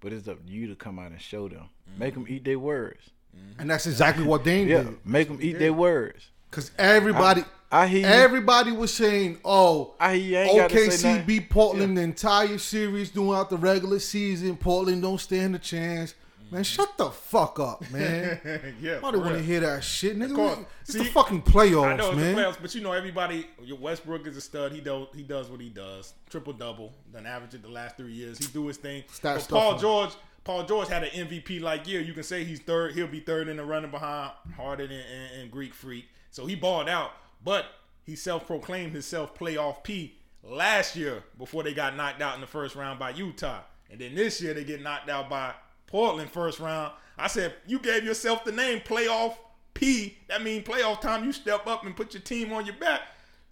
but 0.00 0.12
it's 0.12 0.28
up 0.28 0.44
to 0.46 0.52
you 0.52 0.68
to 0.68 0.74
come 0.74 0.98
out 0.98 1.10
and 1.10 1.20
show 1.20 1.48
them. 1.48 1.68
Make 1.98 2.14
them 2.14 2.24
mm-hmm. 2.24 2.34
eat 2.34 2.44
their 2.44 2.58
words. 2.58 3.10
Mm-hmm. 3.34 3.60
And 3.60 3.70
that's 3.70 3.86
exactly 3.86 4.24
what 4.24 4.44
Dame 4.44 4.68
Yeah, 4.68 4.82
did. 4.84 5.06
make 5.06 5.28
them 5.28 5.38
eat 5.40 5.58
their 5.58 5.72
words. 5.72 6.26
Because 6.50 6.70
everybody, 6.78 7.44
I 7.72 7.86
hear 7.86 8.06
everybody 8.06 8.72
was 8.72 8.92
saying, 8.94 9.38
"Oh, 9.44 9.94
I 9.98 10.16
hear 10.16 10.22
you. 10.24 10.38
I 10.38 10.42
ain't 10.62 10.72
gotta 10.72 10.90
say 10.92 11.18
OKC 11.18 11.26
beat 11.26 11.50
Portland 11.50 11.98
the 11.98 12.02
entire 12.02 12.58
series 12.58 13.10
throughout 13.10 13.50
the 13.50 13.56
regular 13.56 13.98
season. 13.98 14.56
Portland 14.56 15.02
don't 15.02 15.20
stand 15.20 15.54
a 15.54 15.58
chance." 15.58 16.12
Mm-hmm. 16.12 16.54
Man, 16.54 16.62
shut 16.64 16.96
the 16.96 17.10
fuck 17.10 17.58
up, 17.58 17.82
man. 17.90 18.38
yeah, 18.80 18.98
I 18.98 19.00
for 19.00 19.10
don't 19.12 19.22
want 19.22 19.34
to 19.36 19.42
hear 19.42 19.58
that 19.60 19.82
shit, 19.82 20.16
nigga. 20.16 20.34
course. 20.36 20.58
It's 20.82 20.92
See, 20.92 20.98
the 21.00 21.04
fucking 21.06 21.42
playoffs, 21.42 21.92
I 21.92 21.96
know 21.96 22.10
it's 22.12 22.16
man. 22.20 22.36
the 22.36 22.40
playoffs, 22.42 22.56
but 22.62 22.72
you 22.76 22.82
know 22.82 22.92
everybody. 22.92 23.48
Your 23.64 23.78
Westbrook 23.78 24.28
is 24.28 24.36
a 24.36 24.40
stud. 24.40 24.70
He 24.72 24.80
do 24.80 25.08
he 25.14 25.24
does 25.24 25.50
what 25.50 25.60
he 25.60 25.68
does. 25.70 26.14
Triple 26.30 26.52
double, 26.52 26.92
done 27.12 27.26
average 27.26 27.54
it 27.54 27.62
the 27.62 27.68
last 27.68 27.96
three 27.96 28.12
years. 28.12 28.38
He 28.38 28.46
do 28.46 28.68
his 28.68 28.76
thing. 28.76 29.02
Stat 29.12 29.34
but 29.34 29.42
stuff 29.42 29.58
Paul 29.58 29.72
on- 29.74 29.80
George, 29.80 30.10
Paul 30.46 30.62
George 30.62 30.86
had 30.86 31.02
an 31.02 31.10
MVP 31.10 31.60
like 31.60 31.88
year. 31.88 32.00
You 32.00 32.12
can 32.12 32.22
say 32.22 32.44
he's 32.44 32.60
third. 32.60 32.94
He'll 32.94 33.08
be 33.08 33.18
third 33.18 33.48
in 33.48 33.56
the 33.56 33.64
running 33.64 33.90
behind 33.90 34.30
Harden 34.54 34.92
and, 34.92 35.04
and, 35.04 35.40
and 35.42 35.50
Greek 35.50 35.74
Freak. 35.74 36.04
So 36.30 36.46
he 36.46 36.54
balled 36.54 36.88
out, 36.88 37.10
but 37.44 37.66
he 38.04 38.14
self 38.14 38.46
proclaimed 38.46 38.92
himself 38.92 39.36
playoff 39.36 39.82
P 39.82 40.14
last 40.44 40.94
year 40.94 41.24
before 41.36 41.64
they 41.64 41.74
got 41.74 41.96
knocked 41.96 42.22
out 42.22 42.36
in 42.36 42.40
the 42.40 42.46
first 42.46 42.76
round 42.76 42.96
by 42.96 43.10
Utah, 43.10 43.62
and 43.90 44.00
then 44.00 44.14
this 44.14 44.40
year 44.40 44.54
they 44.54 44.62
get 44.62 44.80
knocked 44.80 45.10
out 45.10 45.28
by 45.28 45.52
Portland 45.88 46.30
first 46.30 46.60
round. 46.60 46.92
I 47.18 47.26
said 47.26 47.52
you 47.66 47.80
gave 47.80 48.04
yourself 48.04 48.44
the 48.44 48.52
name 48.52 48.78
playoff 48.78 49.34
P. 49.74 50.16
That 50.28 50.44
means 50.44 50.64
playoff 50.64 51.00
time. 51.00 51.24
You 51.24 51.32
step 51.32 51.66
up 51.66 51.84
and 51.84 51.96
put 51.96 52.14
your 52.14 52.22
team 52.22 52.52
on 52.52 52.66
your 52.66 52.76
back. 52.76 53.00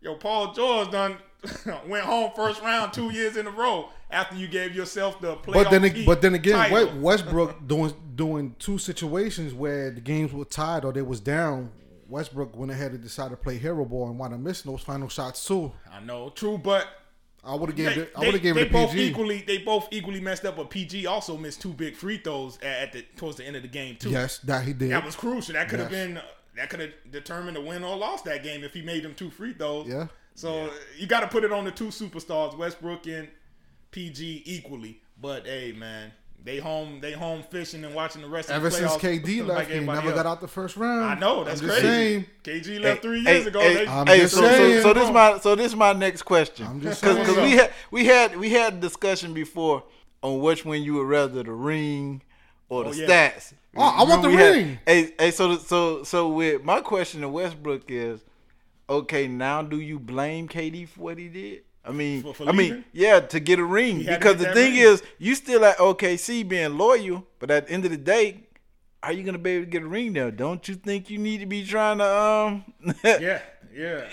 Yo, 0.00 0.14
Paul 0.14 0.52
George 0.52 0.92
done 0.92 1.16
went 1.88 2.04
home 2.04 2.30
first 2.36 2.62
round 2.62 2.92
two 2.92 3.10
years 3.10 3.36
in 3.36 3.48
a 3.48 3.50
row 3.50 3.88
after 4.10 4.36
you 4.36 4.46
gave 4.48 4.74
yourself 4.74 5.20
the 5.20 5.36
playoff. 5.36 5.64
But 5.64 5.70
then, 5.70 5.92
P 5.92 6.04
but 6.06 6.22
then 6.22 6.34
again, 6.34 6.56
title. 6.56 6.98
Westbrook 7.00 7.66
doing 7.66 7.92
doing 8.14 8.54
two 8.58 8.78
situations 8.78 9.52
where 9.54 9.90
the 9.90 10.00
games 10.00 10.32
were 10.32 10.44
tied 10.44 10.84
or 10.84 10.92
they 10.92 11.02
was 11.02 11.20
down. 11.20 11.72
Westbrook 12.08 12.54
went 12.56 12.70
ahead 12.70 12.92
and 12.92 13.02
decided 13.02 13.30
to 13.30 13.36
play 13.36 13.56
hero 13.56 13.84
ball 13.84 14.08
and 14.08 14.18
wound 14.18 14.34
up 14.34 14.40
miss 14.40 14.62
those 14.62 14.82
final 14.82 15.08
shots 15.08 15.44
too. 15.44 15.72
I 15.90 16.00
know, 16.00 16.28
true, 16.30 16.58
but 16.58 16.86
I 17.42 17.54
would 17.54 17.70
have 17.70 17.76
gave 17.76 17.94
they, 17.94 18.02
it. 18.02 18.12
I 18.14 18.20
would 18.20 18.34
have 18.34 18.42
gave 18.42 18.54
they 18.54 18.62
it 18.62 18.68
a 18.68 18.72
both 18.72 18.92
PG. 18.92 19.10
equally. 19.10 19.44
They 19.46 19.58
both 19.58 19.88
equally 19.90 20.20
messed 20.20 20.44
up. 20.44 20.56
But 20.56 20.70
PG 20.70 21.06
also 21.06 21.36
missed 21.36 21.60
two 21.60 21.72
big 21.72 21.96
free 21.96 22.18
throws 22.18 22.58
at, 22.62 22.92
the 22.92 23.02
towards 23.16 23.36
the 23.38 23.44
end 23.44 23.56
of 23.56 23.62
the 23.62 23.68
game 23.68 23.96
too. 23.96 24.10
Yes, 24.10 24.38
that 24.38 24.64
he 24.64 24.72
did. 24.72 24.90
That 24.90 25.04
was 25.04 25.16
crucial. 25.16 25.54
That 25.54 25.68
could 25.68 25.80
have 25.80 25.90
Yes. 25.90 26.06
been 26.06 26.20
that 26.56 26.70
could 26.70 26.80
have 26.80 26.90
determined 27.10 27.56
the 27.56 27.60
win 27.60 27.82
or 27.82 27.96
lost 27.96 28.24
that 28.26 28.42
game 28.44 28.62
if 28.62 28.72
he 28.74 28.82
made 28.82 29.02
them 29.02 29.14
two 29.14 29.30
free 29.30 29.54
throws. 29.54 29.88
Yeah. 29.88 30.06
So 30.36 30.70
you 30.98 31.06
got 31.06 31.20
to 31.20 31.28
put 31.28 31.44
it 31.44 31.52
on 31.52 31.64
the 31.64 31.70
two 31.70 31.88
superstars, 31.88 32.56
Westbrook 32.56 33.06
and 33.06 33.28
PG, 33.94 34.42
equally. 34.44 35.00
But 35.20 35.46
hey, 35.46 35.72
man, 35.72 36.12
they 36.42 36.58
home 36.58 37.00
they 37.00 37.12
home 37.12 37.42
fishing 37.50 37.84
and 37.84 37.94
watching 37.94 38.20
the 38.22 38.28
rest 38.28 38.50
Ever 38.50 38.66
of 38.66 38.72
the 38.72 38.78
since 38.78 38.92
playoffs 38.92 39.22
KD 39.24 39.46
like 39.46 39.58
left, 39.58 39.70
he 39.70 39.80
never 39.80 39.92
else. 40.08 40.14
got 40.14 40.26
out 40.26 40.40
the 40.40 40.48
first 40.48 40.76
round. 40.76 41.04
I 41.04 41.14
know 41.18 41.44
that's 41.44 41.60
I'm 41.62 41.68
just 41.68 41.80
crazy. 41.80 42.26
saying. 42.44 42.62
KD 42.62 42.80
left 42.82 43.02
three 43.02 43.22
Hey, 43.24 43.34
years 43.36 43.46
ago. 43.46 43.60
hey, 43.60 43.74
They- 43.74 43.86
I'm 43.86 44.06
hey, 44.06 44.18
just 44.18 44.34
so, 44.34 44.40
so, 44.42 44.48
saying. 44.48 44.82
so 44.82 44.92
this 44.92 45.10
my 45.10 45.38
so 45.38 45.54
this 45.54 45.74
my 45.74 45.92
next 45.92 46.22
question. 46.22 46.66
I'm 46.66 46.80
just 46.80 47.00
because 47.00 47.24
saying. 47.26 47.42
we 47.42 47.52
had 47.52 47.72
we 47.90 48.04
had 48.04 48.36
we 48.36 48.50
had 48.50 48.74
a 48.74 48.76
discussion 48.78 49.32
before 49.32 49.84
on 50.22 50.40
which 50.40 50.64
one 50.64 50.82
you 50.82 50.94
would 50.94 51.06
rather 51.06 51.42
the 51.44 51.52
ring 51.52 52.20
or 52.68 52.84
the 52.84 52.90
Oh, 52.90 52.92
yeah. 52.92 53.30
stats. 53.30 53.52
Oh, 53.76 53.82
I 53.82 54.02
want 54.02 54.22
the 54.22 54.28
We 54.28 54.34
had- 54.34 54.54
ring. 54.54 54.78
hey, 54.86 55.12
hey, 55.18 55.30
so 55.30 55.56
so 55.58 56.02
so 56.02 56.28
with 56.30 56.64
my 56.64 56.80
question 56.80 57.20
to 57.22 57.28
Westbrook 57.28 57.84
is, 57.88 58.20
okay, 58.90 59.28
now 59.28 59.62
do 59.62 59.78
you 59.80 59.98
blame 59.98 60.48
KD 60.48 60.88
for 60.88 61.00
what 61.00 61.18
he 61.18 61.28
did? 61.28 61.62
I 61.86 61.92
mean, 61.92 62.22
For- 62.22 62.34
for 62.34 62.48
I 62.48 62.52
mean, 62.52 62.84
yeah, 62.92 63.20
to 63.20 63.40
get 63.40 63.58
a 63.58 63.64
ring 63.64 63.98
He 63.98 64.04
had 64.04 64.14
to 64.14 64.18
because 64.18 64.42
the 64.44 64.52
thing 64.54 64.72
ring. 64.72 64.82
is, 64.82 65.02
you 65.18 65.34
still 65.34 65.64
at 65.64 65.76
OKC 65.78 66.48
being 66.48 66.78
loyal, 66.78 67.26
but 67.38 67.50
at 67.50 67.66
the 67.66 67.72
end 67.72 67.84
of 67.84 67.90
the 67.90 67.96
day, 67.98 68.44
are 69.02 69.12
you 69.12 69.22
gonna 69.22 69.36
be 69.38 69.50
able 69.50 69.64
to 69.66 69.70
get 69.70 69.82
a 69.82 69.86
ring 69.86 70.14
there? 70.14 70.30
Don't 70.30 70.66
you 70.66 70.76
think 70.76 71.10
you 71.10 71.18
need 71.18 71.38
to 71.40 71.46
be 71.46 71.64
trying 71.66 71.98
to 71.98 72.04
um? 72.10 72.64
yeah, 73.04 73.20
yeah, 73.20 73.40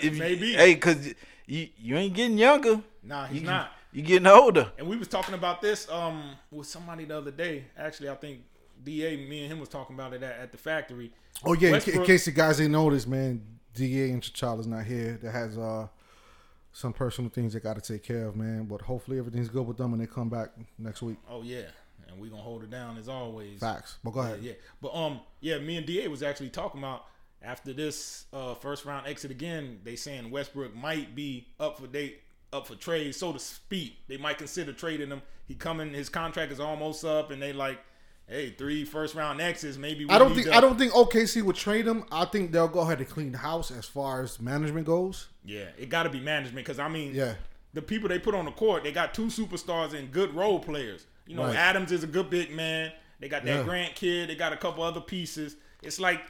if 0.00 0.04
you- 0.04 0.10
maybe. 0.12 0.52
hey, 0.52 0.74
cause 0.74 1.14
you 1.46 1.68
you 1.78 1.96
ain't 1.96 2.12
getting 2.14 2.36
younger. 2.38 2.82
Nah, 3.02 3.26
he's 3.26 3.40
you, 3.40 3.46
not. 3.46 3.70
You 3.92 4.02
getting 4.02 4.26
older. 4.26 4.70
And 4.78 4.86
we 4.86 4.96
was 4.96 5.08
talking 5.08 5.34
about 5.34 5.60
this 5.62 5.88
um 5.90 6.36
with 6.50 6.66
somebody 6.66 7.04
the 7.06 7.16
other 7.18 7.30
day. 7.30 7.64
Actually, 7.76 8.10
I 8.10 8.14
think 8.16 8.40
Da, 8.84 9.16
me 9.16 9.42
and 9.44 9.52
him 9.52 9.60
was 9.60 9.68
talking 9.68 9.94
about 9.94 10.12
it 10.12 10.22
at, 10.22 10.38
at 10.40 10.52
the 10.52 10.58
factory. 10.58 11.12
Oh 11.44 11.52
yeah, 11.54 11.68
in, 11.68 11.80
ca- 11.80 11.90
in 11.92 11.98
Westbrook- 11.98 12.06
case 12.06 12.24
the 12.26 12.30
guys 12.32 12.60
ain't 12.60 12.72
noticed, 12.72 13.06
man, 13.08 13.40
Da 13.74 14.10
and 14.10 14.20
T'Challa's 14.22 14.66
not 14.66 14.84
here. 14.84 15.18
That 15.22 15.30
has 15.32 15.56
uh 15.56 15.86
some 16.72 16.92
personal 16.92 17.30
things 17.30 17.52
they 17.52 17.60
got 17.60 17.82
to 17.82 17.92
take 17.92 18.02
care 18.02 18.26
of, 18.26 18.36
man. 18.36 18.64
But 18.64 18.82
hopefully 18.82 19.18
everything's 19.18 19.48
good 19.48 19.66
with 19.66 19.76
them 19.76 19.90
when 19.90 20.00
they 20.00 20.06
come 20.06 20.28
back 20.28 20.50
next 20.78 21.02
week. 21.02 21.18
Oh 21.28 21.42
yeah, 21.42 21.66
and 22.08 22.18
we 22.20 22.28
gonna 22.28 22.42
hold 22.42 22.64
it 22.64 22.70
down 22.70 22.98
as 22.98 23.08
always. 23.08 23.60
Facts. 23.60 23.98
But 24.02 24.10
go 24.12 24.20
ahead. 24.20 24.40
Yeah, 24.42 24.52
yeah. 24.52 24.56
But 24.80 24.94
um, 24.94 25.20
yeah, 25.40 25.58
me 25.58 25.76
and 25.76 25.86
Da 25.86 26.08
was 26.08 26.22
actually 26.22 26.50
talking 26.50 26.80
about 26.80 27.04
after 27.42 27.72
this 27.72 28.26
uh 28.32 28.54
first 28.54 28.84
round 28.84 29.06
exit 29.06 29.30
again. 29.30 29.80
They 29.84 29.96
saying 29.96 30.30
Westbrook 30.30 30.74
might 30.74 31.14
be 31.14 31.48
up 31.60 31.78
for 31.78 31.86
date, 31.86 32.22
up 32.52 32.66
for 32.66 32.74
trade, 32.74 33.14
so 33.14 33.32
to 33.32 33.38
speak. 33.38 33.98
They 34.08 34.16
might 34.16 34.38
consider 34.38 34.72
trading 34.72 35.08
him. 35.08 35.22
He 35.46 35.54
coming, 35.54 35.92
his 35.92 36.08
contract 36.08 36.52
is 36.52 36.60
almost 36.60 37.04
up, 37.04 37.30
and 37.30 37.42
they 37.42 37.52
like, 37.52 37.78
hey, 38.28 38.50
three 38.50 38.84
first 38.84 39.14
round 39.14 39.40
exits. 39.40 39.76
Maybe 39.76 40.04
we 40.04 40.10
I 40.10 40.18
don't 40.18 40.34
think 40.34 40.48
I 40.48 40.60
don't 40.60 40.78
think 40.78 40.92
OKC 40.92 41.42
would 41.42 41.56
trade 41.56 41.86
him. 41.86 42.04
I 42.10 42.24
think 42.24 42.52
they'll 42.52 42.68
go 42.68 42.80
ahead 42.80 42.98
and 42.98 43.08
clean 43.08 43.32
the 43.32 43.38
house 43.38 43.70
as 43.70 43.86
far 43.86 44.22
as 44.22 44.40
management 44.40 44.86
goes. 44.86 45.28
Yeah, 45.44 45.66
it 45.78 45.88
got 45.88 46.04
to 46.04 46.10
be 46.10 46.20
management 46.20 46.66
because 46.66 46.78
I 46.78 46.88
mean, 46.88 47.14
Yeah. 47.14 47.34
the 47.74 47.82
people 47.82 48.08
they 48.08 48.18
put 48.18 48.34
on 48.34 48.44
the 48.44 48.50
court, 48.52 48.84
they 48.84 48.92
got 48.92 49.14
two 49.14 49.26
superstars 49.26 49.92
and 49.94 50.10
good 50.10 50.34
role 50.34 50.58
players. 50.60 51.06
You 51.26 51.36
know, 51.36 51.44
Right. 51.44 51.56
Adams 51.56 51.92
is 51.92 52.02
a 52.04 52.06
good 52.08 52.30
big 52.30 52.50
man. 52.52 52.92
They 53.20 53.28
got 53.28 53.44
that 53.44 53.58
Yeah. 53.58 53.62
Grant 53.62 53.94
kid. 53.94 54.28
They 54.28 54.34
got 54.34 54.52
a 54.52 54.56
couple 54.56 54.82
other 54.82 55.00
pieces. 55.00 55.56
It's 55.82 56.00
like 56.00 56.20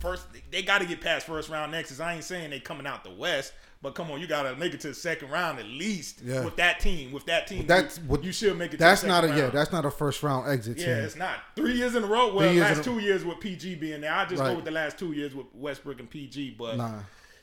first 0.00 0.26
they 0.50 0.62
got 0.62 0.80
to 0.80 0.86
get 0.86 1.00
past 1.00 1.26
first 1.26 1.48
round 1.48 1.74
exits. 1.74 2.00
I 2.00 2.14
ain't 2.14 2.24
saying 2.24 2.50
they 2.50 2.60
coming 2.60 2.86
out 2.86 3.04
the 3.04 3.10
West, 3.10 3.52
but 3.82 3.94
come 3.94 4.10
on, 4.10 4.20
you 4.20 4.26
got 4.26 4.42
to 4.42 4.56
make 4.56 4.74
it 4.74 4.80
to 4.80 4.88
the 4.88 4.94
second 4.94 5.30
round 5.30 5.58
at 5.58 5.66
least 5.66 6.20
Yeah. 6.22 6.44
with 6.44 6.56
that 6.56 6.80
team. 6.80 7.12
With 7.12 7.26
that 7.26 7.46
team, 7.46 7.66
That's 7.66 7.98
you, 7.98 8.04
what 8.04 8.24
you 8.24 8.32
should 8.32 8.56
make 8.58 8.74
it. 8.74 8.78
That's 8.78 9.00
to 9.02 9.06
the 9.06 9.12
not 9.12 9.24
a 9.24 9.28
second 9.28 9.42
yeah. 9.44 9.50
That's 9.50 9.72
not 9.72 9.84
a 9.84 9.90
first 9.90 10.22
round 10.22 10.48
exit 10.48 10.78
Yeah, 10.78 10.86
team. 10.96 11.04
it's 11.04 11.16
not 11.16 11.38
three 11.54 11.74
years 11.74 11.94
in 11.94 12.02
a 12.04 12.06
row. 12.06 12.34
Well, 12.34 12.52
last 12.54 12.84
two 12.84 12.98
years 12.98 13.24
with 13.24 13.40
PG 13.40 13.76
being 13.76 14.00
there. 14.00 14.12
I 14.12 14.24
just 14.26 14.40
Right. 14.40 14.50
go 14.50 14.56
with 14.56 14.64
the 14.64 14.70
last 14.70 14.98
two 14.98 15.12
years 15.12 15.34
with 15.34 15.46
Westbrook 15.54 16.00
and 16.00 16.10
PG. 16.10 16.56
But 16.58 16.76
Nah. 16.76 17.00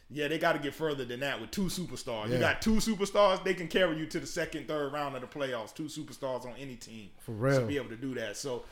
yeah, 0.10 0.28
they 0.28 0.38
got 0.38 0.54
to 0.54 0.60
get 0.60 0.74
further 0.76 1.06
than 1.06 1.20
that 1.22 1.40
with 1.42 1.52
two 1.52 1.66
superstars. 1.66 2.28
Yeah. 2.28 2.34
You 2.36 2.40
got 2.40 2.62
two 2.62 2.76
superstars, 2.76 3.44
they 3.44 3.54
can 3.54 3.68
carry 3.68 3.98
you 3.98 4.06
to 4.08 4.20
the 4.20 4.28
second, 4.28 4.68
third 4.68 4.94
round 4.94 5.16
of 5.16 5.22
the 5.22 5.28
playoffs. 5.28 5.74
Two 5.74 5.86
superstars 5.86 6.46
on 6.46 6.54
any 6.60 6.76
team 6.76 7.10
For 7.20 7.32
real. 7.32 7.56
should 7.60 7.68
be 7.68 7.78
able 7.78 7.90
to 7.90 7.96
do 7.98 8.14
that. 8.16 8.38
So, 8.38 8.64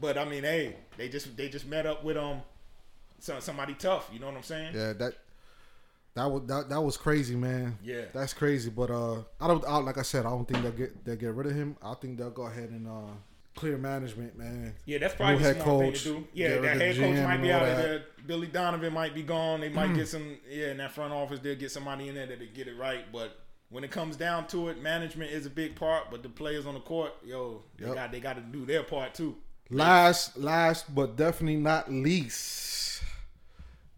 but 0.00 0.16
I 0.18 0.24
mean, 0.24 0.44
hey, 0.44 0.76
they 0.96 1.08
just 1.08 1.36
they 1.36 1.48
just 1.48 1.66
met 1.66 1.86
up 1.86 2.04
with 2.04 2.16
um 2.16 2.42
some, 3.18 3.40
somebody 3.40 3.74
tough. 3.74 4.08
You 4.12 4.20
know 4.20 4.26
what 4.26 4.36
I'm 4.36 4.42
saying? 4.42 4.74
Yeah, 4.74 4.92
that 4.94 5.14
that 6.14 6.30
was 6.30 6.42
that, 6.46 6.68
that 6.68 6.80
was 6.80 6.96
crazy, 6.96 7.36
man. 7.36 7.78
Yeah. 7.82 8.02
that's 8.12 8.32
crazy. 8.32 8.70
But 8.70 8.90
uh, 8.90 9.22
I 9.40 9.46
don't 9.46 9.64
I, 9.66 9.76
like 9.78 9.98
I 9.98 10.02
said, 10.02 10.26
I 10.26 10.30
don't 10.30 10.46
think 10.48 10.62
they'll 10.62 10.72
get 10.72 11.04
they'll 11.04 11.16
get 11.16 11.32
rid 11.34 11.46
of 11.46 11.54
him. 11.54 11.76
I 11.82 11.94
think 11.94 12.18
they'll 12.18 12.30
go 12.30 12.46
ahead 12.46 12.70
and 12.70 12.88
uh, 12.88 13.12
clear 13.54 13.76
management, 13.78 14.36
man. 14.38 14.74
Yeah, 14.84 14.98
that's 14.98 15.14
probably 15.14 15.42
the 15.42 15.54
smart 15.54 15.80
thing 15.80 15.92
to 15.92 15.98
do. 15.98 16.28
Yeah, 16.32 16.60
that 16.60 16.80
head 16.80 16.96
coach 16.96 17.16
might 17.24 17.42
be 17.42 17.52
out 17.52 17.62
of 17.62 17.76
there. 17.76 18.02
Billy 18.26 18.46
Donovan 18.46 18.92
might 18.92 19.14
be 19.14 19.22
gone. 19.22 19.60
They 19.60 19.68
might 19.68 19.94
get 19.94 20.08
some. 20.08 20.36
Yeah, 20.48 20.70
in 20.70 20.78
that 20.78 20.92
front 20.92 21.12
office, 21.12 21.40
they'll 21.40 21.56
get 21.56 21.70
somebody 21.70 22.08
in 22.08 22.14
there 22.14 22.26
that 22.26 22.54
get 22.54 22.68
it 22.68 22.76
right. 22.76 23.04
But 23.12 23.38
when 23.70 23.84
it 23.84 23.90
comes 23.90 24.16
down 24.16 24.46
to 24.48 24.68
it, 24.68 24.80
management 24.82 25.30
is 25.30 25.46
a 25.46 25.50
big 25.50 25.76
part. 25.76 26.10
But 26.10 26.22
the 26.22 26.28
players 26.28 26.66
on 26.66 26.74
the 26.74 26.80
court, 26.80 27.12
yo, 27.24 27.62
they 27.78 27.86
Yep. 27.86 27.94
got 27.94 28.12
they 28.12 28.20
got 28.20 28.34
to 28.36 28.42
do 28.42 28.64
their 28.64 28.82
part 28.82 29.14
too. 29.14 29.36
Last, 29.70 30.38
last, 30.38 30.94
but 30.94 31.16
definitely 31.16 31.60
not 31.60 31.92
least, 31.92 32.38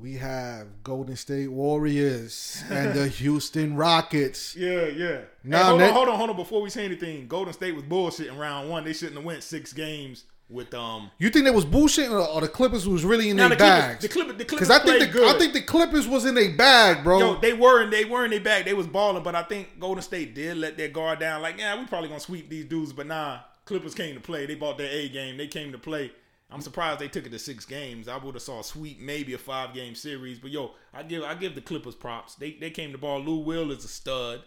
we 0.01 0.15
have 0.15 0.83
Golden 0.83 1.15
State 1.17 1.49
Warriors 1.49 2.63
and 2.71 2.95
the 2.95 3.09
Houston 3.19 3.77
Rockets. 3.77 4.57
Yeah, 4.57 4.87
yeah. 4.87 5.21
Nah, 5.45 5.59
hey, 5.59 5.65
hold 5.65 5.83
on, 5.83 5.93
hold 5.93 6.09
on, 6.09 6.17
hold 6.17 6.31
on. 6.31 6.37
Before 6.37 6.63
we 6.63 6.71
say 6.71 6.85
anything, 6.85 7.27
Golden 7.27 7.53
State 7.53 7.75
was 7.75 7.85
bullshit 7.85 8.29
in 8.29 8.39
round 8.39 8.71
one. 8.71 8.85
They 8.85 8.95
shouldn't 8.95 9.17
have 9.17 9.25
went 9.25 9.43
six 9.43 9.73
games 9.73 10.25
with 10.49 10.73
um. 10.73 11.11
You 11.19 11.29
think 11.29 11.45
that 11.45 11.55
was 11.55 11.67
bullshit, 11.67 12.11
or, 12.11 12.21
or 12.21 12.41
the 12.41 12.49
Clippers 12.49 12.89
was 12.89 13.05
really 13.05 13.29
in 13.29 13.37
their 13.37 13.51
the 13.51 13.57
bags? 13.57 14.03
the 14.03 14.09
Clippers, 14.09 14.37
the 14.37 14.45
Clippers 14.45 14.69
Because 14.69 14.81
I 14.81 14.85
think 14.85 15.01
the 15.01 15.07
good. 15.07 15.35
I 15.35 15.39
think 15.39 15.53
the 15.53 15.63
Clippers 15.63 16.09
was 16.09 16.25
in 16.25 16.35
their 16.35 16.55
bag, 16.57 17.05
bro. 17.05 17.19
Yo, 17.19 17.41
they 17.41 17.53
were 17.53 17.83
and 17.83 17.93
they 17.93 18.07
were 18.07 18.25
in 18.25 18.31
their 18.31 18.41
bag. 18.41 18.65
They 18.65 18.75
was 18.75 18.87
balling, 18.87 19.23
but 19.23 19.35
I 19.35 19.43
think 19.43 19.79
Golden 19.79 20.03
State 20.03 20.35
did 20.35 20.57
let 20.57 20.79
their 20.79 20.89
guard 20.89 21.19
down. 21.21 21.43
Like, 21.43 21.59
yeah, 21.59 21.79
we 21.79 21.87
probably 21.87 22.09
gonna 22.09 22.21
sweep 22.21 22.49
these 22.49 22.65
dudes, 22.65 22.93
but 22.93 23.07
nah. 23.07 23.41
Clippers 23.67 23.95
came 23.95 24.15
to 24.15 24.21
play. 24.21 24.47
They 24.47 24.57
bought 24.57 24.79
their 24.79 24.91
A 24.91 25.09
game. 25.09 25.37
They 25.37 25.47
came 25.47 25.71
to 25.71 25.79
play. 25.79 26.11
I'm 26.53 26.61
surprised 26.61 26.99
they 27.01 27.09
took 27.09 27.27
it 27.27 27.31
to 27.31 27.39
six 27.39 27.65
games. 27.65 28.09
I 28.09 28.17
would 28.17 28.35
have 28.35 28.43
saw 28.43 28.61
a 28.61 28.65
sweep, 28.65 29.01
maybe 29.01 29.35
a 29.35 29.39
five 29.39 29.73
game 29.73 29.95
series. 29.95 30.39
But 30.39 30.51
yo, 30.51 30.73
I 30.93 31.03
give 31.05 31.23
I 31.23 31.35
give 31.35 31.55
the 31.55 31.61
Clippers 31.61 31.95
props. 31.95 32.35
They 32.35 32.53
they 32.53 32.71
came 32.71 32.93
to 32.93 32.99
ball. 32.99 33.21
Lou 33.21 33.39
Will 33.39 33.71
is 33.71 33.85
a 33.85 33.89
stud. 33.89 34.43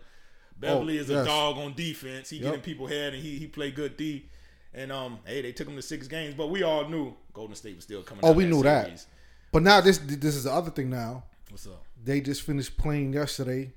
Beverley 0.59 0.97
Oh, 0.99 1.01
is 1.01 1.09
a 1.09 1.13
yes. 1.13 1.25
dog 1.25 1.57
on 1.57 1.73
defense. 1.73 2.30
He 2.30 2.38
Yep. 2.38 2.45
getting 2.45 2.61
people 2.61 2.88
head 2.88 3.13
and 3.13 3.23
he 3.23 3.38
he 3.39 3.47
played 3.47 3.75
good 3.75 3.95
D. 3.97 4.30
And 4.73 4.91
um, 4.91 5.19
hey, 5.25 5.41
they 5.41 5.51
took 5.51 5.67
him 5.67 5.75
to 5.75 5.81
six 5.81 6.07
games, 6.07 6.34
but 6.35 6.47
we 6.47 6.63
all 6.63 6.88
knew 6.89 7.15
Golden 7.34 7.55
State 7.55 7.75
was 7.75 7.84
still 7.84 8.01
coming. 8.03 8.23
Oh, 8.25 8.31
we 8.34 8.45
knew 8.45 8.63
that. 8.63 9.05
But 9.51 9.63
now 9.63 9.81
this 9.81 9.97
this 9.99 10.35
is 10.35 10.43
the 10.45 10.51
other 10.51 10.71
thing. 10.71 10.89
Now 10.89 11.23
What's 11.49 11.67
up? 11.67 11.84
they 12.03 12.19
just 12.21 12.41
finished 12.41 12.77
playing 12.77 13.13
yesterday. 13.13 13.71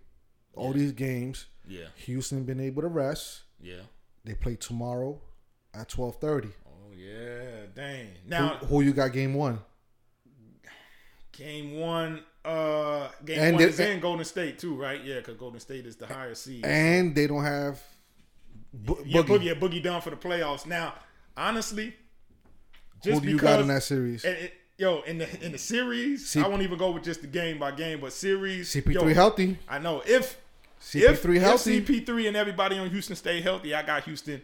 All 0.55 0.73
these 0.73 0.93
games. 0.93 1.47
Yeah, 1.69 1.87
Houston 1.97 2.45
been 2.45 2.61
able 2.61 2.83
to 2.83 2.89
rest. 2.89 3.43
yeah. 3.61 3.83
They 4.25 4.35
play 4.35 4.57
tomorrow 4.57 5.21
at 5.75 5.89
twelve 5.91 6.17
thirty. 6.17 6.49
Yeah, 6.97 7.67
dang. 7.75 8.09
Now 8.27 8.57
Who, 8.57 8.67
who 8.67 8.81
you 8.83 8.93
got 8.93 9.13
game 9.13 9.35
one? 9.35 9.59
game 11.33 11.79
one, 11.79 12.21
uh, 12.45 13.09
game 13.25 13.39
And 13.39 13.55
one 13.57 13.63
the- 13.63 13.69
is 13.69 13.81
in 13.81 14.01
Golden 14.01 14.25
State 14.25 14.59
too, 14.59 14.75
right? 14.75 15.03
Yeah, 15.05 15.17
because 15.17 15.37
Golden 15.37 15.61
State 15.61 15.87
is 15.87 15.97
the 15.97 16.07
higher 16.07 16.35
seed. 16.35 16.65
And 16.65 17.15
they 17.15 17.27
don't 17.27 17.45
have 17.45 17.83
Bo- 18.73 19.01
yeah, 19.05 19.23
Boogie. 19.23 19.45
Yeah, 19.45 19.55
Boogie 19.55 19.83
done 19.83 20.01
for 20.01 20.11
the 20.11 20.17
playoffs. 20.17 20.67
Now, 20.67 20.95
honestly, 21.37 21.95
Who 23.05 23.11
just 23.11 23.23
do 23.23 23.29
you 23.29 23.35
because, 23.37 23.57
got 23.57 23.61
in 23.61 23.69
that 23.69 23.83
series? 23.83 24.25
and 24.25 24.37
it- 24.37 24.55
yo, 24.79 25.03
in 25.03 25.19
the 25.19 25.45
in 25.45 25.53
the 25.53 25.59
series, 25.59 26.27
C- 26.31 26.41
I 26.41 26.49
won't 26.49 26.63
even 26.63 26.79
go 26.79 26.91
with 26.93 27.05
just 27.05 27.21
the 27.21 27.27
game 27.27 27.59
by 27.59 27.73
game, 27.73 28.01
but 28.01 28.13
series. 28.13 28.71
CP3 28.71 28.95
yo, 28.95 29.15
healthy. 29.15 29.59
I 29.69 29.79
know 29.79 30.03
if 30.07 30.39
CP3 30.81 31.37
if, 31.37 31.43
healthy. 31.43 31.77
if 31.77 31.87
CP3 31.87 32.29
and 32.29 32.37
everybody 32.37 32.79
on 32.79 32.89
Houston 32.91 33.17
stay 33.17 33.41
healthy, 33.43 33.75
I 33.75 33.83
got 33.83 34.05
Houston 34.05 34.41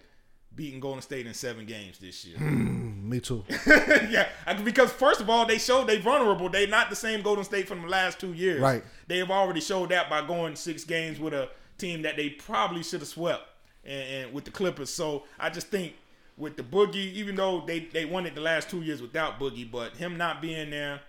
beating 0.55 0.81
Golden 0.81 1.03
State 1.03 1.27
in 1.27 1.35
seven 1.35 1.65
games 1.67 1.99
this 1.99 2.25
year. 2.25 2.37
Hmm, 2.39 3.09
me 3.09 3.21
too. 3.21 3.45
yeah, 3.67 4.29
because 4.65 4.93
first 4.93 5.21
of 5.21 5.31
all, 5.31 5.47
they 5.47 5.59
showed 5.59 5.87
they 5.87 5.99
vulnerable. 5.99 6.49
They 6.49 6.67
not 6.67 6.91
the 6.91 6.97
same 6.97 7.23
Golden 7.23 7.45
State 7.45 7.69
from 7.69 7.83
the 7.83 7.89
last 7.89 8.21
two 8.21 8.33
years. 8.33 8.61
Right. 8.61 8.85
They 9.07 9.19
have 9.19 9.31
already 9.31 9.61
showed 9.61 9.91
that 9.91 10.11
by 10.11 10.27
going 10.27 10.57
six 10.57 10.85
games 10.85 11.19
with 11.19 11.35
a 11.35 11.49
team 11.79 12.03
that 12.03 12.17
they 12.17 12.31
probably 12.31 12.83
should 12.83 13.01
have 13.01 13.09
swept, 13.09 13.43
and, 13.85 14.25
and 14.25 14.33
with 14.33 14.45
the 14.45 14.51
Clippers. 14.51 14.91
So 14.91 15.25
I 15.39 15.51
just 15.51 15.69
think 15.69 15.95
with 16.37 16.57
the 16.57 16.63
Boogie, 16.63 17.13
even 17.13 17.37
though 17.37 17.65
they 17.67 17.81
they 17.81 18.05
won 18.05 18.27
it 18.27 18.35
the 18.35 18.41
last 18.41 18.69
two 18.69 18.83
years 18.83 19.01
without 19.01 19.39
Boogie, 19.39 19.71
but 19.71 19.97
him 19.97 20.17
not 20.17 20.43
being 20.43 20.71
there. 20.71 21.01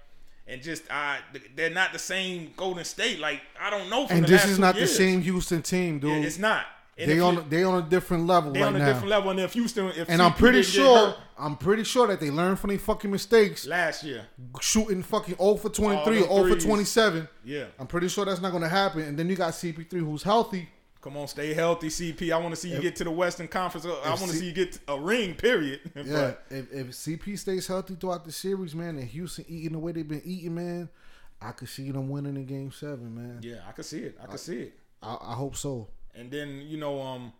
And 0.45 0.61
just 0.61 0.83
I, 0.91 1.19
they're 1.55 1.69
not 1.69 1.93
the 1.93 1.99
same 1.99 2.51
Golden 2.57 2.83
State. 2.83 3.19
Like 3.19 3.41
I 3.59 3.69
don't 3.69 3.89
know. 3.89 4.07
And 4.09 4.25
this 4.25 4.45
is 4.45 4.59
not 4.59 4.75
the 4.75 4.87
same 4.87 5.21
Houston 5.21 5.61
team, 5.61 5.99
dude. 5.99 6.11
Yeah, 6.11 6.27
it's 6.27 6.37
not. 6.37 6.65
And 6.97 7.09
they 7.09 7.17
if 7.17 7.23
on 7.23 7.33
you- 7.35 7.45
they 7.49 7.63
on 7.63 7.83
a 7.83 7.89
different 7.89 8.27
level 8.27 8.51
they 8.51 8.59
right 8.61 8.67
on 8.67 8.75
a 8.75 8.79
now. 8.79 8.85
different 8.85 9.09
level. 9.09 9.31
And 9.31 9.39
if 9.39 9.53
Houston, 9.53 9.87
if 9.87 10.07
And 10.09 10.21
I'm 10.21 10.33
pretty 10.33 10.61
sure 10.61 11.07
hurt 11.07 11.17
I'm 11.37 11.57
pretty 11.57 11.83
sure 11.83 12.05
that 12.07 12.19
they 12.19 12.29
learned 12.29 12.59
from 12.59 12.69
their 12.69 12.77
fucking 12.79 13.09
mistakes. 13.09 13.65
last 13.65 14.03
year, 14.03 14.27
Shooting 14.61 15.01
fucking 15.01 15.35
0 15.37 15.55
for 15.55 15.69
23 15.69 16.21
All 16.23 16.39
or 16.39 16.49
them 16.49 16.59
0 16.59 16.59
for 16.59 16.65
27. 16.67 17.27
yeah. 17.43 17.65
I'm 17.79 17.87
pretty 17.87 18.07
sure 18.09 18.23
that's 18.25 18.39
not 18.41 18.51
going 18.51 18.61
to 18.63 18.69
happen. 18.69 19.01
And 19.01 19.17
then 19.17 19.27
you 19.29 19.35
got 19.35 19.53
CP3 19.53 19.89
who's 19.99 20.21
healthy. 20.23 20.69
Come 21.01 21.17
on, 21.17 21.27
stay 21.27 21.53
healthy, 21.53 21.87
CP. 21.89 22.31
I 22.31 22.37
want 22.37 22.51
to 22.53 22.55
see 22.55 22.69
you 22.69 22.79
get 22.79 22.95
to 22.97 23.03
the 23.03 23.11
Western 23.11 23.47
Conference. 23.49 23.85
I 23.85 24.09
want 24.09 24.19
to 24.21 24.27
C- 24.29 24.37
see 24.39 24.45
you 24.45 24.53
get 24.53 24.79
a 24.87 24.97
ring. 24.97 25.33
Period. 25.35 25.81
Yeah, 25.95 26.33
if, 26.49 26.71
if 26.71 26.87
CP 26.91 27.37
stays 27.37 27.67
healthy 27.67 27.95
throughout 27.95 28.23
the 28.23 28.31
series, 28.31 28.73
man, 28.73 28.97
and 28.97 29.03
Houston 29.07 29.43
eating 29.49 29.73
the 29.73 29.79
way 29.79 29.91
they've 29.91 30.07
been 30.07 30.21
eating, 30.23 30.55
man, 30.55 30.87
I 31.41 31.51
could 31.51 31.67
see 31.67 31.91
them 31.91 32.07
winning 32.07 32.37
in 32.37 32.45
Game 32.45 32.71
Seven, 32.71 33.13
man. 33.15 33.39
yeah, 33.41 33.57
I 33.67 33.73
can 33.73 33.83
see 33.83 33.99
it. 34.03 34.17
I 34.23 34.27
can 34.27 34.37
see 34.37 34.59
it. 34.61 34.73
I, 35.01 35.17
I 35.21 35.33
hope 35.33 35.57
so. 35.57 35.89
And 36.15 36.29
then 36.29 36.63
you 36.67 36.77
know, 36.77 37.01
um, 37.01 37.33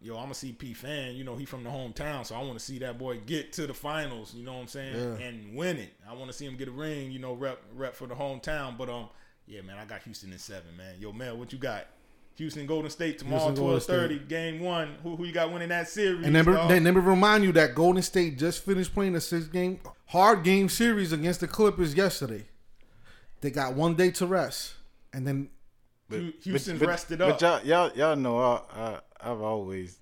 yo, 0.00 0.16
I'm 0.16 0.30
a 0.30 0.34
CP 0.34 0.76
fan. 0.76 1.14
You 1.14 1.24
know, 1.24 1.36
he 1.36 1.44
from 1.44 1.64
the 1.64 1.70
hometown, 1.70 2.26
so 2.26 2.34
I 2.34 2.42
want 2.42 2.58
to 2.58 2.64
see 2.64 2.78
that 2.80 2.98
boy 2.98 3.18
get 3.26 3.52
to 3.54 3.66
the 3.66 3.74
finals. 3.74 4.34
You 4.34 4.44
know 4.44 4.54
what 4.54 4.60
I'm 4.60 4.68
saying? 4.68 4.96
Yeah. 4.96 5.26
And 5.26 5.56
win 5.56 5.78
it. 5.78 5.92
I 6.08 6.12
want 6.14 6.30
to 6.30 6.32
see 6.36 6.46
him 6.46 6.56
get 6.56 6.68
a 6.68 6.72
ring. 6.72 7.10
You 7.10 7.18
know, 7.18 7.32
rep 7.34 7.60
rep 7.74 7.94
for 7.94 8.06
the 8.06 8.14
hometown. 8.14 8.76
But 8.76 8.88
um, 8.90 9.08
yeah, 9.46 9.62
man, 9.62 9.78
I 9.78 9.84
got 9.84 10.02
Houston 10.02 10.32
in 10.32 10.38
seven, 10.38 10.76
man. 10.76 10.96
Yo, 10.98 11.12
Mel, 11.12 11.36
what 11.36 11.52
you 11.52 11.58
got? 11.58 11.86
Houston 12.36 12.66
Golden 12.66 12.90
State 12.90 13.20
tomorrow, 13.20 13.54
twelve 13.54 13.84
thirty, 13.84 14.18
game 14.18 14.60
one. 14.60 14.96
Who 15.02 15.16
who 15.16 15.24
you 15.24 15.32
got 15.32 15.52
winning 15.52 15.68
that 15.68 15.88
series? 15.88 16.26
And 16.26 16.34
then, 16.34 16.44
dog? 16.44 16.68
then 16.68 16.82
let 16.84 16.94
me 16.94 17.00
remind 17.00 17.44
you 17.44 17.52
that 17.52 17.74
Golden 17.74 18.02
State 18.02 18.38
just 18.38 18.64
finished 18.64 18.92
playing 18.92 19.14
a 19.14 19.20
six 19.20 19.46
game 19.46 19.78
hard 20.06 20.42
game 20.42 20.68
series 20.68 21.12
against 21.12 21.40
the 21.40 21.48
Clippers 21.48 21.94
yesterday. 21.94 22.44
They 23.40 23.50
got 23.50 23.74
one 23.74 23.94
day 23.94 24.10
to 24.12 24.26
rest, 24.26 24.74
and 25.12 25.26
then 25.26 25.50
Hu- 26.10 26.32
Houston's 26.42 26.78
but, 26.80 26.88
rested 26.88 27.18
but 27.18 27.42
up. 27.42 27.64
y'all, 27.64 27.90
y'all, 27.90 27.96
y'all 27.96 28.16
know 28.16 28.38
I, 28.38 28.60
I, 28.74 29.00
I've 29.20 29.40
always 29.40 29.98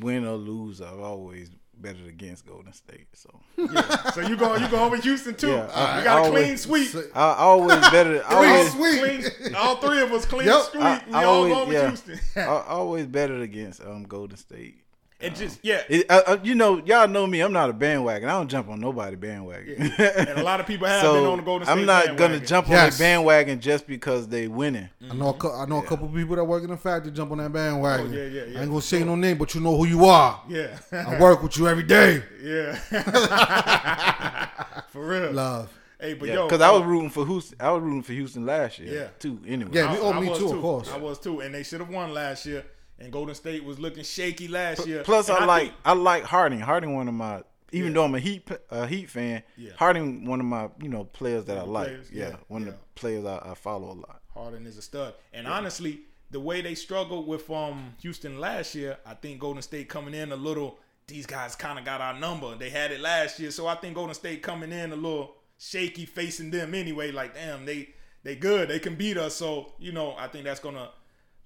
win 0.00 0.24
or 0.26 0.36
lose. 0.36 0.80
I've 0.80 1.00
always 1.00 1.50
betted 1.78 2.06
against 2.06 2.46
Golden 2.46 2.72
State. 2.72 3.06
So 3.12 3.28
Yeah. 3.58 4.10
So 4.12 4.20
you 4.22 4.36
going 4.36 4.62
you 4.62 4.68
going 4.68 4.90
with 4.90 5.02
Houston 5.02 5.34
too? 5.34 5.48
Yeah, 5.48 5.70
I- 5.74 5.98
we 5.98 6.04
got 6.04 6.24
I 6.24 6.26
a 6.26 6.30
clean 6.30 6.56
sweep. 6.56 6.88
I, 7.14 7.20
I 7.20 7.34
always 7.38 7.90
betted. 7.90 8.22
I 8.22 8.34
always, 8.34 8.70
Clean 8.74 9.22
sweep. 9.22 9.32
Clean, 9.36 9.54
all 9.54 9.76
three 9.76 10.00
of 10.02 10.12
us 10.12 10.24
clean 10.24 10.46
Yep. 10.46 10.62
sweep. 10.70 10.82
I, 10.82 11.02
we 11.06 11.12
I 11.14 11.24
all 11.24 11.34
always, 11.34 11.52
going 11.54 11.68
with 11.68 11.76
yeah, 11.76 11.88
Houston. 11.88 12.20
I, 12.36 12.40
I 12.46 12.66
always 12.68 13.06
betted 13.06 13.40
against 13.42 13.82
um 13.82 14.04
Golden 14.04 14.36
State. 14.38 14.82
It 15.18 15.34
just 15.34 15.60
yeah. 15.62 15.80
It, 15.88 16.10
uh, 16.10 16.20
uh, 16.26 16.36
you 16.42 16.54
know, 16.54 16.76
y'all 16.84 17.08
know 17.08 17.26
me. 17.26 17.40
I'm 17.40 17.52
not 17.52 17.70
a 17.70 17.72
bandwagon. 17.72 18.28
I 18.28 18.32
don't 18.32 18.48
jump 18.48 18.68
on 18.68 18.80
nobody 18.80 19.16
bandwagon. 19.16 19.90
and 19.98 20.28
a 20.38 20.42
lot 20.42 20.60
of 20.60 20.66
people 20.66 20.86
have 20.86 21.00
been 21.14 21.24
on 21.24 21.38
the 21.38 21.42
Golden 21.42 21.64
State 21.66 21.72
I'm 21.72 21.86
not 21.86 22.04
bandwagon. 22.04 22.32
gonna 22.36 22.46
jump 22.46 22.68
Yes. 22.68 22.84
on 22.84 22.90
the 22.90 22.98
bandwagon 23.02 23.60
just 23.60 23.86
because 23.86 24.28
they 24.28 24.46
winning. 24.46 24.90
I 25.10 25.14
know 25.14 25.30
a, 25.30 25.32
cou- 25.32 25.54
I 25.54 25.64
know 25.64 25.78
a 25.78 25.82
couple 25.86 26.06
people 26.08 26.36
that 26.36 26.44
work 26.44 26.64
in 26.64 26.70
the 26.70 26.76
factory 26.76 27.12
jump 27.12 27.32
on 27.32 27.38
that 27.38 27.50
bandwagon. 27.50 28.12
Oh, 28.12 28.14
yeah, 28.14 28.24
yeah, 28.26 28.44
yeah. 28.44 28.58
I 28.58 28.62
ain't 28.62 28.70
gonna 28.70 28.82
say 28.82 29.02
no 29.04 29.16
name, 29.16 29.38
but 29.38 29.54
you 29.54 29.62
know 29.62 29.74
who 29.74 29.86
you 29.86 30.04
are. 30.04 30.42
Yeah, 30.50 30.78
I 30.92 31.18
work 31.18 31.42
with 31.42 31.56
you 31.56 31.66
every 31.66 31.84
day. 31.84 32.22
yeah. 32.42 32.74
For 34.90 35.06
real. 35.06 35.32
Love. 35.32 35.72
Hey, 35.98 36.12
but 36.12 36.28
Yeah, 36.28 36.34
yo, 36.34 36.44
because 36.46 36.60
I 36.60 36.70
was 36.70 36.82
rooting 36.82 37.08
for 37.08 37.24
Houston. 37.26 37.56
I 37.58 37.70
was 37.72 37.82
rooting 37.82 38.02
for 38.02 38.12
Houston 38.12 38.44
last 38.44 38.78
year. 38.78 38.94
Yeah. 38.94 39.08
too. 39.18 39.40
Anyway, 39.46 39.70
Yeah, 39.72 39.92
me- 39.94 39.98
oh, 40.00 40.12
me 40.20 40.28
was 40.28 40.38
too, 40.38 40.52
of 40.52 40.60
course. 40.60 40.90
I 40.92 40.98
was 40.98 41.18
too, 41.18 41.40
and 41.40 41.54
they 41.54 41.62
should 41.62 41.80
have 41.80 41.88
won 41.88 42.12
last 42.12 42.44
year. 42.44 42.66
And 42.98 43.12
Golden 43.12 43.34
State 43.34 43.62
was 43.64 43.78
looking 43.78 44.04
shaky 44.04 44.48
last 44.48 44.86
year. 44.86 45.02
Plus, 45.02 45.28
And 45.28 45.38
I 45.38 45.44
like 45.44 45.62
think- 45.64 45.74
I 45.84 45.92
like 45.92 46.24
Harden. 46.24 46.60
Harden, 46.60 46.94
one 46.94 47.08
of 47.08 47.14
my 47.14 47.42
even 47.72 47.88
Yeah. 47.88 47.94
though 47.94 48.04
I'm 48.04 48.14
a 48.14 48.20
Heat 48.20 48.48
a 48.70 48.86
Heat 48.86 49.10
fan, 49.10 49.42
Yeah. 49.56 49.72
Harden, 49.76 50.24
one 50.24 50.40
of 50.40 50.46
my 50.46 50.68
you 50.80 50.88
know 50.88 51.04
players 51.04 51.44
that 51.46 51.58
I 51.58 51.62
like. 51.62 51.88
players? 51.88 52.10
Yeah, 52.12 52.28
Yeah, 52.30 52.36
one 52.48 52.62
of 52.62 52.68
the 52.68 52.78
players 52.94 53.24
I, 53.24 53.38
I 53.50 53.54
follow 53.54 53.88
a 53.92 53.98
lot. 53.98 54.22
Harden 54.32 54.66
is 54.66 54.78
a 54.78 54.82
stud. 54.82 55.14
And 55.32 55.46
honestly, 55.46 56.00
the 56.30 56.40
way 56.40 56.60
they 56.60 56.74
struggled 56.74 57.26
with 57.26 57.50
um 57.50 57.94
Houston 58.02 58.38
last 58.40 58.74
year, 58.74 58.98
I 59.04 59.14
think 59.14 59.40
Golden 59.40 59.62
State 59.62 59.88
coming 59.88 60.14
in 60.14 60.32
a 60.32 60.36
little. 60.36 60.78
These 61.08 61.26
guys 61.26 61.54
kind 61.54 61.78
of 61.78 61.84
got 61.84 62.00
our 62.00 62.18
number. 62.18 62.56
They 62.56 62.70
had 62.70 62.90
it 62.92 63.00
last 63.00 63.38
year, 63.38 63.50
so 63.52 63.66
I 63.68 63.76
think 63.76 63.94
Golden 63.94 64.14
State 64.14 64.42
coming 64.42 64.72
in 64.72 64.90
a 64.92 64.96
little 64.96 65.36
shaky, 65.58 66.04
facing 66.04 66.50
them 66.50 66.74
anyway. 66.74 67.12
Like, 67.12 67.34
damn, 67.34 67.64
they 67.66 67.90
they 68.24 68.34
good. 68.36 68.68
They 68.68 68.78
can 68.80 68.94
beat 68.96 69.16
us. 69.16 69.34
So 69.36 69.72
you 69.78 69.92
know, 69.92 70.14
I 70.18 70.26
think 70.28 70.44
that's 70.44 70.60
gonna 70.60 70.90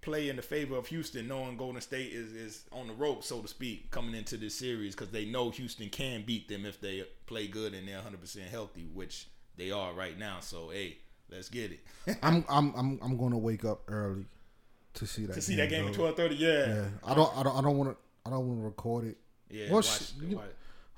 play 0.02 0.28
in 0.28 0.36
the 0.36 0.42
favor 0.42 0.76
of 0.76 0.86
Houston, 0.88 1.28
knowing 1.28 1.56
Golden 1.56 1.80
State 1.80 2.12
is 2.12 2.32
is 2.32 2.64
on 2.72 2.86
the 2.88 2.94
rope, 2.94 3.22
so 3.24 3.40
to 3.40 3.48
speak, 3.48 3.90
coming 3.90 4.14
into 4.14 4.36
this 4.36 4.54
series 4.54 4.94
because 4.94 5.10
they 5.10 5.24
know 5.26 5.50
Houston 5.50 5.88
can 5.90 6.22
beat 6.24 6.48
them 6.48 6.64
if 6.64 6.80
they 6.80 7.04
play 7.26 7.46
good 7.46 7.74
and 7.74 7.86
they're 7.86 7.96
100 7.96 8.20
percent 8.20 8.48
healthy, 8.48 8.88
which 8.94 9.26
they 9.56 9.70
are 9.70 9.92
right 9.92 10.18
now. 10.18 10.38
So 10.40 10.70
hey, 10.70 10.98
let's 11.30 11.48
get 11.48 11.72
it. 11.72 11.80
I'm 12.22 12.44
I'm 12.48 12.74
I'm 12.74 12.98
I'm 13.02 13.16
gonna 13.18 13.38
wake 13.38 13.64
up 13.64 13.82
early 13.88 14.24
to 14.94 15.06
see 15.06 15.26
that. 15.26 15.34
to 15.34 15.40
see 15.42 15.56
that 15.56 15.68
game 15.70 15.86
at 15.86 15.94
twelve 15.94 16.16
thirty. 16.16 16.36
Yeah, 16.36 16.66
Yeah, 16.66 16.84
I 17.04 17.14
don't 17.14 17.36
I 17.36 17.42
don't 17.42 17.56
I 17.58 17.60
don't 17.60 17.76
want 17.78 17.90
to 17.90 17.96
I 18.26 18.30
don't 18.30 18.46
want 18.48 18.60
to 18.60 18.64
record 18.64 19.04
it. 19.06 19.16
yeah. 19.50 19.66
Well, 19.66 19.76
watch 19.76 19.86
sh- 19.86 20.12
watch, 20.32 20.44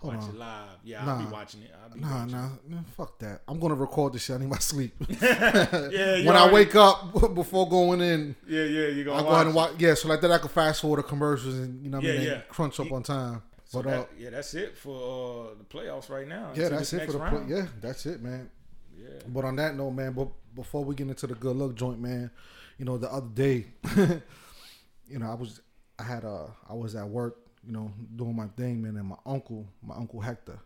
hold 0.02 0.14
watch 0.14 0.24
on. 0.24 0.30
it 0.30 0.38
live. 0.38 0.68
Yeah, 0.84 1.04
Nah. 1.04 1.12
I'll 1.18 1.24
be 1.26 1.32
watching 1.32 1.62
it. 1.62 1.70
I'll 1.82 1.90
be 1.94 2.00
Nah, 2.00 2.18
watching 2.20 2.32
nah, 2.32 2.48
nah, 2.68 2.82
fuck 2.96 3.18
that. 3.20 3.42
I'm 3.48 3.58
gonna 3.58 3.74
record 3.74 4.12
this 4.12 4.22
shit. 4.24 4.36
I 4.36 4.40
need 4.40 4.48
my 4.50 4.58
sleep. 4.58 4.94
Yeah, 5.20 6.24
when 6.26 6.36
I 6.36 6.52
wake 6.52 6.74
up 6.74 7.12
before 7.34 7.68
going 7.68 8.00
in, 8.00 8.36
Yeah, 8.46 8.64
yeah, 8.64 8.86
you 8.88 9.04
gonna 9.04 9.16
I'll 9.18 9.24
go 9.24 9.30
ahead 9.30 9.46
and 9.46 9.54
watch. 9.54 9.72
Yeah, 9.78 9.94
so 9.94 10.08
like 10.08 10.20
that 10.20 10.30
I 10.30 10.38
can 10.38 10.48
fast 10.48 10.80
forward 10.82 10.98
the 10.98 11.02
commercials 11.04 11.54
and 11.54 11.82
you 11.84 11.90
know 11.90 11.98
what 11.98 12.06
I 12.06 12.08
Yeah, 12.10 12.18
mean, 12.18 12.26
yeah. 12.28 12.40
crunch 12.48 12.78
up 12.80 12.92
on 12.92 13.02
time. 13.02 13.42
So 13.64 13.82
But 13.82 13.90
uh, 13.92 14.04
yeah, 14.18 14.30
that's 14.30 14.52
it 14.54 14.76
for 14.76 15.46
uh, 15.46 15.54
the 15.56 15.64
playoffs 15.64 16.10
right 16.10 16.28
now. 16.28 16.50
yeah, 16.54 16.68
that's 16.68 16.92
it 16.92 17.06
for 17.06 17.12
the 17.12 17.18
play. 17.18 17.28
round. 17.30 17.48
yeah, 17.50 17.66
that's 17.80 18.04
it, 18.06 18.22
man. 18.22 18.50
Yeah. 18.96 19.08
But 19.28 19.44
on 19.46 19.56
that 19.56 19.74
note, 19.76 19.90
man, 19.92 20.12
but 20.12 20.28
before 20.54 20.84
we 20.84 20.94
get 20.94 21.08
into 21.08 21.26
the 21.26 21.34
good 21.34 21.56
luck 21.56 21.74
joint, 21.74 21.98
man, 22.00 22.30
you 22.78 22.84
know, 22.84 22.98
the 22.98 23.10
other 23.10 23.28
day, 23.32 23.66
you 25.08 25.18
know, 25.18 25.30
I 25.30 25.34
was, 25.34 25.60
I 25.98 26.02
had, 26.04 26.24
a, 26.24 26.50
I 26.68 26.74
was 26.74 26.94
at 26.94 27.08
work, 27.08 27.36
you 27.66 27.72
know, 27.72 27.92
doing 28.16 28.36
my 28.36 28.46
thing, 28.48 28.82
man, 28.82 28.96
and 28.96 29.06
my 29.06 29.16
uncle, 29.24 29.66
my 29.82 29.94
uncle 29.94 30.20
Hector, 30.20 30.58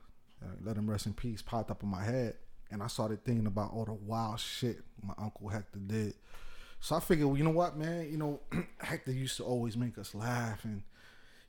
uh, 0.42 0.48
let 0.64 0.76
him 0.76 0.88
rest 0.88 1.06
in 1.06 1.12
peace, 1.12 1.42
popped 1.42 1.70
up 1.70 1.82
in 1.82 1.88
my 1.88 2.02
head, 2.02 2.34
and 2.70 2.82
I 2.82 2.86
started 2.86 3.24
thinking 3.24 3.46
about 3.46 3.72
all 3.72 3.84
the 3.84 3.92
wild 3.92 4.40
shit 4.40 4.78
my 5.02 5.14
uncle 5.18 5.48
Hector 5.48 5.78
did. 5.78 6.14
So 6.80 6.96
I 6.96 7.00
figured, 7.00 7.26
well, 7.26 7.36
you 7.36 7.44
know 7.44 7.50
what, 7.50 7.76
man, 7.76 8.08
you 8.10 8.16
know, 8.16 8.40
Hector 8.78 9.12
used 9.12 9.36
to 9.38 9.44
always 9.44 9.76
make 9.76 9.98
us 9.98 10.14
laugh 10.14 10.64
and, 10.64 10.82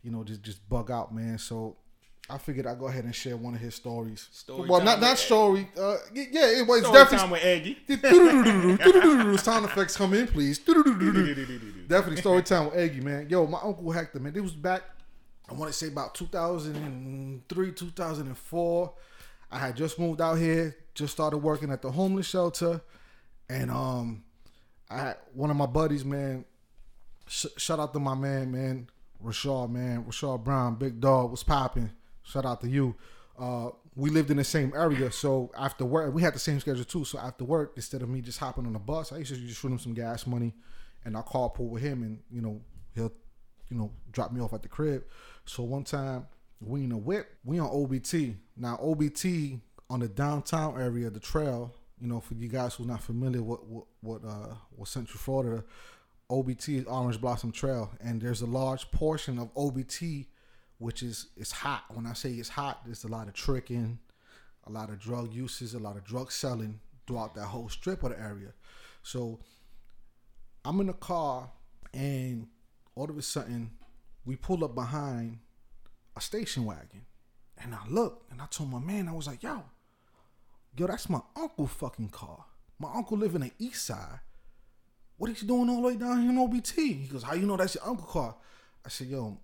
you 0.04 0.12
know, 0.12 0.24
just 0.24 0.44
just 0.44 0.68
bug 0.70 0.92
out, 0.92 1.14
man. 1.14 1.38
So. 1.38 1.78
I 2.30 2.38
figured 2.38 2.68
I'd 2.68 2.78
go 2.78 2.90
ahead 2.90 3.06
and 3.06 3.16
share 3.16 3.38
one 3.38 3.56
of 3.56 3.62
his 3.62 3.74
stories. 3.74 4.28
Story 4.34 4.68
well, 4.68 4.84
not 4.84 5.00
not 5.00 5.18
story. 5.18 5.70
Uh, 5.80 5.96
yeah, 6.14 6.60
it 6.60 6.68
was 6.68 6.82
Story 6.82 6.94
definitely 6.94 7.18
time 7.20 7.30
with 7.30 7.46
Eggy. 7.46 9.38
Sound 9.38 9.64
effects 9.64 9.96
come 9.96 10.14
in, 10.14 10.28
please. 10.28 10.60
Definitely 10.60 12.18
story 12.18 12.44
time 12.44 12.66
with 12.66 12.76
Eggy, 12.76 13.00
man. 13.00 13.30
Yo, 13.30 13.48
my 13.48 13.60
uncle 13.64 13.90
Hector, 13.92 14.20
man. 14.20 14.34
This 14.34 14.44
was 14.44 14.52
back. 14.52 14.84
I 15.50 15.54
want 15.54 15.72
to 15.72 15.78
say 15.78 15.88
about 15.88 16.14
2003, 16.16 17.72
2004. 17.72 18.94
I 19.50 19.60
had 19.60 19.78
just 19.78 19.98
moved 19.98 20.20
out 20.20 20.36
here, 20.36 20.76
just 20.94 21.14
started 21.14 21.38
working 21.38 21.72
at 21.72 21.82
the 21.82 21.92
homeless 21.92 22.28
shelter, 22.28 22.82
and 23.50 23.72
um, 23.72 24.24
I 24.90 24.98
had 24.98 25.18
one 25.34 25.50
of 25.50 25.56
my 25.56 25.66
buddies, 25.66 26.04
man. 26.04 26.44
Sh- 27.28 27.46
shout 27.58 27.80
out 27.80 27.94
to 27.94 28.00
my 28.00 28.16
man, 28.16 28.52
man, 28.52 28.90
Rashad, 29.24 29.72
man, 29.72 30.04
Rashad 30.04 30.44
Brown, 30.44 30.76
big 30.76 31.00
dog, 31.00 31.32
was 31.32 31.44
popping. 31.44 31.92
Shout 32.24 32.46
out 32.46 32.60
to 32.62 32.68
you. 32.68 32.96
Uh, 33.40 33.70
we 33.96 34.10
lived 34.10 34.32
in 34.32 34.38
the 34.38 34.44
same 34.44 34.74
area, 34.76 35.12
so 35.12 35.52
after 35.58 35.86
work, 35.86 36.14
we 36.14 36.22
had 36.22 36.36
the 36.36 36.40
same 36.40 36.60
schedule 36.60 36.84
too. 36.84 37.06
So 37.06 37.18
after 37.20 37.46
work, 37.46 37.74
instead 37.76 38.02
of 38.02 38.10
me 38.10 38.22
just 38.22 38.38
hopping 38.40 38.66
on 38.66 38.74
the 38.74 38.80
bus, 38.80 39.12
I 39.14 39.18
used 39.20 39.34
to 39.34 39.40
just 39.40 39.62
shoot 39.62 39.72
him 39.72 39.80
some 39.80 39.94
gas 39.94 40.28
money, 40.28 40.54
and 41.06 41.16
I 41.16 41.22
carpool 41.22 41.70
with 41.70 41.82
him, 41.82 42.04
and 42.04 42.20
you 42.30 42.42
know 42.42 42.62
he'll, 42.96 43.14
you 43.70 43.78
know, 43.78 43.92
drop 44.12 44.32
me 44.34 44.42
off 44.42 44.54
at 44.54 44.62
the 44.62 44.68
crib. 44.68 45.04
So 45.48 45.64
one 45.64 45.84
time 45.84 46.28
we 46.60 46.84
in 46.84 46.92
a 46.92 46.98
whip, 46.98 47.36
we 47.44 47.60
on 47.60 47.70
OBT. 47.70 48.36
Now 48.56 48.78
OBT 48.78 49.60
on 49.90 50.02
the 50.02 50.08
downtown 50.08 50.80
area, 50.80 51.10
the 51.10 51.20
trail. 51.20 51.74
You 52.00 52.08
know, 52.08 52.20
for 52.20 52.36
you 52.36 52.48
guys 52.48 52.76
who's 52.76 52.86
not 52.86 53.02
familiar 53.02 53.42
what 53.42 53.62
what 54.02 54.22
uh, 54.24 54.54
what 54.76 54.88
Central 54.88 55.18
Florida, 55.20 55.64
OBT 56.30 56.80
is 56.80 56.86
Orange 56.86 57.20
Blossom 57.20 57.52
Trail, 57.52 57.92
and 58.00 58.22
there's 58.22 58.42
a 58.42 58.46
large 58.46 58.92
portion 58.92 59.40
of 59.40 59.54
OBT 59.56 60.28
which 60.80 61.02
is 61.02 61.28
it's 61.36 61.52
hot. 61.52 61.86
When 61.94 62.06
I 62.06 62.14
say 62.14 62.32
it's 62.32 62.50
hot, 62.50 62.86
there's 62.86 63.04
a 63.04 63.08
lot 63.08 63.28
of 63.28 63.34
tricking, 63.34 64.00
a 64.66 64.72
lot 64.72 64.90
of 64.90 65.00
drug 65.00 65.34
uses, 65.34 65.74
a 65.74 65.80
lot 65.80 65.98
of 65.98 66.04
drug 66.04 66.32
selling 66.32 66.80
throughout 67.08 67.36
that 67.36 67.46
whole 67.46 67.70
strip 67.70 68.04
of 68.04 68.12
the 68.12 68.20
area. 68.20 68.54
So 69.02 69.40
I'm 70.66 70.80
in 70.82 70.88
the 70.88 70.94
car, 70.94 71.50
and 71.94 72.48
all 72.96 73.10
of 73.10 73.18
a 73.18 73.22
sudden, 73.22 73.72
we 74.28 74.36
pull 74.36 74.64
up 74.64 74.76
behind 74.76 75.40
a 76.16 76.22
station 76.22 76.66
wagon, 76.66 77.06
and 77.58 77.74
I 77.74 77.80
look, 77.90 78.26
and 78.30 78.42
I 78.42 78.46
told 78.46 78.70
my 78.70 78.80
man, 78.80 79.08
I 79.08 79.14
was 79.14 79.26
like, 79.26 79.42
"Yo, 79.42 79.64
yo, 80.76 80.86
that's 80.88 81.10
my 81.10 81.22
uncle 81.36 81.66
fucking 81.66 82.10
car. 82.10 82.46
My 82.78 82.94
uncle 82.94 83.18
live 83.18 83.34
in 83.34 83.42
the 83.42 83.52
east 83.58 83.86
side. 83.86 84.20
What 85.18 85.32
is 85.32 85.40
he 85.40 85.48
doing 85.48 85.70
all 85.70 85.82
the 85.82 85.88
way 85.88 85.96
down 85.96 86.22
here 86.22 86.30
in 86.30 86.38
OBT?" 86.38 86.76
He 86.76 87.08
goes, 87.08 87.24
"How 87.24 87.34
you 87.34 87.48
know 87.48 87.58
that's 87.58 87.76
your 87.76 87.88
uncle 87.88 88.06
car?" 88.06 88.36
I 88.86 88.90
said, 88.90 89.08
"Yo, 89.08 89.40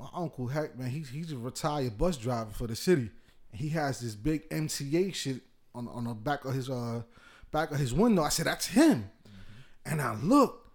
my 0.00 0.08
uncle 0.14 0.46
Heck, 0.46 0.76
man, 0.76 0.90
he's 0.90 1.10
he's 1.10 1.32
a 1.32 1.36
retired 1.36 1.98
bus 1.98 2.16
driver 2.16 2.50
for 2.50 2.66
the 2.66 2.76
city. 2.76 3.10
He 3.52 3.68
has 3.70 4.00
this 4.00 4.14
big 4.14 4.48
MTA 4.48 5.14
shit 5.14 5.42
on 5.74 5.86
on 5.88 6.04
the 6.04 6.14
back 6.14 6.46
of 6.46 6.54
his 6.54 6.70
uh 6.70 7.02
back 7.50 7.70
of 7.70 7.78
his 7.78 7.94
window. 7.94 8.22
I 8.22 8.28
said, 8.28 8.46
that's 8.46 8.66
him. 8.66 9.10
And 9.84 10.00
I 10.00 10.14
looked, 10.16 10.67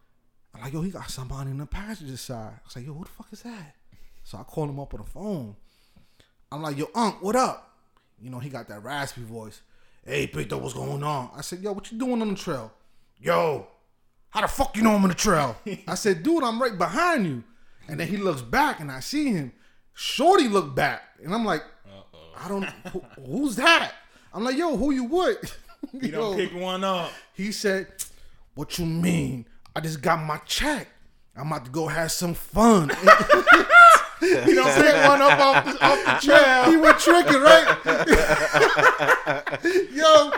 I'm 0.53 0.61
like, 0.61 0.73
yo, 0.73 0.81
he 0.81 0.91
got 0.91 1.09
somebody 1.09 1.51
in 1.51 1.57
the 1.57 1.65
passenger 1.65 2.17
side. 2.17 2.53
I 2.53 2.59
was 2.65 2.75
like, 2.75 2.85
yo, 2.85 2.93
who 2.93 3.03
the 3.03 3.09
fuck 3.09 3.27
is 3.31 3.41
that? 3.41 3.75
So 4.23 4.37
I 4.37 4.43
called 4.43 4.69
him 4.69 4.79
up 4.79 4.93
on 4.93 5.01
the 5.01 5.09
phone. 5.09 5.55
I'm 6.51 6.61
like, 6.61 6.77
yo, 6.77 6.85
Unc, 6.93 7.21
what 7.21 7.35
up? 7.35 7.75
You 8.21 8.29
know, 8.29 8.39
he 8.39 8.49
got 8.49 8.67
that 8.67 8.83
raspy 8.83 9.23
voice. 9.23 9.61
Hey, 10.05 10.27
Peter, 10.27 10.57
what's 10.57 10.73
going 10.73 11.03
on? 11.03 11.31
I 11.35 11.41
said, 11.41 11.59
yo, 11.59 11.71
what 11.71 11.91
you 11.91 11.97
doing 11.97 12.21
on 12.21 12.29
the 12.29 12.35
trail? 12.35 12.71
Yo, 13.19 13.67
how 14.29 14.41
the 14.41 14.47
fuck 14.47 14.75
you 14.75 14.83
know 14.83 14.91
I'm 14.91 15.03
on 15.03 15.09
the 15.09 15.15
trail? 15.15 15.55
I 15.87 15.95
said, 15.95 16.23
dude, 16.23 16.43
I'm 16.43 16.61
right 16.61 16.77
behind 16.77 17.25
you. 17.25 17.43
And 17.87 17.99
then 17.99 18.07
he 18.07 18.17
looks 18.17 18.41
back 18.41 18.79
and 18.79 18.91
I 18.91 18.99
see 18.99 19.31
him. 19.31 19.51
Shorty 19.93 20.47
look 20.47 20.75
back. 20.75 21.01
And 21.23 21.33
I'm 21.33 21.45
like, 21.45 21.63
I 22.43 22.47
don't 22.47 22.63
who, 22.91 23.03
who's 23.25 23.55
that? 23.57 23.93
I'm 24.33 24.43
like, 24.43 24.57
yo, 24.57 24.75
who 24.75 24.91
you 24.91 25.05
with? 25.05 25.57
You 25.93 26.11
don't 26.11 26.35
pick 26.37 26.53
one 26.53 26.83
up. 26.83 27.11
He 27.33 27.51
said, 27.51 27.87
What 28.55 28.77
you 28.79 28.85
mean? 28.85 29.45
I 29.75 29.81
just 29.81 30.01
got 30.01 30.23
my 30.23 30.37
check. 30.45 30.87
I'm 31.35 31.47
about 31.47 31.65
to 31.65 31.71
go 31.71 31.87
have 31.87 32.11
some 32.11 32.33
fun. 32.33 32.91
You 34.23 34.55
don't 34.55 34.73
pick 34.75 34.95
one 35.05 35.21
up 35.21 35.37
off 35.37 35.65
the, 35.65 35.71
off 35.85 35.99
the 36.05 36.17
trail. 36.25 36.63
he 36.71 36.77
went 36.77 36.97
tricking, 36.97 37.41
right? 37.41 37.77
yo, 39.91 40.31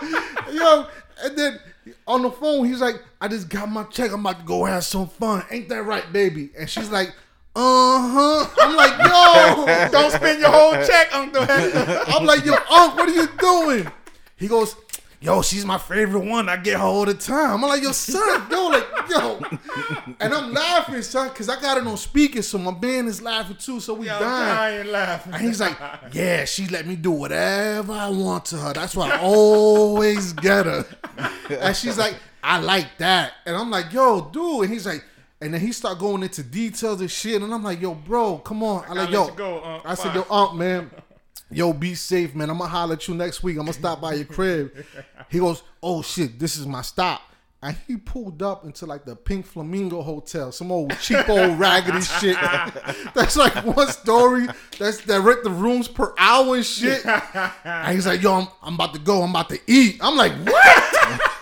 yo, 0.51 0.87
and 1.23 1.37
then 1.37 1.59
on 2.07 2.23
the 2.23 2.31
phone, 2.31 2.65
he's 2.65 2.81
like, 2.81 2.95
I 3.21 3.27
just 3.27 3.47
got 3.47 3.69
my 3.69 3.83
check. 3.83 4.11
I'm 4.11 4.21
about 4.21 4.39
to 4.39 4.45
go 4.45 4.65
have 4.65 4.83
some 4.83 5.07
fun. 5.07 5.45
Ain't 5.51 5.69
that 5.69 5.83
right, 5.83 6.11
baby? 6.11 6.49
And 6.57 6.67
she's 6.67 6.89
like, 6.89 7.09
uh 7.55 7.55
huh. 7.55 8.47
I'm 8.59 8.75
like, 8.75 8.97
yo, 8.97 9.65
Don't 9.91 10.11
spend 10.11 10.39
your 10.39 10.49
whole 10.51 10.73
check, 10.83 11.13
Uncle. 11.15 11.45
I'm 11.47 12.25
like, 12.25 12.43
yo, 12.43 12.53
Unc, 12.53 12.95
what 12.97 13.07
are 13.07 13.13
you 13.13 13.27
doing? 13.37 13.87
He 14.35 14.47
goes, 14.47 14.75
yo, 15.26 15.41
she's 15.41 15.65
my 15.65 15.77
favorite 15.77 16.23
one. 16.23 16.47
I 16.47 16.57
get 16.57 16.77
her 16.77 16.84
all 16.85 17.06
the 17.06 17.14
time. 17.14 17.56
I'm 17.56 17.61
like, 17.69 17.81
yo, 17.84 17.91
son, 17.91 18.47
yo, 18.52 18.68
like, 18.68 18.88
yo. 19.10 19.39
And 20.19 20.34
I'm 20.34 20.53
laughing, 20.53 21.02
son, 21.02 21.30
because 21.30 21.49
I 21.49 21.60
got 21.60 21.77
it 21.77 21.85
on 21.88 21.97
speaker, 21.97 22.41
so 22.41 22.57
my 22.57 22.72
band 22.72 23.07
is 23.07 23.22
laughing 23.22 23.57
too, 23.57 23.80
so 23.80 23.95
we 23.95 24.07
Yo, 24.07 24.19
dying. 24.19 24.56
dying 24.84 24.91
laughing. 24.91 25.34
And 25.34 25.41
he's 25.41 25.60
like, 25.60 25.77
yeah, 26.11 26.45
she 26.45 26.68
let 26.68 26.85
me 26.85 26.95
do 26.95 27.11
whatever 27.11 27.91
I 27.93 28.10
want 28.10 28.45
to 28.45 28.57
her. 28.57 28.73
That's 28.73 28.95
why 28.95 29.10
I 29.11 29.19
always 29.22 30.34
get 30.34 30.65
her. 30.65 30.85
And 31.49 31.76
she's 31.76 31.97
like, 31.97 32.15
I 32.43 32.60
like 32.60 32.97
that. 32.99 33.34
And 33.45 33.56
I'm 33.56 33.72
like, 33.72 33.91
yo, 33.91 34.30
dude. 34.31 34.65
And 34.65 34.73
he's 34.73 34.85
like, 34.85 35.03
And 35.41 35.53
then 35.53 35.60
he 35.61 35.72
start 35.72 35.99
going 35.99 36.23
into 36.23 36.43
details 36.43 37.02
and 37.02 37.10
shit, 37.11 37.41
and 37.41 37.53
I'm 37.53 37.64
like, 37.64 37.81
yo, 37.81 37.93
bro, 37.95 38.38
come 38.38 38.64
on. 38.64 38.85
I 38.88 38.93
like, 38.93 39.10
yo, 39.10 39.30
go, 39.31 39.61
Unc. 39.64 39.84
I 39.85 39.95
said, 39.95 40.15
yo, 40.15 40.26
Unc, 40.30 40.56
man, 40.56 40.89
yo, 41.51 41.73
be 41.73 41.95
safe, 41.95 42.35
man. 42.35 42.49
I'm 42.49 42.57
gonna 42.57 42.69
holler 42.69 42.93
at 42.93 43.07
you 43.07 43.15
next 43.15 43.43
week. 43.43 43.57
I'm 43.57 43.63
gonna 43.63 43.73
stop 43.73 44.01
by 44.01 44.13
your 44.13 44.26
crib. 44.26 44.85
He 45.30 45.39
goes, 45.39 45.63
oh 45.81 46.01
shit, 46.01 46.39
this 46.39 46.57
is 46.57 46.65
my 46.65 46.81
stop. 46.81 47.22
And 47.61 47.76
he 47.88 47.97
pulled 47.97 48.43
up 48.43 48.63
into 48.63 48.85
like 48.85 49.05
the 49.05 49.15
Pink 49.15 49.43
Flamingo 49.43 50.03
Hotel, 50.03 50.51
some 50.51 50.72
old 50.72 50.95
cheap 50.99 51.27
old 51.27 51.57
raggedy 51.59 52.01
shit. 52.01 52.38
That's 53.15 53.35
like 53.35 53.55
one 53.65 53.88
story. 53.88 54.47
That's 54.77 55.01
that 55.05 55.22
rent 55.22 55.43
the 55.43 55.49
rooms 55.49 55.88
per 55.88 56.13
hour 56.17 56.57
and 56.57 56.65
shit. 56.65 57.03
And 57.63 57.95
he's 57.95 58.05
like, 58.05 58.22
yo, 58.22 58.34
I'm, 58.34 58.47
I'm 58.61 58.76
about 58.76 58.93
to 58.93 58.99
go. 58.99 59.23
I'm 59.23 59.31
about 59.31 59.49
to 59.49 59.59
eat. 59.65 59.97
I'm 59.99 60.15
like, 60.15 60.34
what? 60.34 60.84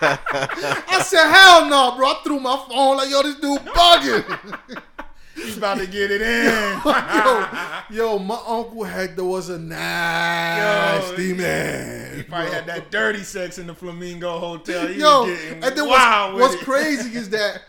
I 0.00 1.02
said, 1.04 1.30
hell 1.30 1.68
no, 1.68 1.94
bro. 1.96 2.08
I 2.08 2.20
threw 2.24 2.40
my 2.40 2.56
phone 2.70 2.96
like, 2.96 3.10
yo, 3.10 3.22
this 3.22 3.34
dude 3.36 3.60
bugging. 3.60 4.80
He's 5.34 5.56
about 5.56 5.78
to 5.78 5.86
get 5.86 6.10
it 6.10 6.22
in. 6.22 6.80
yo, 6.84 7.46
yo, 7.90 8.18
my 8.18 8.40
uncle 8.46 8.84
had 8.84 9.16
there 9.16 9.24
was 9.24 9.48
a 9.48 9.58
nasty 9.58 11.28
Yo, 11.28 11.34
man. 11.34 12.16
He 12.16 12.22
probably 12.22 12.50
had 12.52 12.66
that 12.66 12.90
dirty 12.90 13.22
sex 13.22 13.58
in 13.58 13.66
the 13.66 13.74
Flamingo 13.74 14.38
Hotel. 14.38 14.86
He 14.86 15.00
Yo, 15.00 15.24
and 15.24 15.62
then 15.62 15.86
what's, 15.88 16.40
what's 16.40 16.62
crazy 16.62 17.16
is 17.16 17.30
that 17.30 17.62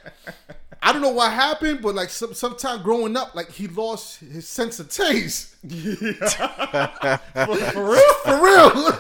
I 0.86 0.94
don't 0.94 1.02
know 1.02 1.10
what 1.10 1.32
happened, 1.32 1.82
but 1.82 1.96
like 1.96 2.10
some 2.10 2.36
sometime 2.36 2.84
growing 2.84 3.18
up, 3.18 3.34
like 3.34 3.50
he 3.52 3.68
lost 3.68 4.20
his 4.20 4.48
sense 4.48 4.80
of 4.80 4.90
taste. 4.90 5.56
for, 5.64 5.68
for 7.74 7.92
real? 7.92 8.14
For 8.24 8.44
real. 8.44 8.94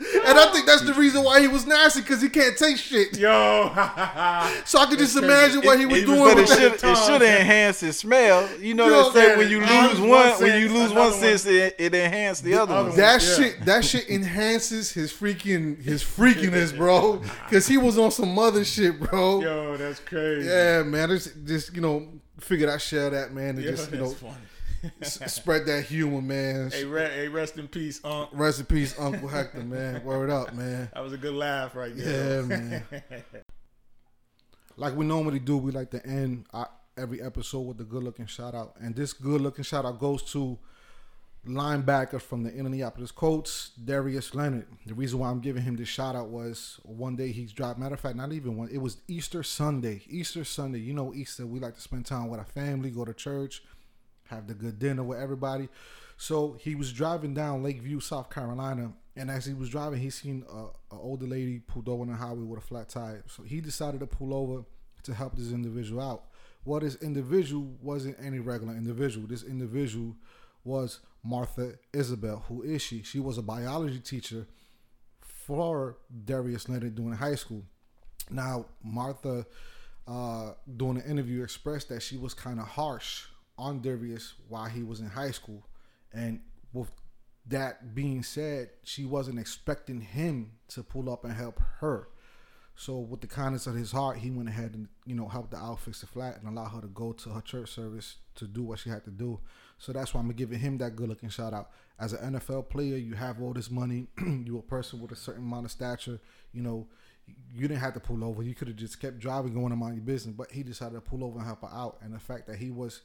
And 0.00 0.38
I 0.38 0.52
think 0.52 0.64
that's 0.66 0.82
the 0.82 0.94
reason 0.94 1.24
why 1.24 1.40
he 1.40 1.48
was 1.48 1.66
nasty 1.66 2.02
because 2.02 2.22
he 2.22 2.28
can't 2.28 2.56
taste 2.56 2.84
shit. 2.84 3.18
Yo. 3.18 3.68
So 4.64 4.78
I 4.78 4.86
could 4.88 4.98
just 4.98 5.16
imagine 5.16 5.62
what 5.62 5.78
he 5.78 5.86
was 5.86 5.96
It- 5.98 6.02
it 6.02 6.06
doing 6.06 6.18
But 6.20 6.36
with 6.36 6.44
it 6.44 6.48
that. 6.48 6.80
should 6.80 6.88
it 6.90 6.96
should 6.98 7.22
enhance 7.22 7.80
his 7.80 7.98
smell. 7.98 8.48
You 8.60 8.74
know 8.74 8.86
Yo, 8.88 9.10
they 9.10 9.20
say 9.20 9.26
man, 9.28 9.38
when 9.38 9.50
you 9.50 9.60
lose 9.60 9.70
lose 9.70 10.00
one, 10.00 10.08
one 10.10 10.40
when 10.42 10.60
you 10.62 10.68
lose 10.68 10.90
another 10.92 11.00
one 11.00 11.10
one- 11.10 11.20
sense, 11.20 11.46
it, 11.46 11.74
it 11.78 11.94
enhances 11.94 12.42
the 12.44 12.54
other 12.54 12.72
other 12.74 12.74
one. 12.74 12.88
one. 12.90 12.96
That 12.96 13.22
Yeah. 13.22 13.34
shit, 13.36 13.64
that 13.64 13.84
shit 13.84 14.08
enhances 14.08 14.92
his 14.92 15.12
freaking 15.12 15.82
his 15.82 16.02
freakiness, 16.16 16.76
bro. 16.76 17.20
Because 17.48 17.66
he 17.66 17.76
was 17.76 17.98
on 17.98 18.10
some 18.12 18.38
other 18.38 18.64
shit, 18.64 19.00
bro. 19.00 19.40
Yo, 19.40 19.76
that's 19.76 19.98
crazy. 20.00 20.48
Yeah, 20.48 20.82
man. 20.84 21.08
Just, 21.08 21.44
just 21.44 21.74
you 21.74 21.80
know, 21.80 22.06
figured 22.38 22.68
I'd 22.70 22.80
share 22.80 23.10
that, 23.10 23.32
man, 23.34 23.56
and 23.56 23.62
Yo, 23.64 23.70
just 23.72 23.90
you 23.90 23.98
that's 23.98 24.10
know, 24.22 24.28
funny. 24.28 24.34
S- 25.00 25.32
spread 25.34 25.66
that 25.66 25.84
humor, 25.84 26.20
man. 26.22 26.70
Hey, 26.70 26.84
re- 26.84 27.08
hey, 27.08 27.28
rest 27.28 27.56
in 27.58 27.68
peace, 27.68 28.00
Unc. 28.04 28.30
Rest 28.32 28.60
in 28.60 28.66
peace, 28.66 28.94
Uncle 28.98 29.28
Hector, 29.28 29.62
man. 29.62 30.04
Word 30.04 30.30
up, 30.30 30.54
man. 30.54 30.88
That 30.94 31.02
was 31.02 31.12
a 31.12 31.18
good 31.18 31.34
laugh 31.34 31.74
right 31.74 31.94
Yeah, 31.94 32.04
there. 32.04 32.42
man. 32.44 32.82
Like 34.76 34.94
we 34.94 35.04
normally 35.04 35.40
do, 35.40 35.56
we 35.56 35.72
like 35.72 35.90
to 35.90 36.06
end 36.06 36.44
our, 36.52 36.70
every 36.96 37.20
episode 37.20 37.62
with 37.62 37.80
a 37.80 37.84
good 37.84 38.04
looking 38.04 38.26
shout 38.26 38.54
out. 38.54 38.76
And 38.80 38.94
this 38.94 39.12
good 39.12 39.40
looking 39.40 39.64
shout 39.64 39.84
out 39.84 39.98
goes 39.98 40.22
to 40.32 40.56
linebacker 41.46 42.20
from 42.22 42.44
the 42.44 42.54
Indianapolis 42.54 43.10
Colts, 43.10 43.70
Darius 43.84 44.36
Leonard. 44.36 44.66
The 44.86 44.94
reason 44.94 45.18
why 45.18 45.30
I'm 45.30 45.40
giving 45.40 45.62
him 45.64 45.74
this 45.76 45.88
shout 45.88 46.14
out 46.14 46.28
was 46.28 46.78
one 46.84 47.16
day 47.16 47.32
he's 47.32 47.52
dropped. 47.52 47.80
Matter 47.80 47.94
of 47.94 48.00
fact, 48.00 48.14
not 48.16 48.32
even 48.32 48.56
one. 48.56 48.68
It 48.70 48.78
was 48.78 48.98
Easter 49.08 49.42
Sunday. 49.42 50.02
Easter 50.08 50.44
Sunday. 50.44 50.78
You 50.78 50.92
know, 50.92 51.12
Easter, 51.12 51.44
we 51.44 51.58
like 51.58 51.74
to 51.74 51.80
spend 51.80 52.06
time 52.06 52.28
with 52.28 52.38
our 52.38 52.46
family, 52.46 52.90
go 52.90 53.04
to 53.04 53.14
church, 53.14 53.62
have 54.28 54.46
the 54.46 54.54
good 54.54 54.78
dinner 54.78 55.02
with 55.02 55.18
everybody. 55.18 55.68
So 56.16 56.56
he 56.60 56.74
was 56.74 56.92
driving 56.92 57.34
down 57.34 57.62
Lakeview, 57.62 58.00
South 58.00 58.30
Carolina, 58.30 58.92
and 59.16 59.30
as 59.30 59.46
he 59.46 59.54
was 59.54 59.68
driving, 59.68 60.00
he 60.00 60.10
seen 60.10 60.44
a, 60.50 60.94
a 60.94 60.98
older 60.98 61.26
lady 61.26 61.60
pulled 61.60 61.88
over 61.88 62.02
on 62.02 62.08
the 62.08 62.14
highway 62.14 62.42
with 62.42 62.58
a 62.58 62.62
flat 62.62 62.88
tire. 62.88 63.24
So 63.28 63.42
he 63.42 63.60
decided 63.60 64.00
to 64.00 64.06
pull 64.06 64.34
over 64.34 64.64
to 65.04 65.14
help 65.14 65.36
this 65.36 65.52
individual 65.52 66.00
out. 66.00 66.24
Well, 66.64 66.80
this 66.80 66.96
individual 66.96 67.76
wasn't 67.80 68.16
any 68.20 68.38
regular 68.40 68.74
individual. 68.74 69.26
This 69.26 69.42
individual 69.42 70.16
was 70.64 71.00
Martha 71.22 71.74
Isabel. 71.92 72.44
Who 72.48 72.62
is 72.62 72.82
she? 72.82 73.02
She 73.02 73.20
was 73.20 73.38
a 73.38 73.42
biology 73.42 74.00
teacher 74.00 74.46
for 75.20 75.96
Darius 76.24 76.68
Leonard 76.68 76.94
during 76.94 77.12
high 77.12 77.36
school. 77.36 77.62
Now, 78.30 78.66
Martha, 78.82 79.46
uh, 80.06 80.52
during 80.76 80.96
the 80.96 81.08
interview, 81.08 81.42
expressed 81.42 81.88
that 81.88 82.02
she 82.02 82.16
was 82.16 82.34
kind 82.34 82.60
of 82.60 82.66
harsh 82.66 83.24
on 83.58 83.80
Darius 83.80 84.34
while 84.48 84.66
he 84.66 84.82
was 84.82 85.00
in 85.00 85.08
high 85.08 85.30
school. 85.32 85.66
And 86.12 86.40
with 86.72 86.90
that 87.46 87.94
being 87.94 88.22
said, 88.22 88.70
she 88.84 89.04
wasn't 89.04 89.38
expecting 89.38 90.00
him 90.00 90.52
to 90.68 90.82
pull 90.82 91.10
up 91.10 91.24
and 91.24 91.34
help 91.34 91.60
her. 91.80 92.08
So, 92.76 92.98
with 92.98 93.20
the 93.20 93.26
kindness 93.26 93.66
of 93.66 93.74
his 93.74 93.90
heart, 93.90 94.18
he 94.18 94.30
went 94.30 94.48
ahead 94.48 94.74
and 94.74 94.86
you 95.04 95.16
know 95.16 95.26
helped 95.26 95.50
the 95.50 95.56
out 95.56 95.80
fix 95.80 96.00
the 96.00 96.06
flat 96.06 96.38
and 96.38 96.48
allow 96.48 96.68
her 96.68 96.80
to 96.80 96.86
go 96.86 97.12
to 97.12 97.30
her 97.30 97.40
church 97.40 97.70
service 97.70 98.16
to 98.36 98.46
do 98.46 98.62
what 98.62 98.78
she 98.78 98.88
had 98.88 99.02
to 99.04 99.10
do. 99.10 99.40
So 99.78 99.92
that's 99.92 100.14
why 100.14 100.20
I'm 100.20 100.30
giving 100.32 100.60
him 100.60 100.78
that 100.78 100.94
good 100.94 101.08
looking 101.08 101.28
shout 101.28 101.52
out. 101.52 101.70
As 101.98 102.12
an 102.12 102.34
NFL 102.34 102.68
player, 102.68 102.96
you 102.96 103.14
have 103.14 103.42
all 103.42 103.52
this 103.52 103.70
money. 103.70 104.06
you're 104.44 104.60
a 104.60 104.62
person 104.62 105.00
with 105.00 105.10
a 105.10 105.16
certain 105.16 105.44
amount 105.44 105.66
of 105.66 105.72
stature. 105.72 106.20
You 106.52 106.62
know, 106.62 106.86
you 107.52 107.62
didn't 107.62 107.80
have 107.80 107.94
to 107.94 108.00
pull 108.00 108.24
over. 108.24 108.42
You 108.42 108.54
could 108.54 108.68
have 108.68 108.76
just 108.76 109.00
kept 109.00 109.18
driving, 109.18 109.54
going 109.54 109.72
about 109.72 109.94
your 109.94 110.02
business. 110.02 110.34
But 110.36 110.52
he 110.52 110.62
decided 110.62 110.94
to 110.94 111.00
pull 111.00 111.24
over 111.24 111.38
and 111.38 111.46
help 111.46 111.62
her 111.62 111.76
out. 111.76 111.98
And 112.00 112.14
the 112.14 112.20
fact 112.20 112.46
that 112.46 112.56
he 112.56 112.70
was, 112.70 113.02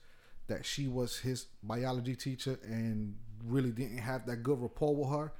that 0.47 0.65
she 0.65 0.87
was 0.87 1.19
his 1.19 1.45
biology 1.61 2.15
teacher 2.15 2.59
and 2.63 3.15
really 3.45 3.71
didn't 3.71 3.97
have 3.97 4.25
that 4.25 4.37
good 4.37 4.61
rapport 4.61 4.95
with 4.95 5.09
her, 5.09 5.31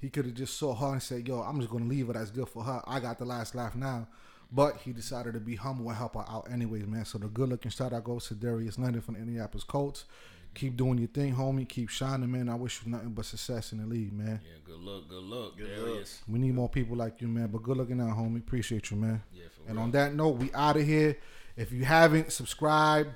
he 0.00 0.08
could 0.08 0.24
have 0.24 0.34
just 0.34 0.56
saw 0.56 0.74
her 0.74 0.92
and 0.92 1.02
said, 1.02 1.28
"Yo, 1.28 1.40
I'm 1.40 1.60
just 1.60 1.70
gonna 1.70 1.84
leave 1.84 2.06
her. 2.06 2.14
That's 2.14 2.30
good 2.30 2.48
for 2.48 2.62
her. 2.64 2.82
I 2.86 3.00
got 3.00 3.18
the 3.18 3.24
last 3.24 3.54
laugh 3.54 3.74
now." 3.74 4.08
But 4.52 4.78
he 4.78 4.92
decided 4.92 5.34
to 5.34 5.40
be 5.40 5.54
humble 5.54 5.88
and 5.88 5.96
help 5.96 6.14
her 6.14 6.24
out 6.28 6.50
anyways, 6.50 6.86
man. 6.86 7.04
So 7.04 7.18
the 7.18 7.28
good 7.28 7.48
looking 7.48 7.70
shout 7.70 7.92
out 7.92 8.04
goes 8.04 8.26
to 8.28 8.34
Darius 8.34 8.78
Leonard 8.78 9.04
from 9.04 9.14
the 9.14 9.20
Indianapolis 9.20 9.62
Colts. 9.62 10.04
Keep 10.54 10.76
doing 10.76 10.98
your 10.98 11.06
thing, 11.08 11.36
homie. 11.36 11.68
Keep 11.68 11.90
shining, 11.90 12.32
man. 12.32 12.48
I 12.48 12.56
wish 12.56 12.80
you 12.84 12.90
nothing 12.90 13.10
but 13.10 13.24
success 13.24 13.70
in 13.70 13.78
the 13.78 13.86
league, 13.86 14.12
man. 14.12 14.40
Yeah, 14.42 14.58
good 14.64 14.80
luck, 14.80 15.08
good 15.08 15.22
luck. 15.22 15.56
good 15.56 15.68
Darius. 15.68 16.22
We 16.26 16.40
need 16.40 16.54
more 16.54 16.68
people 16.68 16.96
like 16.96 17.20
you, 17.20 17.28
man. 17.28 17.46
But 17.48 17.62
good 17.62 17.76
looking 17.76 18.00
out, 18.00 18.16
homie. 18.16 18.38
Appreciate 18.38 18.90
you, 18.90 18.96
man. 18.96 19.22
Yeah, 19.32 19.44
for 19.54 19.68
and 19.68 19.76
real. 19.76 19.84
on 19.84 19.90
that 19.92 20.14
note, 20.14 20.38
we 20.38 20.52
out 20.52 20.76
of 20.76 20.84
here. 20.84 21.16
If 21.56 21.70
you 21.70 21.84
haven't 21.84 22.32
subscribed 22.32 23.10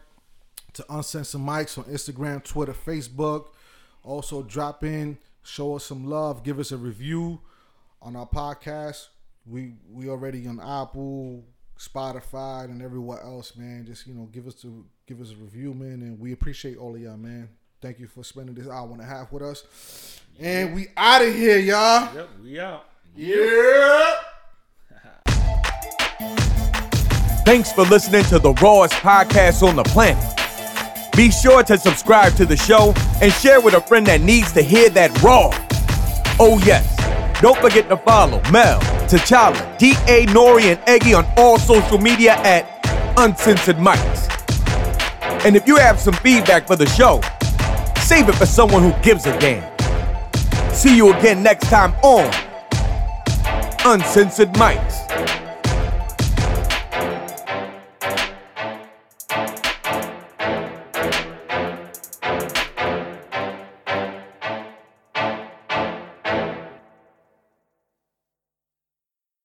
to 0.75 0.85
Uncensored 0.89 1.41
Mics 1.41 1.79
on 1.79 1.85
Instagram, 1.85 2.43
Twitter, 2.45 2.75
Facebook, 2.75 3.47
also 4.03 4.43
drop 4.43 4.85
in, 4.85 5.19
show 5.43 5.77
us 5.77 5.85
some 5.85 6.07
love, 6.09 6.43
give 6.43 6.59
us 6.59 6.73
a 6.73 6.77
review 6.77 7.41
on 8.03 8.17
our 8.17 8.27
podcast. 8.27 9.09
We 9.47 9.75
we 9.91 10.09
already 10.09 10.47
on 10.47 10.61
Apple, 10.61 11.45
Spotify, 11.79 12.65
and 12.65 12.83
everywhere 12.83 13.21
else, 13.23 13.57
man. 13.57 13.85
Just 13.87 14.07
you 14.07 14.15
know, 14.15 14.29
give 14.33 14.47
us 14.47 14.55
to 14.57 14.85
give 15.07 15.21
us 15.21 15.33
a 15.33 15.37
review, 15.37 15.75
man, 15.75 16.03
and 16.03 16.19
we 16.19 16.33
appreciate 16.33 16.77
all 16.77 16.95
of 16.95 17.01
y'all, 17.01 17.17
man. 17.17 17.49
Thank 17.81 17.99
you 17.99 18.07
for 18.07 18.25
spending 18.25 18.55
this 18.55 18.69
hour 18.69 18.91
and 18.91 19.01
a 19.01 19.05
half 19.05 19.31
with 19.33 19.43
us. 19.43 20.21
And 20.41 20.75
we 20.75 20.89
out 20.97 21.23
of 21.23 21.35
here, 21.35 21.59
y'all. 21.59 22.15
Yep, 22.15 22.29
we 22.43 22.61
out. 22.61 22.87
Yeah. 23.15 24.15
Thanks 27.45 27.71
for 27.73 27.83
listening 27.83 28.25
to 28.25 28.39
the 28.39 28.55
rawest 28.55 28.95
podcast 28.95 29.63
on 29.63 29.77
the 29.77 29.85
planet. 29.85 30.44
Be 31.17 31.31
sure 31.31 31.63
to 31.63 31.79
subscribe 31.79 32.35
to 32.35 32.45
the 32.45 32.57
show 32.57 32.93
and 33.23 33.33
share 33.33 33.61
with 33.61 33.75
a 33.75 33.81
friend 33.81 34.05
that 34.07 34.21
needs 34.21 34.53
to 34.53 34.63
hear 34.63 34.91
that 34.91 35.23
raw. 35.23 35.51
Oh, 36.41 36.61
yes. 36.67 36.91
Don't 37.41 37.59
forget 37.61 37.89
to 37.89 37.97
follow 37.99 38.43
Mel, 38.51 38.81
T'Challa, 39.07 39.79
D.A. 39.79 40.27
Nori, 40.27 40.65
and 40.65 40.81
Eggy 40.89 41.15
on 41.15 41.25
all 41.37 41.59
social 41.59 41.99
media 41.99 42.35
at 42.39 42.67
Uncensored 43.17 43.77
Mics. 43.77 44.29
And 45.45 45.55
if 45.55 45.69
you 45.69 45.77
have 45.77 46.01
some 46.01 46.15
feedback 46.15 46.67
for 46.67 46.75
the 46.75 46.87
show, 46.87 47.21
save 48.01 48.29
it 48.29 48.35
for 48.35 48.47
someone 48.47 48.83
who 48.83 48.93
gives 49.03 49.27
a 49.27 49.39
damn. 49.39 49.63
See 50.73 50.97
you 50.97 51.13
again 51.13 51.45
next 51.45 51.69
time 51.69 51.93
on 52.03 52.25
Uncensored 53.85 54.53
Mics. 54.55 55.44